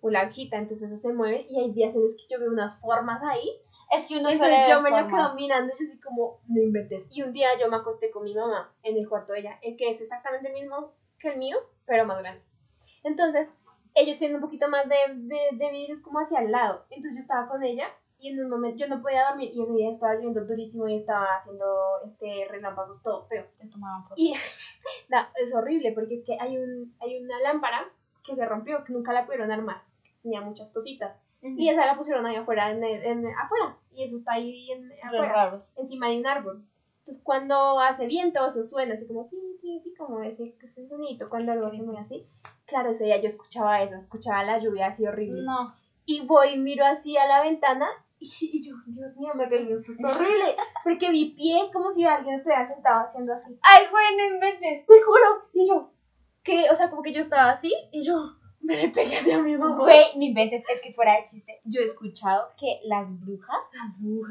una 0.03 0.29
hojita, 0.29 0.57
entonces 0.57 0.91
eso 0.91 1.09
se 1.09 1.13
mueve. 1.13 1.47
Y 1.49 1.59
hay 1.61 1.73
días 1.73 1.97
en 1.97 2.03
los 2.03 2.17
que 2.17 2.29
yo 2.31 2.39
veo 2.39 2.51
unas 2.51 2.81
formas 2.81 3.21
ahí. 3.25 3.61
Es 3.91 4.07
que 4.07 4.19
uno 4.19 4.29
Entonces 4.29 4.69
yo 4.69 4.83
me 4.83 4.91
lo 4.91 5.09
quedo 5.09 5.35
mirando 5.35 5.73
y 5.75 5.79
yo 5.79 5.91
así 5.91 6.01
como, 6.01 6.41
no 6.47 6.61
inventes. 6.61 7.07
Y 7.11 7.23
un 7.23 7.33
día 7.33 7.49
yo 7.59 7.69
me 7.69 7.77
acosté 7.77 8.11
con 8.11 8.25
mi 8.25 8.35
mamá 8.35 8.75
en 8.83 8.97
el 8.97 9.09
cuarto 9.09 9.33
de 9.33 9.41
ella, 9.41 9.59
el 9.63 9.77
que 9.77 9.91
es 9.91 10.01
exactamente 10.01 10.49
el 10.49 10.55
mismo 10.55 10.93
que 11.19 11.29
el 11.29 11.39
mío, 11.39 11.57
pero 11.87 12.05
más 12.05 12.19
grande. 12.19 12.43
Entonces, 13.03 13.55
ellos 13.95 14.19
tienen 14.19 14.37
un 14.37 14.43
poquito 14.43 14.69
más 14.69 14.89
de, 14.89 14.97
de, 15.15 15.39
de 15.53 15.71
vidrios 15.71 16.01
como 16.01 16.21
hacia 16.21 16.41
el 16.41 16.53
lado. 16.53 16.85
Entonces 16.91 17.15
yo 17.15 17.21
estaba 17.21 17.49
con 17.49 17.63
ella 17.63 17.89
y 18.19 18.31
en 18.31 18.45
un 18.45 18.51
momento 18.51 18.79
yo 18.79 18.89
no 18.89 19.01
podía 19.01 19.29
dormir 19.29 19.51
y 19.55 19.63
ese 19.63 19.73
día 19.73 19.91
estaba 19.91 20.15
lloviendo 20.15 20.45
durísimo 20.45 20.89
y 20.89 20.97
estaba 20.97 21.27
haciendo 21.37 21.65
este 22.05 22.47
relámpagos 22.49 23.01
todo 23.03 23.27
feo. 23.27 23.47
Te 23.59 23.69
tomaban 23.69 24.03
fotos. 24.03 24.19
Y 24.19 24.35
no, 25.09 25.19
es 25.37 25.55
horrible 25.55 25.93
porque 25.93 26.17
es 26.17 26.25
que 26.25 26.37
hay, 26.39 26.59
un, 26.59 26.95
hay 27.01 27.23
una 27.23 27.41
lámpara 27.41 27.85
que 28.25 28.35
se 28.35 28.45
rompió, 28.45 28.85
que 28.85 28.93
nunca 28.93 29.13
la 29.13 29.25
pudieron 29.25 29.53
armar. 29.53 29.83
Tenía 30.23 30.41
muchas 30.41 30.71
cositas. 30.71 31.17
Y 31.41 31.69
esa 31.69 31.87
la 31.87 31.97
pusieron 31.97 32.27
ahí 32.27 32.37
afuera, 32.37 32.71
en, 32.71 32.83
el- 32.83 33.05
en- 33.05 33.27
afuera. 33.37 33.77
Y 33.93 34.05
eso 34.05 34.17
está 34.17 34.33
ahí 34.35 34.71
en, 34.73 34.91
afuera 35.03 35.33
raro. 35.33 35.65
encima 35.77 36.09
de 36.09 36.19
un 36.19 36.27
árbol. 36.27 36.65
Entonces, 37.01 37.23
cuando 37.25 37.79
hace 37.81 38.07
viento, 38.07 38.47
eso 38.47 38.63
suena 38.63 38.95
así 38.95 39.07
como, 39.07 39.31
como 39.97 40.23
ese, 40.23 40.55
ese 40.63 40.87
sonito, 40.87 41.29
cuando 41.31 41.53
algo 41.53 41.71
se 41.71 41.83
mueve 41.83 42.01
así. 42.01 42.27
Claro, 42.67 42.91
ese 42.91 43.05
día 43.05 43.21
yo 43.21 43.29
escuchaba 43.29 43.83
eso, 43.83 43.97
escuchaba 43.97 44.43
la 44.45 44.59
lluvia 44.59 44.89
así 44.89 45.07
horrible. 45.07 45.43
No. 45.43 45.75
Y 46.05 46.27
voy 46.27 46.51
y 46.55 46.59
miro 46.59 46.85
así 46.85 47.17
a 47.17 47.27
la 47.27 47.41
ventana 47.43 47.89
y, 48.19 48.27
y 48.53 48.63
yo, 48.63 48.75
Dios 48.87 49.17
mío, 49.17 49.31
me 49.35 49.47
pegué 49.47 49.75
un 49.77 49.83
susto 49.83 50.07
horrible. 50.07 50.57
Porque 50.85 51.11
mi 51.11 51.27
pie 51.31 51.63
es 51.65 51.71
como 51.71 51.91
si 51.91 52.05
alguien 52.05 52.35
estuviera 52.35 52.67
sentado 52.67 53.05
haciendo 53.05 53.33
así. 53.33 53.59
Ay, 53.63 53.85
güey, 53.91 54.17
no 54.17 54.35
inventes. 54.35 54.87
Te 54.87 55.03
juro. 55.03 55.49
Y 55.55 55.69
yo, 55.69 55.93
que, 56.43 56.67
o 56.71 56.75
sea, 56.77 56.91
como 56.91 57.03
que 57.03 57.13
yo 57.13 57.21
estaba 57.21 57.51
así 57.51 57.73
y 57.93 58.03
yo 58.03 58.15
me 58.61 58.77
le 58.77 58.89
pegué 58.91 59.19
hacia 59.19 59.39
mi 59.43 59.57
mamá. 59.57 59.77
Güey, 59.79 60.05
no 60.17 60.25
inventes. 60.25 60.69
Es 60.69 60.81
que 60.83 60.93
fuera 60.93 61.15
de 61.17 61.25
chiste, 61.25 61.61
yo 61.65 61.81
he 61.81 61.85
escuchado 61.85 62.51
que 62.59 62.81
las 62.85 63.19
brujas 63.21 63.65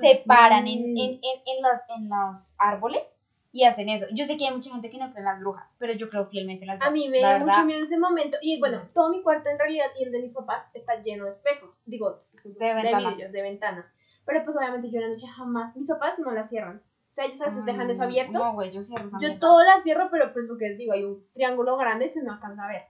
se 0.02 0.24
paran 0.26 0.68
en, 0.68 0.80
en, 0.98 0.98
en, 0.98 1.20
en 1.46 1.62
los, 1.64 1.80
en 1.96 2.10
los 2.10 2.54
árboles 2.58 3.18
y 3.52 3.64
hacen 3.64 3.90
eso. 3.90 4.06
Yo 4.14 4.26
sé 4.26 4.38
que 4.38 4.46
hay 4.48 4.54
mucha 4.54 4.70
gente 4.72 4.90
que 4.90 4.98
no 4.98 5.08
cree 5.12 5.20
en 5.20 5.26
las 5.26 5.40
brujas, 5.40 5.74
pero 5.80 5.94
yo 5.94 6.10
creo 6.10 6.26
fielmente 6.28 6.66
en 6.66 6.68
las 6.68 6.76
A 6.82 6.90
brujas. 6.90 6.94
mí 6.94 7.10
me 7.10 7.22
verdad. 7.24 7.46
mucho 7.46 7.66
miedo 7.66 7.80
ese 7.84 7.98
momento. 7.98 8.38
Y 8.42 8.60
bueno, 8.60 8.82
todo 8.94 9.10
mi 9.10 9.22
cuarto 9.24 9.50
en 9.50 9.58
realidad 9.58 9.88
y 10.00 10.04
el 10.04 10.12
de 10.12 10.22
mis 10.22 10.34
papás 10.34 10.70
está 10.74 11.02
lleno 11.02 11.24
de 11.24 11.32
espejos. 11.32 11.82
Digo, 11.86 12.18
espejos 12.20 12.56
De 12.58 12.74
ventanas. 12.74 13.14
vidrios, 13.14 13.32
de 13.32 13.42
ventanas. 13.42 13.86
Pero 14.26 14.44
pues 14.44 14.56
obviamente 14.58 14.92
yo 14.92 14.98
en 15.00 15.04
la 15.04 15.10
noche 15.16 15.28
jamás. 15.28 15.76
Mis 15.76 15.88
papás 15.88 16.20
no 16.20 16.32
la 16.32 16.44
cierran. 16.44 16.84
O 17.10 17.14
sea, 17.18 17.26
ellos 17.26 17.42
a 17.42 17.46
veces 17.46 17.66
dejan 17.66 17.90
eso 17.90 18.02
Mm, 18.02 18.04
abierto. 18.04 18.34
No, 18.34 18.54
güey, 18.54 18.72
yo 18.72 18.84
cierro 18.84 19.10
yo 19.20 19.40
todo 19.40 19.64
la 19.64 19.82
cierro, 19.82 20.10
pero 20.12 20.32
pues 20.34 20.46
lo 20.46 20.56
que 20.58 20.68
les 20.70 20.78
digo, 20.78 20.94
hay 20.94 21.04
un 21.04 21.26
triángulo 21.34 21.76
grande 21.78 22.12
que 22.12 22.22
no 22.22 22.34
alcanza 22.34 22.66
a 22.66 22.68
ver. 22.68 22.84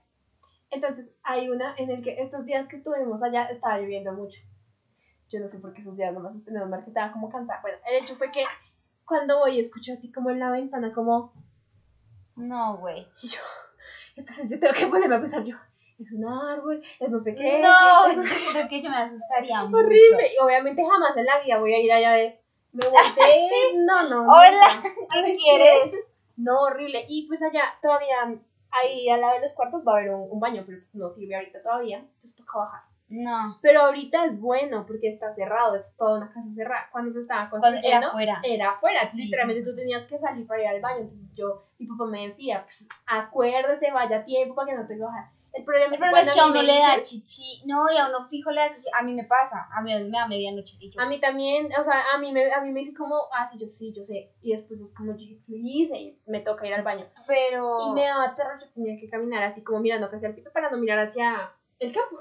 Entonces 0.70 1.16
hay 1.22 1.48
una 1.48 1.74
en 1.76 1.90
el 1.90 2.02
que 2.02 2.20
estos 2.20 2.44
días 2.44 2.68
que 2.68 2.76
estuvimos 2.76 3.22
allá 3.22 3.44
estaba 3.46 3.78
lloviendo 3.78 4.12
mucho. 4.12 4.40
Yo 5.30 5.40
no 5.40 5.48
sé 5.48 5.58
por 5.58 5.72
qué 5.74 5.82
esos 5.82 5.96
días 5.96 6.12
no 6.14 6.20
me 6.20 6.28
asusté, 6.28 6.50
menos 6.50 6.68
mal 6.68 6.82
que 6.82 6.90
estaba 6.90 7.12
como 7.12 7.30
cansada. 7.30 7.60
Bueno, 7.60 7.78
el 7.86 8.02
hecho 8.02 8.14
fue 8.16 8.30
que 8.30 8.44
cuando 9.04 9.38
voy 9.38 9.58
escucho 9.60 9.92
así 9.92 10.10
como 10.12 10.30
en 10.30 10.38
la 10.40 10.50
ventana, 10.50 10.92
como 10.92 11.32
No, 12.36 12.76
güey. 12.78 13.06
y 13.22 13.28
yo, 13.28 13.40
entonces 14.16 14.50
yo 14.50 14.58
tengo 14.58 14.74
que 14.74 14.86
ponerme 14.86 15.16
a 15.16 15.20
pensar 15.20 15.42
yo, 15.42 15.56
es 15.98 16.12
un 16.12 16.24
árbol, 16.26 16.82
es 17.00 17.10
no 17.10 17.18
sé 17.18 17.34
qué. 17.34 17.60
No, 17.60 18.06
es 18.10 18.16
yo 18.16 18.22
siento 18.22 18.68
que 18.68 18.82
yo 18.82 18.90
me 18.90 18.96
asustaría 18.96 19.64
mucho. 19.64 19.78
horrible. 19.78 20.30
Y 20.34 20.42
obviamente 20.42 20.82
jamás 20.84 21.16
en 21.16 21.24
la 21.26 21.40
vida 21.42 21.58
voy 21.58 21.74
a 21.74 21.78
ir 21.78 21.92
allá 21.92 22.12
de, 22.12 22.40
me 22.72 22.86
volteé, 22.88 23.48
no, 23.86 24.08
no. 24.08 24.22
Hola. 24.22 24.82
¿qué 25.24 25.36
quieres? 25.36 25.92
No, 26.36 26.60
horrible. 26.60 27.04
Y 27.08 27.26
pues 27.26 27.42
allá 27.42 27.64
todavía, 27.82 28.34
ahí 28.70 29.08
al 29.08 29.20
lado 29.20 29.34
de 29.34 29.40
los 29.40 29.54
cuartos 29.54 29.82
va 29.86 29.92
a 29.92 29.96
haber 29.98 30.10
un, 30.10 30.28
un 30.30 30.40
baño, 30.40 30.62
pero 30.66 30.78
pues 30.80 30.94
no 30.94 31.10
sirve 31.10 31.36
ahorita 31.36 31.62
todavía, 31.62 31.98
entonces 31.98 32.36
toca 32.36 32.58
bajar. 32.58 32.82
No, 33.10 33.58
Pero 33.62 33.80
ahorita 33.80 34.26
es 34.26 34.38
bueno 34.38 34.84
porque 34.84 35.08
está 35.08 35.32
cerrado, 35.32 35.74
es 35.74 35.96
toda 35.96 36.18
una 36.18 36.30
casa 36.30 36.52
cerrada. 36.52 36.88
Cuando 36.92 37.10
se 37.14 37.20
estaba 37.20 37.48
cuando 37.48 37.68
construyendo, 37.68 37.98
era 37.98 38.08
afuera. 38.08 38.40
era 38.44 38.70
afuera, 38.72 39.10
Sí. 39.12 39.24
literalmente 39.24 39.62
tú 39.64 39.74
tenías 39.74 40.02
que 40.04 40.18
salir 40.18 40.46
para 40.46 40.60
ir 40.60 40.68
al 40.68 40.80
baño, 40.82 40.98
entonces 41.04 41.34
yo, 41.34 41.62
mi 41.78 41.86
papá 41.86 42.04
me 42.04 42.28
decía, 42.28 42.64
pues 42.64 42.86
acuérdese, 43.06 43.90
vaya 43.92 44.18
a 44.18 44.24
tiempo 44.24 44.54
para 44.54 44.72
que 44.72 44.76
no 44.76 44.86
te 44.86 44.98
bajar. 44.98 45.30
El 45.52 45.64
problema 45.64 45.86
El 45.86 45.92
es 45.94 45.98
problema 45.98 46.20
es 46.20 46.30
que 46.30 46.40
a 46.40 46.46
uno 46.46 46.62
le 46.62 46.78
da 46.78 47.02
chichi. 47.02 47.62
No, 47.66 47.90
y 47.90 47.96
a 47.96 48.08
uno 48.08 48.28
fijo 48.28 48.50
le 48.50 48.60
da 48.60 48.68
chichi. 48.68 48.88
A 48.92 49.02
mí 49.02 49.14
me 49.14 49.24
pasa. 49.24 49.68
A 49.72 49.80
mí 49.80 49.92
me 49.94 50.18
da 50.18 50.28
medianoche. 50.28 50.76
Y 50.78 50.90
yo, 50.90 51.00
A 51.00 51.06
mí 51.06 51.20
también, 51.20 51.68
o 51.78 51.82
sea, 51.84 52.14
a 52.14 52.18
mí 52.18 52.32
me, 52.32 52.52
a 52.52 52.60
mí 52.60 52.70
me 52.70 52.80
dice 52.80 52.94
como, 52.94 53.16
ah, 53.32 53.46
sí, 53.48 53.58
yo 53.58 53.68
sí, 53.68 53.92
yo 53.92 54.04
sé. 54.04 54.32
Y 54.42 54.52
después 54.52 54.80
es 54.80 54.94
como, 54.94 55.16
yo 55.16 55.26
hice 55.46 55.96
y 55.96 56.18
me 56.26 56.40
toca 56.40 56.66
ir 56.66 56.74
al 56.74 56.82
baño. 56.82 57.06
pero. 57.26 57.88
Y 57.88 57.92
me 57.92 58.04
daba 58.04 58.34
terror, 58.34 58.58
yo 58.60 58.68
tenía 58.72 58.98
que 59.00 59.08
caminar 59.08 59.42
así 59.42 59.62
como 59.64 59.80
mirando 59.80 60.06
hacia 60.06 60.28
el 60.28 60.34
piso 60.34 60.50
para 60.52 60.70
no 60.70 60.78
mirar 60.78 60.98
hacia 60.98 61.52
el 61.78 61.92
campo. 61.92 62.18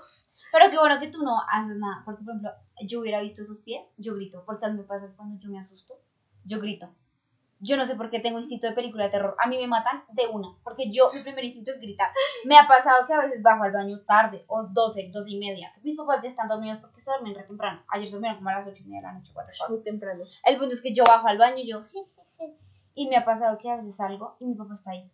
Pero 0.51 0.71
qué 0.71 0.77
bueno 0.79 0.99
que 0.99 1.09
tú 1.09 1.21
no 1.23 1.37
haces 1.49 1.77
nada. 1.77 2.01
Porque, 2.05 2.23
por 2.23 2.31
ejemplo, 2.33 2.51
yo 2.87 3.01
hubiera 3.01 3.21
visto 3.21 3.41
esos 3.43 3.59
pies, 3.59 3.81
yo 3.97 4.15
grito. 4.15 4.43
Porque 4.45 4.65
a 4.65 4.69
mí 4.69 4.77
me 4.77 4.83
pasa 4.83 5.13
cuando 5.15 5.39
yo 5.39 5.49
me 5.49 5.59
asusto, 5.59 5.99
yo 6.45 6.59
grito. 6.59 6.89
Yo 7.59 7.75
no 7.75 7.85
sé 7.85 7.95
por 7.95 8.09
qué 8.11 8.19
tengo 8.19 8.37
instinto 8.37 8.67
de 8.67 8.73
película 8.73 9.05
de 9.05 9.09
terror. 9.09 9.35
A 9.39 9.47
mí 9.47 9.57
me 9.57 9.67
matan 9.67 10.03
de 10.11 10.27
una. 10.27 10.49
Porque 10.63 10.91
yo, 10.91 11.11
mi 11.13 11.21
primer 11.21 11.43
instinto 11.43 11.71
es 11.71 11.79
gritar. 11.79 12.11
Me 12.45 12.57
ha 12.57 12.67
pasado 12.67 13.07
que 13.07 13.13
a 13.13 13.21
veces 13.21 13.41
bajo 13.41 13.63
al 13.63 13.71
baño 13.71 13.99
tarde, 14.01 14.43
o 14.47 14.63
12, 14.63 15.09
12 15.11 15.31
y 15.31 15.39
media. 15.39 15.73
Mis 15.81 15.97
papás 15.97 16.21
ya 16.21 16.29
están 16.29 16.47
dormidos 16.47 16.77
porque 16.79 17.01
se 17.01 17.09
duermen 17.09 17.33
re 17.35 17.43
temprano. 17.43 17.81
Ayer 17.89 18.07
se 18.07 18.13
durmieron 18.13 18.37
como 18.37 18.49
a 18.49 18.59
las 18.59 18.67
8 18.67 18.83
y 18.83 18.87
media 18.87 19.01
de 19.01 19.07
la 19.07 19.13
noche, 19.13 19.31
4 19.33 19.53
Muy 19.69 19.81
temprano. 19.83 20.23
El 20.45 20.57
punto 20.57 20.73
es 20.75 20.81
que 20.81 20.93
yo 20.93 21.03
bajo 21.05 21.27
al 21.27 21.37
baño 21.39 21.57
y 21.57 21.67
yo. 21.67 21.83
Y 22.93 23.07
me 23.07 23.15
ha 23.17 23.25
pasado 23.25 23.57
que 23.57 23.69
a 23.69 23.77
veces 23.77 23.95
salgo 23.97 24.35
y 24.39 24.45
mi 24.45 24.55
papá 24.55 24.73
está 24.75 24.91
ahí. 24.91 25.11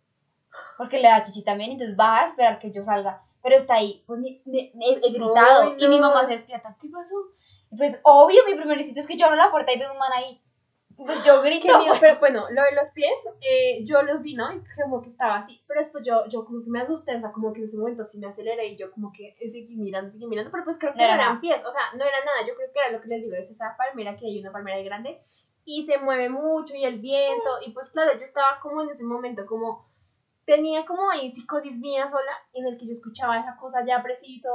Porque 0.78 0.98
le 1.00 1.08
da 1.08 1.22
chichi 1.22 1.42
también, 1.44 1.72
entonces 1.72 1.96
va 1.98 2.20
a 2.20 2.24
esperar 2.24 2.58
que 2.58 2.70
yo 2.70 2.82
salga. 2.82 3.22
Pero 3.42 3.56
está 3.56 3.74
ahí. 3.74 4.02
Pues 4.06 4.20
me, 4.20 4.40
me- 4.46 4.70
me 4.74 4.86
he 4.86 5.00
gritado. 5.00 5.62
Ay, 5.64 5.76
Y 5.78 5.88
mi 5.88 5.98
no. 5.98 6.08
mamá 6.08 6.24
se 6.24 6.32
despierta. 6.32 6.76
¿Qué 6.80 6.88
pasó? 6.88 7.14
Pues 7.76 8.00
obvio, 8.04 8.40
mi 8.46 8.54
primer 8.54 8.78
instinto 8.78 9.00
es 9.00 9.06
que 9.06 9.16
yo 9.16 9.26
abro 9.26 9.36
la 9.36 9.50
puerta 9.50 9.72
y 9.72 9.78
veo 9.78 9.92
un 9.92 9.98
man 9.98 10.12
ahí. 10.14 10.40
Pues 10.96 11.24
yo 11.24 11.42
grito. 11.42 11.78
Miedo, 11.78 11.94
pero 12.00 12.18
bueno, 12.20 12.46
lo 12.50 12.62
de 12.62 12.72
los 12.72 12.90
pies, 12.90 13.28
eh, 13.40 13.84
yo 13.84 14.02
los 14.02 14.22
vi, 14.22 14.34
¿no? 14.34 14.52
Y 14.52 14.62
como 14.82 15.02
que 15.02 15.10
estaba 15.10 15.36
así, 15.36 15.62
pero 15.66 15.80
después 15.80 16.04
yo, 16.04 16.26
yo 16.28 16.44
como 16.44 16.62
que 16.62 16.70
me 16.70 16.80
asusté, 16.80 17.16
o 17.16 17.20
sea, 17.20 17.32
como 17.32 17.52
que 17.52 17.60
en 17.60 17.66
ese 17.66 17.78
momento 17.78 18.04
sí 18.04 18.18
me 18.18 18.28
aceleré 18.28 18.68
y 18.68 18.76
yo 18.76 18.90
como 18.92 19.12
que 19.12 19.36
seguí 19.48 19.76
mirando, 19.76 20.10
seguí 20.10 20.26
mirando, 20.26 20.50
pero 20.50 20.64
pues 20.64 20.78
creo 20.78 20.92
que 20.92 21.00
No 21.00 21.06
no, 21.06 21.14
era 21.14 21.22
eran 21.24 21.40
pies, 21.40 21.60
o 21.66 21.72
sea, 21.72 21.82
no 21.96 22.04
era 22.04 22.24
nada, 22.24 22.46
yo 22.46 22.54
creo 22.54 22.72
que 22.72 22.78
era 22.78 22.90
lo 22.92 23.00
que 23.00 23.08
les 23.08 23.22
digo, 23.22 23.34
es 23.34 23.50
esa 23.50 23.76
palmera 23.76 24.16
que 24.16 24.26
hay 24.26 24.38
una 24.40 24.52
palmera 24.52 24.76
ahí 24.76 24.84
grande 24.84 25.20
y 25.64 25.84
se 25.84 25.98
mueve 25.98 26.28
mucho 26.28 26.76
y 26.76 26.84
el 26.84 26.98
viento, 27.00 27.50
y 27.66 27.72
pues 27.72 27.90
claro, 27.90 28.12
yo 28.12 28.24
estaba 28.24 28.60
como 28.62 28.82
en 28.82 28.90
ese 28.90 29.04
momento 29.04 29.46
como 29.46 29.86
tenía 30.44 30.84
como 30.84 31.10
ahí 31.10 31.32
psicosis 31.32 31.78
mía 31.78 32.06
sola, 32.06 32.32
en 32.52 32.66
el 32.66 32.76
que 32.76 32.86
yo 32.86 32.92
escuchaba 32.92 33.38
esa 33.38 33.56
cosa 33.56 33.84
ya 33.84 34.02
preciso, 34.02 34.50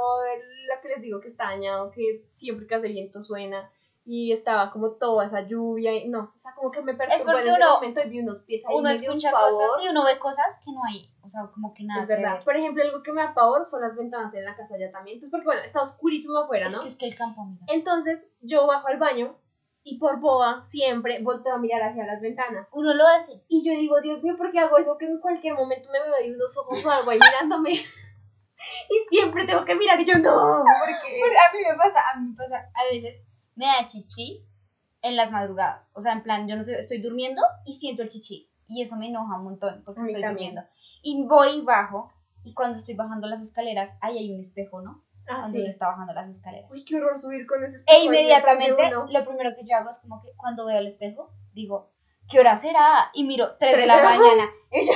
la 0.68 0.80
que 0.80 0.88
les 0.88 1.02
digo 1.02 1.20
que 1.20 1.28
está 1.28 1.44
dañado, 1.44 1.90
que 1.90 2.24
siempre 2.30 2.66
que 2.66 2.74
hace 2.76 2.88
viento 2.88 3.22
suena, 3.22 3.70
y 4.12 4.32
estaba 4.32 4.72
como 4.72 4.90
toda 4.92 5.24
esa 5.24 5.42
lluvia, 5.46 5.94
y 5.94 6.08
no, 6.08 6.32
o 6.34 6.38
sea, 6.38 6.52
como 6.56 6.72
que 6.72 6.82
me 6.82 6.94
perturbó 6.94 7.30
en 7.38 7.46
ese 7.46 7.56
uno- 7.56 7.74
momento 7.74 8.00
y 8.04 8.08
vi 8.10 8.18
unos 8.18 8.42
pies 8.42 8.66
ahí 8.66 8.74
Uno 8.74 8.90
escucha 8.90 9.30
cosas 9.30 9.68
y 9.84 9.88
uno 9.88 10.04
ve 10.04 10.18
cosas 10.18 10.58
que 10.64 10.72
no 10.72 10.80
hay. 10.84 11.08
O 11.22 11.28
sea, 11.28 11.42
como 11.54 11.72
que 11.72 11.84
nada. 11.84 12.02
Es 12.02 12.08
que 12.08 12.14
verdad. 12.14 12.34
ver. 12.34 12.44
Por 12.44 12.56
ejemplo, 12.56 12.82
algo 12.82 13.02
que 13.04 13.12
me 13.12 13.22
da 13.22 13.32
pavor 13.34 13.64
son 13.66 13.82
las 13.82 13.96
ventanas 13.96 14.34
en 14.34 14.44
la 14.44 14.56
casa 14.56 14.76
ya 14.76 14.90
también. 14.90 15.20
Pues 15.20 15.30
porque, 15.30 15.44
bueno, 15.46 15.62
está 15.62 15.80
oscurísimo 15.80 16.38
afuera, 16.38 16.66
Es 16.66 16.74
¿no? 16.76 16.82
que 16.82 16.88
es 16.88 16.96
que 16.96 17.06
el 17.06 17.14
campo, 17.16 17.42
amiga. 17.42 17.64
Entonces, 17.68 18.32
yo 18.40 18.66
bajo 18.66 18.88
al 18.88 18.98
baño 18.98 19.36
y 19.84 19.98
por 19.98 20.18
boba 20.18 20.64
siempre 20.64 21.22
volteo 21.22 21.54
a 21.54 21.58
mirar 21.58 21.82
hacia 21.82 22.04
las 22.04 22.20
ventanas. 22.20 22.66
Uno 22.72 22.92
lo 22.94 23.06
hace. 23.06 23.44
Y 23.46 23.62
yo 23.64 23.72
digo, 23.78 24.00
Dios 24.00 24.24
mío, 24.24 24.36
¿por 24.36 24.50
qué 24.50 24.58
hago 24.58 24.76
eso? 24.76 24.98
Que 24.98 25.06
en 25.06 25.20
cualquier 25.20 25.54
momento 25.54 25.88
me 25.92 26.00
veo 26.02 26.14
ahí 26.16 26.32
unos 26.32 26.56
ojos 26.58 26.84
o 26.84 26.90
algo 26.90 27.12
ahí 27.12 27.18
mirándome. 27.20 27.70
y 28.90 28.96
siempre 29.08 29.46
tengo 29.46 29.64
que 29.64 29.74
mirar 29.76 30.00
y 30.00 30.04
yo, 30.04 30.14
no, 30.18 30.64
porque... 30.64 31.20
A 31.22 31.52
mí 31.54 31.60
me 31.70 31.76
pasa, 31.76 32.00
a 32.12 32.18
mí 32.18 32.28
me 32.28 32.34
pasa, 32.36 32.70
a 32.74 32.84
veces 32.92 33.22
me 33.60 33.66
da 33.66 33.86
chichi 33.86 34.42
en 35.02 35.16
las 35.16 35.30
madrugadas. 35.30 35.90
O 35.94 36.00
sea, 36.00 36.12
en 36.12 36.22
plan, 36.22 36.48
yo 36.48 36.56
no 36.56 36.64
sé, 36.64 36.78
estoy 36.78 37.00
durmiendo 37.00 37.42
y 37.66 37.74
siento 37.74 38.02
el 38.02 38.08
chichi. 38.08 38.48
Y 38.68 38.82
eso 38.82 38.96
me 38.96 39.08
enoja 39.08 39.36
un 39.38 39.44
montón 39.44 39.82
porque 39.84 40.00
A 40.00 40.04
estoy 40.06 40.22
también. 40.22 40.54
durmiendo. 40.54 40.62
Y 41.02 41.24
voy 41.26 41.58
y 41.58 41.60
bajo. 41.62 42.12
Y 42.44 42.54
cuando 42.54 42.78
estoy 42.78 42.94
bajando 42.94 43.26
las 43.26 43.42
escaleras, 43.42 43.96
ahí 44.00 44.16
hay 44.18 44.32
un 44.32 44.40
espejo, 44.40 44.80
¿no? 44.80 45.02
Ah, 45.28 45.40
Cuando 45.42 45.50
sí. 45.52 45.60
uno 45.60 45.68
está 45.70 45.88
bajando 45.88 46.12
las 46.14 46.28
escaleras. 46.30 46.70
Uy, 46.70 46.84
qué 46.84 46.96
horror 46.96 47.20
subir 47.20 47.46
con 47.46 47.62
ese 47.62 47.76
E 47.76 47.78
espejo 47.80 47.98
ahí 48.00 48.06
inmediatamente, 48.06 48.90
lo 49.10 49.24
primero 49.26 49.54
que 49.54 49.64
yo 49.66 49.76
hago 49.76 49.90
es 49.90 49.98
como 49.98 50.20
que 50.22 50.32
cuando 50.36 50.64
veo 50.66 50.78
el 50.78 50.86
espejo, 50.86 51.30
digo, 51.52 51.90
¿qué 52.30 52.40
hora 52.40 52.56
será? 52.56 53.10
Y 53.12 53.24
miro 53.24 53.56
3 53.58 53.72
de 53.72 53.76
Tres 53.76 53.86
la 53.86 53.96
de 53.96 54.02
la- 54.02 54.08
mañana. 54.08 54.50
Y 54.72 54.86
yo, 54.86 54.92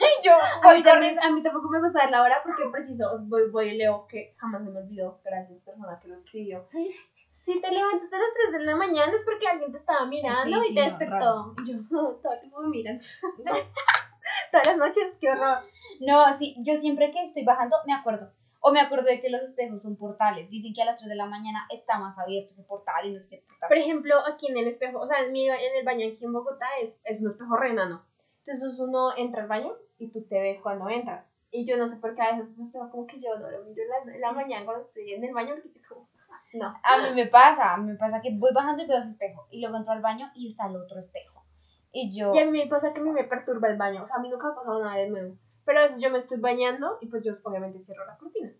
y 0.00 0.24
yo 0.26 0.32
A 0.34 0.60
voy 0.66 0.78
mí, 0.78 0.82
también, 0.82 1.18
a 1.22 1.30
mí 1.30 1.42
tampoco 1.42 1.68
me 1.68 1.78
gusta 1.80 2.00
dar 2.00 2.10
la 2.10 2.22
hora 2.22 2.36
porque 2.42 2.62
preciso, 2.72 3.10
os 3.12 3.28
voy, 3.28 3.50
voy 3.50 3.68
y 3.68 3.76
leo 3.76 4.06
que 4.06 4.34
jamás 4.38 4.64
se 4.64 4.70
me 4.70 4.78
olvidó, 4.80 5.20
gracias 5.24 5.60
persona 5.62 5.98
que 6.00 6.08
lo 6.08 6.14
escribió. 6.16 6.66
Si 7.40 7.58
te 7.58 7.70
levantas 7.70 8.12
a 8.12 8.18
las 8.18 8.34
3 8.34 8.52
de 8.52 8.64
la 8.66 8.76
mañana 8.76 9.10
es 9.16 9.24
porque 9.24 9.48
alguien 9.48 9.72
te 9.72 9.78
estaba 9.78 10.04
mirando 10.04 10.60
Sí, 10.60 10.72
y 10.72 10.74
te 10.74 10.80
no, 10.80 10.86
despertó. 10.86 11.54
Y 11.64 11.72
yo, 11.72 11.78
todo 11.88 12.32
el 12.34 12.40
tiempo 12.40 12.60
me 12.60 12.68
miran. 12.68 13.00
Todas 14.52 14.66
las 14.66 14.76
noches, 14.76 15.16
qué 15.18 15.30
horror. 15.30 15.60
No, 16.00 16.30
sí, 16.34 16.54
yo 16.58 16.76
siempre 16.76 17.10
que 17.10 17.22
estoy 17.22 17.44
bajando 17.44 17.78
me 17.86 17.94
acuerdo. 17.94 18.30
O 18.60 18.72
me 18.72 18.80
acuerdo 18.80 19.06
de 19.06 19.22
que 19.22 19.30
los 19.30 19.40
espejos 19.40 19.82
son 19.82 19.96
portales. 19.96 20.50
Dicen 20.50 20.74
que 20.74 20.82
a 20.82 20.84
las 20.84 20.98
3 20.98 21.08
de 21.08 21.16
la 21.16 21.24
mañana 21.24 21.66
está 21.70 21.98
más 21.98 22.18
abierto 22.18 22.52
ese 22.52 22.62
portal 22.62 23.06
y 23.06 23.12
no 23.12 23.16
es 23.16 23.26
que 23.26 23.42
Por 23.66 23.78
ejemplo, 23.78 24.16
aquí 24.26 24.48
en 24.50 24.58
el 24.58 24.68
espejo, 24.68 25.00
o 25.00 25.06
sea, 25.06 25.20
en, 25.24 25.32
mi, 25.32 25.48
en 25.48 25.76
el 25.78 25.84
baño 25.86 26.06
aquí 26.06 26.22
en 26.26 26.34
Bogotá 26.34 26.66
es, 26.82 27.00
es 27.06 27.22
un 27.22 27.28
espejo 27.28 27.56
re 27.56 27.70
enano. 27.70 28.04
Entonces 28.44 28.78
uno 28.80 29.16
entra 29.16 29.40
al 29.40 29.48
baño 29.48 29.72
y 29.98 30.12
tú 30.12 30.26
te 30.26 30.38
ves 30.38 30.60
cuando 30.60 30.90
entra. 30.90 31.26
Y 31.50 31.64
yo 31.64 31.78
no 31.78 31.88
sé 31.88 31.96
por 31.96 32.14
qué 32.14 32.20
a 32.20 32.32
veces 32.32 32.52
ese 32.52 32.64
espejo 32.64 32.90
como 32.90 33.06
que 33.06 33.18
yo 33.18 33.38
no 33.38 33.50
lo 33.50 33.64
miro 33.64 33.82
en 33.82 33.88
la, 33.88 34.14
en 34.14 34.20
la 34.20 34.32
mañana 34.32 34.66
cuando 34.66 34.84
estoy 34.84 35.14
en 35.14 35.24
el 35.24 35.32
baño 35.32 35.54
porque 35.54 35.70
yo 35.74 35.88
como, 35.88 36.09
no. 36.54 36.66
A 36.82 36.96
mí 36.98 37.14
me 37.14 37.26
pasa, 37.26 37.74
a 37.74 37.76
mí 37.76 37.90
me 37.90 37.96
pasa 37.96 38.20
que 38.20 38.30
voy 38.36 38.52
bajando 38.52 38.82
y 38.82 38.86
veo 38.86 38.98
ese 38.98 39.10
espejo. 39.10 39.46
Y 39.50 39.60
luego 39.60 39.76
entro 39.76 39.92
al 39.92 40.00
baño 40.02 40.30
y 40.34 40.46
está 40.48 40.66
el 40.66 40.76
otro 40.76 40.98
espejo. 40.98 41.44
Y 41.92 42.12
yo... 42.12 42.34
Y 42.34 42.38
a 42.38 42.44
mí 42.46 42.52
me 42.58 42.66
pasa 42.66 42.92
que 42.92 43.00
a 43.00 43.02
mí 43.02 43.10
me 43.10 43.24
perturba 43.24 43.68
el 43.68 43.76
baño. 43.76 44.02
O 44.02 44.06
sea, 44.06 44.16
a 44.16 44.20
mí 44.20 44.28
nunca 44.28 44.46
me 44.46 44.52
ha 44.52 44.56
pasado 44.56 44.82
nada 44.82 44.96
de 44.96 45.08
nuevo. 45.10 45.36
Pero 45.64 45.78
a 45.78 45.82
veces 45.82 46.00
yo 46.00 46.10
me 46.10 46.18
estoy 46.18 46.38
bañando 46.38 46.98
y 47.00 47.06
pues 47.06 47.24
yo 47.24 47.34
obviamente 47.42 47.80
cierro 47.80 48.04
la 48.06 48.16
cortina. 48.16 48.50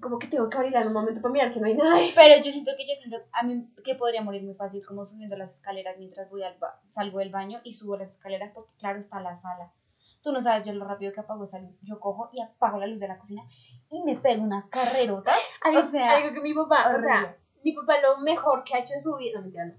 Como 0.00 0.18
que 0.18 0.26
tengo 0.26 0.48
que 0.48 0.56
abrirla 0.56 0.80
en 0.80 0.88
un 0.88 0.94
momento 0.94 1.20
para 1.20 1.32
mirar 1.32 1.52
que 1.52 1.60
no 1.60 1.66
hay 1.66 1.78
ahí. 1.80 2.12
Pero 2.14 2.36
yo 2.42 2.50
siento 2.50 2.72
que 2.76 2.86
yo 2.88 2.94
siento 2.96 3.18
a 3.32 3.42
mí 3.44 3.68
que 3.84 3.94
podría 3.94 4.22
morir 4.22 4.42
muy 4.42 4.54
fácil 4.54 4.84
como 4.84 5.06
subiendo 5.06 5.36
las 5.36 5.50
escaleras 5.50 5.96
mientras 5.98 6.28
voy 6.30 6.42
al 6.42 6.58
ba- 6.58 6.80
salgo 6.90 7.18
del 7.20 7.30
baño 7.30 7.60
y 7.62 7.74
subo 7.74 7.96
las 7.96 8.10
escaleras 8.12 8.50
porque 8.54 8.72
claro 8.78 8.98
está 8.98 9.20
la 9.20 9.36
sala. 9.36 9.70
Tú 10.22 10.32
no 10.32 10.40
sabes 10.42 10.64
yo 10.64 10.72
lo 10.72 10.84
rápido 10.86 11.12
que 11.12 11.20
apago 11.20 11.44
esa 11.44 11.58
luz. 11.60 11.80
Yo 11.82 12.00
cojo 12.00 12.30
y 12.32 12.40
apago 12.40 12.78
la 12.78 12.86
luz 12.86 12.98
de 12.98 13.08
la 13.08 13.18
cocina 13.18 13.42
y 13.92 14.02
me 14.02 14.16
pego 14.16 14.42
unas 14.42 14.66
carrerotas. 14.68 15.36
Algo, 15.62 15.80
O 15.80 15.84
sea, 15.84 16.16
algo 16.16 16.34
que 16.34 16.40
mi 16.40 16.54
papá, 16.54 16.92
o 16.94 16.98
sea, 16.98 17.36
mi 17.62 17.72
papá 17.72 18.00
lo 18.00 18.18
mejor 18.18 18.64
que 18.64 18.74
ha 18.74 18.78
hecho 18.80 18.94
en 18.94 19.02
su 19.02 19.14
vida, 19.16 19.36
no 19.36 19.42
mentira, 19.42 19.66
no. 19.66 19.74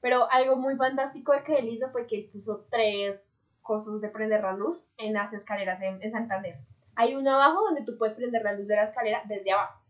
Pero 0.00 0.30
algo 0.30 0.54
muy 0.56 0.76
fantástico 0.76 1.32
de 1.32 1.42
que 1.42 1.56
él 1.56 1.68
hizo 1.68 1.90
fue 1.90 2.06
que 2.06 2.16
él 2.16 2.30
puso 2.32 2.66
tres 2.70 3.36
cosas 3.60 4.00
de 4.00 4.08
prender 4.08 4.42
la 4.42 4.52
luz 4.52 4.86
en 4.96 5.12
las 5.12 5.32
escaleras 5.32 5.82
en, 5.82 6.00
en 6.00 6.12
Santander. 6.12 6.56
Hay 6.94 7.16
uno 7.16 7.32
abajo 7.32 7.64
donde 7.64 7.82
tú 7.82 7.98
puedes 7.98 8.14
prender 8.14 8.42
la 8.42 8.52
luz 8.52 8.68
de 8.68 8.76
la 8.76 8.84
escalera 8.84 9.22
desde 9.26 9.52
abajo. 9.52 9.80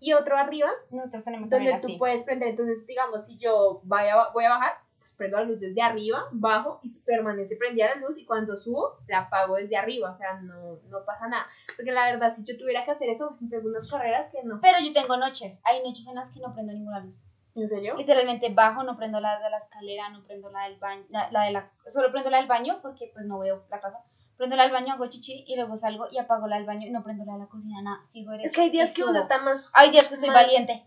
Y 0.00 0.14
otro 0.14 0.36
arriba 0.36 0.68
Nosotros 0.90 1.22
tenemos 1.24 1.50
donde 1.50 1.70
tú 1.70 1.76
así. 1.76 1.96
puedes 1.98 2.22
prender. 2.24 2.48
Entonces, 2.48 2.86
digamos, 2.86 3.26
si 3.26 3.38
yo 3.38 3.80
vaya, 3.84 4.28
voy 4.32 4.44
a 4.44 4.50
bajar, 4.50 4.72
prendo 5.16 5.38
la 5.38 5.44
luz 5.44 5.60
desde 5.60 5.80
arriba, 5.82 6.24
bajo 6.32 6.80
y 6.82 6.90
permanece 7.00 7.56
prendida 7.56 7.94
la 7.94 8.00
luz. 8.00 8.18
Y 8.18 8.24
cuando 8.24 8.56
subo, 8.56 8.98
la 9.08 9.20
apago 9.20 9.56
desde 9.56 9.76
arriba. 9.76 10.10
O 10.10 10.14
sea, 10.16 10.40
no, 10.40 10.78
no 10.88 11.04
pasa 11.04 11.28
nada. 11.28 11.46
Porque 11.76 11.92
la 11.92 12.04
verdad, 12.10 12.34
si 12.34 12.44
yo 12.44 12.56
tuviera 12.58 12.84
que 12.84 12.90
hacer 12.90 13.08
eso, 13.08 13.36
me 13.40 13.48
pego 13.48 13.68
unas 13.68 13.88
carreras 13.88 14.28
que 14.30 14.42
no. 14.44 14.60
Pero 14.60 14.78
yo 14.80 14.92
tengo 14.92 15.16
noches. 15.16 15.60
Hay 15.64 15.82
noches 15.82 16.06
en 16.06 16.14
las 16.16 16.30
que 16.30 16.40
no 16.40 16.52
prendo 16.52 16.72
ninguna 16.72 17.00
luz. 17.00 17.14
¿En 17.54 17.66
serio? 17.66 17.94
Literalmente 17.96 18.50
bajo, 18.52 18.82
no 18.82 18.98
prendo 18.98 19.18
la 19.18 19.38
de 19.40 19.48
la 19.48 19.56
escalera, 19.56 20.10
no 20.10 20.22
prendo 20.24 20.50
la 20.50 20.64
del 20.64 20.78
baño, 20.78 21.04
la, 21.08 21.30
la 21.30 21.44
de 21.44 21.52
la, 21.52 21.70
solo 21.88 22.10
prendo 22.12 22.28
la 22.28 22.36
del 22.36 22.46
baño 22.46 22.80
porque 22.82 23.10
pues 23.14 23.24
no 23.24 23.38
veo 23.38 23.64
la 23.70 23.80
casa. 23.80 24.04
Prendo 24.36 24.56
la 24.56 24.64
del 24.64 24.72
baño, 24.72 24.92
hago 24.92 25.06
chichi 25.06 25.42
y 25.46 25.56
luego 25.56 25.78
salgo 25.78 26.08
y 26.10 26.18
apago 26.18 26.46
la 26.48 26.56
del 26.56 26.66
baño 26.66 26.86
y 26.86 26.90
no 26.90 27.02
prendo 27.02 27.24
la 27.24 27.32
de 27.32 27.38
la 27.38 27.46
cocina, 27.46 27.80
nada. 27.80 28.04
Sigo 28.04 28.34
Es 28.34 28.52
que 28.52 28.60
hay 28.60 28.68
días 28.70 28.92
que 28.94 29.04
uno 29.04 29.20
está 29.20 29.38
más. 29.38 29.72
Hay 29.74 29.90
días 29.90 30.06
que 30.06 30.14
estoy 30.16 30.28
más- 30.28 30.42
valiente. 30.42 30.84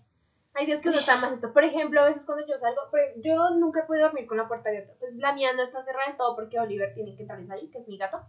Hay 0.56 0.66
días 0.66 0.82
que 0.82 0.90
está 0.90 1.16
más 1.22 1.32
esto. 1.32 1.54
Por 1.54 1.64
ejemplo, 1.64 2.02
a 2.02 2.06
veces 2.06 2.26
cuando 2.26 2.46
yo 2.46 2.58
salgo, 2.58 2.82
yo 3.24 3.52
nunca 3.58 3.86
puedo 3.88 4.02
dormir 4.04 4.28
con 4.28 4.38
la 4.38 4.48
puerta 4.48 4.70
abierta. 4.70 4.94
Pues 5.00 5.16
la 5.18 5.34
mía 5.34 5.54
no 5.54 5.64
está 5.64 5.82
cerrada 5.82 6.10
en 6.12 6.18
todo 6.18 6.36
porque 6.36 6.60
Oliver 6.60 6.94
tiene 6.94 7.16
que 7.16 7.22
entrar 7.22 7.40
y 7.40 7.46
salir, 7.48 7.72
que 7.72 7.80
es 7.80 7.88
mi 7.88 7.98
gato. 7.98 8.20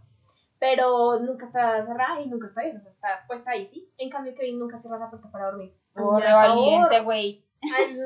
Pero 0.59 1.19
nunca 1.19 1.47
está 1.47 1.83
cerrada 1.83 2.21
y 2.21 2.27
nunca 2.29 2.47
está 2.47 2.61
abierta. 2.61 2.89
Está 2.89 3.25
puesta 3.27 3.51
ahí, 3.51 3.67
sí. 3.67 3.91
En 3.97 4.09
cambio, 4.09 4.35
Kevin 4.35 4.59
nunca 4.59 4.77
cierra 4.77 4.99
la 4.99 5.09
puerta 5.09 5.31
para 5.31 5.47
dormir. 5.47 5.75
Oh, 5.95 6.13
me 6.13 6.21
re 6.21 6.31
valiente, 6.33 7.01
güey. 7.01 7.43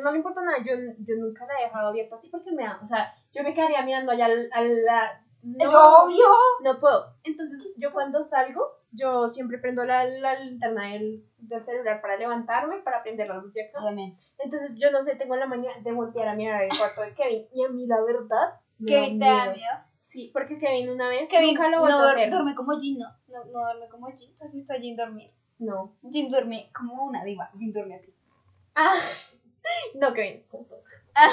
No 0.01 0.11
le 0.11 0.17
importa 0.17 0.41
nada. 0.41 0.57
Yo, 0.65 0.73
yo 0.99 1.15
nunca 1.17 1.45
la 1.45 1.59
he 1.59 1.63
dejado 1.65 1.89
abierta 1.89 2.15
así 2.15 2.29
porque 2.29 2.51
me 2.51 2.63
da. 2.63 2.79
O 2.83 2.87
sea, 2.87 3.13
yo 3.33 3.43
me 3.43 3.53
quedaría 3.53 3.83
mirando 3.83 4.11
allá 4.13 4.25
al- 4.25 4.49
a 4.53 4.61
la. 4.61 5.21
No, 5.43 5.69
obvio. 6.03 6.25
no 6.63 6.79
puedo. 6.79 7.13
Entonces, 7.23 7.73
yo 7.77 7.91
cuando 7.93 8.23
salgo, 8.23 8.74
yo 8.95 9.27
siempre 9.27 9.57
prendo 9.57 9.83
la, 9.83 10.05
la 10.05 10.39
linterna 10.39 10.93
del, 10.93 11.23
del 11.37 11.63
celular 11.63 12.01
para 12.01 12.17
levantarme, 12.17 12.77
para 12.79 13.03
prender 13.03 13.27
la 13.27 13.37
luz 13.37 13.53
de 13.53 13.63
acá. 13.63 13.79
Entonces, 14.39 14.79
yo 14.79 14.91
no 14.91 15.01
sé, 15.03 15.15
tengo 15.15 15.35
la 15.35 15.45
mañana 15.45 15.79
de 15.81 15.91
voltear 15.91 16.27
a 16.27 16.35
mirar 16.35 16.63
el 16.63 16.77
cuarto 16.77 17.01
de 17.01 17.13
Kevin. 17.13 17.47
Y 17.53 17.63
a 17.63 17.69
mí, 17.69 17.85
la 17.87 18.01
verdad, 18.01 18.59
Kevin 18.85 19.19
te 19.19 19.25
da 19.25 19.45
miedo. 19.51 19.73
Sí, 19.99 20.29
porque 20.33 20.59
Kevin 20.59 20.89
una 20.89 21.09
vez 21.09 21.29
Kevin 21.29 21.55
nunca 21.55 21.69
lo 21.69 21.77
no 21.77 21.81
volvió 21.81 21.97
a 21.97 22.11
hacer. 22.11 22.29
duerme 22.29 22.53
como 22.53 22.79
Jin, 22.79 22.99
¿no? 22.99 23.07
No, 23.27 23.43
no 23.45 23.59
duerme 23.61 23.89
como 23.89 24.07
Jin. 24.11 24.35
¿Tú 24.35 24.43
has 24.43 24.53
visto 24.53 24.73
a 24.73 24.77
Jin 24.77 24.95
dormir? 24.95 25.31
No. 25.57 25.95
Jin 26.11 26.29
duerme 26.29 26.69
como 26.73 27.05
una 27.05 27.23
diva. 27.23 27.49
Jin 27.57 27.73
duerme 27.73 27.95
así. 27.95 28.13
Ah, 28.75 28.93
no, 29.95 30.13
Kevin 30.13 30.35
es 30.35 30.47
tonto. 30.47 30.75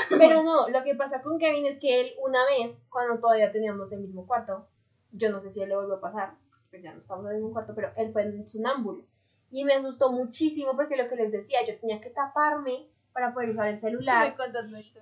Pero 0.08 0.42
no, 0.42 0.68
lo 0.68 0.82
que 0.84 0.94
pasa 0.94 1.20
con 1.20 1.38
Kevin 1.38 1.66
es 1.66 1.78
que 1.78 2.00
él 2.00 2.12
una 2.24 2.44
vez, 2.46 2.82
cuando 2.88 3.20
todavía 3.20 3.52
teníamos 3.52 3.92
el 3.92 4.00
mismo 4.00 4.26
cuarto, 4.26 4.66
yo 5.10 5.30
no 5.30 5.40
sé 5.40 5.50
si 5.50 5.60
él 5.60 5.68
le 5.68 5.76
volvió 5.76 5.96
a 5.96 6.00
pasar, 6.00 6.34
pues 6.73 6.83
ya 6.83 6.93
no 6.95 7.01
estamos 7.01 7.27
en 7.27 7.33
el 7.33 7.37
mismo 7.37 7.53
cuarto, 7.53 7.75
pero 7.75 7.93
él 7.99 8.11
fue 8.12 8.23
en 8.23 8.49
sonámbulo. 8.49 9.05
Y 9.51 9.62
me 9.64 9.75
asustó 9.75 10.11
muchísimo 10.11 10.75
porque 10.75 10.97
lo 10.97 11.07
que 11.07 11.16
les 11.16 11.31
decía, 11.31 11.59
yo 11.66 11.79
tenía 11.79 12.01
que 12.01 12.09
taparme 12.09 12.89
para 13.12 13.35
poder 13.35 13.51
usar 13.51 13.68
el 13.68 13.79
celular. 13.79 14.35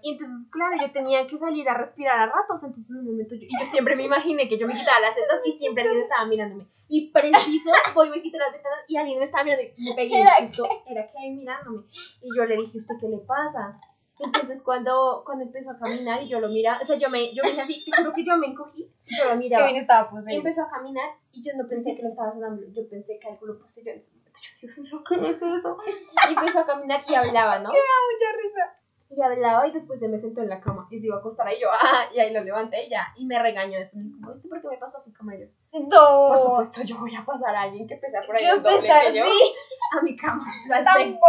Y 0.02 0.10
entonces, 0.10 0.48
claro, 0.50 0.74
yo 0.80 0.90
tenía 0.90 1.24
que 1.28 1.38
salir 1.38 1.68
a 1.68 1.74
respirar 1.74 2.18
a 2.18 2.26
ratos. 2.26 2.64
Entonces, 2.64 2.90
en 2.90 2.98
un 2.98 3.04
momento, 3.04 3.36
yo, 3.36 3.46
y 3.48 3.56
yo 3.56 3.66
siempre 3.70 3.94
me 3.94 4.02
imaginé 4.02 4.48
que 4.48 4.58
yo 4.58 4.66
me 4.66 4.74
quitaba 4.74 4.98
las 4.98 5.14
tetas 5.14 5.40
y 5.46 5.52
siempre 5.52 5.84
alguien 5.84 6.02
estaba 6.02 6.26
mirándome. 6.26 6.66
Y 6.88 7.12
preciso, 7.12 7.70
voy 7.94 8.10
me 8.10 8.20
quito 8.20 8.36
las 8.38 8.50
tetas 8.50 8.84
y 8.88 8.96
alguien 8.96 9.20
me 9.20 9.24
estaba 9.24 9.44
mirando 9.44 9.62
y 9.76 9.90
me 9.90 9.94
pegué 9.94 10.24
un 10.40 10.48
susto. 10.48 10.68
Era 10.88 11.06
Kevin 11.06 11.36
mirándome. 11.36 11.84
Y 12.20 12.36
yo 12.36 12.44
le 12.46 12.56
dije, 12.56 12.78
¿usted 12.78 12.96
qué 13.00 13.08
le 13.08 13.18
pasa? 13.18 13.70
Entonces, 14.22 14.62
cuando, 14.62 15.22
cuando 15.24 15.44
empezó 15.44 15.70
a 15.70 15.78
caminar 15.78 16.22
y 16.22 16.28
yo 16.28 16.40
lo 16.40 16.48
miraba, 16.48 16.78
o 16.80 16.84
sea, 16.84 16.96
yo 16.96 17.08
me, 17.08 17.32
yo 17.34 17.42
me 17.42 17.50
dije 17.50 17.62
así, 17.62 17.84
te 17.84 17.96
juro 17.96 18.12
que 18.12 18.24
yo 18.24 18.36
me 18.36 18.48
encogí, 18.48 18.92
yo 19.06 19.24
lo 19.30 19.36
miraba. 19.36 19.66
Kevin 19.66 19.80
estaba 19.80 20.08
Y 20.08 20.14
poseído. 20.14 20.38
empezó 20.38 20.62
a 20.62 20.70
caminar 20.70 21.10
y 21.32 21.42
yo 21.42 21.52
no 21.56 21.66
pensé 21.68 21.94
que 21.96 22.02
le 22.02 22.08
estaba 22.08 22.32
sonando, 22.32 22.62
yo 22.70 22.88
pensé 22.88 23.18
que 23.18 23.28
algo 23.28 23.46
lo 23.46 23.58
poseyó 23.58 23.92
en 23.92 23.98
ese 23.98 24.12
momento. 24.16 24.40
Yo, 24.90 25.04
¿qué 25.04 25.14
es 25.30 25.36
eso? 25.42 25.76
Y 26.28 26.34
empezó 26.34 26.60
a 26.60 26.66
caminar 26.66 27.02
y 27.08 27.14
hablaba, 27.14 27.58
¿no? 27.60 27.70
Mucha 27.70 28.36
risa. 28.42 28.76
Y 29.12 29.20
hablaba 29.22 29.66
y 29.66 29.72
después 29.72 29.98
se 29.98 30.06
me 30.06 30.16
sentó 30.18 30.40
en 30.40 30.48
la 30.48 30.60
cama 30.60 30.86
y 30.88 31.00
se 31.00 31.06
iba 31.06 31.16
a 31.16 31.18
acostar 31.18 31.44
ahí 31.48 31.60
yo, 31.60 31.66
ah, 31.72 32.04
y 32.14 32.20
ahí 32.20 32.32
lo 32.32 32.44
levanté 32.44 32.86
y 32.86 32.90
ya, 32.90 33.08
y 33.16 33.26
me 33.26 33.42
regañó 33.42 33.76
después, 33.76 34.04
me 34.04 34.16
dijo, 34.16 34.32
¿viste 34.34 34.48
por 34.48 34.60
qué 34.62 34.68
me 34.68 34.76
pasó 34.78 34.98
a 34.98 35.00
su 35.00 35.12
cama? 35.12 35.32
Yo, 35.36 35.46
No. 35.72 36.28
por 36.28 36.38
supuesto, 36.38 36.82
yo 36.84 36.96
voy 36.98 37.16
a 37.16 37.24
pasar 37.24 37.52
a 37.56 37.62
alguien 37.62 37.88
que 37.88 37.96
pesa 37.96 38.20
por 38.24 38.36
ahí 38.36 38.44
¿Qué 38.44 38.50
el 38.50 38.62
doble 38.62 38.80
pesar? 38.82 39.10
que 39.12 39.18
yo 39.18 39.24
Sí, 39.24 39.52
a 39.98 40.02
mi 40.02 40.16
cama, 40.16 40.44
lo 40.68 40.74
alcé 40.76 40.84
tampoco. 40.86 41.26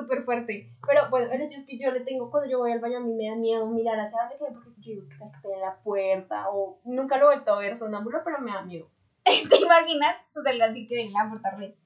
Súper 0.00 0.24
fuerte, 0.24 0.70
pero 0.86 1.08
bueno, 1.10 1.32
el 1.32 1.42
hecho 1.42 1.56
es 1.56 1.66
que 1.66 1.78
yo 1.78 1.90
le 1.90 2.00
tengo, 2.00 2.30
cuando 2.30 2.50
yo 2.50 2.58
voy 2.58 2.72
al 2.72 2.80
baño 2.80 2.98
a 2.98 3.00
mí 3.00 3.14
me 3.14 3.28
da 3.28 3.36
miedo 3.36 3.66
mirar 3.66 3.98
hacia 3.98 4.20
dónde 4.20 4.36
quede 4.36 4.52
porque 4.52 4.70
yo 4.80 4.92
digo 4.92 5.08
que 5.08 5.14
está 5.14 5.48
en 5.52 5.60
la 5.60 5.76
puerta 5.82 6.50
o 6.50 6.80
nunca 6.84 7.16
lo 7.16 7.30
he 7.30 7.34
vuelto 7.36 7.52
a 7.52 7.58
ver 7.58 7.76
sonámbulo, 7.76 8.20
pero 8.24 8.38
me 8.40 8.52
da 8.52 8.62
miedo. 8.62 8.88
¿Te 9.24 9.56
imaginas? 9.56 10.16
Tú 10.32 10.42
salgas 10.42 10.70
así 10.70 10.86
que 10.86 10.96
venga 10.96 11.22
a 11.22 11.30
portarle. 11.30 11.76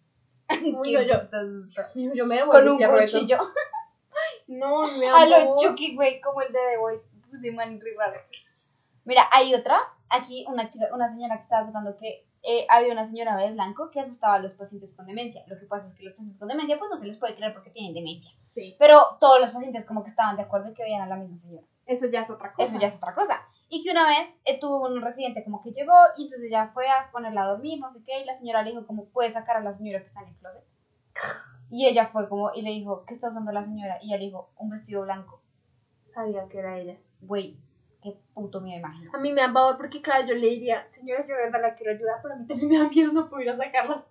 No, 0.63 0.83
yo, 0.85 1.31
Con 1.31 1.71
mío, 1.95 2.13
yo 2.15 2.27
me 2.27 2.37
devuelvo 2.37 2.81
y 2.81 2.85
un 2.85 2.99
cuchillo. 2.99 3.39
No, 4.49 4.89
me 4.99 5.09
A 5.09 5.27
lo 5.27 5.57
Chucky, 5.57 5.95
güey, 5.95 6.21
como 6.21 6.43
el 6.43 6.53
de 6.53 6.59
The 6.59 6.79
Voice. 6.79 7.09
Pues 7.31 7.41
sí, 7.41 7.53
man. 7.53 7.81
Mira, 9.05 9.29
hay 9.31 9.55
otra 9.55 9.81
aquí 10.11 10.45
una 10.49 10.69
chica, 10.69 10.87
una 10.93 11.09
señora 11.09 11.37
que 11.37 11.43
estaba 11.45 11.65
contando 11.65 11.97
que 11.97 12.27
eh, 12.43 12.67
había 12.71 12.93
una 12.93 13.05
señora 13.05 13.37
de 13.37 13.53
blanco 13.53 13.91
que 13.91 14.01
asustaba 14.01 14.35
a 14.35 14.39
los 14.39 14.55
pacientes 14.55 14.95
con 14.95 15.07
demencia. 15.07 15.43
Lo 15.47 15.59
que 15.59 15.67
pasa 15.67 15.89
es 15.89 15.95
que 15.95 16.05
los 16.05 16.15
pacientes 16.15 16.39
con 16.39 16.49
demencia 16.49 16.79
pues 16.79 16.91
no 16.91 16.99
se 16.99 17.07
les 17.07 17.19
puede 17.19 17.35
creer 17.35 17.53
porque 17.53 17.71
tienen 17.71 17.93
demencia. 17.93 18.33
Sí. 18.41 18.77
Pero 18.79 19.19
todos 19.21 19.41
los 19.41 19.51
pacientes 19.51 19.85
como 19.85 20.03
que 20.03 20.11
estaban 20.11 20.37
de 20.37 20.43
acuerdo 20.43 20.69
en 20.69 20.75
que 20.75 20.83
veían 20.83 21.03
a 21.03 21.07
la 21.07 21.17
misma 21.17 21.37
señora. 21.37 21.67
Eso 21.87 22.07
ya 22.07 22.21
es 22.21 22.31
otra 22.31 22.53
cosa. 22.53 22.69
Eso 22.69 22.79
ya 22.79 22.87
es 22.87 22.97
otra 22.97 23.15
cosa. 23.15 23.41
Y 23.69 23.85
que 23.85 23.91
una 23.91 24.07
vez 24.09 24.33
eh, 24.45 24.59
tuvo 24.59 24.87
un 24.87 25.03
residente 25.03 25.45
como 25.45 25.61
que 25.61 25.73
llegó 25.73 25.95
y 26.17 26.25
entonces 26.25 26.49
ella 26.49 26.71
fue 26.73 26.89
a 26.89 27.11
ponerla 27.13 27.43
a 27.43 27.49
dormir, 27.49 27.79
no 27.79 27.93
sé 27.93 28.03
qué, 28.05 28.21
y 28.21 28.25
la 28.25 28.35
señora 28.35 28.63
le 28.63 28.71
dijo 28.71 28.87
como, 28.87 29.07
¿puedes 29.07 29.35
sacar 29.35 29.57
a 29.57 29.61
la 29.61 29.75
señora 29.75 30.01
que 30.01 30.07
está 30.07 30.23
en 30.23 30.29
el 30.29 30.37
closet? 30.37 30.65
Y 31.73 31.87
ella 31.87 32.09
fue 32.09 32.29
como, 32.29 32.53
y 32.53 32.63
le 32.63 32.71
dijo, 32.71 33.05
¿qué 33.07 33.15
está 33.15 33.29
usando 33.29 33.53
la 33.53 33.65
señora? 33.65 33.99
Y 34.03 34.09
ella 34.09 34.19
le 34.19 34.25
dijo, 34.25 34.51
un 34.57 34.71
vestido 34.71 35.03
blanco. 35.03 35.41
Sabía 36.05 36.49
que 36.49 36.59
era 36.59 36.77
ella. 36.77 36.97
Güey, 37.21 37.57
qué 38.03 38.17
puto 38.35 38.61
miedo 38.61 38.79
imagino. 38.79 39.11
A 39.15 39.19
mí 39.19 39.33
me 39.33 39.41
da 39.43 39.53
pavor 39.53 39.77
porque, 39.77 40.01
claro, 40.03 40.27
yo 40.27 40.35
le 40.35 40.49
diría, 40.49 40.89
señora, 40.89 41.27
yo 41.27 41.35
de 41.35 41.43
verdad 41.43 41.61
la 41.63 41.75
quiero 41.75 41.93
ayudar, 41.93 42.19
pero 42.23 42.35
a 42.35 42.37
mí 42.39 42.47
también 42.47 42.69
me 42.71 42.79
da 42.79 42.89
miedo 42.89 43.13
no 43.13 43.29
poder 43.29 43.57
sacarla. 43.57 44.07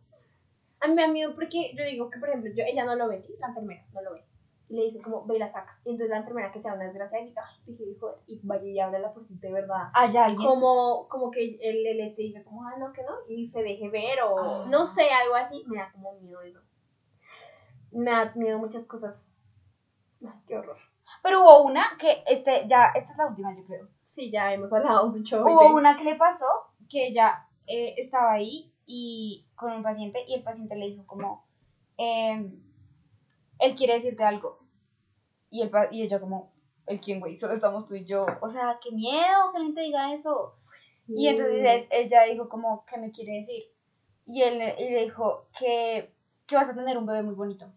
A 0.82 0.88
mí 0.88 0.94
me 0.94 1.02
da 1.02 1.08
miedo 1.10 1.36
porque 1.36 1.74
yo 1.76 1.84
digo 1.84 2.10
que, 2.10 2.20
por 2.20 2.30
ejemplo, 2.30 2.52
yo, 2.56 2.64
ella 2.66 2.86
no 2.86 2.96
lo 2.96 3.08
ve, 3.10 3.20
¿sí? 3.20 3.34
La 3.40 3.48
enfermera 3.48 3.86
no 3.94 4.02
lo 4.02 4.14
ve. 4.14 4.24
Y 4.70 4.76
le 4.76 4.84
dice 4.84 5.02
como, 5.02 5.26
ve 5.26 5.36
y 5.36 5.40
la 5.40 5.52
sacas. 5.52 5.76
Y 5.84 5.90
entonces 5.90 6.12
la 6.12 6.18
enfermera 6.18 6.52
que 6.52 6.62
sea 6.62 6.76
una 6.76 6.86
desgraciada 6.86 7.24
grita, 7.26 7.42
ay, 7.44 7.58
dije, 7.66 7.84
hijo, 7.90 8.20
y 8.28 8.40
vaya 8.44 8.68
y 8.68 8.80
abre 8.80 9.00
la 9.00 9.12
puertita 9.12 9.48
de 9.48 9.54
verdad. 9.54 9.90
¿Hay 9.96 10.16
alguien? 10.16 10.48
Como, 10.48 11.08
como 11.10 11.32
que 11.32 11.58
el, 11.60 11.88
el 11.88 12.00
este 12.02 12.22
diga 12.22 12.44
como, 12.44 12.64
ah, 12.64 12.76
no, 12.78 12.94
que 12.94 13.02
no, 13.02 13.16
y 13.28 13.50
se 13.50 13.64
deje 13.64 13.90
ver 13.90 14.22
o 14.22 14.38
Ah. 14.38 14.66
no 14.70 14.86
sé, 14.86 15.10
algo 15.10 15.36
así. 15.36 15.64
Me 15.68 15.78
da 15.78 15.92
como 15.92 16.14
miedo 16.20 16.40
eso. 16.42 16.60
Me 17.92 18.12
da 18.12 18.32
miedo 18.36 18.60
muchas 18.60 18.86
cosas. 18.86 19.32
Ay, 20.24 20.40
qué 20.46 20.58
horror. 20.58 20.78
Pero 21.30 21.44
hubo 21.44 21.64
una 21.64 21.84
que, 22.00 22.24
este, 22.26 22.68
ya, 22.68 22.86
esta 22.96 23.12
es 23.12 23.18
la 23.18 23.28
última 23.28 23.56
yo 23.56 23.64
creo. 23.64 23.88
Sí, 24.02 24.32
ya 24.32 24.52
hemos 24.52 24.74
hablado 24.74 25.10
mucho. 25.10 25.44
Hubo 25.44 25.70
de- 25.70 25.74
una 25.76 25.96
que 25.96 26.04
le 26.04 26.16
pasó 26.16 26.48
que 26.90 27.06
ella 27.08 27.46
eh, 27.68 27.94
estaba 27.98 28.32
ahí 28.32 28.74
y 28.88 29.46
con 29.56 29.72
un 29.74 29.84
paciente 29.84 30.24
y 30.28 30.34
el 30.34 30.42
paciente 30.42 30.76
le 30.76 30.88
dijo 30.88 31.06
como, 31.06 31.46
em, 31.98 32.64
él 33.60 33.76
quiere 33.76 33.94
decirte 33.94 34.24
algo. 34.24 34.58
Y, 35.52 35.62
el, 35.62 35.72
y 35.92 36.02
ella 36.02 36.20
como, 36.20 36.52
¿el 36.88 37.00
quién, 37.00 37.20
güey? 37.20 37.36
Solo 37.36 37.54
estamos 37.54 37.86
tú 37.86 37.94
y 37.94 38.06
yo. 38.06 38.26
O 38.42 38.50
sea, 38.50 38.80
qué 38.82 38.92
miedo 38.92 39.52
que 39.54 39.60
la 39.60 39.66
gente 39.66 39.82
diga 39.82 40.12
eso. 40.14 40.56
Sí. 40.76 41.14
Y 41.16 41.28
entonces 41.28 41.88
ella 41.92 42.24
dijo 42.24 42.50
como, 42.50 42.86
¿qué 42.86 42.98
me 42.98 43.12
quiere 43.12 43.34
decir? 43.34 43.64
Y 44.26 44.42
él 44.42 44.56
y 44.80 44.90
le 44.90 45.04
dijo 45.04 45.48
que, 45.60 46.16
que 46.48 46.56
vas 46.56 46.70
a 46.72 46.76
tener 46.76 46.98
un 46.98 47.06
bebé 47.06 47.22
muy 47.22 47.36
bonito. 47.36 47.72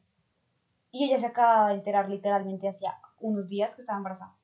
Y 0.90 1.05
ella 1.05 1.18
se 1.18 1.26
acaba 1.26 1.68
de 1.68 1.74
enterar 1.74 2.09
literalmente 2.09 2.68
hacía 2.68 2.98
unos 3.22 3.48
días 3.48 3.74
que 3.74 3.80
estaba 3.82 3.98
embarazada. 3.98 4.36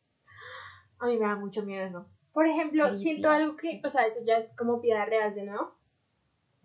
A 0.99 1.07
mí 1.07 1.17
me 1.19 1.27
da 1.27 1.37
mucho 1.37 1.63
miedo 1.63 1.85
eso. 1.87 2.07
Por 2.33 2.47
ejemplo, 2.47 2.93
siento 2.95 3.31
algo 3.31 3.57
que, 3.57 3.81
o 3.85 3.91
sea, 3.91 4.07
eso 4.07 4.21
ya 4.25 4.37
es 4.39 4.53
como 4.57 4.81
vida 4.81 5.05
real 5.05 5.35
de 5.35 5.45
nuevo. 5.45 5.75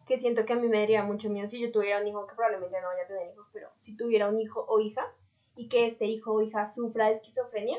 Que 0.06 0.18
siento 0.18 0.46
que 0.46 0.54
a 0.54 0.56
mí 0.58 0.68
me 0.68 0.80
daría 0.80 1.04
mucho 1.04 1.30
miedo 1.30 1.48
si 1.48 1.60
yo 1.60 1.72
tuviera 1.72 2.02
un 2.02 2.08
hijo, 2.08 2.28
que 2.28 2.36
probablemente 2.36 2.80
no 2.82 2.88
vaya 2.88 3.04
a 3.04 3.08
tener 3.08 3.32
hijos, 3.34 3.48
pero 3.54 3.70
si 3.80 3.96
tuviera 3.96 4.30
un 4.30 4.40
hijo 4.40 4.66
o 4.68 4.80
hija 4.80 5.04
y 5.56 5.68
que 5.70 5.88
este 5.88 6.06
hijo 6.06 6.34
o 6.34 6.42
hija 6.42 6.66
sufra 6.66 7.08
de 7.08 7.14
esquizofrenia, 7.14 7.78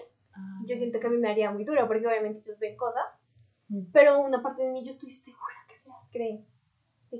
yo 0.66 0.76
siento 0.76 0.98
que 1.00 1.06
a 1.06 1.10
mí 1.10 1.18
me 1.18 1.30
haría 1.30 1.50
muy 1.50 1.64
duro 1.64 1.86
porque 1.86 2.06
obviamente 2.06 2.40
ellos 2.40 2.58
ven 2.58 2.76
cosas, 2.76 3.20
Mm. 3.68 3.90
pero 3.92 4.20
una 4.20 4.42
parte 4.42 4.62
de 4.62 4.70
mí 4.72 4.84
yo 4.84 4.92
estoy 4.92 5.10
segura 5.10 5.54
que 5.68 5.78
se 5.78 5.88
las 5.88 6.06
cree. 6.10 6.44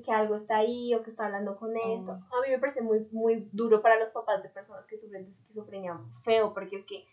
Que 0.03 0.13
algo 0.13 0.35
está 0.35 0.57
ahí 0.59 0.95
o 0.95 1.03
que 1.03 1.11
está 1.11 1.27
hablando 1.27 1.57
con 1.57 1.77
esto. 1.77 2.13
A 2.13 2.41
mí 2.43 2.51
me 2.51 2.59
parece 2.59 2.83
muy, 2.83 3.07
muy 3.13 3.49
duro 3.53 3.81
para 3.83 3.99
los 3.99 4.11
papás 4.11 4.43
de 4.43 4.49
personas 4.49 4.85
que 4.87 4.99
sufren 4.99 5.25
de 5.25 5.31
esquizofrenia 5.31 5.99
feo 6.23 6.53
porque 6.53 6.77
es 6.77 6.85
que, 6.85 7.07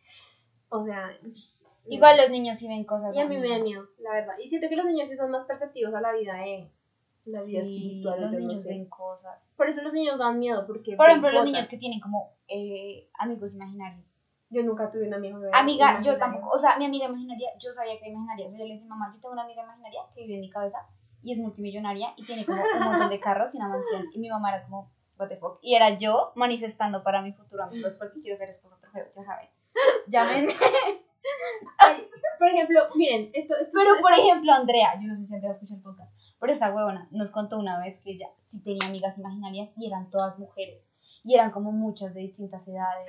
o 0.70 0.82
sea... 0.82 1.12
Igual 1.88 2.18
los 2.18 2.30
niños 2.30 2.58
sí 2.58 2.68
ven 2.68 2.84
cosas. 2.84 3.16
Y 3.16 3.20
a 3.20 3.28
mí 3.28 3.38
me 3.38 3.50
da 3.50 3.58
miedo, 3.60 3.88
la 4.00 4.14
verdad. 4.14 4.34
Y 4.44 4.50
siento 4.50 4.70
que 4.70 4.76
los 4.76 4.86
niños 4.86 5.10
sí 5.10 5.16
son 5.18 5.32
más 5.32 5.44
perceptivos 5.46 5.94
a 5.96 6.02
la 6.02 6.14
vida, 6.14 6.46
eh. 6.46 6.72
La 7.26 7.42
vida 7.44 7.64
Sí, 7.64 7.76
espiritual, 7.76 8.22
los 8.22 8.32
yo 8.32 8.40
no 8.40 8.48
niños 8.48 8.64
sé. 8.64 8.70
ven 8.70 8.86
cosas. 8.86 9.40
Por 9.56 9.68
eso 9.68 9.82
los 9.82 9.94
niños 9.94 10.18
dan 10.18 10.40
miedo, 10.40 10.66
porque. 10.66 10.96
Por 10.96 11.08
ejemplo, 11.10 11.30
los 11.30 11.42
cosas. 11.42 11.52
niños 11.54 11.68
que 11.68 11.78
tienen 11.78 12.00
como 12.00 12.34
eh, 12.48 13.10
amigos 13.18 13.56
imaginarios. 13.56 14.06
Yo 14.50 14.64
nunca 14.64 14.92
tuve 14.92 15.08
una 15.08 15.18
amiga. 15.18 15.38
Amiga, 15.54 16.02
yo 16.02 16.18
tampoco. 16.18 16.50
O 16.50 16.58
sea, 16.60 16.78
mi 16.78 16.86
amiga 16.86 17.08
imaginaria, 17.08 17.50
yo 17.60 17.72
sabía 17.72 17.94
que 17.98 18.06
era 18.06 18.14
imaginaria. 18.14 18.50
Yo 18.58 18.66
le 18.66 18.74
decía, 18.74 18.88
mamá, 18.88 19.12
yo 19.16 19.22
tengo 19.22 19.34
una 19.34 19.44
amiga 19.44 19.64
imaginaria 19.64 20.02
que 20.14 20.22
vive 20.22 20.36
en 20.36 20.42
mi 20.42 20.50
cabeza 20.50 20.88
y 21.24 21.34
es 21.34 21.38
multimillonaria 21.38 22.14
y 22.18 22.24
tiene 22.24 22.46
como 22.46 22.62
un 22.62 22.84
montón 22.84 23.10
de 23.10 23.20
carros 23.20 23.54
y 23.54 23.58
una 23.58 23.68
mansión. 23.68 24.08
Y 24.14 24.20
mi 24.20 24.30
mamá 24.30 24.56
era 24.56 24.64
como, 24.64 24.92
what 25.18 25.28
the 25.28 25.38
fuck. 25.38 25.60
Y 25.62 25.76
era 25.76 25.98
yo 25.98 26.32
manifestando 26.36 27.04
para 27.04 27.22
mi 27.22 27.34
futuro 27.34 27.64
amigo. 27.64 27.88
Es 27.88 27.96
porque 27.96 28.22
quiero 28.22 28.38
ser 28.38 28.50
esposa 28.50 28.78
trofeo, 28.80 29.06
ya 29.16 29.24
saben. 29.24 29.50
Llámenme. 30.08 30.54
Ay, 31.78 32.08
por 32.40 32.50
ejemplo, 32.50 32.82
miren, 32.96 33.30
esto, 33.34 33.56
esto 33.56 33.78
Pero, 33.78 33.92
esto 33.92 34.02
por 34.02 34.14
ejemplo, 34.14 34.52
Andrea, 34.52 35.00
yo 35.00 35.08
no 35.08 35.16
sé 35.16 35.26
si 35.26 35.34
Andrea 35.34 35.54
escucha 35.54 35.76
el 35.76 35.82
podcast, 35.82 36.12
pero 36.40 36.54
esa 36.54 36.74
huevona 36.74 37.08
nos 37.12 37.32
contó 37.32 37.60
una 37.60 37.80
vez 37.80 38.00
que 38.00 38.12
ella 38.12 38.28
sí 38.48 38.62
tenía 38.64 38.88
amigas 38.88 39.18
imaginarias 39.18 39.70
y 39.78 39.88
eran 39.88 40.10
todas 40.10 40.40
mujeres. 40.40 40.84
Y 41.24 41.36
eran 41.36 41.52
como 41.52 41.72
muchas 41.72 42.16
de 42.16 42.22
distintas 42.22 42.68
edades. 42.68 43.08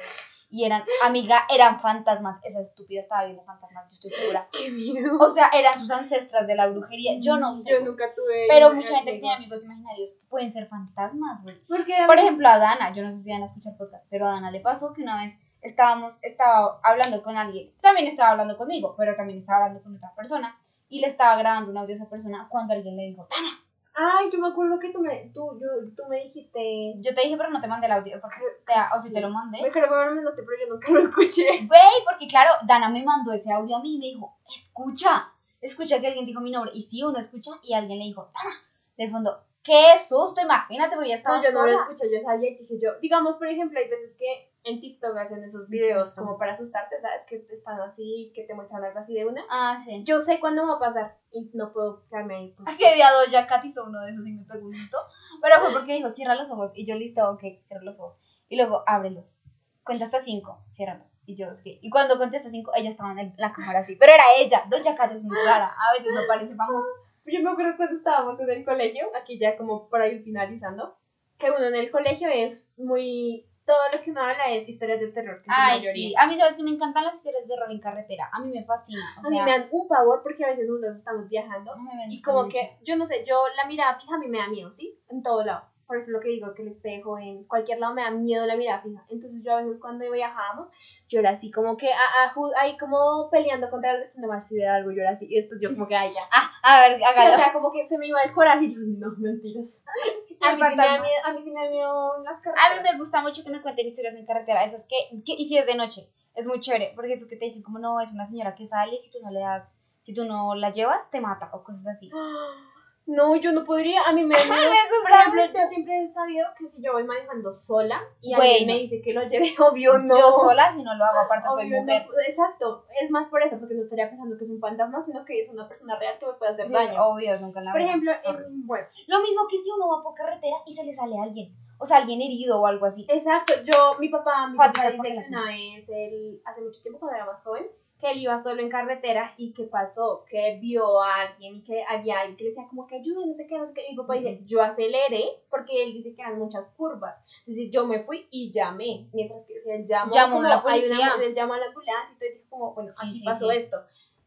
Y 0.52 0.66
eran, 0.66 0.84
amiga, 1.02 1.46
eran 1.48 1.80
fantasmas. 1.80 2.38
Esa 2.44 2.60
estúpida 2.60 3.00
estaba 3.00 3.24
viendo 3.24 3.42
fantasmas, 3.42 3.84
yo 3.84 3.94
estoy 3.94 4.10
segura. 4.10 4.48
Qué 4.52 4.70
miedo. 4.70 5.16
O 5.18 5.30
sea, 5.30 5.48
eran 5.48 5.80
sus 5.80 5.90
ancestras 5.90 6.46
de 6.46 6.54
la 6.54 6.66
brujería. 6.66 7.18
Yo 7.20 7.38
no 7.38 7.58
sé. 7.58 7.72
Yo 7.72 7.80
nunca 7.80 8.04
tuve. 8.14 8.46
pero 8.50 8.74
mucha 8.74 8.96
gente 8.96 9.12
que 9.14 9.18
tiene 9.20 9.34
amigos 9.34 9.64
imaginarios 9.64 10.10
pueden 10.28 10.52
ser 10.52 10.68
fantasmas, 10.68 11.42
güey. 11.42 11.58
Por 12.06 12.18
ejemplo, 12.18 12.48
a 12.48 12.58
Dana, 12.58 12.92
yo 12.94 13.02
no 13.02 13.12
sé 13.12 13.22
si 13.22 13.30
Dana 13.30 13.46
escucha 13.46 13.70
podcast, 13.78 14.06
pero 14.10 14.26
a 14.26 14.32
Dana 14.32 14.50
le 14.50 14.60
pasó 14.60 14.92
que 14.92 15.02
una 15.02 15.24
vez 15.24 15.34
estábamos, 15.62 16.18
estaba 16.20 16.80
hablando 16.82 17.22
con 17.22 17.36
alguien, 17.36 17.72
también 17.80 18.06
estaba 18.06 18.32
hablando 18.32 18.58
conmigo, 18.58 18.94
pero 18.98 19.16
también 19.16 19.38
estaba 19.38 19.64
hablando 19.64 19.82
con 19.82 19.96
otra 19.96 20.12
persona, 20.14 20.58
y 20.88 21.00
le 21.00 21.06
estaba 21.06 21.36
grabando 21.36 21.70
un 21.70 21.78
audio 21.78 21.94
a 21.94 21.96
esa 21.96 22.08
persona 22.08 22.46
cuando 22.50 22.74
alguien 22.74 22.96
le 22.96 23.04
dijo, 23.04 23.26
Dana, 23.30 23.61
Ay, 23.94 24.30
yo 24.32 24.38
me 24.38 24.48
acuerdo 24.48 24.78
que 24.78 24.90
tú 24.90 25.00
me, 25.00 25.30
tú, 25.34 25.58
yo, 25.60 25.68
tú 25.94 26.08
me 26.08 26.24
dijiste. 26.24 26.94
yo 26.98 27.14
te 27.14 27.20
dije, 27.22 27.36
pero 27.36 27.50
no 27.50 27.60
te 27.60 27.68
mandé 27.68 27.86
el 27.86 27.92
audio, 27.92 28.20
porque 28.20 28.36
te- 28.66 28.96
o 28.96 29.00
si 29.02 29.12
te 29.12 29.20
lo 29.20 29.28
mandé. 29.28 29.60
Me 29.60 29.70
creo 29.70 29.84
que 29.84 29.90
me 29.90 30.06
lo 30.06 30.14
mandaste, 30.14 30.42
pero 30.42 30.60
yo 30.60 30.72
nunca 30.74 30.90
lo 30.90 30.98
escuché. 30.98 31.44
Güey, 31.66 32.04
porque 32.04 32.26
claro, 32.26 32.52
Dana 32.66 32.88
me 32.88 33.04
mandó 33.04 33.32
ese 33.32 33.52
audio 33.52 33.76
a 33.76 33.82
mí 33.82 33.96
y 33.96 33.98
me 33.98 34.06
dijo, 34.06 34.34
escucha, 34.56 35.30
escucha 35.60 36.00
que 36.00 36.06
alguien 36.06 36.24
dijo 36.26 36.40
mi 36.40 36.50
nombre, 36.50 36.72
y 36.74 36.82
sí, 36.82 37.02
uno 37.02 37.18
escucha, 37.18 37.50
y 37.62 37.74
alguien 37.74 37.98
le 37.98 38.06
dijo, 38.06 38.30
Dana, 38.34 38.56
de 38.96 39.10
fondo, 39.10 39.44
qué 39.62 39.94
susto, 39.98 40.40
imagínate, 40.40 40.94
porque 40.96 41.10
ya 41.10 41.16
estaba 41.16 41.36
No, 41.38 41.44
yo 41.44 41.52
no 41.52 41.66
lo 41.66 41.72
escuché, 41.72 42.10
yo 42.10 42.22
sabía 42.22 42.50
y 42.50 42.56
dije 42.56 42.78
yo. 42.82 42.98
Digamos, 43.00 43.36
por 43.36 43.46
ejemplo, 43.46 43.78
hay 43.78 43.88
veces 43.88 44.16
que 44.18 44.51
en 44.64 44.80
TikTok 44.80 45.16
hacen 45.16 45.42
esos 45.42 45.68
videos 45.68 46.14
como 46.14 46.38
para 46.38 46.52
asustarte, 46.52 47.00
¿sabes? 47.00 47.22
Que 47.26 47.44
están 47.50 47.80
así, 47.80 48.32
que 48.34 48.44
te 48.44 48.54
muestran 48.54 48.84
algo 48.84 48.98
así 48.98 49.14
de 49.14 49.26
una. 49.26 49.44
Ah, 49.50 49.80
sí. 49.84 50.02
Yo 50.04 50.20
sé 50.20 50.38
cuándo 50.38 50.66
va 50.66 50.76
a 50.76 50.78
pasar 50.78 51.16
y 51.32 51.50
no 51.54 51.72
puedo 51.72 52.06
quedarme 52.08 52.36
ahí. 52.36 52.54
pues. 52.56 52.76
que 52.76 52.94
día 52.94 53.08
ya 53.30 53.46
Katy 53.46 53.68
hizo 53.68 53.84
uno 53.84 54.00
de 54.02 54.10
esos 54.10 54.26
y 54.26 54.32
me 54.32 54.44
susto. 54.44 54.98
Pero 55.40 55.60
fue 55.60 55.72
porque 55.72 55.94
dijo, 55.94 56.10
cierra 56.10 56.34
los 56.34 56.50
ojos. 56.50 56.70
Y 56.74 56.86
yo, 56.86 56.94
listo, 56.94 57.28
ok, 57.30 57.40
cierra 57.66 57.82
los 57.82 57.98
ojos. 57.98 58.16
Y 58.48 58.56
luego, 58.56 58.84
ábrelos. 58.86 59.40
Cuenta 59.82 60.04
hasta 60.04 60.20
cinco, 60.20 60.64
ciérralos. 60.72 61.06
Y 61.26 61.36
yo, 61.36 61.46
que... 61.62 61.78
Y 61.80 61.90
cuando 61.90 62.18
conté 62.18 62.36
hasta 62.36 62.50
cinco, 62.50 62.72
ella 62.74 62.90
estaba 62.90 63.20
en 63.20 63.34
la 63.36 63.52
cámara 63.52 63.80
así. 63.80 63.96
Pero 63.96 64.12
era 64.12 64.24
ella. 64.38 64.64
Doña 64.68 64.96
Katy 64.96 65.14
es 65.14 65.24
muy 65.24 65.36
rara. 65.46 65.66
A 65.66 65.92
veces 65.92 66.12
no 66.14 66.20
parece 66.28 66.54
famosa. 66.54 66.88
Yo 67.24 67.40
me 67.40 67.50
acuerdo 67.50 67.76
cuando 67.76 67.96
estábamos 67.96 68.40
en 68.40 68.50
el 68.50 68.64
colegio, 68.64 69.06
aquí 69.20 69.38
ya 69.38 69.56
como 69.56 69.88
para 69.88 70.08
ir 70.08 70.22
finalizando, 70.24 70.96
que 71.38 71.50
uno 71.50 71.66
en 71.66 71.74
el 71.74 71.90
colegio 71.90 72.28
es 72.28 72.78
muy... 72.78 73.46
Todo 73.64 73.78
lo 73.92 74.00
que 74.02 74.10
uno 74.10 74.22
habla 74.22 74.50
es 74.50 74.68
historias 74.68 75.00
de 75.00 75.08
terror, 75.08 75.40
que 75.40 75.50
es 75.50 75.56
la 75.56 75.66
Ay, 75.66 75.80
sí. 75.80 76.14
A 76.18 76.26
mí, 76.26 76.36
¿sabes 76.36 76.56
que 76.56 76.62
Me 76.62 76.70
encantan 76.70 77.04
las 77.04 77.16
historias 77.16 77.46
de 77.46 77.54
horror 77.54 77.70
en 77.70 77.80
carretera. 77.80 78.28
A 78.32 78.40
mí 78.40 78.50
me 78.50 78.64
fascina. 78.64 79.00
O 79.22 79.26
A 79.26 79.30
mí 79.30 79.40
me 79.40 79.50
dan 79.50 79.68
un 79.70 79.86
pavor 79.86 80.22
porque 80.22 80.44
a 80.44 80.48
veces 80.48 80.68
nosotros 80.68 80.96
estamos 80.96 81.28
viajando 81.28 81.76
me 81.76 82.12
y 82.12 82.20
como 82.22 82.44
mucho. 82.44 82.50
que, 82.50 82.76
yo 82.82 82.96
no 82.96 83.06
sé, 83.06 83.24
yo 83.26 83.44
la 83.56 83.68
mirada 83.68 83.98
fija 84.00 84.16
a 84.16 84.18
mí 84.18 84.26
me 84.28 84.38
da 84.38 84.48
miedo, 84.48 84.72
¿sí? 84.72 84.98
En 85.08 85.22
todo 85.22 85.44
lado. 85.44 85.71
Por 85.92 85.98
eso 85.98 86.06
es 86.08 86.12
lo 86.14 86.20
que 86.20 86.28
digo, 86.30 86.54
que 86.54 86.62
el 86.62 86.68
espejo, 86.68 87.18
en 87.18 87.44
cualquier 87.44 87.78
lado 87.78 87.92
me 87.92 88.00
da 88.00 88.10
miedo 88.10 88.46
la 88.46 88.56
mirada 88.56 88.80
fija. 88.80 89.04
Entonces 89.10 89.42
yo 89.44 89.52
a 89.52 89.62
veces 89.62 89.76
cuando 89.78 90.10
viajábamos, 90.10 90.70
yo 91.06 91.20
era 91.20 91.30
así 91.32 91.50
como 91.50 91.76
que, 91.76 91.88
a- 91.92 92.24
a 92.24 92.34
ju- 92.34 92.50
ahí 92.56 92.78
como 92.78 93.28
peleando 93.30 93.68
contra 93.68 93.90
el 93.92 94.00
destino 94.00 94.26
mal 94.28 94.42
si 94.42 94.62
algo, 94.64 94.90
yo 94.90 95.02
era 95.02 95.10
así. 95.10 95.26
Y 95.28 95.36
después 95.36 95.60
yo 95.60 95.68
como 95.68 95.86
que, 95.86 95.94
ay, 95.94 96.14
ya. 96.14 96.22
Ah, 96.32 96.50
a 96.62 96.88
ver, 96.88 97.04
hágalo. 97.04 97.34
o 97.34 97.38
sea, 97.38 97.52
como 97.52 97.70
que 97.72 97.86
se 97.86 97.98
me 97.98 98.06
iba 98.06 98.22
el 98.22 98.32
coraje 98.32 98.64
y 98.64 98.70
yo, 98.74 98.80
no, 98.80 99.14
mentiras. 99.18 99.82
A 100.40 100.56
mí, 100.56 100.62
sí 100.70 100.76
me 100.76 100.82
da 100.82 100.92
miedo, 101.02 101.14
a 101.26 101.32
mí 101.34 101.42
sí 101.42 101.50
me 101.52 101.64
da 101.64 101.70
miedo 101.70 102.22
las 102.24 102.40
carreteras. 102.40 102.70
A 102.72 102.82
mí 102.82 102.88
me 102.90 102.98
gusta 102.98 103.20
mucho 103.22 103.44
que 103.44 103.50
me 103.50 103.60
cuenten 103.62 103.86
historias 103.86 104.14
en 104.14 104.26
carretera. 104.26 104.64
Esas 104.64 104.86
que, 104.88 104.96
que. 105.24 105.34
Y 105.38 105.44
si 105.44 105.56
es 105.58 105.66
de 105.66 105.74
noche. 105.76 106.08
Es 106.34 106.46
muy 106.46 106.58
chévere. 106.60 106.92
Porque 106.96 107.12
eso 107.12 107.28
que 107.28 107.36
te 107.36 107.44
dicen, 107.44 107.62
como 107.62 107.78
no, 107.78 108.00
es 108.00 108.10
una 108.10 108.26
señora 108.26 108.54
que 108.56 108.66
sale. 108.66 108.98
Si 108.98 109.10
tú 109.12 109.18
no 109.22 109.30
le 109.30 109.40
das. 109.40 109.68
Si 110.00 110.12
tú 110.14 110.24
no 110.24 110.54
la 110.56 110.70
llevas, 110.72 111.08
te 111.10 111.20
mata. 111.20 111.50
O 111.52 111.62
cosas 111.62 111.86
así. 111.86 112.10
No, 113.04 113.34
yo 113.36 113.50
no 113.52 113.64
podría, 113.64 114.02
a 114.04 114.12
mí 114.12 114.22
me 114.22 114.34
me 114.36 114.44
Por 114.44 114.46
gusta 114.46 115.18
ejemplo, 115.20 115.42
mucho. 115.42 115.58
yo 115.58 115.66
siempre 115.66 116.02
he 116.04 116.12
sabido 116.12 116.46
que 116.56 116.66
si 116.68 116.80
yo 116.82 116.92
voy 116.92 117.02
manejando 117.04 117.52
sola 117.52 118.00
y 118.20 118.34
Bueno. 118.34 118.42
alguien 118.50 118.66
me 118.68 118.78
dice 118.78 119.00
que 119.02 119.12
lo 119.12 119.22
lleve, 119.26 119.52
obvio 119.58 119.98
no. 119.98 120.16
Yo 120.16 120.32
sola, 120.32 120.72
si 120.72 120.82
no 120.82 120.94
lo 120.94 121.04
hago, 121.04 121.18
aparte 121.20 121.48
soy 121.48 121.66
Obvio, 121.66 121.80
mujer. 121.82 122.04
no, 122.06 122.12
exacto, 122.26 122.84
es 123.00 123.10
más 123.10 123.26
por 123.26 123.42
eso, 123.42 123.58
porque 123.58 123.74
no 123.74 123.82
estaría 123.82 124.08
pensando 124.08 124.36
que 124.38 124.44
es 124.44 124.50
un 124.50 124.60
fantasma, 124.60 125.02
sino 125.04 125.24
que 125.24 125.40
es 125.40 125.48
una 125.48 125.66
persona 125.66 125.96
real 125.98 126.16
que 126.18 126.26
me 126.26 126.34
puede 126.34 126.52
hacer 126.52 126.70
daño. 126.70 127.04
Obvio, 127.04 127.38
nunca 127.40 127.60
la 127.60 127.72
Por 127.72 127.80
ejemplo, 127.80 128.12
en- 128.24 128.66
bueno, 128.66 128.86
Lo 129.08 129.20
mismo 129.20 129.46
que 129.48 129.58
si 129.58 129.70
uno 129.70 129.88
va 129.88 130.02
por 130.02 130.14
carretera 130.14 130.56
y 130.64 130.72
se 130.72 130.84
le 130.84 130.94
sale 130.94 131.18
a 131.18 131.22
alguien. 131.24 131.52
O 131.78 131.86
sea, 131.86 131.96
alguien 131.96 132.20
herido 132.22 132.60
o 132.60 132.66
algo 132.66 132.86
así. 132.86 133.04
exacto, 133.08 133.54
yo, 133.64 133.90
mi 133.98 134.08
papá, 134.08 134.46
mi 134.46 134.56
papá 134.56 134.84
dice 134.84 134.96
por 134.96 135.06
que 135.06 135.12
una 135.28 135.46
vez, 135.46 135.88
él, 135.88 136.40
hace 136.44 136.60
mucho 136.60 136.80
tiempo 136.80 137.00
cuando 137.00 137.16
era 137.16 137.26
más 137.26 137.42
joven, 137.42 137.66
que 138.02 138.10
él 138.10 138.18
iba 138.18 138.36
solo 138.36 138.60
en 138.60 138.68
carretera 138.68 139.32
y 139.36 139.52
que 139.54 139.62
pasó, 139.62 140.24
que 140.28 140.58
vio 140.60 141.00
a 141.00 141.20
alguien 141.20 141.54
y 141.54 141.62
que 141.62 141.84
había 141.88 142.18
alguien 142.18 142.36
que 142.36 142.42
le 142.42 142.50
decía 142.50 142.66
como 142.68 142.84
que 142.84 142.96
ayude, 142.96 143.24
no 143.24 143.32
sé 143.32 143.46
qué, 143.46 143.56
no 143.56 143.64
sé 143.64 143.74
qué. 143.74 143.84
Y 143.86 143.92
mi 143.92 143.96
papá 143.96 144.14
dice, 144.14 144.40
yo 144.44 144.60
aceleré 144.60 145.24
porque 145.48 145.84
él 145.84 145.92
dice 145.92 146.12
que 146.12 146.20
eran 146.20 146.36
muchas 146.36 146.68
curvas. 146.70 147.16
Entonces 147.46 147.70
yo 147.70 147.86
me 147.86 148.00
fui 148.00 148.26
y 148.32 148.50
llamé, 148.50 149.08
mientras 149.12 149.46
que 149.46 149.54
él 149.64 149.86
llamó, 149.86 150.12
Llamó 150.12 150.34
como, 150.36 150.46
a 150.46 150.50
la 150.50 150.56
hay 150.56 150.80
policía. 150.80 151.14
una, 151.14 151.24
él 151.24 151.32
llamó 151.32 151.54
a 151.54 151.58
la 151.58 151.66
ambulancia 151.66 152.12
y 152.12 152.18
todo, 152.18 152.28
y 152.28 152.32
dijo 152.32 152.46
como, 152.50 152.74
bueno, 152.74 152.92
aquí 152.98 153.14
sí, 153.14 153.24
pasó 153.24 153.48
sí. 153.50 153.56
esto. 153.56 153.76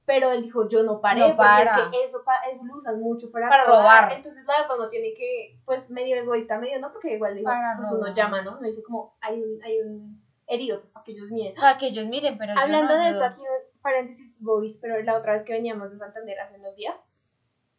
Pero 0.06 0.32
él 0.32 0.44
dijo, 0.44 0.70
yo 0.70 0.84
no 0.84 1.02
paré, 1.02 1.20
No 1.20 1.26
porque 1.28 1.38
para. 1.42 1.76
es 1.76 1.90
que 1.90 2.04
eso, 2.04 2.24
eso 2.54 2.64
lo 2.64 2.78
usan 2.78 3.02
mucho 3.02 3.30
para, 3.30 3.50
Para 3.50 3.66
robar. 3.66 4.14
Entonces, 4.14 4.46
pues 4.46 4.80
no 4.80 4.88
tiene 4.88 5.14
que, 5.14 5.60
pues 5.66 5.90
medio 5.90 6.16
egoísta, 6.16 6.58
medio 6.60 6.80
no, 6.80 6.94
porque 6.94 7.16
igual 7.16 7.36
dijo, 7.36 7.50
Para 7.50 7.76
pues 7.76 7.92
uno 7.92 8.14
llama, 8.14 8.42
¿no? 8.42 8.52
No 8.52 8.62
dice 8.68 8.84
como, 8.84 9.18
hay 9.20 9.42
un, 9.42 9.62
hay 9.62 9.82
un 9.82 10.25
herido, 10.48 10.82
pues, 10.82 10.91
para 10.91 11.04
que 11.04 11.12
ellos 11.12 11.30
miren. 11.32 11.56
Para 11.56 11.78
que 11.78 11.88
ellos 11.88 12.06
miren, 12.08 12.38
pero 12.38 12.54
Hablando 12.58 12.96
no 12.96 13.04
de 13.04 13.10
esto, 13.10 13.24
aquí 13.24 13.41
un 13.41 13.82
paréntesis, 13.82 14.34
Boys, 14.39 14.78
pero 14.78 15.02
la 15.02 15.18
otra 15.18 15.34
vez 15.34 15.43
que 15.43 15.54
veníamos 15.54 15.91
de 15.91 15.98
Santander 15.98 16.39
hace 16.39 16.60
unos 16.60 16.76
días, 16.76 17.08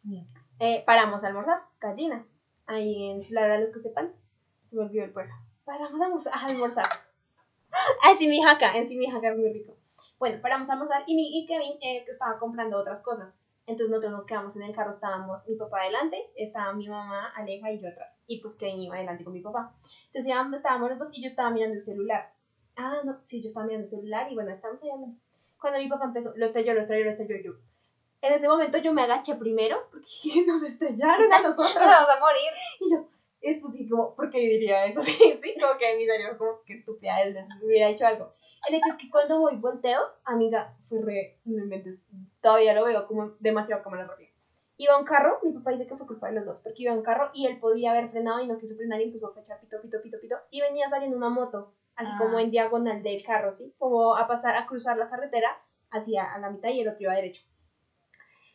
Bien. 0.02 0.26
eh, 0.58 0.82
paramos 0.86 1.24
a 1.24 1.28
almorzar, 1.28 1.62
gallina, 1.80 2.26
ahí 2.66 3.10
en 3.10 3.22
Lara, 3.30 3.58
los 3.58 3.70
que 3.70 3.80
sepan, 3.80 4.12
se 4.68 4.76
me 4.76 4.82
olvidó 4.82 5.04
el 5.04 5.12
pueblo. 5.12 5.34
Paramos 5.64 6.00
a 6.00 6.04
almorzar, 6.04 6.32
a 6.34 6.46
almorzar. 6.46 6.88
Ah, 8.02 8.12
en 8.12 8.16
Simijaca, 8.16 8.76
en 8.76 8.88
Simijaca 8.88 9.30
es 9.30 9.36
muy 9.36 9.52
rico. 9.52 9.76
Bueno, 10.18 10.40
paramos 10.40 10.70
a 10.70 10.74
almorzar 10.74 11.02
y, 11.06 11.14
mi, 11.14 11.38
y 11.38 11.46
Kevin 11.46 11.74
eh, 11.82 12.04
estaba 12.08 12.38
comprando 12.38 12.78
otras 12.78 13.02
cosas. 13.02 13.34
Entonces 13.66 13.90
nosotros 13.90 14.12
nos 14.12 14.26
quedamos 14.26 14.56
en 14.56 14.62
el 14.62 14.74
carro, 14.74 14.92
estábamos 14.94 15.46
mi 15.48 15.56
papá 15.56 15.82
adelante, 15.82 16.30
estaba 16.36 16.72
mi 16.72 16.88
mamá, 16.88 17.32
Aleja 17.34 17.72
y 17.72 17.80
yo 17.80 17.88
atrás. 17.88 18.22
Y 18.26 18.40
pues 18.40 18.54
Kevin 18.54 18.80
iba 18.80 18.94
adelante 18.94 19.24
con 19.24 19.32
mi 19.32 19.40
papá. 19.40 19.74
Entonces 20.06 20.26
ya 20.26 20.48
estábamos 20.54 20.90
los 20.90 20.98
dos 21.00 21.08
y 21.12 21.22
yo 21.22 21.26
estaba 21.26 21.50
mirando 21.50 21.74
el 21.74 21.82
celular. 21.82 22.32
Ah, 22.76 23.00
no, 23.04 23.18
sí, 23.24 23.42
yo 23.42 23.48
estaba 23.48 23.66
mirando 23.66 23.84
el 23.84 23.90
celular 23.90 24.30
y 24.30 24.34
bueno, 24.34 24.50
estábamos 24.52 24.82
ahí 24.82 24.90
hablando. 24.90 25.16
Cuando 25.58 25.78
mi 25.78 25.88
papá 25.88 26.04
empezó, 26.04 26.32
lo 26.36 26.46
estrelló, 26.46 26.74
lo 26.74 26.82
estrelló, 26.82 27.04
lo 27.04 27.10
estrelló 27.10 27.36
yo. 27.42 27.52
En 28.20 28.32
ese 28.32 28.48
momento 28.48 28.78
yo 28.78 28.92
me 28.92 29.02
agaché 29.02 29.34
primero 29.36 29.88
porque 29.90 30.44
nos 30.46 30.62
estrellaron 30.62 31.32
a 31.32 31.42
nosotros. 31.42 31.74
Nos 31.74 31.84
vamos 31.84 32.16
a 32.16 32.20
morir. 32.20 32.50
Y 32.80 32.90
yo, 32.90 33.08
después 33.40 33.72
dije, 33.72 33.90
como, 33.90 34.14
¿por 34.14 34.30
qué 34.30 34.38
diría 34.38 34.84
eso? 34.86 35.00
Sí, 35.02 35.12
sí, 35.12 35.54
como 35.60 35.78
que 35.78 35.96
mi 35.96 36.04
cerebro, 36.04 36.36
como 36.38 36.62
que 36.64 36.74
estúpida, 36.74 37.22
él 37.22 37.34
les 37.34 37.48
hubiera 37.62 37.88
hecho 37.88 38.06
algo. 38.06 38.32
El 38.68 38.74
hecho 38.74 38.88
es 38.90 38.96
que 38.96 39.10
cuando 39.10 39.40
voy 39.40 39.56
volteo, 39.56 40.00
amiga, 40.24 40.74
fue 40.88 41.00
re, 41.00 41.38
no 41.44 41.62
inventes, 41.62 42.06
todavía 42.40 42.74
lo 42.74 42.84
veo 42.84 43.06
como 43.06 43.32
demasiado 43.40 43.82
cámara 43.82 44.06
rápida. 44.06 44.30
Iba 44.78 44.98
un 44.98 45.06
carro, 45.06 45.38
mi 45.42 45.52
papá 45.52 45.70
dice 45.70 45.86
que 45.86 45.96
fue 45.96 46.06
culpa 46.06 46.28
de 46.28 46.34
los 46.34 46.44
dos, 46.44 46.58
porque 46.62 46.82
iba 46.82 46.92
un 46.92 47.02
carro 47.02 47.30
y 47.32 47.46
él 47.46 47.58
podía 47.58 47.92
haber 47.92 48.10
frenado 48.10 48.40
y 48.42 48.46
no 48.46 48.58
quiso 48.58 48.76
frenar 48.76 49.00
y 49.00 49.04
empezó 49.04 49.32
a 49.34 49.40
echar 49.40 49.58
pito, 49.58 49.80
pito, 49.80 50.02
pito, 50.02 50.20
pito. 50.20 50.36
Y 50.50 50.60
venía 50.60 50.88
saliendo 50.88 51.16
una 51.16 51.30
moto, 51.30 51.72
así 51.96 52.10
Ah. 52.14 52.18
como 52.18 52.38
en 52.38 52.50
diagonal 52.50 53.02
del 53.02 53.22
carro, 53.24 53.56
¿sí? 53.56 53.74
Como 53.78 54.14
a 54.16 54.26
pasar, 54.28 54.56
a 54.56 54.66
cruzar 54.66 54.96
la 54.96 55.08
carretera 55.08 55.48
hacia 55.90 56.24
a 56.32 56.38
la 56.38 56.50
mitad 56.50 56.68
y 56.70 56.80
el 56.80 56.88
otro 56.88 57.02
iba 57.02 57.14
derecho. 57.14 57.42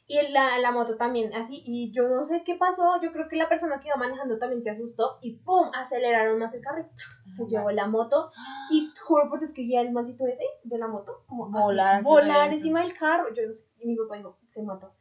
Y 0.08 0.20
la, 0.34 0.58
la 0.58 0.72
moto 0.72 0.98
también, 0.98 1.34
así, 1.34 1.64
y 1.66 1.90
yo 1.94 2.10
no 2.10 2.26
sé 2.26 2.44
qué 2.44 2.56
pasó, 2.56 3.00
yo 3.02 3.14
creo 3.14 3.30
que 3.30 3.38
la 3.38 3.48
persona 3.48 3.80
que 3.80 3.88
iba 3.88 3.96
manejando 3.96 4.38
también 4.40 4.62
se 4.62 4.70
asustó 4.72 5.18
y 5.22 5.38
¡pum! 5.38 5.70
aceleraron 5.74 6.38
más 6.38 6.54
el 6.54 6.62
carro 6.62 6.86
y 7.26 7.32
se 7.34 7.46
llevó 7.46 7.72
la 7.72 7.88
moto 7.88 8.30
y 8.72 8.92
juro 9.02 9.30
por 9.30 9.40
Dios 9.40 9.54
que 9.54 9.62
vi 9.62 9.78
al 9.78 9.92
mancito 9.92 10.28
ese 10.28 10.44
de 10.64 10.78
la 10.78 10.88
moto, 10.88 11.24
como 11.28 11.46
así, 11.46 11.54
Volar 11.54 11.96
encima 12.00 12.10
volar 12.14 12.54
encima 12.54 12.82
del 12.82 12.98
carro, 12.98 13.34
yo 13.34 13.48
no 13.48 13.54
sé, 13.54 13.66
y 13.80 13.88
mi 13.88 13.96
papá 13.96 14.18
dijo, 14.18 14.38
se 14.50 14.62
mató. 14.64 14.92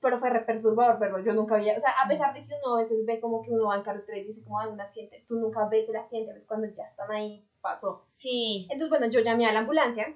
Pero 0.00 0.20
fue 0.20 0.30
re 0.30 0.40
perturbador 0.42 1.00
verlo, 1.00 1.18
yo 1.18 1.32
nunca 1.32 1.56
había, 1.56 1.76
o 1.76 1.80
sea, 1.80 1.90
a 2.04 2.06
pesar 2.06 2.32
de 2.32 2.46
que 2.46 2.54
uno 2.64 2.76
a 2.76 2.78
veces 2.78 3.04
ve 3.06 3.18
como 3.18 3.42
que 3.42 3.50
uno 3.50 3.66
va 3.68 3.76
en 3.76 3.82
carretera 3.82 4.18
y 4.18 4.24
dice 4.24 4.44
como 4.44 4.60
hay 4.60 4.68
un 4.70 4.80
accidente, 4.80 5.24
tú 5.26 5.34
nunca 5.36 5.66
ves 5.66 5.88
el 5.88 5.96
accidente, 5.96 6.32
ves 6.32 6.46
cuando 6.46 6.68
ya 6.68 6.84
están 6.84 7.10
ahí, 7.10 7.44
pasó. 7.64 8.04
Sí. 8.12 8.68
Entonces, 8.70 8.90
bueno, 8.90 9.06
yo 9.12 9.20
llamé 9.20 9.46
a 9.48 9.52
la 9.52 9.60
ambulancia, 9.60 10.14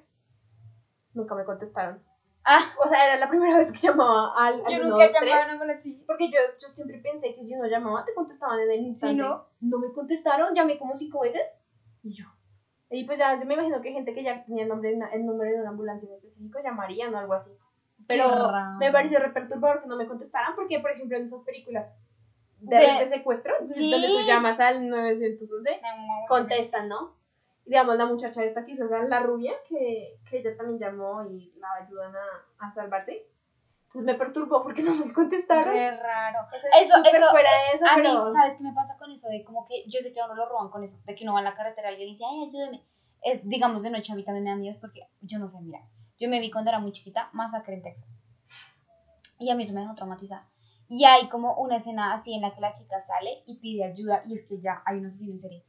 nunca 1.15 1.35
me 1.35 1.45
contestaron. 1.45 2.01
Ah, 2.45 2.61
O 2.85 2.89
sea, 2.89 3.07
era 3.07 3.17
la 3.17 3.29
primera 3.29 3.57
vez 3.59 3.73
que 3.73 3.79
llamaba 3.79 4.33
al, 4.37 4.55
al 4.55 4.61
yo 4.61 4.79
123. 4.79 4.89
nunca 4.89 5.05
he 5.05 5.13
llamado 5.13 5.41
a 5.43 5.45
una 5.45 5.53
ambulancia. 5.55 5.93
Porque 6.07 6.31
yo, 6.31 6.39
yo 6.61 6.69
siempre 6.69 6.99
pensé 6.99 7.35
que 7.35 7.43
si 7.43 7.55
uno 7.55 7.67
llamaba 7.67 8.05
te 8.05 8.15
contestaban 8.15 8.61
en 8.61 8.71
el 8.71 8.81
instante. 8.83 9.17
¿no? 9.17 9.47
No 9.61 9.79
me 9.79 9.93
contestaron, 9.93 10.55
llamé 10.55 10.79
como 10.79 10.95
cinco 10.95 11.21
veces 11.21 11.59
y 12.05 12.15
yo. 12.15 12.25
Y 12.91 13.05
pues 13.05 13.19
ya 13.19 13.37
me 13.37 13.53
imagino 13.55 13.83
que 13.83 13.93
gente 13.93 14.15
que 14.15 14.23
ya 14.23 14.45
tenía 14.45 14.63
el, 14.63 14.69
nombre, 14.69 14.97
el 15.13 15.27
número 15.27 15.51
de 15.53 15.61
una 15.61 15.71
ambulancia 15.71 16.07
en 16.09 16.15
específico 16.15 16.59
llamarían 16.63 17.15
o 17.15 17.19
algo 17.19 17.35
así. 17.35 17.51
Pero 18.07 18.51
me 18.79 18.91
pareció 18.93 19.19
re 19.19 19.31
perturbador 19.31 19.83
que 19.83 19.89
no 19.89 19.97
me 19.97 20.07
contestaran 20.07 20.55
porque, 20.55 20.79
por 20.81 20.93
ejemplo, 20.93 21.19
en 21.19 21.25
esas 21.25 21.43
películas 21.43 21.87
de, 22.61 22.77
De- 22.77 23.05
de 23.05 23.07
secuestro, 23.09 23.53
Sí. 23.71 23.91
donde 23.91 24.09
tú 24.09 24.21
llamas 24.27 24.59
al 24.61 24.89
911, 24.89 25.81
contestan, 26.29 26.89
¿no? 26.89 27.18
Digamos, 27.69 27.97
la 27.97 28.07
muchacha 28.07 28.43
esta 28.45 28.65
que 28.65 28.73
hizo, 28.73 28.87
o 28.87 28.89
sea, 28.89 29.03
la 29.03 29.21
rubia, 29.21 29.53
que, 29.69 30.19
que 30.29 30.39
ella 30.39 30.57
también 30.57 30.79
llamó 30.79 31.23
y 31.29 31.53
la 31.59 31.69
ayudan 31.85 32.15
a, 32.17 32.67
a 32.67 32.73
salvarse. 32.73 33.27
Entonces 33.85 34.03
me 34.05 34.15
perturbó 34.15 34.63
porque 34.63 34.83
no 34.89 34.95
me 34.95 35.13
contestaron. 35.13 35.73
Qué 35.75 35.91
raro. 35.91 36.41
Eso 36.57 36.67
es 36.73 36.87
Eso- 36.89 36.99
eso- 36.99 37.31
fuera 37.31 37.51
de 37.51 37.77
eso, 37.77 37.85
A 37.87 37.95
pero... 37.97 38.25
mí, 38.25 38.31
¿sabes 38.33 38.55
qué 38.57 38.65
me 38.65 38.73
pasa 38.73 38.97
con 38.99 39.11
eso? 39.11 39.29
De 39.29 39.45
como 39.45 39.67
que 39.67 39.85
yo 39.89 40.01
sé 40.01 40.13
que 40.13 40.21
a 40.21 40.25
uno 40.25 40.35
lo 40.35 40.49
roban 40.49 40.71
con 40.71 40.83
eso, 40.83 40.97
de 41.05 41.15
que 41.15 41.25
uno 41.25 41.35
va 41.35 41.41
en 41.41 41.45
la 41.45 41.55
carretera 41.55 41.89
y 41.91 41.93
alguien 41.93 42.09
dice, 42.11 42.25
ay, 42.29 42.49
ayúdeme. 42.49 42.85
Es, 43.23 43.41
digamos, 43.49 43.83
de 43.83 43.91
noche 43.91 44.13
a 44.13 44.17
mí 44.17 44.25
también 44.25 44.45
me 44.45 44.51
da 44.51 44.57
miedo 44.57 44.79
porque 44.81 45.03
yo 45.21 45.39
no 45.39 45.49
sé, 45.51 45.61
mira, 45.61 45.81
yo 46.19 46.29
me 46.29 46.41
vi 46.41 46.51
cuando 46.51 46.71
era 46.71 46.79
muy 46.81 46.93
chiquita, 46.93 47.29
masacre 47.33 47.75
en 47.75 47.83
Texas. 47.83 48.09
Y 49.39 49.51
a 49.51 49.55
mí 49.55 49.63
eso 49.65 49.75
me 49.75 49.81
dejó 49.83 49.95
traumatizada. 49.95 50.49
Y 50.89 51.05
hay 51.05 51.29
como 51.29 51.55
una 51.57 51.77
escena 51.77 52.15
así 52.15 52.35
en 52.35 52.41
la 52.43 52.55
que 52.55 52.61
la 52.61 52.73
chica 52.73 53.01
sale 53.01 53.43
y 53.47 53.57
pide 53.59 53.85
ayuda 53.85 54.23
y 54.27 54.35
es 54.35 54.45
que 54.45 54.59
ya 54.61 54.83
hay 54.87 54.99
un 54.99 55.07
asesino 55.07 55.35
en 55.35 55.41
serie. 55.41 55.65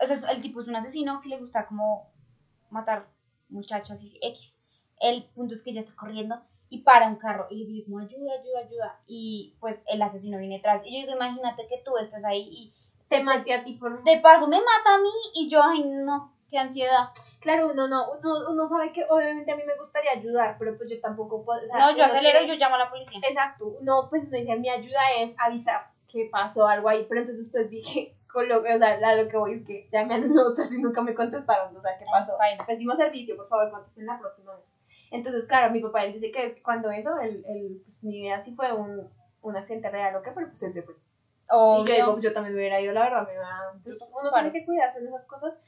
O 0.00 0.06
sea, 0.06 0.30
el 0.30 0.42
tipo 0.42 0.60
es 0.60 0.68
un 0.68 0.76
asesino 0.76 1.20
que 1.20 1.28
le 1.28 1.38
gusta 1.38 1.66
como 1.66 2.10
matar 2.70 3.06
muchachas 3.48 4.02
y 4.02 4.18
X. 4.20 4.58
El 5.00 5.24
punto 5.34 5.54
es 5.54 5.62
que 5.62 5.70
ella 5.70 5.80
está 5.80 5.94
corriendo 5.94 6.42
y 6.68 6.78
para 6.78 7.08
un 7.08 7.16
carro 7.16 7.46
y 7.50 7.56
le 7.56 7.66
pide 7.66 7.84
como 7.84 7.98
ayuda, 8.00 8.32
ayuda, 8.40 8.60
ayuda. 8.60 9.00
Y 9.06 9.56
pues 9.60 9.82
el 9.86 10.02
asesino 10.02 10.38
viene 10.38 10.56
atrás. 10.56 10.82
Y 10.84 10.92
yo 10.94 11.06
digo, 11.06 11.16
imagínate 11.16 11.66
que 11.68 11.82
tú 11.84 11.96
estés 11.96 12.24
ahí 12.24 12.48
y 12.50 12.74
te 13.08 13.22
maté 13.22 13.54
a 13.54 13.62
ti 13.62 13.74
por... 13.74 14.02
de 14.02 14.18
paso 14.18 14.48
me 14.48 14.58
mata 14.58 14.94
a 14.96 14.98
mí 14.98 15.10
y 15.34 15.48
yo, 15.48 15.62
ay 15.62 15.84
no, 15.84 16.32
qué 16.50 16.58
ansiedad. 16.58 17.10
Claro, 17.40 17.70
uno 17.72 17.86
no, 17.86 18.06
uno, 18.18 18.50
uno 18.50 18.66
sabe 18.66 18.92
que 18.92 19.04
obviamente 19.08 19.52
a 19.52 19.56
mí 19.56 19.62
me 19.66 19.76
gustaría 19.76 20.12
ayudar, 20.12 20.56
pero 20.58 20.76
pues 20.76 20.90
yo 20.90 21.00
tampoco 21.00 21.44
puedo... 21.44 21.62
o 21.62 21.66
sea, 21.66 21.78
No, 21.78 21.96
yo 21.96 22.04
acelero 22.04 22.42
y 22.42 22.48
yo 22.48 22.54
llamo 22.54 22.76
a 22.76 22.78
la 22.78 22.90
policía. 22.90 23.20
Exacto, 23.22 23.76
no, 23.82 24.08
pues 24.08 24.24
uno 24.24 24.36
dice, 24.36 24.56
mi 24.56 24.70
ayuda 24.70 25.00
es 25.18 25.34
avisar 25.38 25.92
que 26.08 26.28
pasó 26.30 26.66
algo 26.66 26.88
ahí, 26.88 27.06
pero 27.08 27.20
entonces 27.20 27.44
después 27.44 27.68
dije, 27.68 28.16
con 28.34 28.48
lo, 28.48 28.58
o 28.58 28.62
sea, 28.62 28.98
la- 28.98 29.14
lo 29.14 29.28
que 29.28 29.36
voy 29.38 29.52
es 29.54 29.64
que 29.64 29.88
llamé 29.92 30.14
al 30.14 30.24
123 30.24 30.72
y 30.72 30.82
nunca 30.82 31.00
me 31.02 31.14
contestaron, 31.14 31.74
o 31.74 31.80
sea, 31.80 31.96
¿qué 31.96 32.04
pasó? 32.10 32.36
Baila. 32.36 32.66
Pedimos 32.66 32.96
servicio, 32.96 33.36
por 33.36 33.46
favor, 33.48 33.70
contesten 33.70 34.06
la 34.06 34.18
próxima 34.18 34.54
vez. 34.56 34.64
Entonces, 35.12 35.46
claro, 35.46 35.72
mi 35.72 35.80
papá, 35.80 36.04
él 36.04 36.12
dice 36.12 36.32
que 36.32 36.60
cuando 36.60 36.90
eso, 36.90 37.18
él, 37.20 37.44
él 37.48 37.80
pues 37.84 38.02
ni 38.02 38.22
idea 38.22 38.40
si 38.40 38.54
fue 38.56 38.72
un, 38.72 39.08
un 39.42 39.56
accidente 39.56 39.88
real 39.88 40.16
o 40.16 40.22
qué, 40.22 40.32
pero 40.32 40.48
pues 40.48 40.62
él 40.64 40.72
se 40.72 40.82
fue. 40.82 40.94
Y 41.82 41.84
yo 41.88 41.94
digo, 41.94 42.20
yo 42.20 42.32
también 42.34 42.54
me 42.54 42.60
hubiera 42.60 42.80
ido, 42.80 42.92
la 42.92 43.04
verdad, 43.04 43.26
me 43.28 43.38
va... 43.38 43.72
pues, 43.84 43.96
uno 44.10 44.30
tiene 44.32 44.52
que 44.52 44.64
cuidarse 44.66 44.98
en 44.98 45.06
esas 45.06 45.24
cosas. 45.26 45.58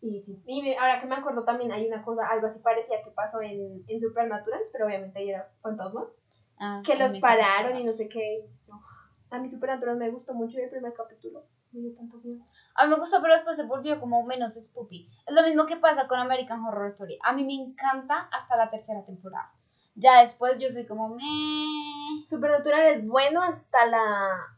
Y 0.00 0.22
sí, 0.22 0.40
y 0.46 0.74
ahora 0.74 1.00
que 1.00 1.06
me 1.08 1.16
acuerdo 1.16 1.42
también 1.42 1.72
hay 1.72 1.88
una 1.88 2.04
cosa, 2.04 2.24
algo 2.28 2.46
así 2.46 2.60
parecía 2.60 3.02
que 3.02 3.10
pasó 3.10 3.42
en, 3.42 3.82
en 3.88 4.00
Supernatural, 4.00 4.60
pero 4.70 4.86
obviamente 4.86 5.18
ahí 5.18 5.30
era 5.30 5.50
fantasmas, 5.60 6.14
Ah, 6.60 6.80
que 6.84 6.92
a 6.92 6.96
los 6.98 7.18
pararon 7.18 7.76
y 7.76 7.84
no 7.84 7.92
sé 7.94 8.08
qué. 8.08 8.46
A 9.30 9.38
mí 9.40 9.48
Supernatural 9.48 9.96
me 9.96 10.10
gustó 10.10 10.34
mucho 10.34 10.58
el 10.60 10.70
primer 10.70 10.92
capítulo 10.94 11.42
me 11.72 11.80
dio 11.80 11.94
tanto 11.94 12.18
miedo. 12.18 12.44
A 12.74 12.84
mí 12.84 12.90
me 12.90 12.98
gustó, 12.98 13.20
pero 13.20 13.34
después 13.34 13.56
se 13.56 13.64
volvió 13.64 14.00
como 14.00 14.22
menos 14.24 14.54
spooky. 14.54 15.10
Es 15.26 15.34
lo 15.34 15.42
mismo 15.42 15.66
que 15.66 15.76
pasa 15.76 16.06
con 16.06 16.18
American 16.18 16.64
Horror 16.64 16.90
Story. 16.92 17.18
A 17.22 17.32
mí 17.32 17.44
me 17.44 17.54
encanta 17.54 18.28
hasta 18.32 18.56
la 18.56 18.70
tercera 18.70 19.04
temporada. 19.04 19.52
Ya 19.94 20.20
después 20.20 20.58
yo 20.58 20.70
soy 20.70 20.86
como 20.86 21.08
me. 21.08 22.26
Supernatural 22.26 22.82
es 22.86 23.06
bueno 23.06 23.42
hasta 23.42 23.86
la... 23.86 24.56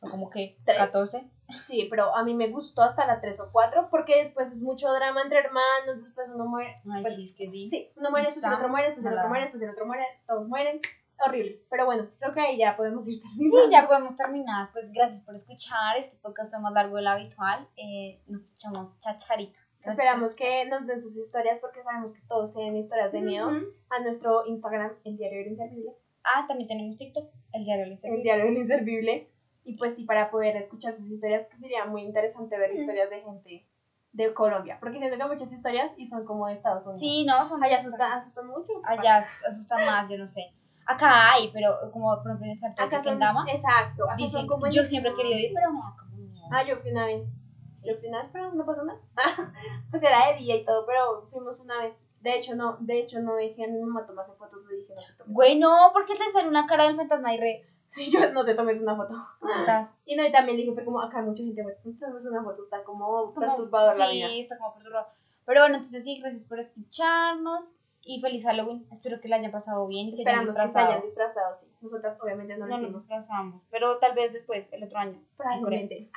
Como 0.00 0.30
que 0.30 0.56
Tres. 0.64 0.78
14. 0.78 1.28
Sí, 1.56 1.86
pero 1.90 2.14
a 2.14 2.22
mí 2.24 2.34
me 2.34 2.48
gustó 2.48 2.82
hasta 2.82 3.06
la 3.06 3.20
3 3.20 3.40
o 3.40 3.50
4 3.50 3.88
porque 3.90 4.18
después 4.18 4.52
es 4.52 4.62
mucho 4.62 4.92
drama 4.92 5.22
entre 5.22 5.38
hermanos, 5.38 6.04
después 6.04 6.28
uno 6.32 6.46
muere. 6.46 6.80
Ay, 6.92 7.02
Pues, 7.02 7.14
sí, 7.14 7.24
es 7.24 7.32
que 7.32 7.46
sí. 7.50 7.68
Sí, 7.68 7.90
uno 7.96 8.10
muere, 8.10 8.26
después 8.26 8.44
el 8.44 8.52
otro 8.52 8.68
muere, 8.68 8.86
después 8.88 9.06
el 9.06 9.14
otro 9.14 9.28
muere, 9.28 9.44
después 9.44 9.62
el 9.62 9.70
otro 9.70 9.86
muere, 9.86 10.04
todos 10.26 10.46
mueren. 10.46 10.80
Horrible. 11.24 11.60
Pero 11.70 11.84
bueno, 11.86 12.06
creo 12.18 12.32
que 12.32 12.40
ahí 12.40 12.58
ya 12.58 12.76
podemos 12.76 13.06
ir 13.08 13.20
terminando. 13.20 13.64
Sí, 13.64 13.70
ya 13.72 13.88
podemos 13.88 14.16
terminar. 14.16 14.70
Pues 14.72 14.92
gracias 14.92 15.22
por 15.22 15.34
escuchar. 15.34 15.96
Este 15.98 16.16
podcast 16.18 16.50
fue 16.50 16.60
más 16.60 16.72
largo 16.72 16.96
de 16.96 17.02
lo 17.02 17.10
habitual. 17.10 17.68
Eh, 17.76 18.22
nos 18.26 18.54
echamos 18.54 18.98
chacharita. 19.00 19.58
Gracias 19.80 19.98
Esperamos 19.98 20.34
que 20.34 20.64
nos 20.66 20.86
den 20.86 21.00
sus 21.00 21.16
historias 21.16 21.58
porque 21.60 21.82
sabemos 21.82 22.12
que 22.12 22.20
todos 22.28 22.54
tienen 22.54 22.76
historias 22.76 23.12
de 23.12 23.20
miedo. 23.20 23.48
A 23.90 24.00
nuestro 24.00 24.44
Instagram, 24.46 24.92
el 25.04 25.16
diario 25.16 25.38
del 25.38 25.48
inservible. 25.48 25.92
Ah, 26.24 26.44
también 26.46 26.68
tenemos 26.68 26.96
TikTok, 26.96 27.30
el 27.52 27.64
diario 27.64 27.84
del 27.84 27.92
El 27.92 27.94
Inservible. 27.94 28.22
diario 28.22 28.44
del 28.44 28.56
inservible. 28.56 29.30
Y 29.64 29.76
pues 29.76 29.96
sí, 29.96 30.04
para 30.04 30.30
poder 30.30 30.56
escuchar 30.56 30.94
sus 30.96 31.10
historias, 31.10 31.46
que 31.48 31.56
sería 31.56 31.84
muy 31.84 32.02
interesante 32.02 32.58
ver 32.58 32.74
historias 32.74 33.10
de 33.10 33.20
gente 33.20 33.66
de 34.12 34.34
Colombia. 34.34 34.78
Porque 34.80 34.98
siento 34.98 35.16
que 35.16 35.24
muchas 35.26 35.52
historias 35.52 35.94
y 35.96 36.06
son 36.06 36.24
como 36.24 36.46
de 36.46 36.54
Estados 36.54 36.84
Unidos. 36.84 37.00
Sí, 37.00 37.24
no, 37.26 37.46
son 37.46 37.62
Allá 37.62 37.78
asustan, 37.78 38.12
asustan 38.12 38.46
mucho. 38.46 38.66
¿qué 38.66 38.80
Allá 38.84 39.20
asustan 39.46 39.84
más, 39.86 40.08
yo 40.10 40.18
no 40.18 40.26
sé. 40.26 40.52
Acá 40.88 41.32
hay, 41.34 41.50
pero 41.52 41.90
como 41.92 42.08
por 42.16 42.26
ejemplo 42.28 42.46
en 42.46 42.52
el 42.52 42.58
Santo? 42.58 42.82
Acá 42.82 42.98
son, 43.00 43.20
exacto. 43.46 44.04
Acá 44.04 44.16
dicen, 44.16 44.40
son 44.40 44.46
como 44.48 44.66
en- 44.66 44.72
yo 44.72 44.84
siempre 44.84 45.12
he 45.12 45.14
querido 45.14 45.38
ir, 45.38 45.52
pero 45.54 45.70
me 45.72 45.80
da 45.80 45.94
como 45.98 46.16
miedo. 46.16 46.46
Ah, 46.50 46.62
yo 46.64 46.76
fui 46.78 46.90
una 46.92 47.04
vez. 47.06 47.36
Yo 47.84 47.94
fui 47.98 48.08
una 48.08 48.22
vez, 48.22 48.30
pero 48.32 48.52
no 48.54 48.64
pasó 48.66 48.84
nada. 48.84 48.98
pues 49.90 50.02
era 50.02 50.28
de 50.32 50.38
día 50.38 50.56
y 50.56 50.64
todo, 50.64 50.84
pero 50.86 51.28
fuimos 51.30 51.60
una 51.60 51.78
vez. 51.82 52.04
De 52.20 52.34
hecho, 52.36 52.56
no, 52.56 52.76
de 52.80 52.98
hecho, 53.00 53.20
no 53.20 53.36
dije 53.36 53.64
a 53.64 53.68
mi 53.68 53.78
mamá 53.80 54.06
tomarse 54.06 54.32
fotos, 54.32 54.60
le 54.68 54.76
dije 54.76 54.94
no 54.94 55.00
te 55.02 55.12
tomes. 55.12 55.34
Güey, 55.34 55.58
no, 55.58 55.90
porque 55.92 56.14
le 56.14 56.30
sale 56.32 56.48
una 56.48 56.66
cara 56.66 56.84
del 56.86 56.96
fantasma 56.96 57.34
y 57.34 57.38
re. 57.38 57.64
Sí, 57.90 58.10
yo 58.10 58.32
no 58.32 58.44
te 58.44 58.54
tomes 58.54 58.80
una 58.80 58.96
foto. 58.96 59.14
estás 59.60 59.90
Y 60.06 60.16
no, 60.16 60.24
y 60.26 60.32
también 60.32 60.56
le 60.56 60.62
dije, 60.64 60.74
fue 60.74 60.84
como 60.84 61.00
acá 61.00 61.20
mucha 61.22 61.42
gente, 61.42 61.62
bueno, 61.62 61.78
no 61.84 61.92
te 61.92 61.98
tomes 62.06 62.24
una 62.24 62.42
foto, 62.42 62.60
está 62.62 62.82
como, 62.82 63.06
como- 63.06 63.34
perturbador 63.34 63.98
la 63.98 64.08
sí, 64.08 64.14
vida. 64.16 64.28
está 64.40 64.58
como 64.58 64.74
perturbado. 64.74 65.06
Pero 65.44 65.60
bueno, 65.62 65.76
entonces 65.76 66.02
sí, 66.04 66.18
gracias 66.20 66.44
por 66.44 66.58
escucharnos 66.58 67.74
y 68.08 68.20
feliz 68.22 68.42
Halloween. 68.44 68.86
Espero 68.90 69.20
que 69.20 69.28
la 69.28 69.36
hayan 69.36 69.52
pasado 69.52 69.86
bien 69.86 70.08
y 70.08 70.12
se 70.12 70.22
hayan 70.22 70.48
Esperamos 70.48 70.72
que 70.72 70.72
se 70.72 70.78
hayan 70.78 71.02
disfrazado, 71.02 71.56
sí. 71.58 71.66
Nosotras 71.82 72.18
obviamente 72.22 72.54
no, 72.56 72.60
No 72.60 72.68
nos 72.68 72.80
hicimos. 72.80 73.00
disfrazamos, 73.02 73.62
pero 73.70 73.98
tal 73.98 74.14
vez 74.14 74.32
después, 74.32 74.72
el 74.72 74.82
otro 74.84 74.98
año. 74.98 75.22
Probablemente. 75.36 76.10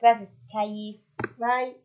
Gracias, 0.00 0.30
Chais. 0.46 1.06
Bye. 1.38 1.76